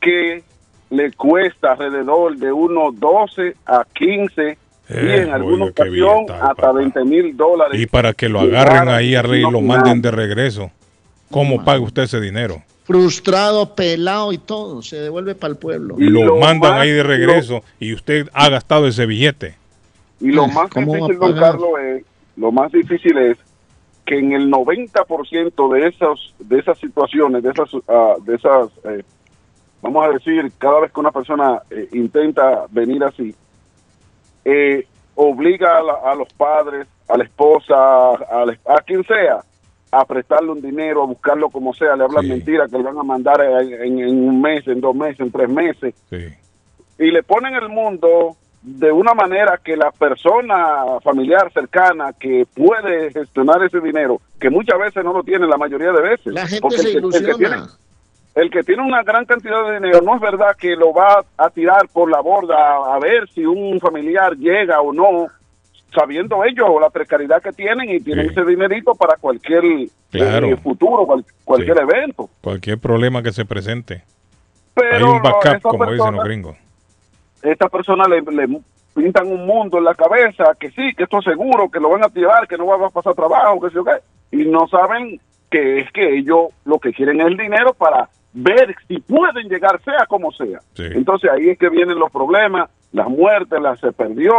que 0.00 0.44
le 0.90 1.12
cuesta 1.12 1.72
alrededor 1.72 2.36
de 2.36 2.52
unos 2.52 2.98
12 3.00 3.56
a 3.66 3.84
15 3.92 4.58
y 4.88 4.94
Eh, 4.94 5.22
en 5.22 5.30
alguna 5.30 5.64
oye, 5.64 5.72
qué 5.74 5.82
ocasión 5.82 6.26
hasta 6.42 6.72
20 6.72 7.04
mil 7.04 7.36
dólares. 7.36 7.80
Y 7.80 7.86
para 7.86 8.12
que 8.12 8.28
lo 8.28 8.40
agarren 8.40 8.88
a 8.88 8.96
ahí 8.96 9.14
arriba 9.14 9.48
y 9.48 9.52
lo 9.52 9.62
manden 9.62 10.02
de 10.02 10.10
regreso. 10.10 10.70
¿Cómo 11.30 11.64
paga 11.64 11.80
usted 11.80 12.02
ese 12.02 12.20
dinero? 12.20 12.62
Frustrado, 12.92 13.74
pelado 13.74 14.32
y 14.32 14.38
todo. 14.38 14.82
Se 14.82 14.96
devuelve 14.96 15.34
para 15.34 15.52
el 15.52 15.58
pueblo. 15.58 15.96
Lo 15.98 16.36
mandan 16.36 16.78
ahí 16.78 16.90
de 16.90 17.02
regreso 17.02 17.62
y 17.80 17.92
usted 17.94 18.28
ha 18.32 18.48
gastado 18.48 18.86
ese 18.86 19.06
billete. 19.06 19.56
Y 20.20 20.30
lo 20.32 20.46
más 20.46 20.70
¿Cómo 20.70 20.92
va 20.92 20.98
a 20.98 21.00
difícil, 21.08 21.18
don? 21.18 21.40
Carlos, 21.40 21.70
es, 21.80 22.04
lo 22.36 22.52
más 22.52 22.70
difícil 22.72 23.18
es 23.18 23.38
que 24.04 24.18
en 24.18 24.32
el 24.32 24.50
90% 24.50 25.72
de 25.72 25.86
esos 25.88 26.34
de 26.38 26.58
esas 26.58 26.78
situaciones, 26.78 27.42
de 27.42 27.50
esas 27.50 27.68
ah, 27.88 28.14
de 28.24 28.34
esas 28.34 28.68
eh, 28.84 29.02
vamos 29.80 30.06
a 30.06 30.10
decir, 30.10 30.52
cada 30.58 30.80
vez 30.80 30.92
que 30.92 31.00
una 31.00 31.10
persona 31.10 31.60
eh, 31.70 31.88
intenta 31.92 32.66
venir 32.70 33.02
así, 33.04 33.34
eh, 34.44 34.86
obliga 35.14 35.78
a, 35.78 35.82
la- 35.82 36.12
a 36.12 36.14
los 36.14 36.32
padres, 36.34 36.86
a 37.08 37.16
la 37.16 37.24
esposa, 37.24 37.74
a, 37.74 38.44
la- 38.46 38.58
a 38.66 38.80
quien 38.82 39.04
sea, 39.04 39.40
a 39.92 40.04
prestarle 40.06 40.50
un 40.50 40.62
dinero, 40.62 41.02
a 41.02 41.06
buscarlo 41.06 41.50
como 41.50 41.74
sea, 41.74 41.94
le 41.94 42.04
hablan 42.04 42.24
mentiras 42.26 42.70
que 42.70 42.78
le 42.78 42.82
van 42.84 42.98
a 42.98 43.02
mandar 43.02 43.40
en, 43.42 43.98
un 44.18 44.40
mes, 44.40 44.66
en 44.66 44.80
dos 44.80 44.96
meses, 44.96 45.20
en 45.20 45.30
tres 45.30 45.50
meses 45.50 45.94
y 46.98 47.10
le 47.10 47.22
ponen 47.22 47.54
el 47.54 47.68
mundo 47.68 48.36
de 48.62 48.90
una 48.90 49.12
manera 49.12 49.58
que 49.62 49.76
la 49.76 49.90
persona 49.90 50.98
familiar 51.02 51.52
cercana 51.52 52.12
que 52.18 52.46
puede 52.54 53.12
gestionar 53.12 53.62
ese 53.64 53.80
dinero, 53.80 54.20
que 54.40 54.48
muchas 54.48 54.78
veces 54.78 55.04
no 55.04 55.12
lo 55.12 55.22
tiene 55.22 55.46
la 55.46 55.58
mayoría 55.58 55.92
de 55.92 56.00
veces. 56.00 56.32
La 56.32 56.46
gente 56.46 56.70
se 56.70 56.76
el 56.76 56.92
que- 56.92 56.98
el 56.98 57.12
que 57.12 57.18
ilusiona. 57.20 57.36
tiene- 57.36 57.62
el 58.34 58.50
que 58.50 58.62
tiene 58.62 58.82
una 58.82 59.02
gran 59.02 59.26
cantidad 59.26 59.66
de 59.66 59.74
dinero 59.74 60.00
no 60.00 60.14
es 60.14 60.20
verdad 60.22 60.56
que 60.58 60.74
lo 60.74 60.94
va 60.94 61.22
a 61.36 61.50
tirar 61.50 61.86
por 61.92 62.10
la 62.10 62.20
borda 62.22 62.54
a, 62.56 62.94
a 62.94 62.98
ver 62.98 63.28
si 63.28 63.44
un 63.44 63.78
familiar 63.78 64.34
llega 64.38 64.80
o 64.80 64.90
no, 64.90 65.26
sabiendo 65.94 66.42
ellos 66.44 66.66
la 66.80 66.90
precariedad 66.90 67.42
que 67.42 67.52
tienen 67.52 67.90
y 67.90 68.00
tienen 68.00 68.30
ese 68.30 68.44
dinerito 68.44 68.94
para 68.94 69.16
cualquier 69.16 69.62
Claro. 70.10 70.46
eh, 70.48 70.56
futuro, 70.56 71.04
cual- 71.06 71.24
cualquier 71.44 71.78
evento. 71.78 72.28
Cualquier 72.40 72.78
problema 72.78 73.22
que 73.22 73.32
se 73.32 73.44
presente. 73.44 74.02
Pero 74.74 74.96
Hay 74.96 75.02
un 75.04 75.22
backup, 75.22 75.60
como 75.62 75.90
dicen 75.90 76.14
los 76.14 76.24
gringos. 76.24 76.56
esta 77.42 77.68
persona 77.68 78.04
le, 78.08 78.22
le 78.22 78.60
pintan 78.94 79.26
un 79.26 79.46
mundo 79.46 79.78
en 79.78 79.84
la 79.84 79.94
cabeza, 79.94 80.54
que 80.58 80.70
sí, 80.70 80.94
que 80.96 81.04
esto 81.04 81.18
es 81.18 81.24
seguro, 81.24 81.70
que 81.70 81.80
lo 81.80 81.90
van 81.90 82.04
a 82.04 82.08
tirar, 82.08 82.46
que 82.48 82.56
no 82.56 82.66
va 82.66 82.86
a 82.86 82.90
pasar 82.90 83.14
trabajo, 83.14 83.60
que 83.60 83.70
sí 83.70 83.78
o 83.78 83.84
qué, 83.84 83.92
y 84.30 84.44
no 84.48 84.66
saben 84.68 85.20
que 85.50 85.80
es 85.80 85.92
que 85.92 86.16
ellos 86.18 86.48
lo 86.64 86.78
que 86.78 86.92
quieren 86.92 87.20
es 87.20 87.26
el 87.26 87.36
dinero 87.36 87.74
para 87.74 88.08
ver 88.32 88.74
si 88.88 88.98
pueden 89.00 89.48
llegar, 89.48 89.78
sea 89.82 90.06
como 90.06 90.32
sea. 90.32 90.60
Entonces 90.78 91.30
ahí 91.30 91.50
es 91.50 91.58
que 91.58 91.68
vienen 91.68 91.98
los 91.98 92.10
problemas, 92.10 92.70
las 92.92 93.08
muertes, 93.08 93.60
la 93.60 93.76
se 93.76 93.92
perdió, 93.92 94.32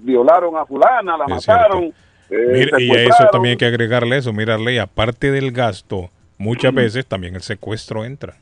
violaron 0.00 0.56
a 0.56 0.64
fulana, 0.66 1.16
la 1.16 1.26
mataron. 1.28 1.92
eh, 2.30 2.36
Mira, 2.52 2.80
y 2.80 2.90
a 2.90 3.02
eso 3.04 3.26
también 3.32 3.52
hay 3.52 3.56
que 3.56 3.66
agregarle 3.66 4.16
eso. 4.18 4.32
Mira, 4.32 4.58
Ley, 4.58 4.78
aparte 4.78 5.30
del 5.30 5.52
gasto, 5.52 6.10
muchas 6.38 6.72
veces 6.74 7.06
también 7.06 7.34
el 7.36 7.42
secuestro 7.42 8.04
entra. 8.04 8.36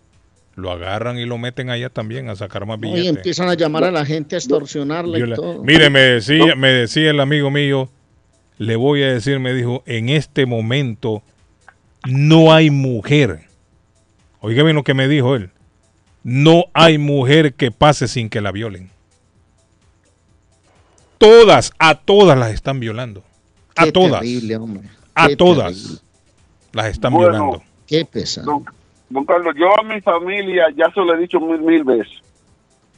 Lo 0.55 0.73
agarran 0.73 1.19
y 1.19 1.25
lo 1.25 1.39
meten 1.39 1.71
allá 1.71 1.89
también 1.89 2.29
a 2.29 2.35
sacar 2.35 2.67
más 2.67 2.79
Y 2.79 2.81
billetes. 2.81 3.17
empiezan 3.17 3.49
a 3.49 3.55
llamar 3.55 3.85
a 3.85 3.91
la 3.93 4.05
gente 4.05 4.35
a 4.35 4.39
extorsionarla 4.39 5.19
y 5.19 5.33
todo. 5.35 5.63
Mire, 5.63 5.89
me 5.91 6.01
decía, 6.01 6.57
me 6.57 6.69
decía 6.73 7.11
el 7.11 7.21
amigo 7.21 7.51
mío, 7.51 7.89
le 8.57 8.75
voy 8.75 9.05
a 9.05 9.13
decir, 9.13 9.39
me 9.39 9.55
dijo, 9.55 9.85
en 9.87 10.09
este 10.09 10.47
momento 10.47 11.23
no 12.09 12.53
hay 12.53 12.71
mujer. 12.71 13.41
Oiga 14.41 14.65
bien 14.65 14.75
lo 14.75 14.83
que 14.83 14.95
me 14.95 15.07
dijo 15.07 15.37
él. 15.37 15.51
No 16.25 16.65
hay 16.73 16.99
mujer 16.99 17.55
que 17.55 17.71
pase 17.71 18.09
sin 18.09 18.29
que 18.29 18.41
la 18.41 18.51
violen. 18.51 18.91
Todas, 21.19 21.73
a 21.79 21.95
todas 21.97 22.39
las 22.39 22.53
están 22.53 22.81
violando. 22.81 23.23
A 23.77 23.85
Qué 23.85 23.93
todas. 23.93 24.21
terrible, 24.21 24.57
hombre. 24.57 24.89
A 25.15 25.29
Qué 25.29 25.37
todas 25.37 25.73
terrible. 25.75 26.01
las 26.73 26.87
están 26.87 27.13
Bueno, 27.13 27.31
violando. 27.31 27.63
Qué 27.87 28.05
pesado. 28.05 28.47
Don, 28.47 28.65
don 29.11 29.25
Carlos, 29.25 29.55
yo 29.59 29.67
a 29.79 29.83
mi 29.83 30.01
familia 30.01 30.67
ya 30.77 30.87
se 30.93 31.01
lo 31.01 31.15
he 31.15 31.19
dicho 31.19 31.41
mil, 31.41 31.61
mil 31.61 31.85
veces. 31.85 32.13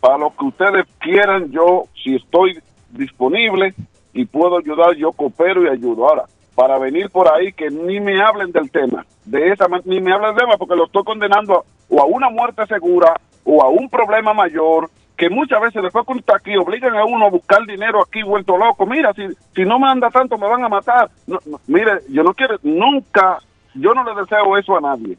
Para 0.00 0.18
lo 0.18 0.34
que 0.36 0.44
ustedes 0.44 0.86
quieran, 0.98 1.50
yo, 1.50 1.84
si 2.02 2.16
estoy 2.16 2.58
disponible 2.90 3.74
y 4.12 4.24
puedo 4.24 4.58
ayudar, 4.58 4.94
yo 4.96 5.12
coopero 5.12 5.64
y 5.64 5.68
ayudo. 5.68 6.08
Ahora, 6.08 6.24
para 6.54 6.78
venir 6.78 7.08
por 7.10 7.28
ahí, 7.32 7.52
que 7.52 7.70
ni 7.70 8.00
me 8.00 8.20
hablen 8.20 8.50
del 8.52 8.70
tema, 8.70 9.06
de 9.24 9.48
esa 9.52 9.66
ni 9.84 10.00
me 10.00 10.12
hablen 10.12 10.34
del 10.34 10.44
tema, 10.44 10.56
porque 10.58 10.74
lo 10.76 10.86
estoy 10.86 11.04
condenando 11.04 11.54
a- 11.58 11.64
o 11.88 12.00
a 12.00 12.04
una 12.06 12.28
muerte 12.30 12.66
segura 12.66 13.14
o 13.44 13.62
a 13.62 13.68
un 13.68 13.88
problema 13.88 14.32
mayor, 14.34 14.90
que 15.20 15.28
muchas 15.28 15.60
veces 15.60 15.82
después 15.82 16.06
está 16.16 16.36
aquí, 16.36 16.56
obligan 16.56 16.94
a 16.96 17.04
uno 17.04 17.26
a 17.26 17.28
buscar 17.30 17.66
dinero 17.66 18.02
aquí 18.02 18.22
vuelto 18.22 18.56
loco. 18.56 18.86
Mira, 18.86 19.12
si, 19.12 19.26
si 19.54 19.66
no 19.66 19.78
me 19.78 19.86
anda 19.86 20.08
tanto, 20.08 20.38
me 20.38 20.48
van 20.48 20.64
a 20.64 20.68
matar. 20.70 21.10
No, 21.26 21.38
no, 21.44 21.60
mire, 21.66 21.92
yo 22.08 22.22
no 22.22 22.32
quiero, 22.32 22.56
nunca, 22.62 23.36
yo 23.74 23.92
no 23.92 24.02
le 24.02 24.18
deseo 24.18 24.56
eso 24.56 24.78
a 24.78 24.80
nadie. 24.80 25.18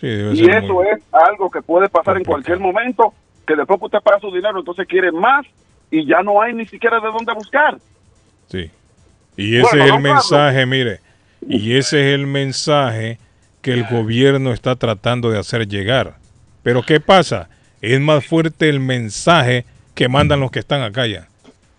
Sí, 0.00 0.08
Y 0.08 0.50
eso 0.50 0.72
muy- 0.74 0.88
es 0.88 1.04
algo 1.12 1.48
que 1.48 1.62
puede 1.62 1.88
pasar 1.88 2.16
en 2.16 2.24
cualquier 2.24 2.58
momento, 2.58 3.14
que 3.46 3.54
después 3.54 3.78
que 3.78 3.84
usted 3.86 4.00
paga 4.00 4.18
su 4.18 4.32
dinero, 4.34 4.58
entonces 4.58 4.88
quiere 4.88 5.12
más 5.12 5.46
y 5.88 6.04
ya 6.04 6.20
no 6.24 6.42
hay 6.42 6.52
ni 6.52 6.66
siquiera 6.66 6.98
de 6.98 7.06
dónde 7.06 7.32
buscar. 7.32 7.78
Sí. 8.48 8.68
Y 9.36 9.56
ese 9.56 9.68
Bueno, 9.68 9.84
es 9.84 9.90
el 9.92 10.00
mensaje, 10.00 10.66
mire, 10.66 10.98
y 11.46 11.76
ese 11.76 12.08
es 12.08 12.14
el 12.18 12.26
mensaje 12.26 13.20
que 13.62 13.72
el 13.72 13.84
gobierno 13.84 14.52
está 14.52 14.74
tratando 14.74 15.30
de 15.30 15.38
hacer 15.38 15.68
llegar. 15.68 16.14
Pero 16.64 16.82
¿qué 16.82 16.98
pasa? 16.98 17.48
Es 17.86 18.00
más 18.00 18.26
fuerte 18.26 18.68
el 18.68 18.80
mensaje 18.80 19.64
que 19.94 20.08
mandan 20.08 20.40
los 20.40 20.50
que 20.50 20.58
están 20.58 20.82
acá 20.82 21.06
ya. 21.06 21.28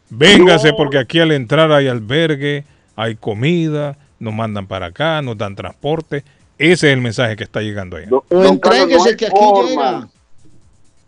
Véngase 0.10 0.72
porque 0.72 0.98
aquí 0.98 1.20
al 1.20 1.34
entrar 1.34 1.70
hay 1.74 1.90
albergue, 1.90 2.64
hay 2.96 3.16
comida, 3.16 3.98
nos 4.18 4.34
mandan 4.34 4.68
para 4.68 4.86
acá, 4.86 5.22
nos 5.22 5.38
dan 5.38 5.54
transporte. 5.58 6.24
Ese 6.58 6.88
es 6.88 6.94
el 6.94 7.02
mensaje 7.02 7.36
que 7.36 7.44
está 7.44 7.60
llegando 7.60 7.98
allá. 7.98 8.08
O 8.10 8.22
Carlos, 8.22 8.52
entréguese 8.52 9.10
hay 9.10 9.18
que 9.18 9.26
aquí 9.26 9.36
forma. 9.36 9.70
llega. 9.70 10.08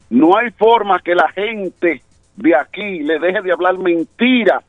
No 0.09 0.37
hay 0.37 0.51
forma 0.51 0.99
que 0.99 1.15
la 1.15 1.29
gente 1.29 2.03
de 2.35 2.55
aquí 2.55 2.99
le 2.99 3.19
deje 3.19 3.41
de 3.41 3.53
hablar 3.53 3.77
mentira 3.77 4.61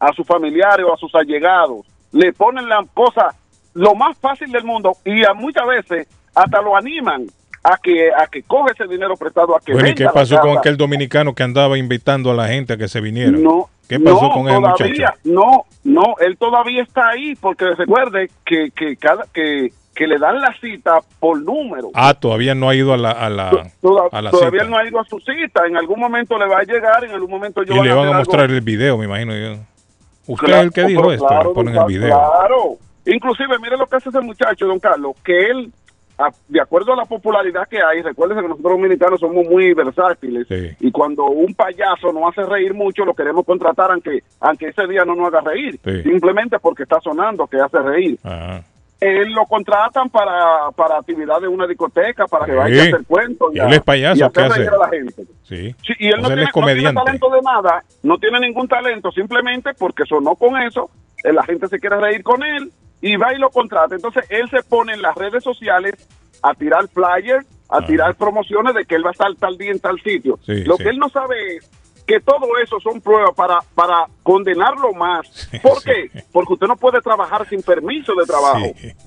a 0.00 0.14
sus 0.14 0.26
familiares 0.26 0.86
o 0.88 0.94
a 0.94 0.96
sus 0.96 1.14
allegados. 1.14 1.84
Le 2.10 2.32
ponen 2.32 2.70
la 2.70 2.86
cosa 2.94 3.34
lo 3.74 3.94
más 3.94 4.16
fácil 4.16 4.50
del 4.50 4.64
mundo 4.64 4.96
y 5.04 5.26
a 5.26 5.34
muchas 5.34 5.66
veces 5.66 6.08
hasta 6.34 6.62
lo 6.62 6.74
animan 6.74 7.26
a 7.64 7.78
que 7.78 8.10
a 8.12 8.26
que 8.26 8.42
coge 8.42 8.72
ese 8.72 8.86
dinero 8.86 9.16
prestado 9.16 9.56
a 9.56 9.60
que 9.60 9.72
Bueno, 9.72 9.88
¿y 9.88 9.94
qué 9.94 10.06
pasó 10.12 10.38
con 10.38 10.56
aquel 10.58 10.76
dominicano 10.76 11.34
que 11.34 11.42
andaba 11.42 11.78
invitando 11.78 12.30
a 12.30 12.34
la 12.34 12.46
gente 12.48 12.74
a 12.74 12.76
que 12.76 12.88
se 12.88 13.00
viniera? 13.00 13.32
No, 13.32 13.68
¿Qué 13.88 13.98
pasó 13.98 14.22
no, 14.22 14.30
con 14.32 14.42
muchacho? 14.44 14.76
todavía, 14.76 15.14
No, 15.24 15.64
no, 15.82 16.14
él 16.20 16.36
todavía 16.36 16.82
está 16.82 17.08
ahí 17.08 17.34
porque 17.36 17.64
recuerde 17.74 18.30
que 18.44 18.70
que 18.70 18.96
cada 18.96 19.24
que, 19.32 19.72
que 19.94 20.06
le 20.06 20.18
dan 20.18 20.40
la 20.40 20.54
cita 20.60 20.98
por 21.20 21.40
número. 21.40 21.90
Ah, 21.94 22.12
todavía 22.14 22.54
no 22.54 22.68
ha 22.68 22.74
ido 22.74 22.92
a 22.92 22.96
la, 22.98 23.12
a 23.12 23.30
la, 23.30 23.50
Toda- 23.80 24.08
a 24.12 24.20
la 24.22 24.30
todavía 24.30 24.60
cita. 24.60 24.70
no 24.70 24.76
ha 24.78 24.86
ido 24.86 25.00
a 25.00 25.04
su 25.04 25.18
cita. 25.20 25.66
En 25.66 25.76
algún 25.76 26.00
momento 26.00 26.36
le 26.38 26.46
va 26.46 26.58
a 26.58 26.62
llegar, 26.64 27.02
en 27.04 27.12
algún 27.12 27.30
momento 27.30 27.62
yo 27.62 27.76
Y 27.76 27.82
le 27.82 27.94
van 27.94 28.08
a 28.08 28.18
mostrar 28.18 28.50
el 28.50 28.60
video, 28.60 28.98
me 28.98 29.04
imagino 29.06 29.34
yo. 29.36 29.56
Usted 30.26 30.48
es 30.52 30.62
el 30.64 30.70
que 30.72 30.84
dijo 30.84 31.12
esto, 31.12 31.28
le 31.44 31.50
ponen 31.50 31.76
el 31.76 31.84
video. 31.86 32.08
Claro. 32.08 32.76
Inclusive, 33.06 33.58
mire 33.58 33.76
lo 33.76 33.86
que 33.86 33.96
hace 33.96 34.08
ese 34.08 34.20
muchacho, 34.20 34.66
don 34.66 34.78
Carlos, 34.80 35.12
que 35.22 35.50
él, 35.50 35.70
a- 36.18 36.30
de 36.48 36.60
acuerdo 36.60 36.92
a 36.92 36.96
la 36.96 37.04
popularidad 37.04 37.66
que 37.68 37.78
hay, 37.82 38.02
recuerden 38.02 38.38
que 38.38 38.48
nosotros 38.48 38.72
dominicanos 38.72 39.20
somos 39.20 39.46
muy 39.48 39.72
versátiles 39.74 40.46
y 40.80 40.90
cuando 40.92 41.24
un 41.24 41.54
payaso 41.54 42.12
nos 42.12 42.30
hace 42.30 42.44
reír 42.48 42.72
mucho, 42.74 43.04
lo 43.04 43.14
queremos 43.14 43.44
contratar 43.44 43.90
aunque, 43.90 44.22
aunque 44.40 44.68
ese 44.68 44.86
día 44.86 45.04
no 45.04 45.14
nos 45.16 45.28
haga 45.28 45.40
reír, 45.40 45.78
Sí. 45.84 46.02
simplemente 46.02 46.58
porque 46.60 46.84
está 46.84 47.00
sonando 47.00 47.46
que 47.46 47.56
hace 47.60 47.78
reír. 47.80 48.18
Ajá. 48.22 48.62
Él 49.00 49.32
lo 49.32 49.44
contratan 49.44 50.08
para, 50.08 50.70
para 50.76 50.98
actividad 50.98 51.40
de 51.40 51.48
una 51.48 51.66
discoteca, 51.66 52.26
para 52.26 52.46
que 52.46 52.52
Sí. 52.52 52.56
vaya 52.58 52.78
a 52.82 52.86
hacer 52.86 53.04
cuentos. 53.06 53.54
Y 53.54 53.58
a- 53.58 53.66
él 53.66 53.72
es 53.74 53.80
payaso, 53.82 54.18
y 54.18 54.22
hacer 54.22 54.32
¿qué 54.32 54.40
hace? 54.48 54.58
reír 54.60 54.70
a 54.70 54.78
la 54.78 54.88
gente. 54.88 55.22
Sí. 55.42 55.74
Y 55.98 56.06
él 56.06 56.20
no, 56.22 56.28
O 56.28 56.30
sea, 56.30 56.36
él 56.36 56.48
tiene, 56.52 56.64
no 56.64 56.74
tiene 56.74 56.92
talento 57.04 57.30
de 57.30 57.40
nada, 57.42 57.84
no 58.04 58.18
tiene 58.18 58.40
ningún 58.40 58.68
talento, 58.68 59.10
simplemente 59.10 59.74
porque 59.74 60.04
sonó 60.06 60.36
con 60.36 60.56
eso, 60.62 60.88
eh, 61.24 61.32
la 61.32 61.42
gente 61.42 61.66
se 61.68 61.78
quiere 61.80 61.96
reír 62.00 62.22
con 62.22 62.42
él 62.44 62.70
y 63.00 63.16
va 63.16 63.34
y 63.34 63.38
lo 63.38 63.50
contrata. 63.50 63.94
Entonces 63.94 64.24
él 64.30 64.48
se 64.50 64.62
pone 64.62 64.94
en 64.94 65.02
las 65.02 65.14
redes 65.14 65.42
sociales 65.44 65.94
a 66.42 66.54
tirar 66.54 66.88
flyers, 66.88 67.46
a 67.68 67.84
tirar 67.86 68.14
promociones 68.16 68.74
de 68.74 68.84
que 68.84 68.94
él 68.94 69.04
va 69.04 69.10
a 69.10 69.12
estar 69.12 69.34
tal 69.36 69.56
día 69.58 69.72
en 69.72 69.80
tal 69.80 70.00
sitio. 70.02 70.38
Sí, 70.44 70.64
lo 70.64 70.76
sí. 70.76 70.84
que 70.84 70.90
él 70.90 70.98
no 70.98 71.08
sabe 71.08 71.56
es 71.56 71.70
que 72.06 72.20
todo 72.20 72.58
eso 72.62 72.78
son 72.80 73.00
pruebas 73.00 73.34
para, 73.34 73.60
para 73.74 74.04
condenarlo 74.22 74.92
más. 74.92 75.48
¿Por 75.62 75.82
qué? 75.82 76.10
Porque 76.32 76.52
usted 76.52 76.66
no 76.66 76.76
puede 76.76 77.00
trabajar 77.00 77.48
sin 77.48 77.62
permiso 77.62 78.12
de 78.14 78.26
trabajo. 78.26 78.66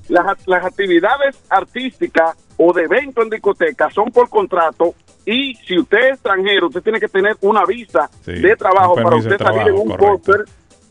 Las, 0.10 0.48
las 0.48 0.66
actividades 0.66 1.40
artísticas 1.50 2.36
o 2.58 2.74
de 2.74 2.84
evento 2.86 3.22
en 3.22 3.30
discoteca 3.30 3.90
son 3.92 4.12
por 4.12 4.30
contrato 4.30 4.96
y 5.26 5.54
si 5.68 5.78
usted 5.78 5.98
es 6.00 6.14
extranjero, 6.14 6.68
usted 6.68 6.82
tiene 6.82 7.00
que 7.00 7.08
tener 7.08 7.36
una 7.42 7.66
visa 7.66 8.10
Sí, 8.26 8.32
de 8.34 8.56
trabajo 8.56 8.96
para 8.96 9.10
de 9.12 9.16
usted 9.18 9.38
salir 9.38 9.68
en 9.68 9.76
un 9.76 9.90
correcto. 9.90 10.08
póster, 10.08 10.46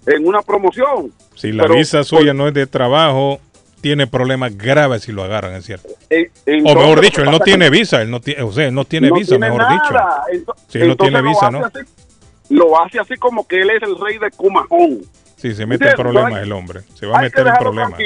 en 0.07 0.27
una 0.27 0.43
promoción. 0.43 1.13
Si 1.35 1.53
la 1.53 1.65
Pero, 1.65 1.75
visa 1.77 2.03
suya 2.05 2.33
no 2.33 2.49
es 2.49 2.55
de 2.55 2.67
trabajo, 2.67 3.41
tiene 3.81 4.07
problemas 4.07 4.57
graves 4.57 5.03
si 5.03 5.13
lo 5.13 5.23
agarran, 5.23 5.55
es 5.55 5.65
cierto. 5.67 5.89
eh, 6.11 6.31
o 6.65 6.75
mejor 6.75 7.01
dicho, 7.01 7.23
él 7.23 7.31
no 7.31 7.41
tiene 7.41 7.71
visa, 7.71 8.03
él 8.03 8.11
no 8.11 8.21
tiene, 8.21 8.43
o 8.43 8.53
sea, 8.53 8.67
él 8.69 8.75
no 8.75 8.85
tiene 8.85 9.09
no 9.09 9.15
visa, 9.17 9.29
tiene 9.31 9.47
mejor 9.47 9.63
nada. 9.63 10.25
dicho. 10.33 10.55
Si 10.69 10.79
él 10.79 10.89
no 10.89 10.97
tiene 10.97 11.23
visa, 11.23 11.51
¿no? 11.51 11.65
así- 11.67 11.79
lo 12.49 12.81
hace 12.81 13.01
así 13.01 13.17
como 13.17 13.47
que 13.47 13.61
él 13.61 13.71
es 13.71 13.83
el 13.83 13.99
rey 13.99 14.19
de 14.19 14.31
Cumajón. 14.31 15.01
Sí, 15.37 15.53
se 15.55 15.67
mete 15.67 15.89
en 15.89 15.95
problemas 15.97 16.33
Hay- 16.35 16.43
el 16.45 16.53
hombre. 16.53 16.81
Se 16.95 17.07
va 17.07 17.19
a 17.19 17.23
meter 17.23 17.47
en 17.47 17.55
problemas. 17.57 18.01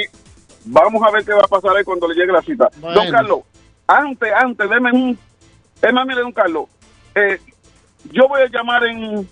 Vamos 0.65 1.01
a 1.07 1.11
ver 1.11 1.23
qué 1.23 1.31
va 1.33 1.41
a 1.43 1.47
pasar 1.47 1.75
ahí 1.77 1.83
cuando 1.83 2.07
le 2.07 2.15
llegue 2.15 2.31
la 2.31 2.41
cita. 2.41 2.69
Bueno. 2.77 2.95
Don 3.01 3.11
Carlos, 3.11 3.39
antes, 3.87 4.31
antes, 4.35 4.69
deme 4.69 4.91
un... 4.91 5.17
Es 5.81 5.93
más, 5.93 6.05
mire, 6.05 6.21
don 6.21 6.31
Carlos, 6.31 6.65
eh, 7.15 7.39
yo 8.11 8.27
voy 8.27 8.41
a 8.41 8.47
llamar 8.47 8.83
en... 8.85 9.27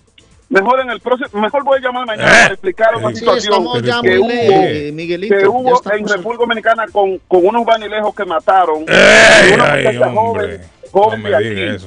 Mejor 0.50 0.80
en 0.80 0.90
el 0.90 1.00
próximo, 1.00 1.42
mejor 1.42 1.64
voy 1.64 1.78
a 1.78 1.82
llamar 1.82 2.08
mañana 2.08 2.28
para 2.30 2.48
explicar 2.54 2.96
una 2.96 3.10
Sí, 3.10 3.18
situación 3.18 3.64
que 4.02 4.18
hubo, 4.18 4.94
Miguelito, 4.94 5.38
que 5.38 5.48
hubo 5.48 5.82
en 5.94 6.08
República 6.08 6.42
Dominicana 6.44 6.86
con, 6.92 7.20
con 7.28 7.46
unos 7.46 7.64
vanilejos 7.66 8.16
que 8.16 8.26
mataron. 8.26 8.84
¡Ey, 8.88 9.52
Y 9.52 9.54
una 9.54 9.74
ay, 9.74 9.86
muchacha 9.86 10.08
hombre! 10.08 10.60
joven, 10.92 11.22
joven 11.22 11.24
No 11.24 11.38
aquí. 11.38 11.86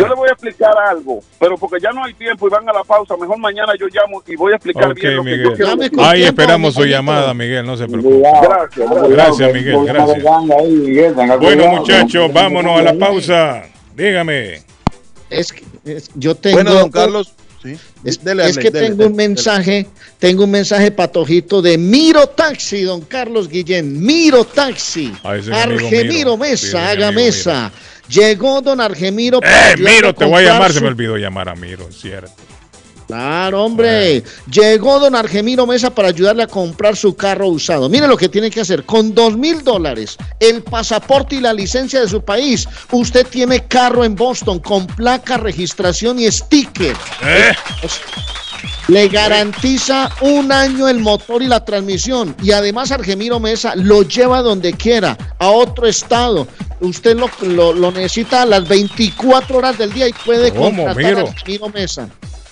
Yo 0.00 0.08
le 0.08 0.14
voy 0.14 0.28
a 0.28 0.32
explicar 0.32 0.72
algo, 0.88 1.20
pero 1.38 1.56
porque 1.56 1.76
ya 1.80 1.92
no 1.92 2.02
hay 2.02 2.12
tiempo 2.14 2.48
y 2.48 2.50
van 2.50 2.68
a 2.68 2.72
la 2.72 2.82
pausa, 2.82 3.16
mejor 3.16 3.38
mañana 3.38 3.74
yo 3.78 3.86
llamo 3.86 4.22
y 4.26 4.34
voy 4.34 4.52
a 4.52 4.56
explicar 4.56 4.92
bien 4.94 5.16
lo 5.16 5.22
que 5.22 5.38
yo 5.38 5.54
quiero. 5.54 6.02
Ahí 6.04 6.24
esperamos 6.24 6.74
su 6.74 6.84
llamada, 6.84 7.32
Miguel, 7.34 7.64
no 7.66 7.76
se 7.76 7.86
preocupe. 7.86 8.18
Gracias, 8.42 8.88
gracias. 8.90 9.08
Gracias, 9.10 9.52
Miguel, 9.54 9.84
gracias. 9.84 11.38
Bueno, 11.38 11.66
muchachos, 11.68 12.32
vámonos 12.32 12.80
a 12.80 12.82
la 12.82 12.94
pausa. 12.94 13.62
Dígame. 13.94 14.62
Es 15.30 15.52
que 15.52 15.62
es- 15.84 16.10
yo 16.14 16.34
tengo. 16.34 16.56
Bueno, 16.56 16.72
don 16.74 16.90
Carlos, 16.90 17.34
sí. 17.76 17.80
Es, 18.04 18.22
Dele, 18.22 18.46
es 18.46 18.56
dele, 18.56 18.62
que 18.62 18.70
dele, 18.70 18.86
tengo 18.86 18.98
dele, 18.98 19.10
un 19.10 19.16
mensaje, 19.16 19.86
tengo 20.18 20.44
un 20.44 20.50
mensaje 20.50 20.90
patojito 20.90 21.60
de 21.62 21.78
Miro 21.78 22.26
Taxi, 22.28 22.82
don 22.82 23.02
Carlos 23.02 23.48
Guillén. 23.48 24.00
Miro 24.00 24.44
Taxi. 24.44 25.12
Argemiro 25.22 26.36
Miro. 26.36 26.36
Mesa, 26.36 26.66
Sí, 26.70 26.76
haga 26.76 27.08
amigo 27.08 27.22
mesa. 27.22 27.72
Llegó 28.08 28.60
don 28.62 28.80
Argemiro. 28.80 29.40
Eh, 29.42 29.76
Miro, 29.78 30.14
te 30.14 30.24
voy 30.24 30.44
a 30.44 30.52
llamar, 30.52 30.72
se 30.72 30.80
me 30.80 30.88
olvidó 30.88 31.16
llamar 31.16 31.48
a 31.48 31.54
Miro, 31.54 31.88
es 31.88 32.00
cierto. 32.00 32.32
Claro, 33.08 33.64
hombre. 33.64 34.22
Llegó 34.52 35.00
don 35.00 35.14
Argemiro 35.14 35.66
Mesa 35.66 35.88
para 35.90 36.08
ayudarle 36.08 36.42
a 36.42 36.46
comprar 36.46 36.94
su 36.94 37.16
carro 37.16 37.48
usado. 37.48 37.88
Mire 37.88 38.06
lo 38.06 38.16
que 38.18 38.28
tiene 38.28 38.50
que 38.50 38.60
hacer. 38.60 38.84
Con 38.84 39.14
dos 39.14 39.36
mil 39.36 39.64
dólares, 39.64 40.16
el 40.38 40.62
pasaporte 40.62 41.36
y 41.36 41.40
la 41.40 41.52
licencia 41.54 42.00
de 42.02 42.08
su 42.08 42.22
país, 42.22 42.68
usted 42.92 43.26
tiene 43.26 43.64
carro 43.66 44.04
en 44.04 44.14
Boston 44.14 44.58
con 44.60 44.86
placa, 44.86 45.38
registración 45.38 46.18
y 46.20 46.30
sticker. 46.30 46.94
Eh. 47.24 47.52
Le 48.88 49.08
garantiza 49.08 50.10
un 50.20 50.50
año 50.52 50.88
el 50.88 50.98
motor 50.98 51.42
y 51.42 51.46
la 51.46 51.64
transmisión. 51.64 52.34
Y 52.42 52.52
además 52.52 52.90
Argemiro 52.90 53.38
Mesa 53.40 53.74
lo 53.76 54.02
lleva 54.02 54.42
donde 54.42 54.72
quiera, 54.74 55.16
a 55.38 55.48
otro 55.48 55.86
estado. 55.86 56.46
Usted 56.80 57.16
lo, 57.16 57.30
lo- 57.42 57.72
lo 57.72 57.90
necesita 57.90 58.42
a 58.42 58.46
las 58.46 58.68
24 58.68 59.58
horas 59.58 59.78
del 59.78 59.92
día 59.92 60.08
y 60.08 60.12
puede 60.12 60.50
¿Cómo, 60.52 60.84
contratar 60.84 61.04
a 61.04 61.16
Miro? 61.16 61.28
Argemiro 61.28 61.68
Mesa. 61.70 62.08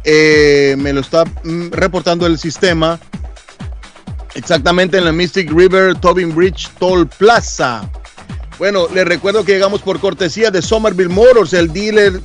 Eh, 0.05 0.77
me 0.79 0.93
lo 0.93 1.01
está 1.01 1.25
mm, 1.25 1.71
reportando 1.71 2.27
el 2.27 2.39
sistema. 2.39 2.99
Exactamente 4.35 4.97
en 4.97 5.05
la 5.05 5.13
Mystic 5.13 5.51
River 5.53 5.95
Tobin 5.97 6.35
Bridge 6.35 6.71
Toll 6.79 7.07
Plaza. 7.07 7.89
Bueno, 8.59 8.87
les 8.95 9.05
recuerdo 9.05 9.45
que 9.45 9.53
llegamos 9.53 9.83
por 9.83 10.01
cortesía 10.01 10.51
de 10.51 10.63
Somerville 10.63 11.09
Motors, 11.09 11.53
el 11.53 11.73
dealer 11.73 12.21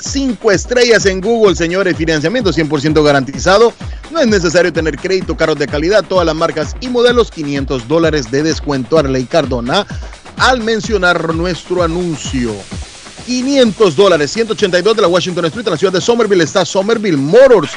cinco 0.00 0.50
estrellas 0.50 1.06
en 1.06 1.20
Google, 1.20 1.54
señores. 1.54 1.96
Financiamiento 1.96 2.52
100% 2.52 3.02
garantizado. 3.02 3.72
No 4.10 4.20
es 4.20 4.26
necesario 4.26 4.72
tener 4.72 4.96
crédito, 4.96 5.36
carros 5.36 5.58
de 5.58 5.66
calidad, 5.66 6.04
todas 6.04 6.26
las 6.26 6.34
marcas 6.34 6.76
y 6.80 6.88
modelos, 6.88 7.30
500 7.30 7.86
dólares 7.86 8.30
de 8.30 8.42
descuento. 8.42 8.98
Arley 8.98 9.24
Cardona 9.24 9.86
al 10.38 10.60
mencionar 10.60 11.34
nuestro 11.34 11.82
anuncio. 11.82 12.54
500 13.30 13.94
dólares, 13.94 14.32
182 14.32 14.96
de 14.96 15.02
la 15.02 15.06
Washington 15.06 15.44
Street, 15.44 15.64
en 15.64 15.70
la 15.70 15.76
ciudad 15.76 15.92
de 15.92 16.00
Somerville 16.00 16.42
está 16.42 16.64
Somerville 16.64 17.16
Motors. 17.16 17.70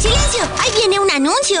¡Silencio! 0.00 0.42
¡Ahí 0.60 0.70
viene 0.76 0.98
un 0.98 1.10
anuncio! 1.10 1.60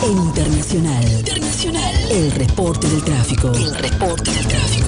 En 0.03 0.17
Internacional. 0.17 1.11
Internacional. 1.11 1.95
El 2.09 2.31
reporte 2.31 2.87
del 2.87 3.03
tráfico. 3.03 3.51
El 3.53 3.75
reporte 3.75 4.31
del 4.31 4.47
tráfico. 4.47 4.87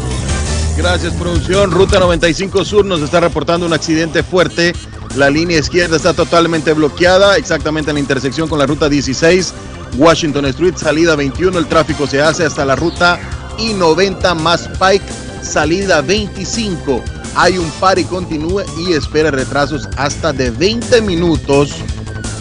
Gracias, 0.77 1.13
producción. 1.13 1.69
Ruta 1.69 1.99
95 1.99 2.63
Sur 2.63 2.85
nos 2.85 3.01
está 3.01 3.19
reportando 3.19 3.65
un 3.65 3.73
accidente 3.73 4.23
fuerte. 4.23 4.73
La 5.15 5.29
línea 5.29 5.59
izquierda 5.59 5.97
está 5.97 6.13
totalmente 6.13 6.71
bloqueada, 6.71 7.35
exactamente 7.35 7.91
en 7.91 7.95
la 7.95 7.99
intersección 7.99 8.47
con 8.47 8.59
la 8.59 8.65
ruta 8.65 8.87
16, 8.87 9.53
Washington 9.97 10.45
Street, 10.45 10.75
salida 10.77 11.17
21. 11.17 11.57
El 11.59 11.67
tráfico 11.67 12.07
se 12.07 12.21
hace 12.21 12.45
hasta 12.45 12.63
la 12.63 12.77
ruta 12.77 13.19
I-90 13.57 14.35
más 14.35 14.69
Pike, 14.79 15.03
salida 15.43 16.01
25. 16.01 17.03
Hay 17.35 17.57
un 17.57 17.69
par 17.71 17.99
y 17.99 18.05
continúe 18.05 18.63
y 18.77 18.93
espera 18.93 19.31
retrasos 19.31 19.89
hasta 19.97 20.31
de 20.31 20.49
20 20.49 21.01
minutos. 21.01 21.71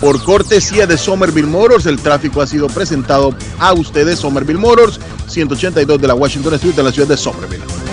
Por 0.01 0.23
cortesía 0.23 0.87
de 0.87 0.97
Somerville 0.97 1.49
Motors, 1.49 1.87
el 1.87 1.99
tráfico 1.99 2.41
ha 2.41 2.47
sido 2.47 2.69
presentado 2.69 3.35
a 3.59 3.73
ustedes. 3.73 4.21
Somerville 4.21 4.61
Motors, 4.61 5.01
182 5.27 6.01
de 6.01 6.07
la 6.07 6.15
Washington 6.15 6.55
Street 6.55 6.75
de 6.75 6.83
la 6.85 6.93
ciudad 6.93 7.09
de 7.09 7.17
Somerville. 7.17 7.90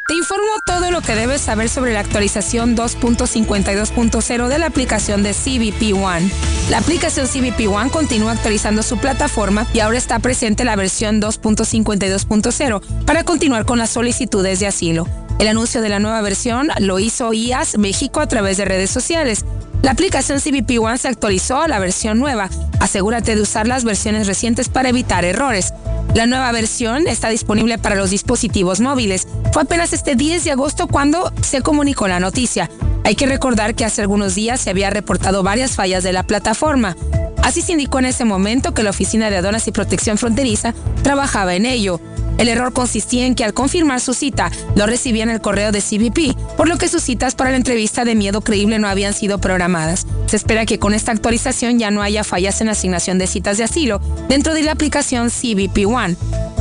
Te 0.08 0.14
informo 0.14 0.46
todo 0.64 0.92
lo 0.92 1.00
que 1.00 1.16
debes 1.16 1.40
saber 1.40 1.68
sobre 1.68 1.92
la 1.92 1.98
actualización 1.98 2.76
2.52.0 2.76 4.46
de 4.46 4.58
la 4.60 4.66
aplicación 4.66 5.24
de 5.24 5.32
CBP 5.32 5.96
One. 6.00 6.30
La 6.70 6.78
aplicación 6.78 7.26
CBP 7.26 7.66
One 7.68 7.90
continúa 7.90 8.30
actualizando 8.30 8.84
su 8.84 8.98
plataforma 8.98 9.66
y 9.74 9.80
ahora 9.80 9.98
está 9.98 10.20
presente 10.20 10.64
la 10.64 10.76
versión 10.76 11.20
2.52.0 11.20 12.82
para 13.04 13.24
continuar 13.24 13.64
con 13.66 13.80
las 13.80 13.90
solicitudes 13.90 14.60
de 14.60 14.68
asilo. 14.68 15.08
El 15.40 15.48
anuncio 15.48 15.82
de 15.82 15.88
la 15.88 15.98
nueva 15.98 16.22
versión 16.22 16.68
lo 16.78 17.00
hizo 17.00 17.32
IAS 17.32 17.76
México 17.76 18.20
a 18.20 18.28
través 18.28 18.58
de 18.58 18.64
redes 18.64 18.90
sociales. 18.90 19.44
La 19.82 19.92
aplicación 19.92 20.40
CBP 20.40 20.80
One 20.80 20.98
se 20.98 21.08
actualizó 21.08 21.60
a 21.60 21.68
la 21.68 21.78
versión 21.78 22.18
nueva. 22.18 22.50
Asegúrate 22.80 23.36
de 23.36 23.42
usar 23.42 23.66
las 23.66 23.84
versiones 23.84 24.26
recientes 24.26 24.68
para 24.68 24.88
evitar 24.88 25.24
errores. 25.24 25.72
La 26.14 26.26
nueva 26.26 26.50
versión 26.52 27.06
está 27.06 27.28
disponible 27.28 27.78
para 27.78 27.94
los 27.94 28.10
dispositivos 28.10 28.80
móviles. 28.80 29.28
Fue 29.52 29.62
apenas 29.62 29.92
este 29.92 30.16
10 30.16 30.44
de 30.44 30.50
agosto 30.50 30.88
cuando 30.88 31.32
se 31.42 31.62
comunicó 31.62 32.08
la 32.08 32.20
noticia. 32.20 32.70
Hay 33.04 33.14
que 33.14 33.26
recordar 33.26 33.74
que 33.74 33.84
hace 33.84 34.02
algunos 34.02 34.34
días 34.34 34.60
se 34.60 34.70
había 34.70 34.90
reportado 34.90 35.42
varias 35.42 35.72
fallas 35.72 36.02
de 36.02 36.12
la 36.12 36.24
plataforma. 36.24 36.96
Así 37.42 37.62
se 37.62 37.72
indicó 37.72 38.00
en 38.00 38.06
ese 38.06 38.24
momento 38.24 38.74
que 38.74 38.82
la 38.82 38.90
Oficina 38.90 39.30
de 39.30 39.36
Aduanas 39.36 39.68
y 39.68 39.72
Protección 39.72 40.18
Fronteriza 40.18 40.74
trabajaba 41.02 41.54
en 41.54 41.66
ello. 41.66 42.00
El 42.38 42.48
error 42.48 42.72
consistía 42.72 43.26
en 43.26 43.34
que 43.34 43.44
al 43.44 43.54
confirmar 43.54 44.00
su 44.00 44.14
cita, 44.14 44.50
lo 44.74 44.86
recibían 44.86 45.30
el 45.30 45.40
correo 45.40 45.72
de 45.72 45.80
CBP, 45.80 46.36
por 46.56 46.68
lo 46.68 46.76
que 46.78 46.88
sus 46.88 47.02
citas 47.02 47.34
para 47.34 47.50
la 47.50 47.56
entrevista 47.56 48.04
de 48.04 48.14
miedo 48.14 48.42
creíble 48.42 48.78
no 48.78 48.88
habían 48.88 49.14
sido 49.14 49.38
programadas. 49.38 50.06
Se 50.26 50.36
espera 50.36 50.66
que 50.66 50.78
con 50.78 50.94
esta 50.94 51.12
actualización 51.12 51.78
ya 51.78 51.90
no 51.90 52.02
haya 52.02 52.24
fallas 52.24 52.60
en 52.60 52.66
la 52.66 52.72
asignación 52.72 53.18
de 53.18 53.26
citas 53.26 53.58
de 53.58 53.64
asilo 53.64 54.00
dentro 54.28 54.54
de 54.54 54.62
la 54.62 54.72
aplicación 54.72 55.30
CBP 55.30 55.86
One. 55.86 56.16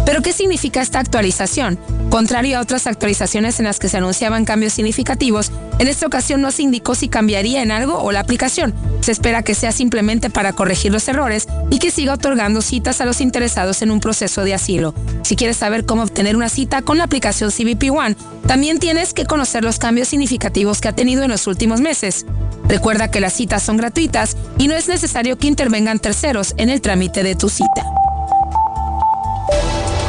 ¿Pero 0.06 0.22
qué 0.22 0.34
significa 0.34 0.82
esta 0.82 1.00
actualización? 1.00 1.80
Contrario 2.10 2.58
a 2.58 2.62
otras 2.62 2.86
actualizaciones 2.86 3.60
en 3.60 3.66
las 3.66 3.80
que 3.80 3.90
se 3.90 3.98
anunciaban 3.98 4.46
cambios 4.46 4.74
significativos, 4.74 5.52
en 5.80 5.88
esta 5.88 6.06
ocasión 6.06 6.42
no 6.42 6.52
se 6.52 6.62
indicó 6.62 6.94
si 6.94 7.10
cambiaría 7.10 7.64
en 7.64 7.72
algo 7.72 7.98
o 7.98 8.12
la 8.12 8.20
aplicación. 8.20 8.74
Se 9.02 9.12
espera 9.12 9.44
que 9.44 9.56
sea 9.56 9.72
simplemente 9.72 10.30
para 10.30 10.54
corregir 10.54 10.92
los 10.92 11.08
errores 11.08 11.48
y 11.72 11.80
que 11.80 11.92
siga 11.92 12.14
otorgando 12.14 12.62
citas 12.62 13.02
a 13.02 13.06
los 13.06 13.20
interesados 13.20 13.82
en 13.82 13.92
un 13.92 14.00
proceso 14.00 14.44
de 14.44 14.54
asilo. 14.54 14.94
Si 15.24 15.36
quieres 15.36 15.58
saber 15.66 15.88
cómo 15.88 16.04
obtener 16.04 16.36
una 16.36 16.48
cita 16.48 16.84
con 16.84 17.00
la 17.00 17.06
aplicación 17.06 17.50
CBP 17.50 17.90
One, 17.90 18.16
también 18.46 18.78
tienes 18.78 19.16
que 19.16 19.26
conocer 19.26 19.64
los 19.64 19.80
cambios 19.80 20.10
significativos 20.10 20.80
que 20.80 20.90
ha 20.90 20.94
tenido 20.94 21.24
en 21.24 21.32
los 21.32 21.48
últimos 21.48 21.82
meses. 21.82 22.28
Recuerda 22.68 23.10
que 23.10 23.20
las 23.20 23.34
citas 23.34 23.64
son 23.64 23.76
gratuitas 23.76 24.38
y 24.60 24.68
no 24.68 24.76
es 24.76 24.88
necesario 24.88 25.40
que 25.40 25.48
intervengan 25.48 25.98
terceros 25.98 26.54
en 26.58 26.70
el 26.70 26.82
trámite 26.82 27.24
de 27.24 27.34
tu 27.34 27.50
cita. 27.50 27.84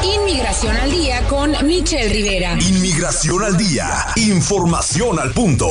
Inmigración 0.05 0.77
al 0.77 0.91
día 0.91 1.27
con 1.27 1.53
Michelle 1.67 2.11
Rivera. 2.11 2.59
Inmigración 2.61 3.43
al 3.43 3.57
día. 3.57 3.89
Información 4.17 5.19
al 5.19 5.33
punto. 5.33 5.71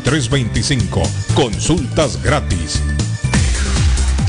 Consultas 1.35 2.21
gratis. 2.21 2.81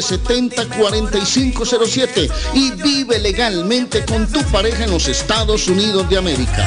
617-970-4507 0.00 2.30
y 2.54 2.70
vive 2.72 3.18
legalmente 3.18 4.04
con 4.04 4.30
tu 4.30 4.42
pareja 4.44 4.84
en 4.84 4.90
los 4.90 5.08
Estados 5.08 5.66
Unidos 5.68 6.08
de 6.08 6.18
América. 6.18 6.66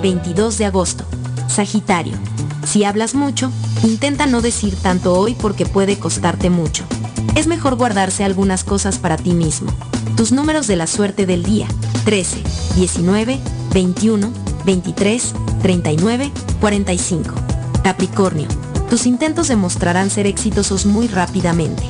22 0.00 0.58
de 0.58 0.66
agosto. 0.66 1.04
Sagitario. 1.48 2.14
Si 2.64 2.84
hablas 2.84 3.14
mucho, 3.14 3.50
intenta 3.82 4.26
no 4.26 4.40
decir 4.40 4.76
tanto 4.76 5.14
hoy 5.14 5.34
porque 5.34 5.66
puede 5.66 5.98
costarte 5.98 6.50
mucho. 6.50 6.84
Es 7.34 7.46
mejor 7.46 7.76
guardarse 7.76 8.24
algunas 8.24 8.64
cosas 8.64 8.98
para 8.98 9.16
ti 9.16 9.32
mismo. 9.32 9.72
Tus 10.16 10.32
números 10.32 10.66
de 10.66 10.76
la 10.76 10.86
suerte 10.86 11.26
del 11.26 11.42
día. 11.42 11.66
13, 12.04 12.42
19, 12.76 13.38
21, 13.72 14.30
23, 14.64 15.34
39, 15.62 16.30
45. 16.60 17.34
Capricornio. 17.82 18.48
Tus 18.90 19.06
intentos 19.06 19.48
demostrarán 19.48 20.10
ser 20.10 20.26
exitosos 20.26 20.86
muy 20.86 21.08
rápidamente. 21.08 21.82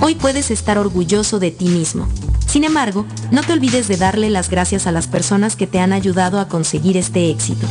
Hoy 0.00 0.14
puedes 0.14 0.50
estar 0.50 0.78
orgulloso 0.78 1.38
de 1.38 1.50
ti 1.50 1.66
mismo. 1.66 2.08
Sin 2.54 2.62
embargo, 2.62 3.04
no 3.32 3.42
te 3.42 3.52
olvides 3.52 3.88
de 3.88 3.96
darle 3.96 4.30
las 4.30 4.48
gracias 4.48 4.86
a 4.86 4.92
las 4.92 5.08
personas 5.08 5.56
que 5.56 5.66
te 5.66 5.80
han 5.80 5.92
ayudado 5.92 6.38
a 6.38 6.46
conseguir 6.46 6.96
este 6.96 7.28
éxito. 7.28 7.66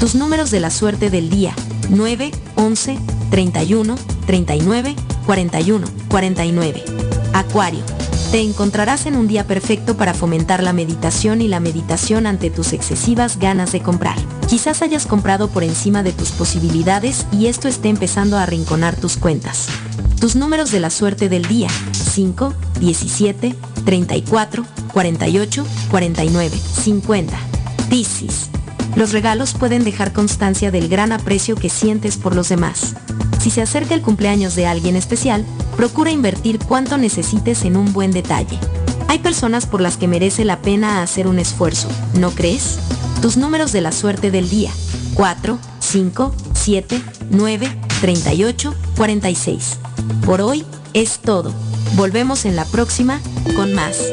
Tus 0.00 0.16
números 0.16 0.50
de 0.50 0.58
la 0.58 0.70
suerte 0.70 1.08
del 1.08 1.30
día. 1.30 1.54
9, 1.88 2.32
11, 2.56 2.98
31, 3.30 3.94
39, 4.26 4.96
41, 5.24 5.86
49. 6.08 6.84
Acuario. 7.32 7.78
Te 8.32 8.40
encontrarás 8.40 9.06
en 9.06 9.14
un 9.14 9.28
día 9.28 9.46
perfecto 9.46 9.96
para 9.96 10.14
fomentar 10.14 10.64
la 10.64 10.72
meditación 10.72 11.40
y 11.40 11.46
la 11.46 11.60
meditación 11.60 12.26
ante 12.26 12.50
tus 12.50 12.72
excesivas 12.72 13.38
ganas 13.38 13.70
de 13.70 13.82
comprar. 13.82 14.16
Quizás 14.48 14.82
hayas 14.82 15.06
comprado 15.06 15.46
por 15.46 15.62
encima 15.62 16.02
de 16.02 16.10
tus 16.10 16.32
posibilidades 16.32 17.24
y 17.30 17.46
esto 17.46 17.68
esté 17.68 17.88
empezando 17.88 18.36
a 18.36 18.42
arrinconar 18.42 18.96
tus 18.96 19.16
cuentas. 19.16 19.68
Tus 20.20 20.34
números 20.34 20.72
de 20.72 20.80
la 20.80 20.90
suerte 20.90 21.28
del 21.28 21.46
día. 21.46 21.68
5, 21.92 22.52
17, 22.80 23.54
34, 23.84 24.64
48, 24.92 25.66
49, 25.90 26.56
50. 26.56 27.36
Piscis. 27.88 28.48
Los 28.96 29.12
regalos 29.12 29.54
pueden 29.54 29.84
dejar 29.84 30.12
constancia 30.12 30.70
del 30.70 30.88
gran 30.88 31.12
aprecio 31.12 31.56
que 31.56 31.68
sientes 31.68 32.16
por 32.16 32.34
los 32.34 32.48
demás. 32.48 32.94
Si 33.40 33.50
se 33.50 33.62
acerca 33.62 33.94
el 33.94 34.02
cumpleaños 34.02 34.54
de 34.54 34.66
alguien 34.66 34.96
especial, 34.96 35.44
procura 35.76 36.10
invertir 36.10 36.58
cuanto 36.58 36.96
necesites 36.96 37.64
en 37.64 37.76
un 37.76 37.92
buen 37.92 38.12
detalle. 38.12 38.58
Hay 39.08 39.18
personas 39.18 39.66
por 39.66 39.80
las 39.80 39.96
que 39.96 40.08
merece 40.08 40.44
la 40.44 40.62
pena 40.62 41.02
hacer 41.02 41.26
un 41.26 41.38
esfuerzo, 41.38 41.88
¿no 42.18 42.30
crees? 42.30 42.78
Tus 43.20 43.36
números 43.36 43.72
de 43.72 43.80
la 43.80 43.92
suerte 43.92 44.30
del 44.30 44.48
día. 44.48 44.70
4, 45.14 45.58
5, 45.80 46.34
7, 46.54 47.02
9, 47.30 47.78
38, 48.00 48.74
46. 48.96 49.78
Por 50.24 50.40
hoy 50.40 50.64
es 50.92 51.18
todo. 51.18 51.52
Volvemos 51.96 52.44
en 52.44 52.56
la 52.56 52.64
próxima 52.64 53.20
con 53.52 53.72
más. 53.72 54.12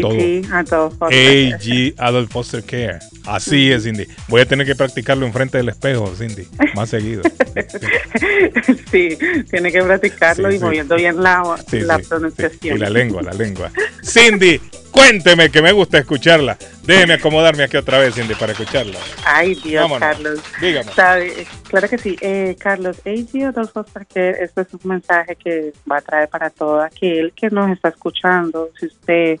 todo. 0.00 0.12
AG, 0.12 0.52
Adolfo. 0.52 0.96
Foster. 0.98 1.54
AG 1.54 1.94
Adult 1.98 2.30
Foster 2.30 2.62
Care. 2.62 2.98
Así 3.26 3.70
es, 3.70 3.84
Cindy. 3.84 4.06
Voy 4.28 4.40
a 4.40 4.46
tener 4.46 4.66
que 4.66 4.74
practicarlo 4.74 5.26
enfrente 5.26 5.58
del 5.58 5.68
espejo, 5.68 6.12
Cindy, 6.16 6.46
más 6.74 6.90
seguido. 6.90 7.22
sí, 8.90 9.18
tiene 9.50 9.72
que 9.72 9.82
practicarlo 9.82 10.50
Sí, 10.50 10.56
y 10.56 10.58
sí. 10.58 10.64
moviendo 10.64 10.96
bien 10.96 11.22
la, 11.22 11.58
pronunciación. 12.08 12.76
Y 12.76 12.80
la 12.80 12.90
lengua, 12.90 13.22
la 13.22 13.32
lengua. 13.32 13.70
Cindy, 14.02 14.60
cuénteme 14.94 15.50
que 15.50 15.60
me 15.60 15.72
gusta 15.72 15.98
escucharla. 15.98 16.56
Déjeme 16.84 17.14
acomodarme 17.14 17.64
aquí 17.64 17.76
otra 17.76 17.98
vez, 17.98 18.14
Cindy, 18.14 18.34
para 18.34 18.52
escucharla. 18.52 18.98
Ay, 19.26 19.54
Dios, 19.56 19.82
Vámonos. 19.82 20.08
Carlos. 20.08 20.40
Dígame. 20.60 20.92
Sabe, 20.92 21.46
claro 21.68 21.88
que 21.88 21.98
sí. 21.98 22.16
Eh, 22.20 22.56
Carlos, 22.58 22.98
AG 23.04 23.44
Adolfo 23.48 23.84
Foster 23.84 24.36
esto 24.40 24.60
es 24.60 24.68
un 24.72 24.80
mensaje 24.84 25.36
que 25.36 25.72
va 25.90 25.98
a 25.98 26.00
traer 26.00 26.28
para 26.28 26.48
todo 26.50 26.80
aquel 26.80 27.32
que 27.32 27.50
nos 27.50 27.70
está 27.70 27.88
escuchando. 27.88 28.70
Si 28.78 28.86
usted 28.86 29.40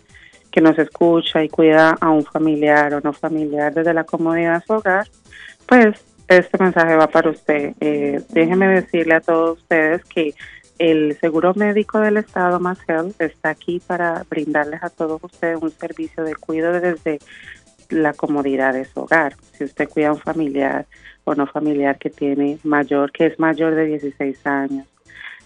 que 0.50 0.60
nos 0.60 0.78
escucha 0.78 1.42
y 1.42 1.48
cuida 1.48 1.96
a 2.00 2.10
un 2.10 2.24
familiar 2.24 2.94
o 2.94 3.00
no 3.00 3.12
familiar 3.12 3.72
desde 3.72 3.94
la 3.94 4.04
comodidad 4.04 4.60
de 4.60 4.66
su 4.66 4.72
hogar, 4.74 5.08
pues 5.66 5.96
este 6.28 6.58
mensaje 6.58 6.94
va 6.96 7.06
para 7.06 7.30
usted. 7.30 7.74
Eh, 7.80 8.20
déjeme 8.30 8.68
decirle 8.68 9.14
a 9.14 9.20
todos 9.20 9.58
ustedes 9.58 10.04
que 10.04 10.34
el 10.78 11.16
seguro 11.20 11.54
médico 11.54 12.00
del 12.00 12.16
Estado, 12.16 12.58
Mass 12.58 12.78
Health, 12.88 13.20
está 13.20 13.50
aquí 13.50 13.80
para 13.86 14.24
brindarles 14.28 14.82
a 14.82 14.90
todos 14.90 15.22
ustedes 15.22 15.58
un 15.60 15.70
servicio 15.70 16.24
de 16.24 16.34
cuidado 16.34 16.80
desde 16.80 17.18
la 17.90 18.12
comodidad 18.12 18.72
de 18.72 18.84
su 18.84 19.00
hogar. 19.00 19.34
Si 19.52 19.64
usted 19.64 19.88
cuida 19.88 20.08
a 20.08 20.12
un 20.12 20.18
familiar 20.18 20.86
o 21.24 21.34
no 21.34 21.46
familiar 21.46 21.98
que 21.98 22.10
tiene 22.10 22.58
mayor, 22.64 23.12
que 23.12 23.26
es 23.26 23.38
mayor 23.38 23.74
de 23.74 23.86
16 23.86 24.46
años, 24.46 24.86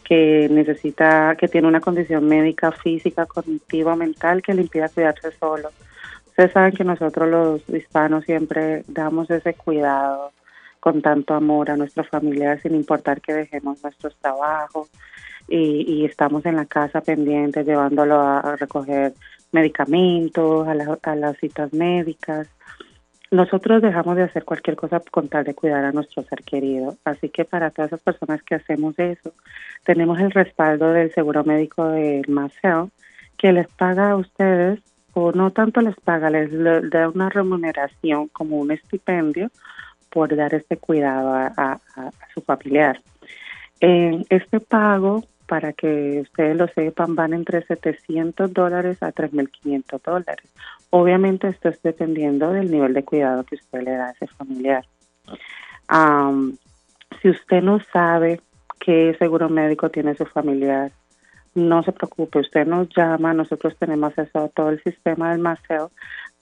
que 0.05 0.49
necesita, 0.51 1.37
que 1.37 1.49
tiene 1.49 1.69
una 1.69 1.81
condición 1.81 2.27
médica, 2.27 2.73
física, 2.73 3.27
cognitiva, 3.27 3.95
mental 3.95 4.41
que 4.41 4.55
le 4.55 4.63
impida 4.63 4.89
cuidarse 4.89 5.31
solo. 5.39 5.69
Ustedes 6.29 6.53
saben 6.53 6.73
que 6.73 6.85
nosotros 6.85 7.29
los 7.29 7.69
hispanos 7.69 8.25
siempre 8.25 8.85
damos 8.89 9.31
ese 9.31 9.53
cuidado 9.55 10.33
con 10.81 11.03
tanto 11.03 11.35
amor 11.35 11.71
a 11.71 11.77
nuestro 11.77 12.05
familiar 12.05 12.61
sin 12.63 12.75
importar 12.75 13.21
que 13.21 13.35
dejemos 13.35 13.83
nuestros 13.83 14.17
trabajos 14.17 14.89
y, 15.49 15.85
y 15.93 16.05
estamos 16.05 16.45
en 16.47 16.57
la 16.57 16.67
casa 16.67 17.01
pendientes 17.01 17.67
llevándolo 17.67 18.21
a, 18.21 18.57
recoger 18.57 19.15
medicamentos, 19.53 20.67
a, 20.69 20.75
la- 20.75 20.99
a 21.03 21.15
las 21.17 21.37
citas 21.39 21.73
médicas. 21.73 22.49
Nosotros 23.31 23.83
dejamos 23.83 24.17
de 24.17 24.23
hacer 24.23 24.45
cualquier 24.45 24.77
cosa 24.77 25.01
con 25.11 25.29
tal 25.29 25.45
de 25.45 25.55
cuidar 25.55 25.85
a 25.85 25.93
nuestro 25.93 26.23
ser 26.23 26.43
querido. 26.45 26.97
Así 27.05 27.29
que 27.29 27.45
para 27.45 27.71
todas 27.71 27.91
esas 27.93 28.01
personas 28.03 28.43
que 28.43 28.55
hacemos 28.55 28.99
eso, 28.99 29.33
tenemos 29.85 30.19
el 30.19 30.31
respaldo 30.31 30.93
del 30.93 31.13
seguro 31.13 31.45
médico 31.45 31.85
del 31.89 32.27
Maceo, 32.29 32.91
que 33.37 33.53
les 33.53 33.69
paga 33.69 34.11
a 34.13 34.17
ustedes, 34.17 34.81
o 35.13 35.33
no 35.33 35.51
tanto 35.53 35.81
les 35.81 35.95
paga, 35.97 36.31
les 36.31 36.51
le- 36.53 36.89
da 36.89 37.09
una 37.09 37.29
remuneración 37.29 38.29
como 38.29 38.57
un 38.59 38.71
estipendio 38.71 39.51
por 40.11 40.35
dar 40.35 40.55
este 40.55 40.79
cuidado 40.79 41.33
a 41.35 41.79
su 42.33 42.41
familiar. 42.41 43.01
Eh, 43.81 44.25
este 44.31 44.59
pago, 44.61 45.23
para 45.49 45.73
que 45.73 46.21
ustedes 46.21 46.57
lo 46.57 46.69
sepan, 46.69 47.17
van 47.17 47.33
entre 47.33 47.65
700 47.65 48.53
dólares 48.53 49.03
a 49.03 49.13
3.500 49.13 50.03
dólares. 50.03 50.47
Obviamente 50.91 51.49
esto 51.49 51.71
es 51.71 51.83
dependiendo 51.83 52.53
del 52.53 52.71
nivel 52.71 52.93
de 52.93 53.03
cuidado 53.03 53.45
que 53.45 53.57
usted 53.57 53.83
le 53.83 53.93
da 53.93 54.09
a 54.09 54.11
ese 54.11 54.27
familiar. 54.29 54.85
Am, 55.89 56.57
si 57.21 57.31
usted 57.31 57.63
no 57.63 57.81
sabe 57.93 58.43
qué 58.79 59.17
seguro 59.19 59.49
médico 59.49 59.89
tiene 59.89 60.15
su 60.15 60.27
familiar, 60.27 60.93
no 61.55 61.83
se 61.83 61.93
preocupe, 61.93 62.41
usted 62.41 62.67
nos 62.67 62.89
llama, 62.95 63.33
nosotros 63.33 63.75
tenemos 63.79 64.17
acceso 64.19 64.45
a 64.45 64.49
todo 64.49 64.69
el 64.69 64.83
sistema 64.83 65.31
del 65.31 65.41
Maceo 65.41 65.91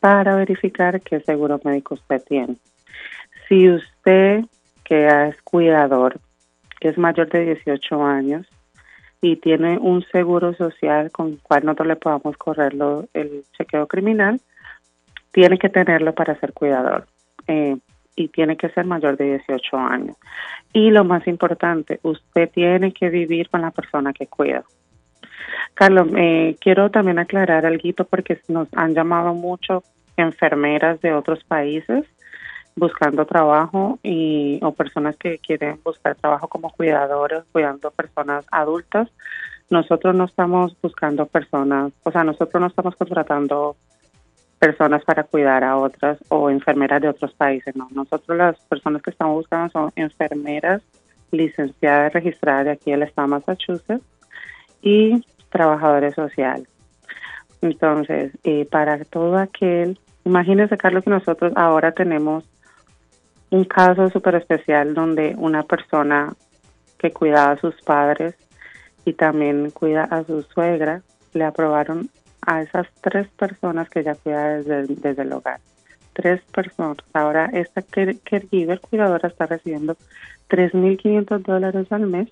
para 0.01 0.35
verificar 0.35 1.01
qué 1.01 1.21
seguro 1.21 1.61
médico 1.65 1.95
usted 1.95 2.23
tiene. 2.25 2.57
Si 3.49 3.71
usted, 3.71 4.45
que 4.85 5.29
es 5.29 5.41
cuidador, 5.43 6.19
que 6.81 6.89
es 6.89 6.99
mayor 6.99 7.29
de 7.31 7.55
18 7.55 8.05
años 8.05 8.47
y 9.21 9.37
tiene 9.37 9.79
un 9.79 10.05
seguro 10.13 10.55
social 10.55 11.11
con 11.11 11.29
el 11.29 11.39
cual 11.43 11.65
nosotros 11.65 11.89
le 11.89 11.97
podamos 11.97 12.37
correr 12.37 12.75
el 13.15 13.45
chequeo 13.57 13.87
criminal, 13.87 14.41
tiene 15.33 15.59
que 15.59 15.69
tenerlo 15.69 16.15
para 16.15 16.39
ser 16.39 16.53
cuidador 16.53 17.07
eh, 17.47 17.77
y 18.15 18.29
tiene 18.29 18.57
que 18.57 18.69
ser 18.71 18.87
mayor 18.87 19.17
de 19.17 19.39
18 19.47 19.77
años. 19.77 20.17
Y 20.73 20.91
lo 20.91 21.05
más 21.05 21.27
importante, 21.27 22.01
usted 22.03 22.51
tiene 22.51 22.93
que 22.93 23.11
vivir 23.11 23.49
con 23.51 23.63
la 23.63 23.71
persona 23.71 24.13
que 24.13 24.27
cuida. 24.27 24.65
Carlos, 25.75 26.09
eh, 26.17 26.57
quiero 26.61 26.91
también 26.91 27.19
aclarar 27.19 27.67
algo 27.67 28.05
porque 28.09 28.41
nos 28.49 28.69
han 28.75 28.95
llamado 28.95 29.35
mucho 29.35 29.83
enfermeras 30.17 31.01
de 31.03 31.13
otros 31.13 31.45
países 31.45 32.07
buscando 32.77 33.25
trabajo 33.25 33.99
y 34.03 34.61
o 34.63 34.73
personas 34.73 35.17
que 35.17 35.39
quieren 35.39 35.81
buscar 35.83 36.15
trabajo 36.15 36.49
como 36.49 36.71
cuidadores, 36.71 37.43
cuidando 37.51 37.91
personas 37.91 38.45
adultas. 38.53 39.09
Nosotros 39.71 40.15
no 40.15 40.25
estamos 40.25 40.77
buscando 40.81 41.27
personas, 41.27 41.93
o 42.05 42.13
sea, 42.13 42.23
nosotros 42.23 42.61
no 42.61 42.69
estamos 42.69 42.95
contratando 42.95 43.77
personas 44.59 45.05
para 45.05 45.25
cuidar 45.25 45.65
a 45.65 45.77
otras 45.77 46.19
o 46.29 46.51
enfermeras 46.51 47.03
de 47.03 47.09
otros 47.09 47.33
países, 47.35 47.75
no. 47.75 47.89
Nosotros 47.91 48.39
las 48.39 48.59
personas 48.67 49.03
que 49.03 49.11
estamos 49.11 49.37
buscando 49.37 49.71
son 49.71 49.93
enfermeras 49.97 50.83
licenciada 51.31 52.07
y 52.07 52.11
registrada 52.11 52.65
de 52.65 52.71
aquí 52.73 52.91
del 52.91 53.03
estado 53.03 53.27
de 53.29 53.31
Massachusetts 53.33 54.05
y 54.83 55.25
trabajadores 55.51 56.15
sociales. 56.15 56.69
Entonces, 57.63 58.33
eh, 58.45 58.67
para 58.71 59.03
todo 59.05 59.37
aquel, 59.39 59.99
imagínese, 60.25 60.77
Carlos, 60.77 61.05
que 61.05 61.11
nosotros 61.11 61.53
ahora 61.57 61.93
tenemos 61.93 62.45
un 63.51 63.65
caso 63.65 64.09
súper 64.11 64.37
especial 64.37 64.95
donde 64.95 65.35
una 65.37 65.63
persona 65.63 66.35
que 66.99 67.13
cuidaba 67.13 67.53
a 67.53 67.59
sus 67.59 67.75
padres 67.83 68.35
y 69.05 69.13
también 69.13 69.71
cuida 69.71 70.05
a 70.05 70.25
su 70.25 70.43
suegra, 70.43 71.03
le 71.33 71.45
aprobaron 71.45 72.11
a 72.43 72.63
esas 72.63 72.87
tres 73.01 73.29
personas 73.29 73.89
que 73.89 74.01
ella 74.01 74.15
cuida 74.15 74.57
desde, 74.57 74.95
desde 74.95 75.23
el 75.23 75.33
hogar. 75.33 75.61
Tres 76.13 76.41
personas. 76.53 76.99
Ahora 77.13 77.51
esta 77.53 77.83
care- 77.83 78.19
caregiver 78.19 78.81
cuidadora 78.81 79.29
está 79.29 79.47
recibiendo 79.47 79.97
3.500 80.49 81.43
dólares 81.43 81.93
al 81.93 82.07
mes 82.07 82.29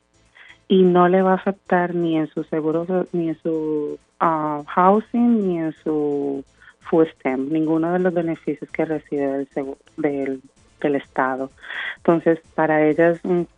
y 0.69 0.83
no 0.83 1.09
le 1.09 1.23
va 1.23 1.33
a 1.33 1.37
afectar 1.37 1.95
ni 1.95 2.17
en 2.17 2.27
su 2.29 2.45
seguro, 2.45 3.07
ni 3.13 3.29
en 3.31 3.39
su 3.43 3.99
ah, 4.21 4.63
housing, 4.67 5.47
ni 5.47 5.59
en 5.59 5.73
su 5.85 6.45
food 6.81 7.07
stamp, 7.19 7.51
ninguno 7.51 7.93
de 7.93 7.99
los 7.99 8.15
beneficios 8.15 8.71
que 8.71 8.85
recibe 8.85 9.27
del, 9.27 9.49
seguro, 9.49 9.79
del, 9.97 10.41
del 10.89 10.97
Estado. 10.97 11.51
Entonces, 11.99 12.39
para 12.55 12.87
ella 12.87 13.11
es, 13.11 13.25
un- 13.25 13.49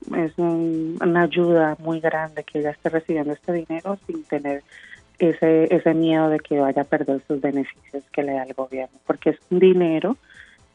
una 1.01 1.23
ayuda 1.23 1.77
muy 1.79 2.01
grande 2.01 2.45
que 2.45 2.59
ella 2.61 2.71
esté 2.71 2.89
recibiendo 2.89 3.33
este 3.33 3.53
dinero 3.53 3.99
sin 4.07 4.23
tener 4.25 4.63
ese, 5.19 5.75
ese 5.75 5.95
miedo 5.95 6.29
de 6.29 6.39
que 6.41 6.59
vaya 6.61 6.83
a 6.83 6.85
perder 6.85 7.21
sus 7.27 7.41
beneficios 7.41 8.05
que 8.13 8.23
le 8.23 8.33
da 8.33 8.43
el 8.45 8.55
gobierno, 8.55 8.97
porque 9.07 9.31
es 9.31 9.39
un 9.51 9.59
dinero 9.59 10.17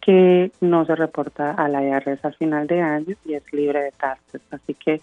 que 0.02 0.52
no 0.62 0.84
se 0.86 0.96
reporta 0.96 1.52
a 1.52 1.68
la 1.68 1.84
IRS 1.84 2.26
al 2.26 2.34
final 2.34 2.66
de 2.66 2.82
año 2.82 3.16
y 3.26 3.36
es 3.36 3.44
libre 3.54 3.84
de 3.84 3.92
taxes. 3.92 4.42
Así 4.50 4.74
que 4.74 5.00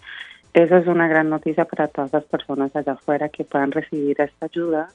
esa 0.53 0.77
es 0.79 0.87
una 0.87 1.07
gran 1.07 1.29
noticia 1.29 1.63
para 1.65 1.87
todas 1.87 2.11
las 2.11 2.25
personas 2.25 2.75
allá 2.75 2.93
afuera 2.93 3.29
que 3.29 3.45
puedan 3.45 3.71
recibir 3.71 4.19
esta 4.19 4.47
ayuda 4.47 4.89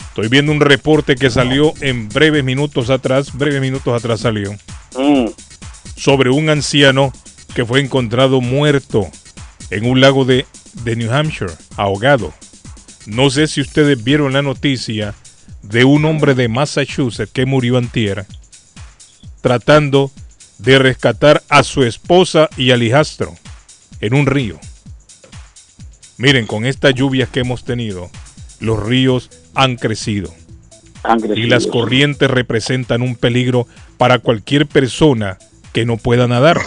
Estoy 0.09 0.27
viendo 0.27 0.51
un 0.51 0.59
reporte 0.59 1.15
que 1.15 1.29
salió 1.29 1.73
en 1.81 2.09
breves 2.09 2.43
minutos 2.43 2.89
atrás, 2.89 3.33
breves 3.33 3.61
minutos 3.61 3.95
atrás 3.95 4.21
salió, 4.21 4.55
sobre 5.95 6.29
un 6.29 6.49
anciano 6.49 7.11
que 7.55 7.65
fue 7.65 7.79
encontrado 7.79 8.39
muerto 8.41 9.07
en 9.71 9.85
un 9.85 10.01
lago 10.01 10.25
de, 10.25 10.45
de 10.83 10.95
New 10.95 11.11
Hampshire, 11.11 11.51
ahogado. 11.77 12.33
No 13.05 13.29
sé 13.29 13.47
si 13.47 13.61
ustedes 13.61 14.03
vieron 14.03 14.33
la 14.33 14.41
noticia 14.41 15.13
de 15.61 15.83
un 15.83 16.05
hombre 16.05 16.35
de 16.35 16.47
Massachusetts 16.47 17.31
que 17.31 17.45
murió 17.45 17.77
antier 17.77 18.25
tratando 19.43 20.09
de 20.57 20.79
rescatar 20.79 21.43
a 21.49 21.63
su 21.63 21.83
esposa 21.83 22.49
y 22.55 22.71
al 22.71 22.81
hijastro 22.81 23.35
en 23.99 24.13
un 24.13 24.25
río. 24.25 24.57
Miren, 26.17 26.47
con 26.47 26.65
estas 26.65 26.95
lluvias 26.95 27.27
que 27.27 27.41
hemos 27.41 27.65
tenido, 27.65 28.09
los 28.61 28.81
ríos 28.81 29.29
han 29.53 29.75
crecido. 29.75 30.33
Y 31.35 31.47
las 31.47 31.67
corrientes 31.67 32.31
representan 32.31 33.01
un 33.01 33.15
peligro 33.15 33.67
para 33.97 34.19
cualquier 34.19 34.65
persona 34.65 35.37
que 35.73 35.85
no 35.85 35.97
pueda 35.97 36.29
nadar. 36.29 36.61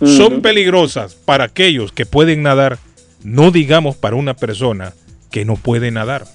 Son 0.00 0.40
peligrosas 0.40 1.14
para 1.14 1.44
aquellos 1.44 1.92
que 1.92 2.06
pueden 2.06 2.42
nadar, 2.42 2.78
no 3.22 3.50
digamos 3.50 3.96
para 3.96 4.16
una 4.16 4.34
persona 4.34 4.94
que 5.34 5.44
no 5.44 5.56
puede 5.56 5.90
nadar. 5.90 6.28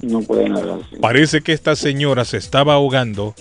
No 0.00 0.22
puede 0.22 0.48
nadar. 0.48 0.80
sí. 0.88 0.96
Parece 0.98 1.42
que 1.42 1.52
esta 1.52 1.76
señora 1.76 2.24
se 2.24 2.38
estaba 2.38 2.72
ahogando. 2.72 3.34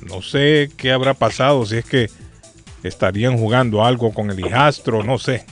No 0.00 0.22
sé 0.22 0.72
qué 0.76 0.90
habrá 0.90 1.14
pasado, 1.14 1.64
si 1.66 1.76
es 1.76 1.84
que 1.84 2.10
estarían 2.82 3.38
jugando 3.38 3.84
algo 3.84 4.12
con 4.12 4.32
el 4.32 4.40
hijastro, 4.40 5.04
no 5.04 5.18
sé. 5.18 5.46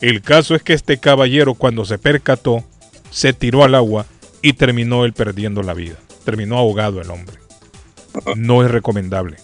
El 0.00 0.22
caso 0.22 0.54
es 0.54 0.62
que 0.62 0.72
este 0.72 0.96
caballero 0.96 1.52
cuando 1.52 1.84
se 1.84 1.98
percató, 1.98 2.64
se 3.10 3.34
tiró 3.34 3.64
al 3.64 3.74
agua 3.74 4.06
y 4.40 4.54
terminó 4.54 5.04
él 5.04 5.12
perdiendo 5.12 5.62
la 5.62 5.74
vida. 5.74 5.96
Terminó 6.24 6.56
ahogado 6.56 7.02
el 7.02 7.10
hombre. 7.10 7.36
No 8.34 8.64
es 8.64 8.70
recomendable. 8.70 9.36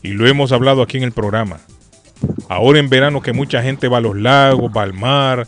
Y 0.00 0.10
lo 0.10 0.28
hemos 0.28 0.52
hablado 0.52 0.80
aquí 0.80 0.96
en 0.98 1.02
el 1.02 1.12
programa. 1.12 1.58
Ahora 2.48 2.78
en 2.78 2.88
verano 2.88 3.20
que 3.20 3.32
mucha 3.32 3.62
gente 3.62 3.88
va 3.88 3.98
a 3.98 4.00
los 4.00 4.16
lagos, 4.16 4.70
va 4.74 4.82
al 4.82 4.94
mar, 4.94 5.46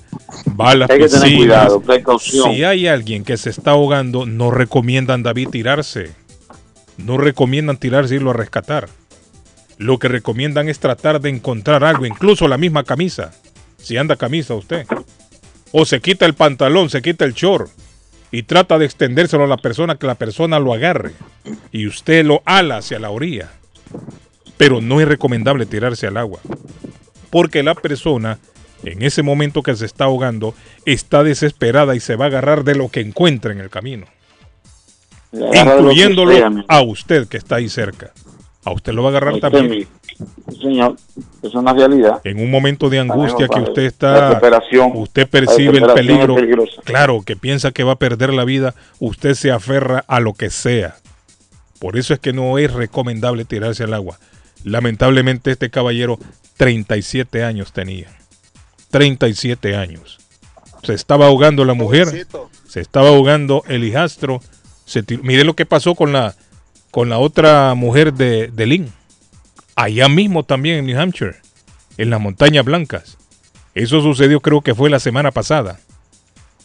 va 0.48 0.70
a 0.70 0.74
las 0.74 0.90
Hay 0.90 0.98
que 0.98 1.08
tener 1.08 1.22
piscinas. 1.22 1.38
cuidado, 1.38 1.80
precaución. 1.80 2.52
Si 2.52 2.64
hay 2.64 2.86
alguien 2.86 3.24
que 3.24 3.36
se 3.36 3.50
está 3.50 3.72
ahogando, 3.72 4.26
no 4.26 4.50
recomiendan 4.50 5.22
David 5.22 5.48
tirarse. 5.48 6.12
No 6.98 7.16
recomiendan 7.16 7.78
tirarse 7.78 8.14
y 8.14 8.16
irlo 8.16 8.30
a 8.30 8.34
rescatar. 8.34 8.88
Lo 9.78 9.98
que 9.98 10.08
recomiendan 10.08 10.68
es 10.68 10.78
tratar 10.78 11.20
de 11.20 11.30
encontrar 11.30 11.84
algo, 11.84 12.04
incluso 12.04 12.46
la 12.48 12.58
misma 12.58 12.84
camisa. 12.84 13.32
Si 13.78 13.96
anda 13.96 14.16
camisa 14.16 14.54
usted. 14.54 14.86
O 15.72 15.86
se 15.86 16.00
quita 16.00 16.26
el 16.26 16.34
pantalón, 16.34 16.90
se 16.90 17.00
quita 17.00 17.24
el 17.24 17.32
short 17.32 17.70
y 18.30 18.42
trata 18.44 18.78
de 18.78 18.84
extendérselo 18.84 19.44
a 19.44 19.48
la 19.48 19.56
persona 19.56 19.96
que 19.96 20.06
la 20.06 20.14
persona 20.14 20.58
lo 20.58 20.72
agarre 20.72 21.12
y 21.72 21.86
usted 21.86 22.24
lo 22.24 22.42
ala 22.44 22.78
hacia 22.78 22.98
la 22.98 23.10
orilla. 23.10 23.50
Pero 24.60 24.82
no 24.82 25.00
es 25.00 25.08
recomendable 25.08 25.64
tirarse 25.64 26.06
al 26.06 26.18
agua. 26.18 26.38
Porque 27.30 27.62
la 27.62 27.74
persona, 27.74 28.38
en 28.84 29.00
ese 29.02 29.22
momento 29.22 29.62
que 29.62 29.74
se 29.74 29.86
está 29.86 30.04
ahogando, 30.04 30.52
está 30.84 31.22
desesperada 31.24 31.96
y 31.96 32.00
se 32.00 32.14
va 32.14 32.26
a 32.26 32.28
agarrar 32.28 32.62
de 32.62 32.74
lo 32.74 32.90
que 32.90 33.00
encuentra 33.00 33.52
en 33.52 33.60
el 33.60 33.70
camino. 33.70 34.04
Incluyéndolo 35.32 36.32
sea, 36.32 36.50
a 36.68 36.82
usted 36.82 37.26
que 37.26 37.38
está 37.38 37.56
ahí 37.56 37.70
cerca. 37.70 38.12
A 38.62 38.72
usted 38.72 38.92
lo 38.92 39.02
va 39.02 39.08
a 39.08 39.12
agarrar 39.12 39.34
Este, 39.34 39.40
también. 39.50 39.68
mi- 39.70 40.54
señor, 40.60 40.96
es 41.42 41.54
una 41.54 41.72
realidad. 41.72 42.20
En 42.24 42.38
un 42.38 42.50
momento 42.50 42.90
de 42.90 42.98
angustia 42.98 43.48
que 43.48 43.60
usted 43.60 43.82
está, 43.84 44.38
usted 44.94 45.26
percibe 45.26 45.78
el 45.78 45.86
peligro, 45.94 46.36
claro, 46.84 47.22
que 47.22 47.34
piensa 47.36 47.72
que 47.72 47.84
va 47.84 47.92
a 47.92 47.98
perder 47.98 48.34
la 48.34 48.44
vida, 48.44 48.74
usted 48.98 49.32
se 49.32 49.50
aferra 49.50 50.04
a 50.06 50.20
lo 50.20 50.34
que 50.34 50.50
sea. 50.50 50.96
Por 51.78 51.96
eso 51.96 52.12
es 52.12 52.20
que 52.20 52.34
no 52.34 52.58
es 52.58 52.70
recomendable 52.74 53.46
tirarse 53.46 53.84
al 53.84 53.94
agua. 53.94 54.18
Lamentablemente 54.64 55.50
este 55.50 55.70
caballero 55.70 56.18
37 56.56 57.44
años 57.44 57.72
tenía. 57.72 58.08
37 58.90 59.76
años. 59.76 60.18
Se 60.82 60.94
estaba 60.94 61.26
ahogando 61.26 61.64
la 61.64 61.74
mujer, 61.74 62.26
se 62.66 62.80
estaba 62.80 63.08
ahogando 63.08 63.64
el 63.68 63.84
hijastro. 63.84 64.40
Se 64.84 65.04
Mire 65.22 65.44
lo 65.44 65.54
que 65.54 65.66
pasó 65.66 65.94
con 65.94 66.12
la, 66.12 66.34
con 66.90 67.08
la 67.08 67.18
otra 67.18 67.74
mujer 67.74 68.14
de, 68.14 68.48
de 68.48 68.66
Lynn. 68.66 68.92
Allá 69.76 70.08
mismo 70.08 70.44
también 70.44 70.78
en 70.78 70.86
New 70.86 71.00
Hampshire, 71.00 71.36
en 71.96 72.10
las 72.10 72.20
montañas 72.20 72.64
blancas. 72.64 73.16
Eso 73.74 74.00
sucedió 74.00 74.40
creo 74.40 74.62
que 74.62 74.74
fue 74.74 74.90
la 74.90 75.00
semana 75.00 75.30
pasada. 75.30 75.80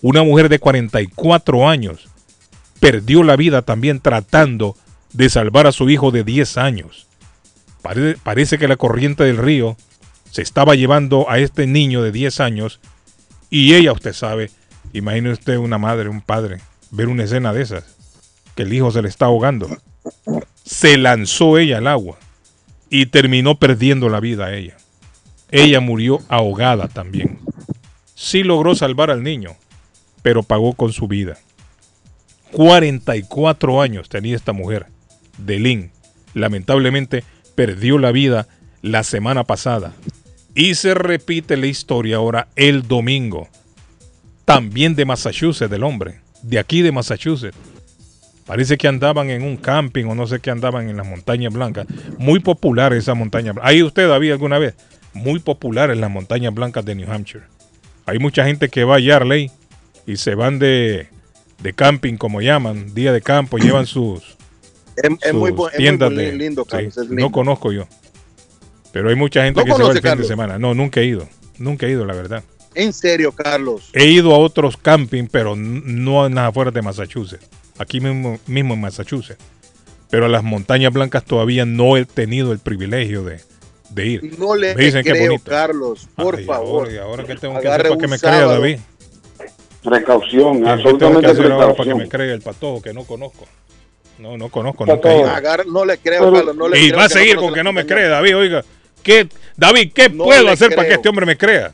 Una 0.01 0.23
mujer 0.23 0.49
de 0.49 0.59
44 0.59 1.69
años 1.69 2.09
perdió 2.80 3.23
la 3.23 3.35
vida 3.35 3.61
también 3.61 3.99
tratando 3.99 4.76
de 5.13 5.30
salvar 5.30 5.67
a 5.67 5.72
su 5.72 5.89
hijo 5.89 6.11
de 6.11 6.23
10 6.23 6.57
años. 6.57 7.07
Pare- 7.86 8.18
parece 8.24 8.57
que 8.57 8.68
la 8.68 8.78
corriente 8.78 9.24
del 9.26 9.38
río 9.38 9.78
se 10.32 10.41
estaba 10.41 10.74
llevando 10.74 11.30
a 11.30 11.38
este 11.38 11.68
niño 11.68 12.02
de 12.02 12.12
10 12.12 12.40
años 12.40 12.80
y 13.52 13.76
ella, 13.76 13.91
usted 13.91 14.14
sabe, 14.14 14.49
imagine 14.91 15.32
usted 15.32 15.57
una 15.57 15.78
madre, 15.78 16.10
un 16.10 16.22
padre, 16.22 16.62
ver 16.90 17.10
una 17.10 17.26
escena 17.26 17.53
de 17.53 17.62
esas, 17.62 17.84
que 18.56 18.64
el 18.64 18.74
hijo 18.74 18.90
se 18.90 19.03
le 19.03 19.07
está 19.07 19.26
ahogando. 19.28 19.70
Se 20.64 20.98
lanzó 20.98 21.60
ella 21.60 21.78
al 21.78 21.86
agua 21.86 22.18
y 22.90 23.06
terminó 23.06 23.60
perdiendo 23.60 24.10
la 24.10 24.20
vida 24.20 24.48
a 24.48 24.53
ella. 24.56 24.78
Ella 25.52 25.80
murió 25.80 26.22
ahogada 26.28 26.88
también. 26.88 27.38
Sí 28.16 28.41
logró 28.41 28.74
salvar 28.74 29.12
al 29.12 29.22
niño, 29.22 29.52
pero 30.24 30.41
pagó 30.41 30.74
con 30.74 30.91
su 30.91 31.07
vida. 31.07 31.38
44 32.52 33.80
años 33.80 34.10
tenía 34.10 34.36
esta 34.36 34.53
mujer, 34.53 34.88
Delin. 35.38 35.91
Lamentablemente 36.34 37.24
perdió 37.56 37.98
la 37.98 38.11
vida 38.11 38.48
la 38.82 39.03
semana 39.03 39.44
pasada. 39.44 39.94
Y 40.53 40.76
se 40.76 40.94
repite 40.94 41.57
la 41.57 41.68
historia 41.68 42.18
ahora 42.18 42.48
el 42.56 42.88
domingo. 42.88 43.49
También 44.45 44.95
de 44.95 45.06
Massachusetts, 45.06 45.69
del 45.69 45.84
hombre. 45.84 46.19
De 46.44 46.60
aquí 46.60 46.82
de 46.82 46.91
Massachusetts. 46.91 47.57
Parece 48.45 48.77
que 48.77 48.88
andaban 48.88 49.32
en 49.32 49.41
un 49.41 49.57
camping 49.57 50.06
o 50.06 50.14
no 50.14 50.27
sé 50.27 50.40
qué 50.40 50.52
andaban 50.52 50.88
en 50.88 50.98
las 50.98 51.07
montañas 51.07 51.52
blancas. 51.52 51.88
Muy 52.19 52.40
popular 52.40 52.94
esa 52.94 53.15
montaña. 53.15 53.53
¿Ahí 53.64 53.82
usted 53.82 54.11
había 54.11 54.34
alguna 54.34 54.60
vez? 54.60 54.76
Muy 55.14 55.40
popular 55.40 55.90
en 55.90 55.99
las 55.99 56.11
montañas 56.11 56.53
blancas 56.53 56.86
de 56.86 56.94
New 56.94 57.11
Hampshire. 57.11 57.45
Hay 58.06 58.19
mucha 58.19 58.45
gente 58.45 58.69
que 58.69 58.84
va 58.84 58.98
a 58.98 58.99
Yarley 58.99 59.49
y 60.06 60.18
se 60.18 60.36
van 60.36 60.60
de, 60.60 61.07
de 61.61 61.73
camping, 61.73 62.18
como 62.18 62.41
llaman, 62.41 62.94
día 62.94 63.11
de 63.11 63.22
campo, 63.22 63.57
llevan 63.57 63.88
sus, 63.88 64.35
Es, 64.95 65.03
es 65.22 65.34
muy, 65.34 65.49
es 65.51 65.55
muy 65.55 66.15
de... 66.15 66.31
lindo, 66.34 66.63
sí, 66.63 66.69
Carlos. 66.69 66.97
es 66.97 67.09
no 67.09 67.15
lindo. 67.15 67.31
conozco 67.31 67.72
yo. 67.72 67.88
Pero 68.91 69.09
hay 69.09 69.15
mucha 69.15 69.43
gente 69.43 69.59
¿No 69.59 69.65
que 69.65 69.72
se 69.72 69.77
va 69.77 69.89
el 69.91 69.95
conoce, 69.99 70.09
fin 70.09 70.22
de 70.22 70.27
semana. 70.27 70.57
No, 70.57 70.73
nunca 70.73 71.01
he 71.01 71.05
ido. 71.05 71.27
Nunca 71.57 71.85
he 71.85 71.91
ido, 71.91 72.05
la 72.05 72.13
verdad. 72.13 72.43
En 72.76 72.93
serio, 72.93 73.31
Carlos. 73.34 73.89
He 73.93 74.05
ido 74.05 74.34
a 74.34 74.38
otros 74.38 74.77
camping, 74.77 75.27
pero 75.31 75.55
no 75.55 76.26
en 76.26 76.35
las 76.35 76.49
afueras 76.49 76.73
de 76.73 76.81
Massachusetts. 76.81 77.47
Aquí 77.77 77.99
mismo, 77.99 78.39
mismo 78.47 78.73
en 78.73 78.81
Massachusetts. 78.81 79.41
Pero 80.09 80.26
a 80.26 80.30
las 80.30 80.43
montañas 80.43 80.93
blancas 80.93 81.23
todavía 81.26 81.65
no 81.65 81.97
he 81.97 82.05
tenido 82.05 82.51
el 82.53 82.59
privilegio 82.59 83.23
de, 83.23 83.41
de 83.89 84.05
ir. 84.05 84.39
No 84.39 84.55
le 84.55 84.76
Me 84.76 84.85
dicen 84.85 85.03
que 85.03 85.11
creo, 85.11 85.26
bonito. 85.31 85.49
Carlos. 85.49 86.07
Por 86.15 86.38
Ay, 86.38 86.45
favor. 86.45 86.84
ahora- 86.88 86.93
y 86.93 86.97
ahora 86.97 87.23
que 87.26 87.35
tengo 87.35 87.59
que 87.59 87.67
hacer 87.67 87.84
para 87.89 87.97
que 87.97 88.07
me 88.07 88.19
crea. 88.19 88.45
David. 88.45 88.80
Precaución, 89.84 90.65
Ah, 90.67 90.77
¿qué 90.77 90.84
tengo 90.84 90.97
que 90.97 91.05
absolutamente 91.27 91.27
hacer 91.27 91.51
ahora 91.51 91.57
para 91.57 91.67
que 91.69 91.76
precaución. 91.84 91.97
me 91.99 92.09
crea 92.09 92.34
el 92.34 92.41
patojo 92.41 92.81
que 92.81 92.93
no 92.93 93.03
conozco? 93.03 93.45
No, 94.17 94.37
no 94.37 94.49
conozco. 94.49 94.85
Agarre- 94.85 95.65
no 95.65 95.83
le 95.85 95.97
creo, 95.97 96.21
Pero- 96.21 96.33
Carlos. 96.33 96.55
No 96.55 96.67
le 96.69 96.79
Y 96.79 96.87
creo 96.87 96.99
va 96.99 97.05
a 97.05 97.09
seguir 97.09 97.35
no 97.35 97.41
con 97.41 97.53
que 97.53 97.63
no 97.63 97.69
la 97.69 97.73
me 97.73 97.85
cree, 97.85 98.07
David. 98.07 98.37
Oiga, 98.37 98.63
¿qué, 99.03 99.27
David, 99.57 99.91
¿qué 99.93 100.09
No 100.09 100.23
puedo 100.23 100.49
hacer 100.49 100.73
para 100.75 100.87
que 100.87 100.93
este 100.95 101.09
hombre 101.09 101.25
me 101.25 101.37
crea? 101.37 101.73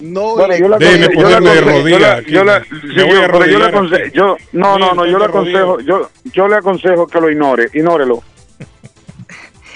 No 0.00 0.34
Bueno, 0.34 0.48
le 0.48 0.58
yo 0.60 0.68
le 0.68 0.78
Déjeme 0.78 1.04
aconsejo- 1.06 1.12
yo 1.14 1.28
le 1.28 1.34
ponerme 1.36 1.50
de 1.50 1.58
aconsejo- 1.60 1.78
rodillas 1.82 2.24
yo 2.26 2.44
yo 4.12 4.36
no, 4.52 4.78
no, 4.78 4.94
no, 4.94 5.06
yo 5.06 5.18
le 5.18 5.24
aconsejo, 5.26 5.80
yo, 5.80 6.10
yo 6.24 6.48
le 6.48 6.56
aconsejo 6.56 7.06
que 7.06 7.20
lo 7.20 7.30
ignore, 7.30 7.66
ignórelo. 7.72 8.22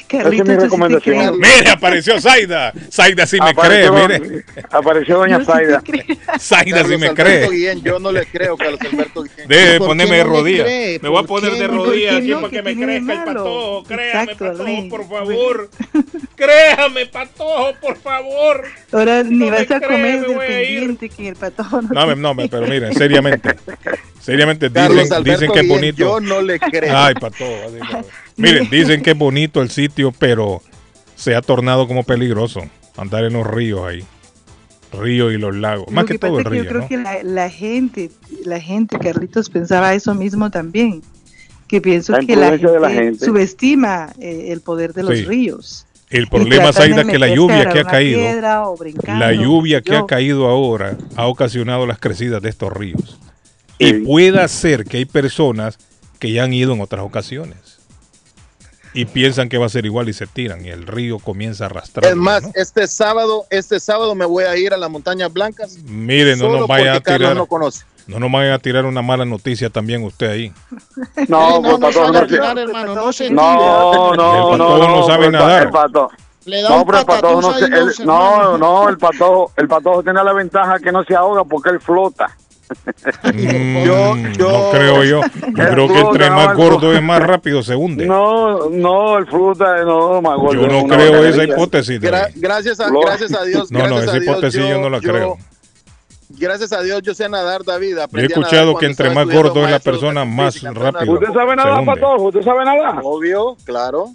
Esa 0.08 0.18
es 0.18 0.30
mi 0.30 0.38
Carlitos, 0.38 0.46
¿tú 0.46 0.52
sí 0.52 0.56
te 0.56 0.62
recomendación. 0.64 1.38
Mire, 1.40 1.70
apareció 1.70 2.20
Zaida. 2.20 2.72
Zaida 2.92 3.26
sí 3.26 3.38
me 3.40 3.50
Apareció- 3.50 3.94
cree, 4.06 4.20
mire. 4.20 4.44
Apareció 4.70 5.18
doña 5.18 5.44
Zaida. 5.44 5.82
Zaida 6.38 6.84
sí 6.84 6.96
me 6.96 7.12
cree. 7.12 7.48
Guillén, 7.50 7.82
yo 7.82 7.98
no 7.98 8.12
le 8.12 8.24
creo, 8.26 8.56
Carlos 8.56 8.80
Alberto 8.80 9.22
Guillén. 9.24 9.48
Debe 9.48 9.78
¿Por 9.78 9.88
ponerme 9.88 10.16
de 10.18 10.24
rodillas. 10.24 10.66
Me 11.02 11.08
voy 11.08 11.18
a 11.18 11.22
¿Por 11.22 11.40
poner 11.40 11.52
qué 11.52 11.58
de 11.58 11.66
rodillas 11.68 12.14
aquí 12.16 12.28
no? 12.30 12.36
para 12.40 12.50
que 12.50 12.56
¿Qué 12.56 12.62
me 12.62 12.74
crezca 12.74 12.94
el 12.96 13.02
malo? 13.02 13.24
patojo. 13.26 13.84
Créame, 13.84 14.08
Exacto, 14.32 14.44
patojo, 14.52 14.88
por 14.88 15.08
favor. 15.08 15.70
Créame, 16.36 17.06
patojo, 17.06 17.74
por 17.80 17.96
favor. 17.96 18.64
Ahora 18.92 19.22
ni 19.22 19.36
No 19.38 19.44
me 19.46 19.50
vas 19.50 19.70
a 19.70 19.80
comer 19.80 20.00
me 20.00 20.20
del 20.20 20.34
voy 20.36 20.46
a 20.46 20.62
ir. 20.62 20.78
pendiente 20.78 21.08
que 21.08 21.28
el 21.28 21.36
patojo 21.36 21.82
no 21.82 21.88
No, 21.88 22.06
me- 22.06 22.16
no, 22.16 22.34
me- 22.34 22.48
pero 22.48 22.66
miren, 22.66 22.94
seriamente. 22.94 23.50
Seriamente 24.20 24.68
dicen, 24.68 25.52
que 25.52 25.60
es 25.60 25.68
bonito. 25.68 25.98
Yo 25.98 26.20
no 26.20 26.40
le 26.42 26.58
creo. 26.58 26.96
Ay, 26.96 27.14
patojo. 27.14 27.54
así 27.66 28.06
Miren, 28.36 28.68
dicen 28.70 29.02
que 29.02 29.12
es 29.12 29.18
bonito 29.18 29.62
el 29.62 29.70
sitio, 29.70 30.12
pero 30.12 30.62
se 31.14 31.34
ha 31.34 31.42
tornado 31.42 31.86
como 31.88 32.04
peligroso 32.04 32.60
andar 32.96 33.24
en 33.24 33.32
los 33.34 33.46
ríos 33.46 33.86
ahí. 33.86 34.04
Ríos 34.92 35.32
y 35.32 35.36
los 35.38 35.54
lagos. 35.54 35.88
Más 35.90 36.04
Lo 36.04 36.06
que, 36.08 36.14
que 36.14 36.18
todo 36.18 36.38
el 36.38 36.44
que 36.44 36.56
yo 36.56 36.62
río, 36.62 36.68
creo 36.70 36.82
¿no? 36.82 36.88
que 36.88 36.96
la, 36.98 37.22
la 37.22 37.50
gente, 37.50 38.10
la 38.44 38.60
gente, 38.60 38.98
Carlitos, 38.98 39.50
pensaba 39.50 39.94
eso 39.94 40.14
mismo 40.14 40.50
también. 40.50 41.02
Que 41.66 41.80
pienso 41.80 42.12
La 42.12 42.20
que 42.20 42.36
la 42.36 42.50
gente, 42.52 42.78
la 42.78 43.14
subestima 43.26 44.12
eh, 44.20 44.48
el 44.52 44.60
poder 44.60 44.92
de 44.92 45.02
los 45.02 45.18
Sí. 45.18 45.24
ríos. 45.24 45.86
El 46.08 46.28
problema, 46.28 46.72
Zaida, 46.72 47.02
que 47.04 47.18
la 47.18 47.34
lluvia 47.34 47.68
que 47.68 47.80
ha 47.80 47.84
caído, 47.84 48.20
la 49.06 49.32
lluvia 49.32 49.80
que 49.82 49.90
yo. 49.90 49.98
ha 49.98 50.06
caído 50.06 50.46
ahora 50.46 50.96
ha 51.16 51.26
ocasionado 51.26 51.84
las 51.84 51.98
crecidas 51.98 52.40
de 52.40 52.48
estos 52.48 52.72
ríos. 52.72 53.18
Y 53.78 53.86
Sí. 53.88 53.92
puede 54.06 54.46
ser 54.46 54.84
que 54.84 54.98
hay 54.98 55.04
personas 55.04 55.78
que 56.20 56.30
ya 56.30 56.44
han 56.44 56.52
ido 56.52 56.72
en 56.74 56.80
otras 56.80 57.04
ocasiones 57.04 57.75
y 58.96 59.04
piensan 59.04 59.48
que 59.48 59.58
va 59.58 59.66
a 59.66 59.68
ser 59.68 59.84
igual 59.86 60.08
y 60.08 60.12
se 60.12 60.26
tiran 60.26 60.64
y 60.64 60.70
el 60.70 60.86
río 60.86 61.18
comienza 61.18 61.64
a 61.64 61.66
arrastrar. 61.66 62.06
Es 62.10 62.16
más, 62.16 62.42
este 62.54 62.86
sábado, 62.86 63.44
este 63.50 63.78
sábado 63.78 64.14
me 64.14 64.24
voy 64.24 64.44
a 64.44 64.56
ir 64.56 64.72
a 64.72 64.76
las 64.76 64.90
montañas 64.90 65.32
blancas. 65.32 65.76
Mire, 65.84 66.34
no 66.36 66.48
nos 66.48 66.66
vaya 66.66 66.94
a 66.94 67.00
tirar, 67.00 67.36
no 67.36 67.46
conoce. 67.46 67.84
no 68.06 68.18
nos 68.18 68.32
vaya 68.32 68.54
a 68.54 68.58
tirar 68.58 68.84
una 68.86 69.02
mala 69.02 69.24
noticia 69.24 69.68
también 69.70 70.02
usted 70.02 70.30
ahí. 70.30 70.52
No, 71.28 71.60
no, 71.60 71.72
no, 71.72 71.78
pues, 71.80 71.94
vaya 71.96 72.08
a 72.08 72.12
no, 72.22 72.26
tirar, 72.26 72.58
hermano, 72.58 72.94
no 72.94 73.12
se 73.12 73.30
no, 73.30 74.12
no, 74.12 74.12
El 74.12 74.16
no, 74.16 74.50
patojo 74.50 74.78
no, 74.78 74.96
no 74.96 75.06
sabe 75.06 75.30
nadar. 75.30 75.62
el 75.64 75.70
pato- 75.70 76.10
Le 76.46 76.62
da 76.62 76.68
No, 76.70 76.86
pero 76.86 76.98
el 77.00 77.06
patojo 77.06 77.40
no, 77.42 77.58
se, 77.58 77.64
el- 77.64 77.92
no, 78.06 78.56
no, 78.58 78.88
el 78.88 78.96
patojo, 78.98 79.52
el 79.56 79.68
patojo 79.68 80.02
tiene 80.02 80.22
la 80.24 80.32
ventaja 80.32 80.78
que 80.78 80.90
no 80.92 81.04
se 81.04 81.14
ahoga 81.14 81.44
porque 81.44 81.70
él 81.70 81.80
flota. 81.80 82.36
Mm, 83.32 83.84
Yo- 83.84 84.16
yo- 84.36 84.50
No 84.52 84.70
creo 84.72 85.04
yo. 85.04 85.20
Yo 85.22 85.68
creo 85.70 85.88
que 85.88 86.00
entre 86.00 86.30
más 86.30 86.56
gordo 86.56 86.92
es 86.92 87.02
más 87.02 87.20
rápido 87.22 87.62
se 87.62 87.74
hunde. 87.76 88.06
No, 88.06 88.68
no, 88.70 89.18
el 89.18 89.26
fruta, 89.26 89.84
no, 89.84 90.20
más 90.22 90.36
gordo, 90.38 90.62
Yo 90.62 90.68
no 90.68 90.86
creo 90.88 91.24
esa 91.24 91.44
hipótesis. 91.44 92.00
Gra- 92.00 92.30
gracias, 92.34 92.80
a, 92.80 92.90
gracias 92.90 93.32
a 93.34 93.44
Dios. 93.44 93.70
No, 93.76 93.86
no, 93.88 93.98
esa 94.00 94.12
Dios, 94.12 94.24
hipótesis 94.24 94.60
yo 94.68 94.78
no 94.80 94.90
la 94.90 95.00
creo. 95.00 95.36
Gracias 96.28 96.72
a 96.72 96.82
Dios 96.82 97.02
yo 97.02 97.14
sé 97.14 97.28
nadar, 97.28 97.64
David. 97.64 97.96
Yo 97.96 98.02
he 98.02 98.06
nadar 98.06 98.24
escuchado 98.24 98.76
que 98.76 98.86
entre 98.86 99.10
más 99.10 99.26
gordo 99.28 99.64
es 99.64 99.70
la 99.70 99.78
persona, 99.78 100.24
más 100.24 100.54
física, 100.54 100.72
rápido. 100.74 101.12
¿Usted 101.14 101.32
sabe 101.32 101.50
se 101.50 101.56
nada, 101.56 101.80
hunde. 101.80 101.92
patojo? 101.94 102.22
¿Usted 102.24 102.42
sabe 102.42 102.64
nada? 102.64 103.00
Obvio, 103.02 103.56
claro. 103.64 104.08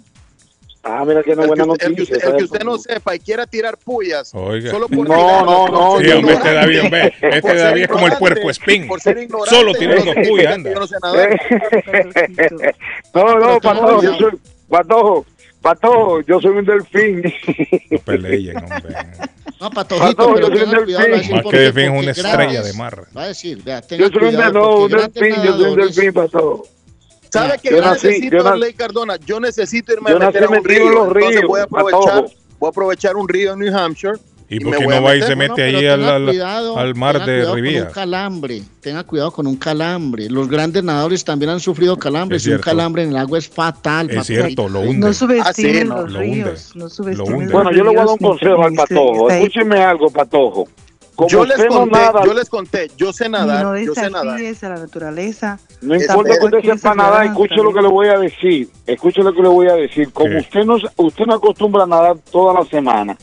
Ah, 0.84 1.04
mira 1.06 1.22
que 1.22 1.36
no 1.36 1.46
buena 1.46 1.64
usted, 1.64 1.86
el 1.86 1.94
que 1.94 2.00
noticia. 2.00 2.16
usted- 2.16 2.28
el 2.30 2.36
que 2.38 2.44
usted 2.44 2.64
no 2.64 2.76
sepa 2.78 3.14
y 3.14 3.20
quiera 3.20 3.46
tirar 3.46 3.78
puyas 3.78 4.34
Oiga. 4.34 4.70
solo 4.72 4.88
por 4.88 5.08
No, 5.08 5.44
no, 5.44 5.68
no, 5.68 6.00
Sí, 6.00 6.10
hombre, 6.10 6.34
este 6.34 6.52
David, 6.54 6.80
hombre, 6.82 7.14
este 7.20 7.54
David 7.54 7.82
es 7.82 7.88
como 7.88 8.06
el 8.08 8.16
puerco 8.18 8.50
espín. 8.50 8.88
por 8.88 9.00
ser 9.00 9.16
ignorante, 9.18 9.54
Solo 9.54 9.72
tirando 9.74 10.12
que 10.12 10.46
anda. 10.48 10.70
yo 10.74 10.80
no 10.80 10.86
sé 10.88 10.96
nadar. 11.02 11.40
No, 13.14 13.60
patojo, 13.60 14.02
yo 14.02 14.14
soy, 14.18 14.32
patojo, 14.68 15.26
patojo, 15.60 16.20
yo 16.22 16.40
soy 16.40 16.50
un 16.56 16.64
delfín. 16.64 17.22
No 17.90 17.98
peleen, 17.98 18.56
hombre. 18.56 18.96
No, 19.60 19.70
patojito, 19.70 20.16
Patojo, 20.16 20.34
pero 20.34 20.48
yo 20.48 20.56
soy 20.56 20.64
un 20.74 21.12
decir 21.12 21.34
Más 21.36 21.44
que 21.44 21.56
delfín 21.58 21.84
es 21.94 22.02
una 22.02 22.10
estrella 22.10 22.62
de 22.62 22.72
mar. 22.72 23.04
Va 23.16 23.22
a 23.22 23.28
decir, 23.28 23.62
vea, 23.62 23.80
Yo 23.82 23.86
tenga 23.86 24.08
soy 24.10 24.24
un, 24.24 24.90
delfín, 24.90 25.42
yo 25.44 25.56
soy 25.56 25.70
un 25.70 25.76
delfín, 25.76 26.12
patojo. 26.12 26.66
¿Sabe 27.32 27.58
qué 27.62 27.70
Yo 27.70 27.76
yo 27.76 27.82
nací- 27.82 28.04
necesito, 28.08 28.36
yo 28.36 28.44
nací- 28.44 28.58
Ley 28.58 28.72
Cardona? 28.74 29.16
Yo 29.24 29.40
necesito 29.40 29.92
irme 29.92 30.10
yo 30.10 30.16
a 30.16 30.26
meter 30.26 30.44
a 30.44 30.48
un 30.50 30.64
río. 30.64 30.88
los 30.90 31.06
Entonces 31.08 31.30
ríos, 31.30 31.44
voy 31.48 31.60
a 31.60 31.62
aprovechar, 31.64 32.24
voy 32.58 32.66
a 32.66 32.70
aprovechar 32.70 33.16
un 33.16 33.28
río 33.28 33.52
en 33.54 33.58
New 33.60 33.76
Hampshire. 33.76 34.14
¿Y 34.50 34.56
me 34.62 34.64
por 34.72 34.78
qué 34.80 34.86
no 34.86 35.02
va 35.02 35.16
y 35.16 35.22
se 35.22 35.30
No, 35.30 35.36
mete 35.36 35.54
pero 35.56 35.78
ahí 35.78 35.86
al, 35.86 36.04
al- 36.04 36.24
cuidado, 36.26 36.76
al 36.78 36.94
mar 36.94 37.14
tenga 37.14 37.26
de 37.26 37.38
cuidado 37.38 37.54
Rivía? 37.54 37.78
Con 37.78 37.86
un 37.88 37.94
calambre, 37.94 38.62
tenga 38.82 39.04
cuidado 39.04 39.30
con 39.30 39.46
un 39.46 39.56
calambre. 39.56 40.28
Los 40.28 40.46
grandes 40.46 40.84
nadadores 40.84 41.24
también 41.24 41.50
han 41.52 41.60
sufrido 41.60 41.96
calambres 41.98 42.42
Es 42.42 42.48
y 42.48 42.52
un 42.52 42.58
calambre 42.58 43.02
en 43.04 43.10
el 43.10 43.16
agua 43.16 43.38
es 43.38 43.48
fatal. 43.48 44.10
Es 44.10 44.26
cierto, 44.26 44.68
lo 44.68 44.80
hunde. 44.80 44.98
No 45.06 45.14
subestimen 45.14 45.46
Ah, 45.46 45.52
sí, 45.54 45.84
no, 45.88 46.02
los 46.02 46.12
lo 46.12 46.18
hunde. 46.18 46.34
ríos, 46.34 46.72
no 46.76 46.84
Lo 46.84 46.90
subestimen 46.90 47.32
hunde. 47.34 47.44
los 47.46 47.52
Bueno, 47.54 47.70
yo 47.72 47.76
le 47.82 47.88
voy 47.88 47.96
a 47.96 48.00
dar 48.00 48.08
un 48.08 48.18
consejo 48.18 48.62
al 48.62 48.74
patojo. 48.74 49.30
Escúcheme 49.30 49.82
algo, 49.82 50.10
patojo. 50.10 50.68
Como 51.22 51.30
Yo 51.30 51.44
les, 51.44 51.66
conté, 51.66 51.90
nada, 51.92 52.24
yo 52.24 52.34
les 52.34 52.50
conté, 52.50 52.90
yo 52.96 53.12
sé 53.12 53.28
nadar, 53.28 53.64
no 53.64 53.78
yo 53.78 53.94
sé 53.94 54.10
nadar. 54.10 54.40
a 54.40 54.68
la 54.68 54.80
naturaleza. 54.80 55.58
no 55.80 55.94
importa 55.94 56.36
que 56.36 56.44
usted 56.46 56.76
sepa 56.76 56.94
nada, 56.96 57.22
ciudadano 57.22 57.30
escuche 57.30 57.62
lo 57.62 57.72
que 57.72 57.82
le 57.82 57.88
voy 57.88 58.08
a 58.08 58.18
decir. 58.18 58.68
Escuche 58.86 59.22
lo 59.22 59.32
que 59.32 59.42
le 59.42 59.48
voy 59.48 59.68
a 59.68 59.74
decir. 59.74 60.12
Como 60.12 60.30
¿Qué? 60.30 60.36
usted 60.38 60.64
no, 60.64 60.76
usted 60.96 61.26
no 61.26 61.34
acostumbra 61.34 61.84
a 61.84 61.86
nadar 61.86 62.16
toda 62.32 62.54
la 62.54 62.64
semana, 62.64 63.16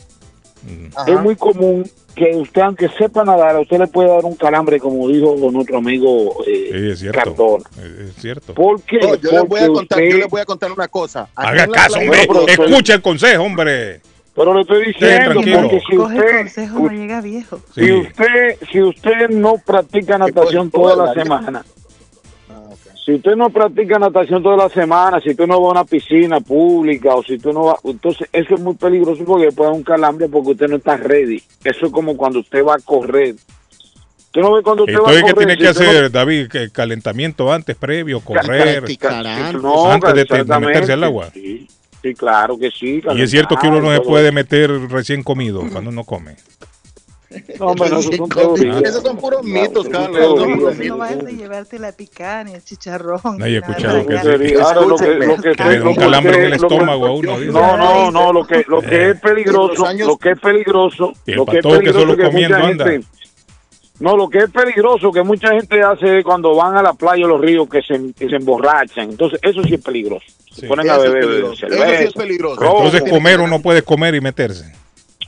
Ajá. 0.96 1.12
es 1.12 1.20
muy 1.20 1.36
común 1.36 1.84
que 2.14 2.34
usted, 2.36 2.62
aunque 2.62 2.88
sepa 2.88 3.22
nadar, 3.22 3.56
a 3.56 3.60
usted 3.60 3.78
le 3.78 3.86
puede 3.86 4.08
dar 4.08 4.24
un 4.24 4.34
calambre, 4.34 4.80
como 4.80 5.06
dijo 5.08 5.36
nuestro 5.52 5.76
amigo 5.76 6.42
eh, 6.46 6.70
Sí, 6.72 6.90
es 6.92 6.98
cierto. 7.00 7.18
Cardona. 7.18 7.64
Es 7.76 8.08
es 8.08 8.14
cierto. 8.16 8.54
¿Por 8.54 8.80
qué? 8.82 8.98
No, 8.98 9.14
yo 9.16 9.30
les 9.30 9.44
voy 9.48 9.60
a 9.60 9.66
Porque 9.66 9.72
contar, 9.72 10.00
yo 10.00 10.16
les 10.16 10.28
voy 10.28 10.40
a 10.40 10.44
contar 10.46 10.72
una 10.72 10.88
cosa. 10.88 11.28
Aquí 11.34 11.48
Haga 11.60 11.68
caso, 11.68 11.98
hombre. 11.98 12.26
Escucha 12.48 12.94
el 12.94 13.02
consejo, 13.02 13.42
hombre. 13.42 14.00
Pero 14.40 14.54
le 14.54 14.60
estoy 14.62 14.84
diciendo, 14.86 15.34
porque 15.34 15.80
si 15.90 15.96
Coge 15.96 16.14
usted, 16.18 16.36
consejo, 16.38 16.78
no 16.78 16.88
llega 16.92 17.20
viejo. 17.20 17.60
si 17.74 17.84
Sí. 17.84 17.92
usted, 17.92 18.56
si 18.72 18.80
usted 18.82 19.28
no 19.28 19.54
practica 19.58 20.16
natación 20.16 20.70
pues, 20.70 20.82
toda 20.94 21.06
la 21.06 21.12
semana, 21.12 21.62
Ah, 22.48 22.70
si 23.04 23.12
usted 23.16 23.36
no 23.36 23.50
practica 23.50 23.98
natación 23.98 24.42
toda 24.42 24.56
la 24.56 24.68
semana, 24.70 25.20
si 25.20 25.30
usted 25.32 25.46
no 25.46 25.60
va 25.60 25.68
a 25.68 25.70
una 25.72 25.84
piscina 25.84 26.40
pública 26.40 27.14
o 27.16 27.22
si 27.22 27.34
usted 27.34 27.52
no 27.52 27.64
va, 27.64 27.76
entonces 27.84 28.28
eso 28.32 28.54
es 28.54 28.60
muy 28.62 28.74
peligroso 28.76 29.22
porque 29.26 29.52
puede 29.52 29.68
dar 29.70 29.76
un 29.76 29.82
calambre 29.84 30.26
porque 30.28 30.52
usted 30.52 30.68
no 30.68 30.76
está 30.76 30.96
ready. 30.96 31.42
Eso 31.62 31.86
es 31.86 31.92
como 31.92 32.16
cuando 32.16 32.38
usted 32.40 32.64
va 32.64 32.76
a 32.76 32.78
correr 32.78 33.34
Tú 34.32 34.40
no 34.40 34.52
ves 34.52 34.62
cuando 34.62 34.84
usted 34.84 34.94
va 34.94 35.10
a 35.10 35.12
Entonces, 35.12 35.24
¿qué 35.24 35.32
correr, 35.32 35.46
tiene 35.48 35.58
que 35.58 35.64
si 35.64 35.70
usted 35.70 35.84
no- 35.84 35.90
hacer, 35.90 36.12
David? 36.12 36.48
¿Que 36.48 36.70
calentamiento 36.70 37.52
antes, 37.52 37.76
previo, 37.76 38.20
correr, 38.20 38.78
Practicar 38.78 39.54
No, 39.60 39.90
antes 39.90 40.14
de, 40.14 40.44
meterse 40.60 40.92
al 40.92 41.02
agua? 41.04 41.30
Sí, 41.34 41.66
sí, 42.02 42.14
claro 42.14 42.58
que 42.58 42.70
sí. 42.70 43.02
Y 43.14 43.22
es 43.22 43.30
cierto 43.30 43.56
que 43.56 43.68
uno 43.68 43.80
no 43.80 43.92
se 43.92 44.00
puede 44.00 44.32
meter 44.32 44.70
recién 44.88 45.22
comido 45.22 45.62
cuando 45.70 45.90
uno 45.90 46.04
come. 46.04 46.36
No, 47.60 47.66
hombre, 47.66 47.90
no, 47.90 48.00
eso 48.00 48.10
son. 48.10 48.84
Esos 48.84 49.02
son 49.04 49.16
puros 49.16 49.44
mitos, 49.44 49.88
Carlos. 49.88 50.76
No 50.78 50.96
vayas 50.96 51.24
a 51.24 51.30
llevarte 51.30 51.78
la 51.78 51.92
picanha, 51.92 52.56
el 52.56 52.64
chicharrón. 52.64 53.20
No 53.38 53.44
he 53.46 53.50
ni 53.50 53.56
escuchado 53.56 54.04
que 54.04 55.80
un 55.80 55.94
calambre 55.94 56.34
en 56.38 56.44
el 56.46 56.52
estómago 56.54 57.06
a 57.06 57.14
uno. 57.14 57.38
No, 57.38 57.76
no, 57.76 58.10
no, 58.10 58.32
lo 58.32 58.44
que, 58.44 58.64
lo 58.66 58.82
que 58.82 59.10
es 59.10 59.20
peligroso, 59.20 59.86
lo 59.92 60.16
que 60.18 60.30
es 60.32 60.40
peligroso, 60.40 61.12
Y 61.24 61.30
el 61.32 61.36
lo 61.36 61.46
que 61.46 61.58
es 61.58 61.64
peligroso 61.64 62.00
solo 62.00 62.16
que 62.16 62.24
comiendo 62.24 62.56
mucha 62.58 62.68
anda. 62.68 62.84
gente, 62.86 63.06
no, 64.00 64.16
lo 64.16 64.28
que 64.28 64.38
es 64.38 64.50
peligroso 64.50 65.12
que 65.12 65.22
mucha 65.22 65.50
gente 65.52 65.80
hace 65.82 66.22
cuando 66.24 66.54
van 66.56 66.76
a 66.76 66.82
la 66.82 66.92
playa 66.94 67.24
o 67.24 67.28
los 67.28 67.40
ríos 67.40 67.68
que 67.68 67.80
se, 67.82 68.12
que 68.14 68.28
se 68.28 68.36
emborrachan, 68.36 69.10
entonces 69.10 69.38
eso 69.42 69.62
sí 69.62 69.74
es 69.74 69.82
peligroso. 69.82 70.26
Se 70.52 70.62
Sí. 70.62 70.66
ponen 70.66 70.90
a 70.90 70.94
Eso 70.94 71.04
es 71.04 71.12
beber 71.12 71.26
peligroso. 71.28 71.56
cerveza. 71.56 71.84
Eso 71.86 71.98
sí 71.98 72.04
es 72.08 72.12
peligroso. 72.14 72.60
Entonces, 72.62 73.02
comer 73.08 73.40
uno 73.40 73.60
puede 73.62 73.82
comer 73.82 74.14
y 74.16 74.20
meterse. 74.20 74.72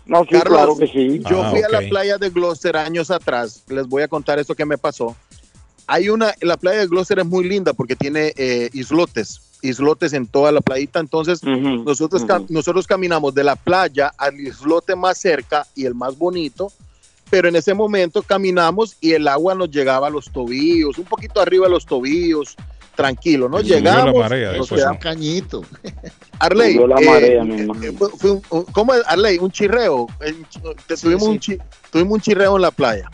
No, 0.05 0.23
sí, 0.25 0.31
Carlos, 0.33 0.49
claro 0.59 0.77
que 0.77 0.87
sí. 0.89 1.21
Yo 1.31 1.43
Ah, 1.45 1.51
fui 1.51 1.63
a 1.63 1.69
la 1.69 1.79
playa 1.89 2.19
de 2.19 2.29
Gloucester 2.31 2.77
años 2.77 3.11
atrás. 3.13 3.63
Les 3.69 3.87
voy 3.87 4.03
a 4.03 4.09
contar 4.09 4.41
esto 4.41 4.55
que 4.57 4.67
me 4.67 4.77
pasó. 4.79 5.15
Hay 5.87 6.09
una, 6.09 6.35
la 6.41 6.57
playa 6.57 6.81
de 6.81 6.87
Gloucester 6.89 7.21
es 7.21 7.27
muy 7.27 7.45
linda 7.45 7.73
porque 7.73 7.95
tiene 7.95 8.33
eh, 8.37 8.69
islotes, 8.73 9.43
islotes 9.63 10.13
en 10.13 10.27
toda 10.27 10.51
la 10.51 10.61
playita. 10.61 10.99
Entonces, 10.99 11.41
nosotros, 11.45 12.25
nosotros 12.49 12.87
caminamos 12.89 13.33
de 13.35 13.45
la 13.45 13.55
playa 13.55 14.13
al 14.19 14.41
islote 14.41 14.97
más 14.97 15.19
cerca 15.19 15.67
y 15.77 15.85
el 15.87 15.95
más 15.95 16.19
bonito. 16.19 16.73
Pero 17.33 17.49
en 17.49 17.57
ese 17.57 17.73
momento 17.73 18.21
caminamos 18.23 18.95
y 19.01 19.15
el 19.15 19.27
agua 19.27 19.55
nos 19.55 19.71
llegaba 19.71 20.09
a 20.09 20.11
los 20.11 20.31
tobillos, 20.31 20.99
un 20.99 21.07
poquito 21.07 21.41
arriba 21.41 21.65
de 21.65 21.73
los 21.73 21.87
tobillos, 21.87 22.57
tranquilo, 22.95 23.49
¿no? 23.49 23.59
Y 23.59 23.63
subió 23.63 23.81
la 23.81 23.91
Llegamos, 23.91 24.19
marea 24.19 24.53
nos 24.53 24.69
quedamos- 24.69 24.95
¿no? 24.97 25.01
Cañito. 25.01 25.63
Arley, 26.39 26.75
la 26.75 27.01
eh, 27.01 27.07
marea, 27.07 27.43
eh, 27.43 27.69
eh, 27.85 27.93
fue- 28.19 28.33
un- 28.33 28.43
un- 28.51 28.65
¿cómo 28.67 28.93
es, 28.93 29.03
Arley? 29.07 29.39
Un 29.39 29.51
chirreo. 29.51 30.09
Te- 30.87 30.95
Un 31.31 31.39
chi- 31.41 31.57
tuvimos 31.91 32.13
un 32.17 32.21
chirreo 32.21 32.55
en 32.57 32.61
la 32.63 32.71
playa. 32.71 33.09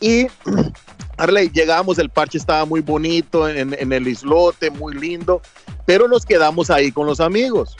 Y, 0.00 0.26
Arley, 1.16 1.48
llegamos, 1.54 2.00
el 2.00 2.10
parche 2.10 2.38
estaba 2.38 2.64
muy 2.64 2.80
bonito 2.80 3.48
en, 3.48 3.72
en 3.78 3.92
el 3.92 4.08
islote, 4.08 4.68
muy 4.72 4.94
lindo, 4.96 5.40
pero 5.86 6.08
nos 6.08 6.26
quedamos 6.26 6.70
ahí 6.70 6.90
con 6.90 7.06
los 7.06 7.20
amigos. 7.20 7.76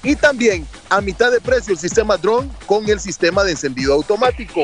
Y 0.04 0.16
también 0.16 0.66
a 0.90 1.02
mitad 1.02 1.32
de 1.32 1.42
precio 1.42 1.74
el 1.74 1.80
sistema 1.80 2.16
drone 2.16 2.50
con 2.66 2.90
el 2.90 2.98
sistema 3.00 3.44
de 3.44 3.52
encendido 3.52 3.94
automático. 3.94 4.62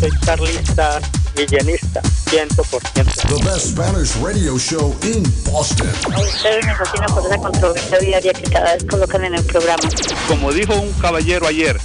Soy 0.00 0.10
Carlista 0.24 1.00
guillenista, 1.34 2.02
100%. 2.30 3.28
The 3.28 3.44
best 3.44 3.70
Spanish 3.70 4.16
radio 4.16 4.58
show 4.58 4.94
in 5.02 5.22
Boston. 5.44 5.88
A 6.12 6.20
ustedes 6.20 6.66
me 6.66 6.74
fascina 6.74 7.06
por 7.06 7.26
esa 7.26 7.38
controversia 7.38 7.98
diaria 7.98 8.32
que 8.32 8.50
cada 8.50 8.74
vez 8.74 8.84
colocan 8.84 9.24
en 9.24 9.34
el 9.34 9.44
programa. 9.44 9.82
Como 10.28 10.52
dijo 10.52 10.74
un 10.74 10.92
caballero 10.94 11.46
ayer, 11.46 11.80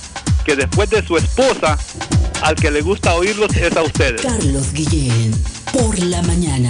que 0.46 0.56
después 0.56 0.90
de 0.90 1.06
su 1.06 1.18
esposa, 1.18 1.78
al 2.42 2.56
que 2.56 2.72
le 2.72 2.82
gusta 2.82 3.16
oírlos 3.16 3.56
es 3.56 3.76
a 3.76 3.82
ustedes. 3.82 4.22
Carlos 4.22 4.74
Guillén, 4.74 5.32
por 5.72 5.98
la 6.00 6.22
mañana. 6.24 6.70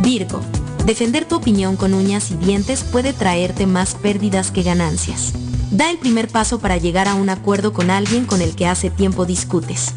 Virgo. 0.00 0.40
Defender 0.84 1.24
tu 1.24 1.36
opinión 1.36 1.76
con 1.76 1.94
uñas 1.94 2.30
y 2.30 2.34
dientes 2.34 2.84
puede 2.84 3.12
traerte 3.12 3.66
más 3.66 3.94
pérdidas 3.94 4.50
que 4.50 4.62
ganancias. 4.62 5.32
Da 5.70 5.90
el 5.90 5.98
primer 5.98 6.28
paso 6.28 6.58
para 6.58 6.76
llegar 6.76 7.08
a 7.08 7.14
un 7.14 7.30
acuerdo 7.30 7.72
con 7.72 7.90
alguien 7.90 8.26
con 8.26 8.42
el 8.42 8.54
que 8.54 8.66
hace 8.66 8.90
tiempo 8.90 9.24
discutes. 9.24 9.94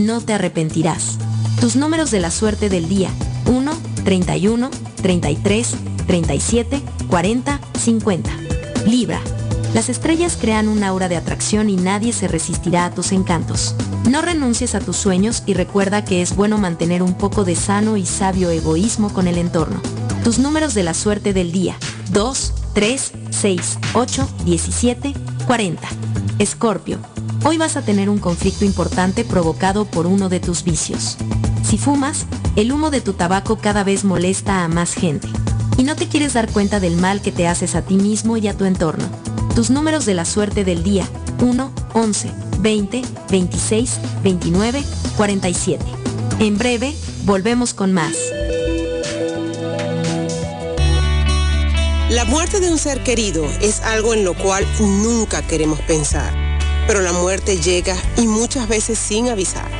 No 0.00 0.20
te 0.20 0.32
arrepentirás. 0.32 1.18
Tus 1.60 1.76
números 1.76 2.10
de 2.10 2.20
la 2.20 2.30
suerte 2.30 2.68
del 2.70 2.88
día. 2.88 3.10
1, 3.46 3.72
31, 4.04 4.70
33, 5.02 5.74
37, 6.06 6.82
40, 7.08 7.60
50. 7.78 8.30
Libra. 8.86 9.20
Las 9.74 9.88
estrellas 9.88 10.36
crean 10.40 10.66
un 10.66 10.82
aura 10.82 11.08
de 11.08 11.16
atracción 11.16 11.70
y 11.70 11.76
nadie 11.76 12.12
se 12.12 12.26
resistirá 12.26 12.86
a 12.86 12.90
tus 12.90 13.12
encantos. 13.12 13.76
No 14.08 14.20
renuncies 14.20 14.74
a 14.74 14.80
tus 14.80 14.96
sueños 14.96 15.44
y 15.46 15.54
recuerda 15.54 16.04
que 16.04 16.22
es 16.22 16.34
bueno 16.34 16.58
mantener 16.58 17.04
un 17.04 17.14
poco 17.14 17.44
de 17.44 17.54
sano 17.54 17.96
y 17.96 18.04
sabio 18.04 18.50
egoísmo 18.50 19.12
con 19.12 19.28
el 19.28 19.38
entorno. 19.38 19.80
Tus 20.24 20.40
números 20.40 20.74
de 20.74 20.82
la 20.82 20.92
suerte 20.92 21.32
del 21.32 21.52
día. 21.52 21.76
2, 22.10 22.52
3, 22.74 23.12
6, 23.30 23.78
8, 23.94 24.28
17, 24.44 25.14
40. 25.46 25.88
Escorpio. 26.40 26.98
Hoy 27.44 27.56
vas 27.56 27.76
a 27.76 27.82
tener 27.82 28.10
un 28.10 28.18
conflicto 28.18 28.64
importante 28.64 29.24
provocado 29.24 29.84
por 29.84 30.08
uno 30.08 30.28
de 30.28 30.40
tus 30.40 30.64
vicios. 30.64 31.16
Si 31.62 31.78
fumas, 31.78 32.26
el 32.56 32.72
humo 32.72 32.90
de 32.90 33.00
tu 33.00 33.12
tabaco 33.12 33.56
cada 33.56 33.84
vez 33.84 34.04
molesta 34.04 34.64
a 34.64 34.68
más 34.68 34.94
gente. 34.94 35.28
Y 35.78 35.84
no 35.84 35.94
te 35.94 36.08
quieres 36.08 36.32
dar 36.32 36.50
cuenta 36.50 36.80
del 36.80 36.96
mal 36.96 37.22
que 37.22 37.30
te 37.30 37.46
haces 37.46 37.76
a 37.76 37.82
ti 37.82 37.94
mismo 37.94 38.36
y 38.36 38.48
a 38.48 38.56
tu 38.56 38.64
entorno. 38.64 39.08
Tus 39.60 39.68
números 39.68 40.06
de 40.06 40.14
la 40.14 40.24
suerte 40.24 40.64
del 40.64 40.82
día. 40.82 41.06
1, 41.40 41.70
11, 41.92 42.30
20, 42.60 43.02
26, 43.28 44.00
29, 44.22 44.82
47. 45.18 45.84
En 46.38 46.56
breve, 46.56 46.96
volvemos 47.24 47.74
con 47.74 47.92
más. 47.92 48.16
La 52.08 52.24
muerte 52.24 52.60
de 52.60 52.70
un 52.70 52.78
ser 52.78 53.02
querido 53.02 53.44
es 53.60 53.80
algo 53.80 54.14
en 54.14 54.24
lo 54.24 54.32
cual 54.32 54.66
nunca 54.80 55.42
queremos 55.42 55.78
pensar, 55.82 56.32
pero 56.86 57.02
la 57.02 57.12
muerte 57.12 57.58
llega 57.58 57.98
y 58.16 58.26
muchas 58.28 58.66
veces 58.66 58.98
sin 58.98 59.28
avisar. 59.28 59.70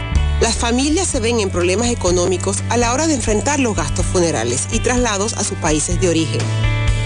Las 0.42 0.56
familias 0.56 1.08
se 1.08 1.20
ven 1.20 1.40
en 1.40 1.48
problemas 1.48 1.88
económicos 1.88 2.58
a 2.68 2.76
la 2.76 2.92
hora 2.92 3.06
de 3.06 3.14
enfrentar 3.14 3.60
los 3.60 3.74
gastos 3.74 4.04
funerales 4.04 4.68
y 4.72 4.80
traslados 4.80 5.32
a 5.38 5.42
sus 5.42 5.56
países 5.56 5.98
de 6.02 6.10
origen. 6.10 6.69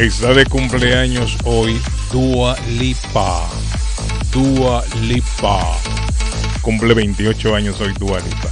Está 0.00 0.32
de 0.32 0.46
cumpleaños 0.46 1.36
hoy 1.44 1.76
Dua 2.12 2.56
Lipa. 2.78 3.50
Dua 4.32 4.84
Lipa. 5.02 5.76
Cumple 6.62 6.94
28 6.94 7.56
años 7.56 7.80
hoy 7.80 7.92
Dua 7.98 8.20
Lipa. 8.20 8.48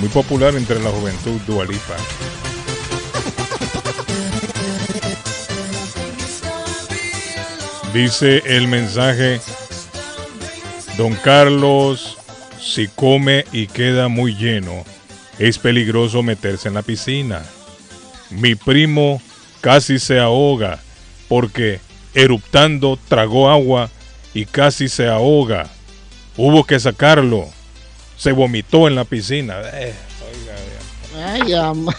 Muy 0.00 0.08
popular 0.08 0.56
entre 0.56 0.80
la 0.82 0.90
juventud 0.90 1.40
Dua 1.46 1.64
Lipa. 1.64 1.96
Dice 7.94 8.42
el 8.44 8.66
mensaje, 8.66 9.40
Don 10.98 11.14
Carlos, 11.14 12.18
si 12.60 12.88
come 12.88 13.44
y 13.52 13.68
queda 13.68 14.08
muy 14.08 14.34
lleno, 14.34 14.84
es 15.38 15.58
peligroso 15.58 16.24
meterse 16.24 16.66
en 16.66 16.74
la 16.74 16.82
piscina. 16.82 17.40
Mi 18.30 18.56
primo 18.56 19.22
casi 19.60 19.98
se 19.98 20.18
ahoga 20.18 20.78
porque 21.28 21.80
eruptando 22.14 22.98
tragó 23.08 23.50
agua 23.50 23.90
y 24.34 24.46
casi 24.46 24.88
se 24.88 25.08
ahoga. 25.08 25.68
Hubo 26.36 26.64
que 26.64 26.78
sacarlo. 26.80 27.48
Se 28.16 28.32
vomitó 28.32 28.86
en 28.88 28.94
la 28.94 29.04
piscina. 29.04 29.56
Eh, 29.74 29.94
Ay, 31.24 31.52
ama. 31.54 31.94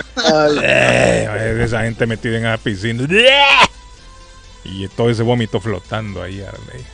eh, 0.63 1.61
esa 1.63 1.83
gente 1.83 2.05
metida 2.07 2.37
en 2.37 2.43
la 2.43 2.57
piscina. 2.57 3.07
Y 4.63 4.87
todo 4.89 5.09
ese 5.09 5.23
vómito 5.23 5.59
flotando 5.59 6.21
ahí. 6.21 6.43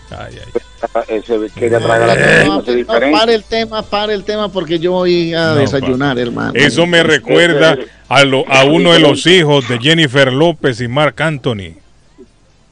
Ay, 0.09 0.39
ay. 0.39 0.61
Ese 1.07 1.37
quería 1.55 1.79
tragar 1.79 2.07
la 2.07 2.15
No, 2.15 2.21
piscina, 2.21 2.45
no, 2.55 2.59
es 2.59 2.75
diferente. 2.75 3.17
para 3.17 3.33
el 3.33 3.43
tema, 3.43 3.81
para 3.83 4.13
el 4.13 4.23
tema, 4.23 4.49
porque 4.51 4.77
yo 4.79 4.91
voy 4.91 5.33
a 5.33 5.47
No, 5.47 5.55
desayunar, 5.55 6.19
hermano. 6.19 6.51
Eso 6.55 6.85
me 6.85 7.01
recuerda 7.03 7.77
a, 8.07 8.23
lo- 8.23 8.47
a 8.47 8.63
uno 8.65 8.93
de 8.93 8.99
los 8.99 9.25
hijos 9.25 9.67
de 9.67 9.79
Jennifer 9.79 10.31
López 10.31 10.79
y 10.81 10.87
Mark 10.87 11.15
Anthony. 11.21 11.73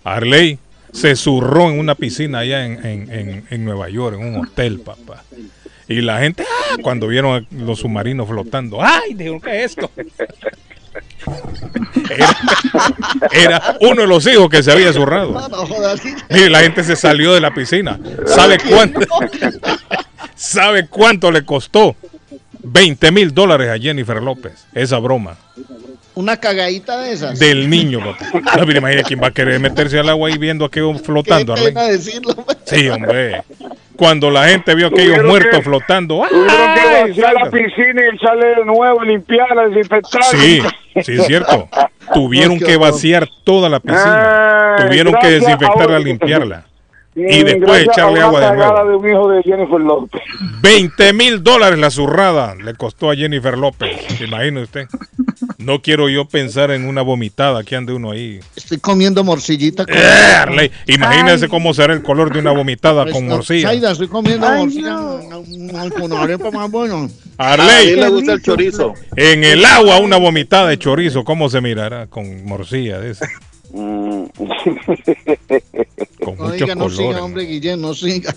Arley 0.04 0.60
se 0.94 1.16
zurró 1.16 1.70
en 1.70 1.80
una 1.80 1.96
piscina 1.96 2.40
allá 2.40 2.66
en, 2.66 2.86
en- 2.86 3.12
en- 3.12 3.46
en 3.50 3.66
Nueva 3.66 3.90
York, 3.90 4.18
en 4.20 4.28
un 4.36 4.46
hotel, 4.46 4.80
papá. 4.80 5.24
Y 5.88 6.02
la 6.02 6.20
gente, 6.20 6.44
¡ah! 6.44 6.78
cuando 6.82 7.08
vieron 7.08 7.36
a 7.36 7.46
los 7.64 7.80
submarinos 7.80 8.28
flotando, 8.28 8.82
¡ay! 8.82 9.14
Dijeron, 9.14 9.40
¿qué 9.42 9.64
es 9.64 9.72
esto? 9.72 9.90
Era, 12.10 12.36
era 13.32 13.78
uno 13.82 14.02
de 14.02 14.08
los 14.08 14.26
hijos 14.28 14.50
que 14.50 14.62
se 14.64 14.72
había 14.72 14.94
zurrado. 14.94 15.36
Mire, 16.30 16.50
la 16.50 16.60
gente 16.62 16.84
se 16.84 16.96
salió 16.96 17.34
de 17.34 17.42
la 17.42 17.54
piscina. 17.54 18.00
¿Sabe 18.26 18.58
cuánto? 18.60 19.00
¿Sabe 20.36 20.88
cuánto 20.88 21.32
le 21.32 21.44
costó? 21.44 21.96
20 22.64 23.12
mil 23.12 23.34
dólares 23.34 23.70
a 23.70 23.78
Jennifer 23.78 24.22
López. 24.22 24.66
Esa 24.74 24.98
broma. 25.00 25.38
Una 26.16 26.38
cagadita 26.38 26.98
de 27.02 27.12
esas. 27.12 27.38
Del 27.40 27.70
niño, 27.70 28.00
papá. 28.00 28.58
No, 28.66 28.72
imagina 28.72 29.04
quién 29.04 29.22
va 29.22 29.28
a 29.28 29.32
querer 29.32 29.60
meterse 29.60 30.00
al 30.00 30.10
agua 30.10 30.30
y 30.32 30.38
viendo 30.38 30.66
aquello 30.66 30.94
flotando. 30.98 31.54
Qué 31.56 31.64
pena 31.64 31.84
decirlo. 31.84 32.34
Sí, 32.66 32.88
hombre. 32.90 33.44
Cuando 33.98 34.30
la 34.32 34.48
gente 34.50 34.76
vio 34.76 34.88
aquellos 34.88 35.24
muertos 35.24 35.60
que- 35.60 35.62
flotando. 35.64 36.24
¡ay! 36.24 36.30
Tuvieron 36.30 36.74
que 36.76 37.10
vaciar 37.12 37.34
la 37.34 37.50
piscina 37.52 38.02
y 38.02 38.16
echarle 38.16 38.48
de 38.48 38.66
nuevo, 38.66 39.04
limpiarla, 39.04 39.68
desinfectarla. 39.68 40.28
Sí, 40.28 40.62
sí, 41.04 41.14
es 41.14 41.26
cierto. 41.26 41.70
Tuvieron 42.14 42.60
que 42.60 42.78
vaciar 42.78 43.28
toda 43.44 43.70
la 43.70 43.80
piscina. 43.80 44.76
Ah, 44.76 44.76
Tuvieron 44.86 45.16
que 45.22 45.28
desinfectarla, 45.32 46.00
limpiarla. 46.00 46.66
Y 47.16 47.44
después 47.44 47.88
echarle 47.88 48.20
agua 48.20 48.52
de 48.52 48.58
nuevo. 48.58 48.90
de 48.90 48.96
un 48.98 49.10
hijo 49.10 49.30
de 49.30 49.44
Jennifer 49.44 49.80
López. 49.80 50.22
20 50.62 51.14
mil 51.14 51.42
dólares 51.42 51.80
la 51.80 51.90
zurrada 51.90 52.56
le 52.56 52.74
costó 52.74 53.10
a 53.10 53.16
Jennifer 53.16 53.58
López. 53.58 54.20
Imagine 54.20 54.64
usted. 54.64 54.88
No 55.58 55.82
quiero 55.82 56.10
yo 56.10 56.26
pensar 56.26 56.72
en 56.72 56.88
una 56.88 57.02
vomitada 57.02 57.64
que 57.64 57.76
ande 57.76 57.94
uno 57.94 58.12
ahí. 58.12 58.40
Estoy 58.56 58.80
comiendo 58.80 59.24
morcillita 59.24 59.86
con. 59.86 59.96
Eh, 59.96 60.36
Arley, 60.38 60.72
Imagínese 60.88 61.48
cómo 61.48 61.74
será 61.74 61.94
el 61.94 62.04
color 62.04 62.34
de 62.34 62.40
una 62.40 62.52
vomitada 62.52 63.10
con 63.10 63.28
morcilla. 63.28 63.70
Zaida, 63.70 63.92
estoy 63.92 64.08
comiendo 64.10 64.46
Ay, 64.48 64.60
morcilla 64.60 64.90
no, 64.92 65.90
con 66.00 66.14
arepa 66.14 66.52
más 66.52 66.70
bueno. 66.70 67.10
Arley, 67.38 67.94
A 67.94 67.96
mí 67.96 68.02
me 68.02 68.10
gusta 68.10 68.34
el 68.34 68.42
chorizo. 68.42 68.94
En 69.16 69.44
el 69.44 69.64
agua 69.64 70.00
una 70.00 70.18
vomitada 70.18 70.68
de 70.68 70.78
chorizo, 70.78 71.24
¿cómo 71.24 71.50
se 71.50 71.62
mirará? 71.62 72.08
Con 72.08 72.46
morcilla 72.46 73.00
de 73.00 73.16
ese. 73.76 74.32
Con 76.24 76.36
muchos 76.38 76.52
Oiga, 76.62 76.76
no 76.76 76.90
siga, 76.90 77.04
colores. 77.04 77.22
hombre, 77.22 77.44
Guillén, 77.46 77.82
no 77.82 77.94
siga. 77.94 78.34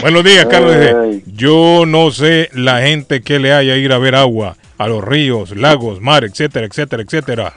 Buenos 0.00 0.24
días, 0.24 0.46
Carlos. 0.46 0.74
Dice, 0.76 1.22
yo 1.34 1.84
no 1.86 2.10
sé 2.10 2.48
la 2.52 2.80
gente 2.82 3.22
que 3.22 3.38
le 3.38 3.52
haya 3.52 3.76
ir 3.76 3.92
a 3.92 3.98
ver 3.98 4.14
agua 4.16 4.56
a 4.78 4.88
los 4.88 5.02
ríos, 5.02 5.56
lagos, 5.56 6.00
mar, 6.00 6.24
etcétera, 6.24 6.66
etcétera, 6.66 7.02
etcétera. 7.02 7.54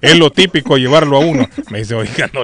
Es 0.00 0.18
lo 0.18 0.30
típico 0.30 0.76
llevarlo 0.76 1.16
a 1.16 1.20
uno. 1.20 1.48
Me 1.70 1.80
dice, 1.80 1.94
oiga, 1.94 2.30
no, 2.32 2.42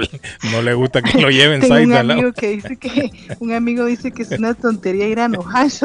no 0.51 0.63
le 0.63 0.75
gusta 0.75 1.03
que 1.03 1.21
lo 1.21 1.31
lleven. 1.31 1.61
Tengo 1.61 1.77
un 1.77 1.93
amigo 1.93 2.33
dice 2.33 2.77
que 2.77 3.11
un 3.39 3.53
amigo 3.53 3.85
dice 3.87 4.13
que 4.13 4.23
es 4.23 4.31
una 4.33 4.55
tontería 4.55 5.09
ir 5.09 5.21
a 5.21 5.29
New 5.29 5.43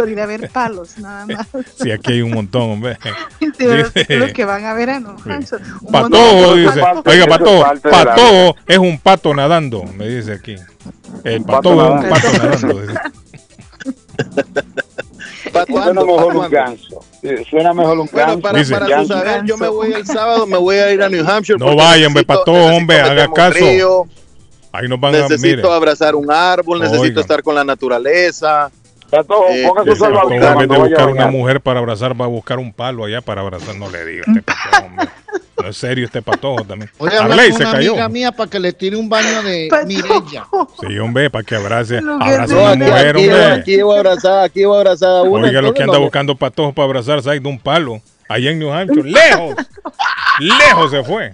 ir 0.07 0.19
a 0.19 0.25
ver 0.25 0.49
palos, 0.49 0.97
nada 0.97 1.25
más. 1.27 1.47
Sí, 1.81 1.91
aquí 1.91 2.13
hay 2.13 2.21
un 2.21 2.31
montón, 2.31 2.71
hombre. 2.71 2.97
Sí, 3.39 3.67
dice, 3.67 4.17
los 4.17 4.31
que 4.31 4.45
van 4.45 4.65
a 4.65 4.73
ver 4.73 4.89
a 4.89 4.99
New 4.99 5.15
Hampshire. 5.25 5.61
Patojo, 5.91 6.55
dice. 6.55 6.81
Oiga, 7.05 7.25
patojo, 7.27 7.65
patojo 7.81 8.55
es 8.67 8.77
un 8.77 8.97
pato 8.99 9.33
nadando, 9.33 9.83
me 9.83 10.07
dice 10.07 10.33
aquí. 10.33 10.53
Eh, 11.23 11.35
El 11.35 11.43
patojo 11.43 11.83
es 11.85 12.03
un 12.03 12.09
pato 12.09 12.33
nadando. 12.33 12.93
¿Para 15.51 15.93
mejor 15.93 16.35
un 16.35 16.49
ganso 16.49 17.05
suena 17.49 17.73
mejor 17.73 17.99
un 17.99 18.09
bueno, 18.11 18.39
para, 18.39 18.59
para 18.63 18.97
tú 19.01 19.07
saber, 19.07 19.43
yo 19.45 19.57
me 19.57 19.67
voy 19.67 19.93
el 19.93 20.05
sábado, 20.05 20.45
me 20.45 20.57
voy 20.57 20.75
a 20.75 20.91
ir 20.91 21.01
a 21.01 21.09
New 21.09 21.25
Hampshire. 21.27 21.57
No 21.57 21.75
vayan, 21.75 22.11
me 22.11 22.23
pató, 22.23 22.53
hombre, 22.53 22.99
haga 22.99 23.27
caso. 23.31 24.07
Ahí 24.71 24.87
nos 24.87 24.99
van 24.99 25.11
necesito 25.11 25.71
a, 25.71 25.75
abrazar 25.75 26.15
un 26.15 26.31
árbol, 26.31 26.79
necesito 26.79 27.21
estar 27.21 27.43
con 27.43 27.53
la 27.53 27.63
naturaleza. 27.63 28.71
Tato, 29.13 29.47
eh, 29.47 29.63
póngase 29.67 29.95
su 29.95 30.05
En 30.05 30.57
vez 30.57 30.67
de 30.69 30.77
buscar 30.79 31.09
una 31.09 31.27
mujer 31.27 31.61
para 31.61 31.79
abrazar, 31.79 32.19
va 32.19 32.25
a 32.25 32.27
buscar 32.27 32.57
un 32.57 32.73
palo 32.73 33.05
allá 33.05 33.21
para 33.21 33.41
abrazar. 33.41 33.75
No 33.75 33.87
le 33.87 34.03
digo, 34.05 34.23
este 34.25 34.41
patojo. 34.41 34.89
No 35.61 35.69
es 35.69 35.77
serio 35.77 36.05
este 36.05 36.23
patojo 36.23 36.63
también. 36.63 36.89
Oye, 36.97 37.15
Arley 37.15 37.51
se 37.51 37.61
una 37.61 37.73
cayó. 37.73 37.91
amiga 37.91 38.09
mía 38.09 38.31
para 38.31 38.49
que 38.49 38.59
le 38.59 38.73
tire 38.73 38.97
un 38.97 39.07
baño 39.07 39.43
de 39.43 39.69
Mirella. 39.85 40.47
Sí, 40.81 40.97
hombre, 40.97 41.29
para 41.29 41.43
que 41.43 41.55
abrace. 41.55 41.99
Abraza 41.99 42.55
a 42.55 42.73
una 42.73 42.85
mujer, 42.85 43.15
aquí, 43.15 43.27
hombre. 43.29 43.45
Aquí 43.45 43.81
voy 43.83 43.95
a 43.95 43.99
abrazar, 43.99 44.43
aquí 44.45 44.65
voy 44.65 44.75
a 44.75 44.79
abrazar 44.79 45.09
a 45.09 45.21
una. 45.21 45.47
Oiga, 45.47 45.61
lo 45.61 45.73
que 45.75 45.83
anda 45.83 45.99
buscando 45.99 46.35
patojo 46.35 46.73
para 46.73 46.85
abrazarse 46.85 47.29
ahí 47.29 47.39
de 47.39 47.47
un 47.47 47.59
palo. 47.59 48.01
Allá 48.27 48.49
en 48.49 48.57
New 48.57 48.73
Hampshire, 48.73 49.07
lejos. 49.07 49.55
lejos 50.39 50.89
se 50.89 51.03
fue. 51.03 51.33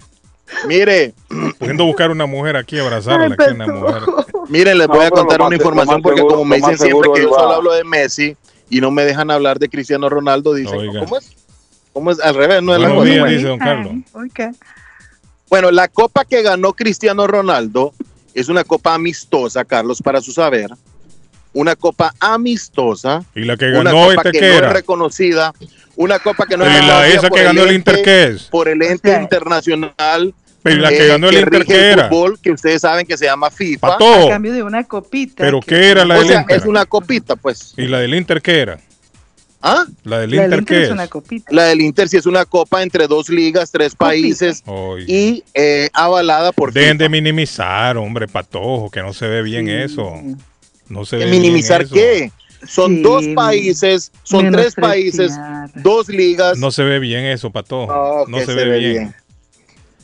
Mire. 0.67 1.14
Pudiendo 1.58 1.85
buscar 1.85 2.11
una 2.11 2.25
mujer 2.25 2.58
aquí, 2.58 2.77
abrazarla 2.77 3.25
Ay, 3.25 3.32
aquí, 3.40 3.53
una 3.56 3.67
mujer. 3.67 4.01
Miren, 4.49 4.79
les 4.79 4.87
voy 4.87 5.05
a 5.05 5.11
contar 5.11 5.41
una 5.41 5.55
información 5.55 6.01
porque 6.01 6.21
como 6.21 6.43
me 6.43 6.57
dicen 6.57 6.77
siempre 6.77 7.09
que 7.13 7.21
yo 7.21 7.29
solo 7.29 7.53
hablo 7.53 7.71
de 7.71 7.83
Messi 7.83 8.35
y 8.69 8.81
no 8.81 8.89
me 8.89 9.05
dejan 9.05 9.29
hablar 9.29 9.59
de 9.59 9.69
Cristiano 9.69 10.09
Ronaldo, 10.09 10.55
dicen, 10.55 10.91
¿cómo 10.99 11.17
es? 11.17 11.31
¿Cómo 11.93 12.11
es? 12.11 12.19
Al 12.19 12.35
revés, 12.35 12.61
no 12.63 12.73
es 12.73 12.81
la 12.81 12.89
cosa. 12.89 13.25
dice 13.25 13.47
don 13.47 13.59
Carlos. 13.59 13.93
Ah, 14.13 14.51
bueno, 15.49 15.71
la 15.71 15.87
copa 15.87 16.25
que 16.25 16.41
ganó 16.41 16.73
Cristiano 16.73 17.27
Ronaldo 17.27 17.93
es 18.33 18.49
una 18.49 18.63
copa 18.63 18.93
amistosa, 18.95 19.65
Carlos, 19.65 20.01
para 20.01 20.21
su 20.21 20.31
saber. 20.31 20.71
Una 21.53 21.75
copa 21.75 22.13
amistosa. 22.19 23.23
¿Y 23.35 23.41
la 23.41 23.57
que 23.57 23.71
ganó 23.71 23.81
una 23.81 23.91
copa 23.91 24.13
este 24.13 24.31
que, 24.31 24.39
que 24.39 24.45
era? 24.45 24.61
no 24.61 24.67
es 24.67 24.73
reconocida. 24.73 25.53
Una 25.95 26.19
copa 26.19 26.45
que 26.45 26.57
no 26.57 26.65
es 26.65 26.73
reconocida. 26.73 26.99
La 26.99 27.07
esa 27.07 27.29
que 27.29 27.43
ganó 27.43 27.63
el, 27.63 27.75
Inter 27.75 28.01
qué 28.03 28.23
es? 28.25 28.43
Por 28.43 28.67
el 28.67 28.81
ente 28.81 29.15
internacional 29.19 30.33
pero 30.69 30.81
la 30.81 30.89
que 30.89 31.06
eh, 31.06 31.07
ganó 31.07 31.30
el 31.30 31.35
que 31.35 31.41
Inter, 31.41 31.65
¿qué 31.65 31.75
el 31.75 31.83
era? 31.93 32.09
Fútbol, 32.09 32.39
que 32.39 32.51
ustedes 32.51 32.81
saben 32.81 33.06
que 33.06 33.17
se 33.17 33.25
llama 33.25 33.49
FIFA. 33.51 33.95
A 33.95 34.30
cambio 34.30 34.53
de 34.53 34.64
una 34.64 34.83
copita. 34.83 35.43
¿Pero 35.43 35.59
qué 35.59 35.89
era 35.91 36.06
la 36.06 36.15
o 36.15 36.19
del 36.19 36.27
sea, 36.27 36.41
Inter? 36.41 36.57
Es 36.57 36.65
una 36.65 36.85
copita, 36.85 37.35
pues. 37.35 37.73
¿Y 37.77 37.88
la 37.88 37.99
del 37.99 38.14
Inter 38.15 38.41
qué 38.41 38.59
era? 38.59 38.80
¿Ah? 39.61 39.85
La 40.03 40.19
del 40.19 40.33
Inter, 40.33 40.49
la 40.49 40.56
del 40.56 40.59
Inter 40.59 40.65
¿qué 40.65 40.81
es? 40.83 40.88
es? 40.88 40.91
Una 40.93 41.07
copita. 41.07 41.51
La 41.53 41.64
del 41.65 41.81
Inter 41.81 42.07
sí 42.07 42.17
es 42.17 42.25
una 42.25 42.45
copa 42.45 42.81
entre 42.81 43.07
dos 43.07 43.30
ligas, 43.30 43.72
tres 43.72 43.93
copita. 43.93 44.06
países 44.06 44.64
y 45.07 45.43
eh, 45.53 45.89
avalada 45.93 46.51
por 46.53 46.72
Dejen 46.72 46.93
FIFA. 46.93 47.03
de 47.03 47.09
minimizar, 47.09 47.98
hombre, 47.98 48.27
patojo, 48.27 48.89
que 48.89 49.01
no 49.01 49.11
se 49.14 49.27
ve 49.27 49.41
bien 49.41 49.65
sí. 49.65 49.72
eso. 49.73 50.14
No 50.88 51.06
se 51.06 51.17
ve 51.17 51.25
¿Minimizar 51.27 51.85
bien 51.88 52.31
qué? 52.31 52.31
Son 52.67 52.95
sí, 52.98 53.01
dos 53.01 53.25
países, 53.35 54.11
son 54.23 54.51
tres 54.51 54.75
países, 54.75 55.31
dos 55.75 56.09
ligas. 56.09 56.57
No 56.57 56.72
se 56.72 56.83
ve 56.83 56.99
bien 56.99 57.25
eso, 57.25 57.51
patojo. 57.51 57.91
No, 57.91 58.25
no 58.27 58.39
se, 58.39 58.48
se, 58.48 58.56
ve, 58.56 58.80
bien. 58.80 58.91
bien. 58.93 59.15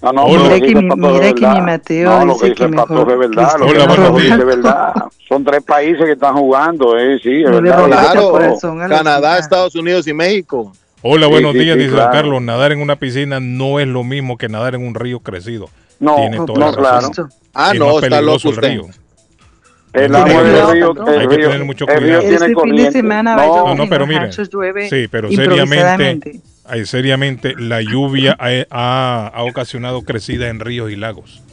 No, 0.06 0.14
no, 0.14 0.26
Hola. 0.26 0.60
Que 0.60 0.76
mi, 0.76 1.34
que 1.34 1.48
mi 1.48 1.62
Mateo 1.62 2.26
no, 2.26 2.34
dice 2.34 2.46
que, 2.46 2.50
dice 2.50 2.56
que 2.56 2.68
mejor 2.68 3.12
es 3.12 3.18
verdad, 3.18 3.54
lo 3.58 3.66
que 3.66 3.72
Hola, 3.80 4.12
dice 4.12 4.34
es 4.36 4.46
verdad. 4.46 4.94
Son 5.28 5.44
tres 5.44 5.64
países 5.64 6.06
que 6.06 6.12
están 6.12 6.36
jugando, 6.36 6.96
eh, 6.98 7.20
sí, 7.24 7.42
es 7.44 7.50
verdad. 7.50 7.86
Claro, 7.88 8.30
corazón, 8.30 8.78
Canadá, 8.88 9.40
Estados 9.40 9.74
Unidos 9.74 10.08
y 10.08 10.14
México. 10.14 10.72
Hola, 11.02 11.26
buenos 11.26 11.54
sí, 11.54 11.60
días, 11.60 11.76
sí, 11.76 11.84
dice 11.86 11.96
claro. 11.96 12.12
Carlos. 12.12 12.42
Nadar 12.44 12.72
en 12.72 12.82
una 12.82 12.98
piscina 12.98 13.40
no 13.40 13.80
es 13.80 13.88
lo 13.88 14.04
mismo 14.04 14.38
que 14.38 14.48
nadar 14.48 14.76
en 14.76 14.86
un 14.86 14.94
río 14.94 15.22
crecido. 15.22 15.70
No, 16.00 16.18
Tiene 16.18 16.38
toda 16.38 16.60
no, 16.60 16.72
la 16.72 16.78
claro. 16.78 17.10
Ah, 17.56 17.72
es 17.74 17.80
no, 17.80 18.00
está 18.00 18.22
loco 18.22 18.50
usted. 18.50 18.64
El 18.64 18.72
río. 18.74 18.86
El 19.94 20.16
agua 20.16 20.44
del 20.44 20.72
río, 20.72 20.92
el 20.92 20.96
río, 21.06 21.20
hay 21.20 21.28
que 21.28 21.38
tener 21.38 21.66
mucho 21.66 21.88
cuidado. 21.88 22.22
Este 22.22 22.54
fin 22.64 22.76
de 22.76 22.92
semana 22.92 23.36
va 23.36 23.44
a 23.44 23.48
no, 23.48 23.76
no, 23.76 23.90
pero 23.90 24.06
mire, 24.06 24.32
sí, 24.32 25.08
pero 25.10 25.32
seriamente 25.32 26.42
Ahí, 26.68 26.86
seriamente, 26.86 27.54
la 27.58 27.82
lluvia 27.82 28.36
ha, 28.40 28.50
ha, 28.72 29.28
ha, 29.28 29.44
ocasionado 29.44 30.02
crecidas 30.02 30.50
en 30.50 30.60
ríos 30.60 30.92
y 30.92 30.96
lagos. 30.96 31.44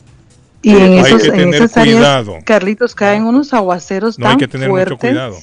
Y 0.62 0.70
en, 0.70 0.92
esos, 0.94 1.24
hay 1.24 1.30
que 1.30 1.36
tener. 1.36 2.44
Carlitos, 2.44 2.94
caen 2.94 3.24
unos 3.24 3.52
aguaceros 3.52 4.18
no, 4.18 4.28
hay 4.28 4.36
que 4.36 4.48
tener 4.48 4.70
mucho 4.70 4.96
cuidado. 4.96 5.36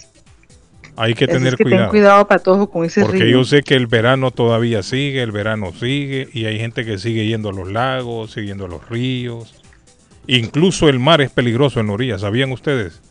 Hay 0.95 1.14
que 1.14 1.25
Eso 1.25 1.33
tener 1.33 1.53
es 1.53 1.57
que 1.57 1.64
cuidado. 1.64 1.83
Ten 1.83 1.89
cuidado 1.91 2.69
con 2.69 2.85
ese 2.85 3.01
Porque 3.01 3.30
yo 3.30 3.43
sé 3.45 3.61
que 3.61 3.75
el 3.75 3.88
verano 3.88 4.31
todavía 4.31 4.83
sigue, 4.83 5.22
el 5.22 5.31
verano 5.31 5.72
sigue 5.72 6.27
y 6.33 6.45
hay 6.45 6.59
gente 6.59 6.83
que 6.83 6.98
sigue 6.98 7.25
yendo 7.25 7.49
a 7.49 7.53
los 7.53 7.72
lagos, 7.72 8.31
siguiendo 8.31 8.65
a 8.65 8.67
los 8.67 8.89
ríos. 8.89 9.61
Incluso 10.27 10.89
el 10.89 10.99
mar 10.99 11.22
es 11.22 11.31
peligroso 11.31 11.80
en 11.80 11.89
orilla, 11.89 12.19
¿sabían 12.19 12.51
ustedes? 12.51 13.01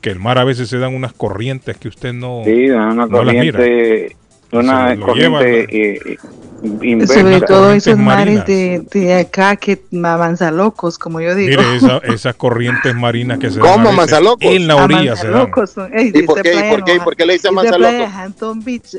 Que 0.00 0.10
el 0.10 0.18
mar 0.18 0.38
a 0.38 0.44
veces 0.44 0.68
se 0.68 0.78
dan 0.78 0.94
unas 0.94 1.12
corrientes 1.12 1.76
que 1.76 1.88
usted 1.88 2.12
no 2.12 2.42
Sí, 2.44 2.68
dan 2.68 2.98
una 2.98 3.06
no 3.06 3.24
una 4.52 4.98
corriente 4.98 5.16
llevan, 5.18 5.44
eh, 5.44 5.98
eh, 6.04 7.06
sobre 7.06 7.40
todo 7.40 7.72
esos 7.72 7.98
mares 7.98 8.44
de, 8.46 9.14
acá 9.14 9.56
que 9.56 9.82
manzalocos 9.90 10.98
como 10.98 11.20
yo 11.20 11.34
digo. 11.34 11.60
Mire, 11.60 11.76
esa, 11.76 11.98
esas 12.04 12.34
corrientes 12.34 12.94
marinas 12.94 13.38
que 13.38 13.50
se 13.50 13.58
¿Cómo 13.58 13.92
manzalocos? 13.92 14.42
en 14.42 14.66
la 14.66 14.76
orilla 14.76 15.16
se 15.16 15.28
dan. 15.28 15.48
¿Y, 15.48 16.22
por 16.22 16.42
qué, 16.42 16.54
¿y, 16.54 16.70
por 16.70 16.84
qué, 16.84 16.94
¿y, 16.94 17.00
por 17.00 17.16
qué, 17.16 17.26
le 17.26 17.34
dicen 17.34 17.54
manzalocos? 17.54 18.14
Hampton 18.14 18.64
Beach 18.64 18.96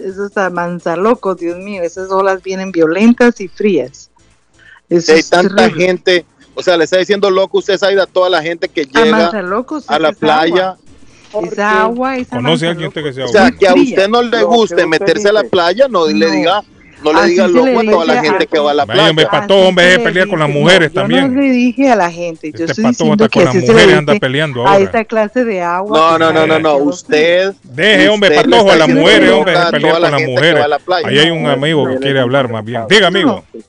manzalocos 0.51 1.37
Dios 1.37 1.57
mío 1.57 1.83
esas 1.83 2.11
olas 2.11 2.43
vienen 2.43 2.71
violentas 2.71 3.39
y 3.41 3.47
frías. 3.47 4.09
Hay 4.89 5.23
tanta 5.23 5.69
gente 5.69 6.25
o 6.57 6.63
sea, 6.63 6.75
le 6.75 6.85
está 6.85 6.97
diciendo 6.97 7.29
loco 7.29 7.59
usted, 7.59 7.77
Saida, 7.77 8.03
a 8.03 8.07
toda 8.07 8.31
la 8.31 8.41
gente 8.41 8.67
que 8.67 8.85
llega 8.85 9.29
a, 9.29 9.99
la 9.99 10.11
playa. 10.11 10.75
Esa 11.43 11.81
agua, 11.83 12.17
esa 12.17 12.35
¿Conoce 12.37 12.67
a 12.67 12.71
alguien 12.71 12.87
usted 12.89 13.03
que 13.03 13.13
sea 13.13 13.25
O 13.25 13.27
sea, 13.29 13.51
que 13.51 13.67
a 13.67 13.73
usted 13.73 14.07
no 14.07 14.21
le 14.21 14.43
guste 14.43 14.85
meterse 14.85 15.29
a 15.29 15.33
la 15.33 15.43
playa, 15.43 15.87
no, 15.87 16.07
le 16.07 16.31
diga 16.31 16.63
no 17.03 17.13
le 17.13 17.29
digan 17.29 17.53
lo 17.53 17.73
cuento 17.73 18.01
a 18.01 18.05
la 18.05 18.23
gente 18.23 18.47
que 18.47 18.59
va 18.59 18.71
a 18.71 18.73
la 18.73 18.85
playa. 18.85 19.09
Hombre, 19.09 19.27
pato, 19.27 19.55
hombre, 19.55 19.93
es 19.93 19.99
pelear 19.99 20.27
con 20.27 20.39
las 20.39 20.49
mujeres 20.49 20.93
no, 20.93 21.01
también. 21.01 21.21
Yo 21.21 21.27
no 21.27 21.41
le 21.41 21.51
dije 21.51 21.91
a 21.91 21.95
la 21.95 22.11
gente. 22.11 22.51
Yo 22.51 22.65
este 22.65 22.71
estoy 22.71 22.83
pato 22.83 23.03
diciendo 23.03 23.29
que 23.29 23.39
con 23.39 23.45
las 23.45 23.55
mujeres 23.55 23.97
anda 23.97 24.15
peleando 24.15 24.61
ahora. 24.61 24.73
A 24.73 24.79
esta 24.79 25.05
clase 25.05 25.43
de 25.45 25.61
agua. 25.61 25.97
No, 25.97 26.17
no, 26.17 26.33
no, 26.33 26.47
no, 26.47 26.59
no. 26.59 26.77
Usted. 26.77 27.53
Deje, 27.63 28.09
hombre, 28.09 28.29
usted 28.29 28.49
patojo 28.49 28.71
a 28.71 28.75
las 28.75 28.89
mujeres, 28.89 29.31
hombre, 29.31 29.53
pelear 29.71 30.01
con 30.01 30.11
las 30.11 30.21
mujeres. 30.23 30.65
Ahí 31.05 31.19
hay 31.19 31.29
un 31.29 31.45
amigo 31.47 31.87
que 31.87 31.97
quiere 31.97 32.19
hablar 32.19 32.51
más 32.51 32.65
bien. 32.65 32.83
Diga, 32.89 33.07
amigo. 33.07 33.43
No. 33.53 33.61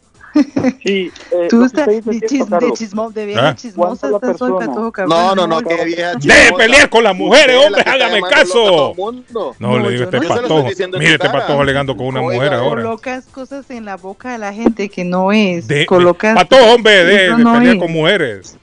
Sí, 0.84 1.10
eh, 1.32 1.48
Tú 1.48 1.65
estás 1.65 1.86
de, 1.86 2.02
chis, 2.26 2.48
de, 2.48 2.73
chismos, 2.73 3.15
de 3.15 3.26
vieja 3.26 3.48
¿Ah? 3.48 3.55
chismosa, 3.55 4.10
estás 4.10 4.36
suelta 4.39 4.66
todo, 4.66 4.92
cabrón. 4.92 5.16
No, 5.18 5.34
no, 5.34 5.47
no, 5.47 5.60
qué 5.60 5.84
vieja. 5.84 6.15
Deje 6.15 6.52
pelear 6.57 6.89
con 6.89 7.05
las 7.05 7.16
mujeres, 7.16 7.57
hombre, 7.65 7.82
hágame 7.86 8.20
caso. 8.23 8.94
No, 8.97 9.55
no, 9.58 9.78
le 9.78 9.90
digo, 9.90 10.05
este 10.05 10.20
no. 10.20 10.28
patojo. 10.28 10.68
Mire, 10.98 11.12
este 11.12 11.31
patojo 11.31 11.60
alegando 11.60 11.97
con 11.97 12.07
una 12.07 12.20
Oiga, 12.20 12.34
mujer 12.34 12.55
ahora. 12.55 12.82
Colocas 12.82 13.26
cosas 13.26 13.70
en 13.70 13.84
la 13.84 13.97
boca 13.97 14.32
de 14.32 14.39
la 14.39 14.52
gente 14.52 14.89
que 14.89 15.05
no 15.05 15.32
es. 15.32 15.66
De, 15.66 15.86
colocas. 15.86 16.34
Patojo, 16.34 16.74
hombre, 16.74 17.05
de, 17.05 17.31
no 17.31 17.55
de 17.55 17.58
pelear 17.58 17.78
con 17.78 17.92
mujeres. 17.92 18.57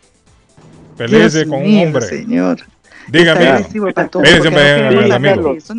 Peleese 0.98 1.48
con 1.48 1.62
un 1.62 1.80
hombre. 1.80 2.06
Señor. 2.06 2.60
Dígame. 3.08 3.60
Espérense, 3.60 3.80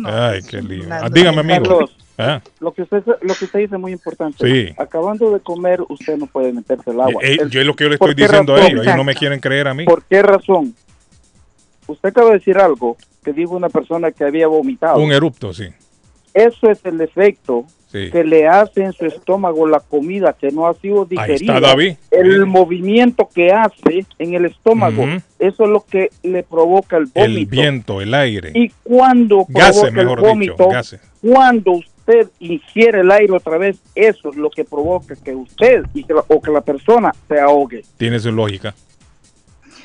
ah. 0.05 0.29
Ay, 0.31 0.41
qué 0.43 0.61
lío. 0.61 0.85
Dígame, 1.11 1.39
amigo. 1.39 1.89
Ah. 2.17 2.41
Lo 2.59 2.73
que 2.73 2.81
usted 2.81 3.03
lo 3.05 3.35
que 3.35 3.45
usted 3.45 3.59
dice 3.59 3.75
es 3.75 3.81
muy 3.81 3.91
importante. 3.91 4.37
Sí. 4.39 4.73
Acabando 4.77 5.31
de 5.31 5.39
comer, 5.39 5.81
usted 5.87 6.17
no 6.17 6.25
puede 6.25 6.51
meterse 6.51 6.89
eh, 6.89 6.93
eh, 6.93 6.95
el 6.95 7.01
agua. 7.01 7.21
Yo 7.49 7.61
es 7.61 7.65
lo 7.65 7.75
que 7.75 7.83
yo 7.83 7.89
le 7.89 7.95
estoy 7.95 8.15
diciendo 8.15 8.55
a 8.55 8.67
ellos, 8.67 8.81
ellos 8.81 8.97
no 8.97 9.03
me 9.03 9.15
quieren 9.15 9.39
creer 9.39 9.67
a 9.67 9.73
mí. 9.73 9.85
¿Por 9.85 10.03
qué 10.03 10.21
razón? 10.23 10.73
Usted 11.85 12.09
acaba 12.09 12.29
de 12.29 12.39
decir 12.39 12.57
algo 12.57 12.97
que 13.23 13.33
dijo 13.33 13.55
una 13.55 13.69
persona 13.69 14.11
que 14.11 14.23
había 14.23 14.47
vomitado. 14.47 14.99
Un 14.99 15.11
erupto, 15.11 15.53
sí. 15.53 15.65
Eso 16.33 16.69
es 16.69 16.83
el 16.85 17.01
efecto 17.01 17.65
que 17.91 18.23
le 18.23 18.47
hace 18.47 18.83
en 18.83 18.93
su 18.93 19.05
estómago 19.05 19.65
la 19.65 19.79
comida 19.79 20.33
que 20.33 20.51
no 20.51 20.67
ha 20.67 20.73
sido 20.75 21.05
digerida. 21.05 21.53
Ahí 21.53 21.57
está, 21.57 21.59
David. 21.59 21.95
El 22.11 22.45
movimiento 22.45 23.27
que 23.33 23.51
hace 23.51 24.05
en 24.19 24.33
el 24.33 24.45
estómago, 24.45 25.05
eso 25.39 25.63
es 25.63 25.69
lo 25.69 25.83
que 25.85 26.09
le 26.21 26.43
provoca 26.43 26.97
el 26.97 27.05
vómito. 27.05 27.39
El 27.39 27.45
viento, 27.45 28.01
el 28.01 28.13
aire. 28.13 28.51
Y 28.53 28.69
cuando 28.83 29.45
Gases, 29.47 29.91
provoca 29.91 30.01
el 30.01 30.15
vómito, 30.19 30.67
dicho, 30.67 30.97
cuando 31.21 31.71
usted 31.71 31.96
usted 32.07 32.29
ingiere 32.39 33.01
el 33.01 33.11
aire 33.11 33.33
otra 33.33 33.57
vez, 33.57 33.79
eso 33.95 34.29
es 34.29 34.35
lo 34.35 34.49
que 34.49 34.63
provoca 34.63 35.15
que 35.15 35.35
usted 35.35 35.83
o 36.27 36.41
que 36.41 36.51
la 36.51 36.61
persona 36.61 37.11
se 37.27 37.39
ahogue. 37.39 37.83
Tiene 37.97 38.19
su 38.19 38.31
lógica. 38.31 38.73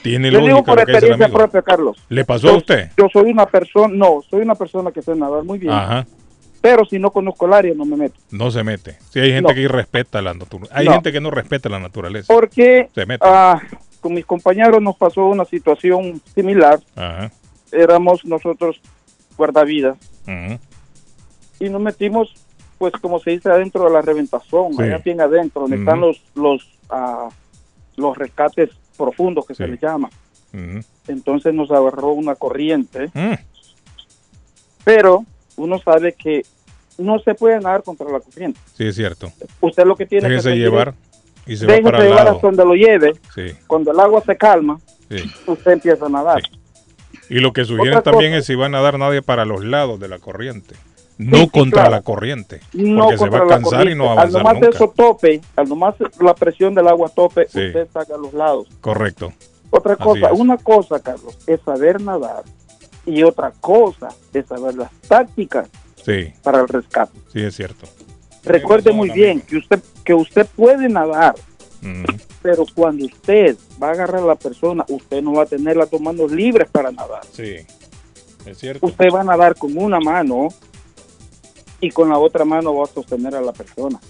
Tiene 0.02 0.30
yo 0.30 0.38
lógica 0.38 0.54
digo 0.54 0.64
por 0.64 0.80
experiencia 0.80 1.28
propia, 1.28 1.62
Carlos. 1.62 1.96
¿Le 2.08 2.24
pasó 2.24 2.50
a 2.50 2.56
usted? 2.56 2.90
Yo 2.96 3.08
soy 3.12 3.30
una 3.30 3.46
persona, 3.46 3.94
no, 3.94 4.20
soy 4.28 4.42
una 4.42 4.54
persona 4.54 4.90
que 4.90 5.02
sabe 5.02 5.18
nadar 5.18 5.44
muy 5.44 5.58
bien. 5.58 5.72
Ajá. 5.72 6.06
Pero 6.60 6.84
si 6.84 6.98
no 6.98 7.10
conozco 7.10 7.46
el 7.46 7.54
área, 7.54 7.74
no 7.74 7.84
me 7.84 7.96
meto. 7.96 8.14
No 8.30 8.50
se 8.52 8.62
mete. 8.62 8.96
Sí, 9.10 9.18
hay 9.18 9.32
gente 9.32 9.52
que 9.52 9.66
respeta 9.66 10.22
la 10.22 10.32
naturaleza. 10.32 10.76
Hay 10.76 10.86
no. 10.86 10.92
gente 10.92 11.10
que 11.10 11.20
no 11.20 11.30
respeta 11.32 11.68
la 11.68 11.80
naturaleza. 11.80 12.32
Porque 12.32 12.88
se 12.94 13.04
mete. 13.04 13.24
Ah, 13.26 13.60
con 14.00 14.14
mis 14.14 14.24
compañeros 14.24 14.80
nos 14.80 14.96
pasó 14.96 15.26
una 15.26 15.44
situación 15.44 16.20
similar. 16.34 16.78
Ajá. 16.94 17.32
Éramos 17.72 18.24
nosotros 18.24 18.80
guardavidas. 19.36 19.98
Ajá 20.26 20.60
y 21.64 21.68
nos 21.70 21.80
metimos, 21.80 22.32
pues 22.78 22.92
como 23.00 23.18
se 23.20 23.30
dice, 23.32 23.48
adentro 23.50 23.84
de 23.84 23.90
la 23.90 24.02
reventazón, 24.02 24.74
Sí. 24.74 24.82
allá 24.82 24.98
bien 24.98 25.20
adentro, 25.20 25.62
donde 25.62 25.76
están 25.78 26.00
los 26.00 26.20
los 26.34 26.66
ah, 26.90 27.28
los 27.96 28.16
rescates 28.16 28.70
profundos 28.96 29.46
que 29.46 29.54
se 29.54 29.66
les 29.68 29.80
llama. 29.80 30.10
Entonces 31.08 31.54
nos 31.54 31.70
agarró 31.70 32.08
una 32.12 32.34
corriente, 32.34 33.10
Mm. 33.14 33.34
pero 34.84 35.24
uno 35.56 35.78
sabe 35.78 36.12
que 36.14 36.42
no 36.98 37.18
se 37.20 37.34
puede 37.34 37.58
nadar 37.60 37.82
contra 37.82 38.08
la 38.10 38.20
corriente. 38.20 38.60
Sí, 38.76 38.84
es 38.86 38.96
cierto. 38.96 39.32
Usted 39.60 39.84
lo 39.84 39.96
que 39.96 40.06
tiene 40.06 40.28
Déjese 40.28 40.48
que 40.48 40.52
hacer 40.54 40.62
llevar 40.62 40.94
y 41.46 41.56
se 41.56 41.66
va 41.66 41.78
para 41.82 42.00
llevar 42.04 42.24
lado. 42.24 42.36
hasta 42.36 42.46
donde 42.46 42.64
lo 42.64 42.74
lleve. 42.74 43.12
Sí, 43.34 43.46
Cuando 43.66 43.92
el 43.92 44.00
agua 44.00 44.22
se 44.24 44.36
calma, 44.36 44.78
sí. 45.08 45.16
usted 45.46 45.72
empieza 45.72 46.06
a 46.06 46.08
nadar. 46.08 46.42
Y 47.28 47.38
lo 47.40 47.52
que 47.52 47.64
sugieren 47.64 48.02
también 48.02 48.32
cosa. 48.32 48.38
es 48.40 48.46
si 48.46 48.54
va 48.54 48.66
a 48.66 48.68
nadar 48.68 48.98
nadie 48.98 49.22
para 49.22 49.44
los 49.44 49.64
lados 49.64 49.98
de 50.00 50.08
la 50.08 50.18
corriente. 50.18 50.74
No 51.24 51.38
sí, 51.38 51.48
contra 51.50 51.82
claro. 51.82 51.90
la 51.96 52.02
corriente. 52.02 52.60
No 52.72 53.04
porque 53.04 53.18
se 53.18 53.28
va 53.30 53.38
a 53.38 53.46
cansar 53.46 53.88
y 53.88 53.94
no 53.94 54.04
va 54.04 54.10
a 54.10 54.12
avanzar 54.14 54.36
Al 54.38 54.42
nomás 54.44 54.54
nunca. 54.62 54.68
eso 54.76 54.92
tope, 54.96 55.40
al 55.56 55.68
nomás 55.68 55.94
la 56.20 56.34
presión 56.34 56.74
del 56.74 56.88
agua 56.88 57.08
tope, 57.08 57.46
Sí. 57.48 57.66
usted 57.66 57.88
saca 57.92 58.14
a 58.14 58.18
los 58.18 58.32
lados. 58.34 58.68
Correcto. 58.80 59.32
Otra 59.70 59.94
Así 59.94 60.02
cosa, 60.02 60.26
es. 60.32 60.38
una 60.38 60.56
cosa, 60.58 61.00
Carlos, 61.00 61.38
es 61.46 61.60
saber 61.62 62.00
nadar 62.00 62.42
y 63.06 63.22
otra 63.22 63.52
cosa 63.60 64.08
es 64.34 64.46
saber 64.46 64.74
las 64.74 64.90
tácticas 65.08 65.68
Sí, 66.04 66.32
para 66.42 66.60
el 66.60 66.68
rescate. 66.68 67.18
sí, 67.32 67.40
es 67.42 67.56
cierto. 67.56 67.86
Recuerde 68.44 68.92
muy 68.92 69.10
bien 69.10 69.40
que 69.40 69.56
usted 69.56 69.80
que 70.04 70.14
usted 70.14 70.46
puede 70.56 70.88
nadar, 70.88 71.34
pero 72.42 72.64
cuando 72.74 73.04
usted 73.06 73.56
va 73.82 73.88
a 73.88 73.92
agarrar 73.92 74.22
a 74.22 74.26
la 74.26 74.34
persona, 74.34 74.84
usted 74.88 75.22
no 75.22 75.32
va 75.34 75.44
a 75.44 75.46
tener 75.46 75.76
las 75.76 75.90
dos 75.90 76.00
manos 76.00 76.30
libres 76.32 76.68
para 76.70 76.90
nadar. 76.90 77.20
Sí, 77.32 77.56
es 78.46 78.58
cierto. 78.58 78.84
Usted 78.86 79.06
va 79.14 79.20
a 79.20 79.24
nadar 79.24 79.54
con 79.56 79.76
una 79.78 80.00
mano 80.00 80.48
y 81.82 81.90
con 81.90 82.08
la 82.08 82.16
otra 82.18 82.44
mano 82.46 82.74
va 82.74 82.84
a 82.84 82.86
sostener 82.86 83.34
a 83.34 83.40
la 83.42 83.52
persona. 83.52 84.00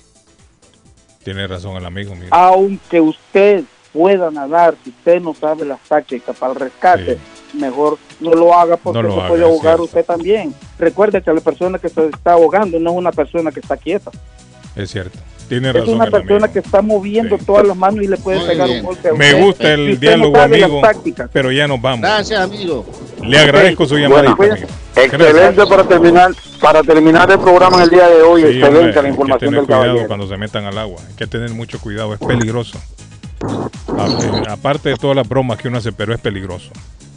Tiene 1.24 1.46
razón 1.46 1.76
el 1.76 1.86
amigo, 1.86 2.14
mira. 2.14 2.28
Aunque 2.30 3.00
usted 3.00 3.64
pueda 3.92 4.30
nadar, 4.30 4.76
si 4.84 4.90
usted 4.90 5.20
no 5.20 5.34
sabe 5.34 5.64
las 5.64 5.80
tácticas 5.80 6.36
para 6.36 6.52
el 6.52 6.60
rescate, 6.60 7.18
mejor 7.54 7.98
no 8.20 8.32
lo 8.34 8.54
haga 8.54 8.76
porque 8.76 9.02
No 9.02 9.08
lo 9.08 9.14
se 9.14 9.20
haga, 9.20 9.28
puede 9.28 9.42
ahogar 9.44 9.62
cierto. 9.62 9.82
usted 9.84 10.04
también. 10.04 10.54
Recuerde 10.78 11.22
que 11.22 11.32
la 11.32 11.40
persona 11.40 11.78
que 11.78 11.88
se 11.88 12.06
está 12.08 12.32
ahogando 12.32 12.78
no 12.78 12.90
es 12.90 12.96
una 12.96 13.12
persona 13.12 13.50
que 13.50 13.60
está 13.60 13.76
quieta. 13.76 14.10
Es 14.76 14.90
cierto. 14.90 15.18
Tiene 15.52 15.68
Es 15.68 15.74
razón 15.74 15.94
una 15.96 16.06
persona 16.06 16.48
que 16.48 16.60
está 16.60 16.80
moviendo 16.80 17.36
todas 17.36 17.66
las 17.68 17.76
manos 17.76 18.02
y 18.02 18.08
le 18.08 18.16
puede 18.16 18.38
Muy 18.38 18.48
pegar 18.48 18.68
bien. 18.68 18.80
un 18.80 18.86
golpe 18.86 19.08
a 19.08 19.12
Me 19.12 19.26
usted. 19.34 19.42
gusta 19.44 19.74
el 19.74 20.00
diálogo, 20.00 20.38
amigo. 20.40 20.80
Pero 21.30 21.52
ya 21.52 21.68
nos 21.68 21.78
vamos. 21.78 22.00
Gracias, 22.00 22.40
amigo. 22.40 22.86
Le 23.22 23.38
agradezco 23.38 23.84
su 23.84 23.98
llamada. 23.98 24.34
Bueno, 24.34 24.54
Excelente 24.96 25.66
para 25.66 25.84
terminar, 25.84 26.30
para 26.58 26.82
terminar 26.82 27.30
el 27.30 27.38
programa 27.38 27.76
en 27.76 27.82
el 27.82 27.90
día 27.90 28.08
de 28.08 28.22
hoy. 28.22 28.40
Sí, 28.40 28.48
excelente 28.48 28.78
hombre, 28.78 28.92
la 28.94 29.00
hay 29.00 29.02
que 29.04 29.08
información 29.10 29.38
tener 29.40 29.54
del 29.60 29.66
cuidado 29.66 29.82
caballero. 29.84 30.06
cuando 30.08 30.26
se 30.28 30.36
metan 30.38 30.64
al 30.64 30.78
agua. 30.78 31.00
Hay 31.06 31.14
que 31.16 31.26
tener 31.26 31.50
mucho 31.50 31.78
cuidado, 31.80 32.14
es 32.14 32.20
peligroso. 32.20 32.78
Aparte 34.48 34.90
de 34.90 34.96
todas 34.96 35.16
las 35.16 35.28
bromas 35.28 35.58
que 35.58 35.68
uno 35.68 35.78
hace, 35.78 35.92
pero 35.92 36.14
es 36.14 36.20
peligroso. 36.20 36.70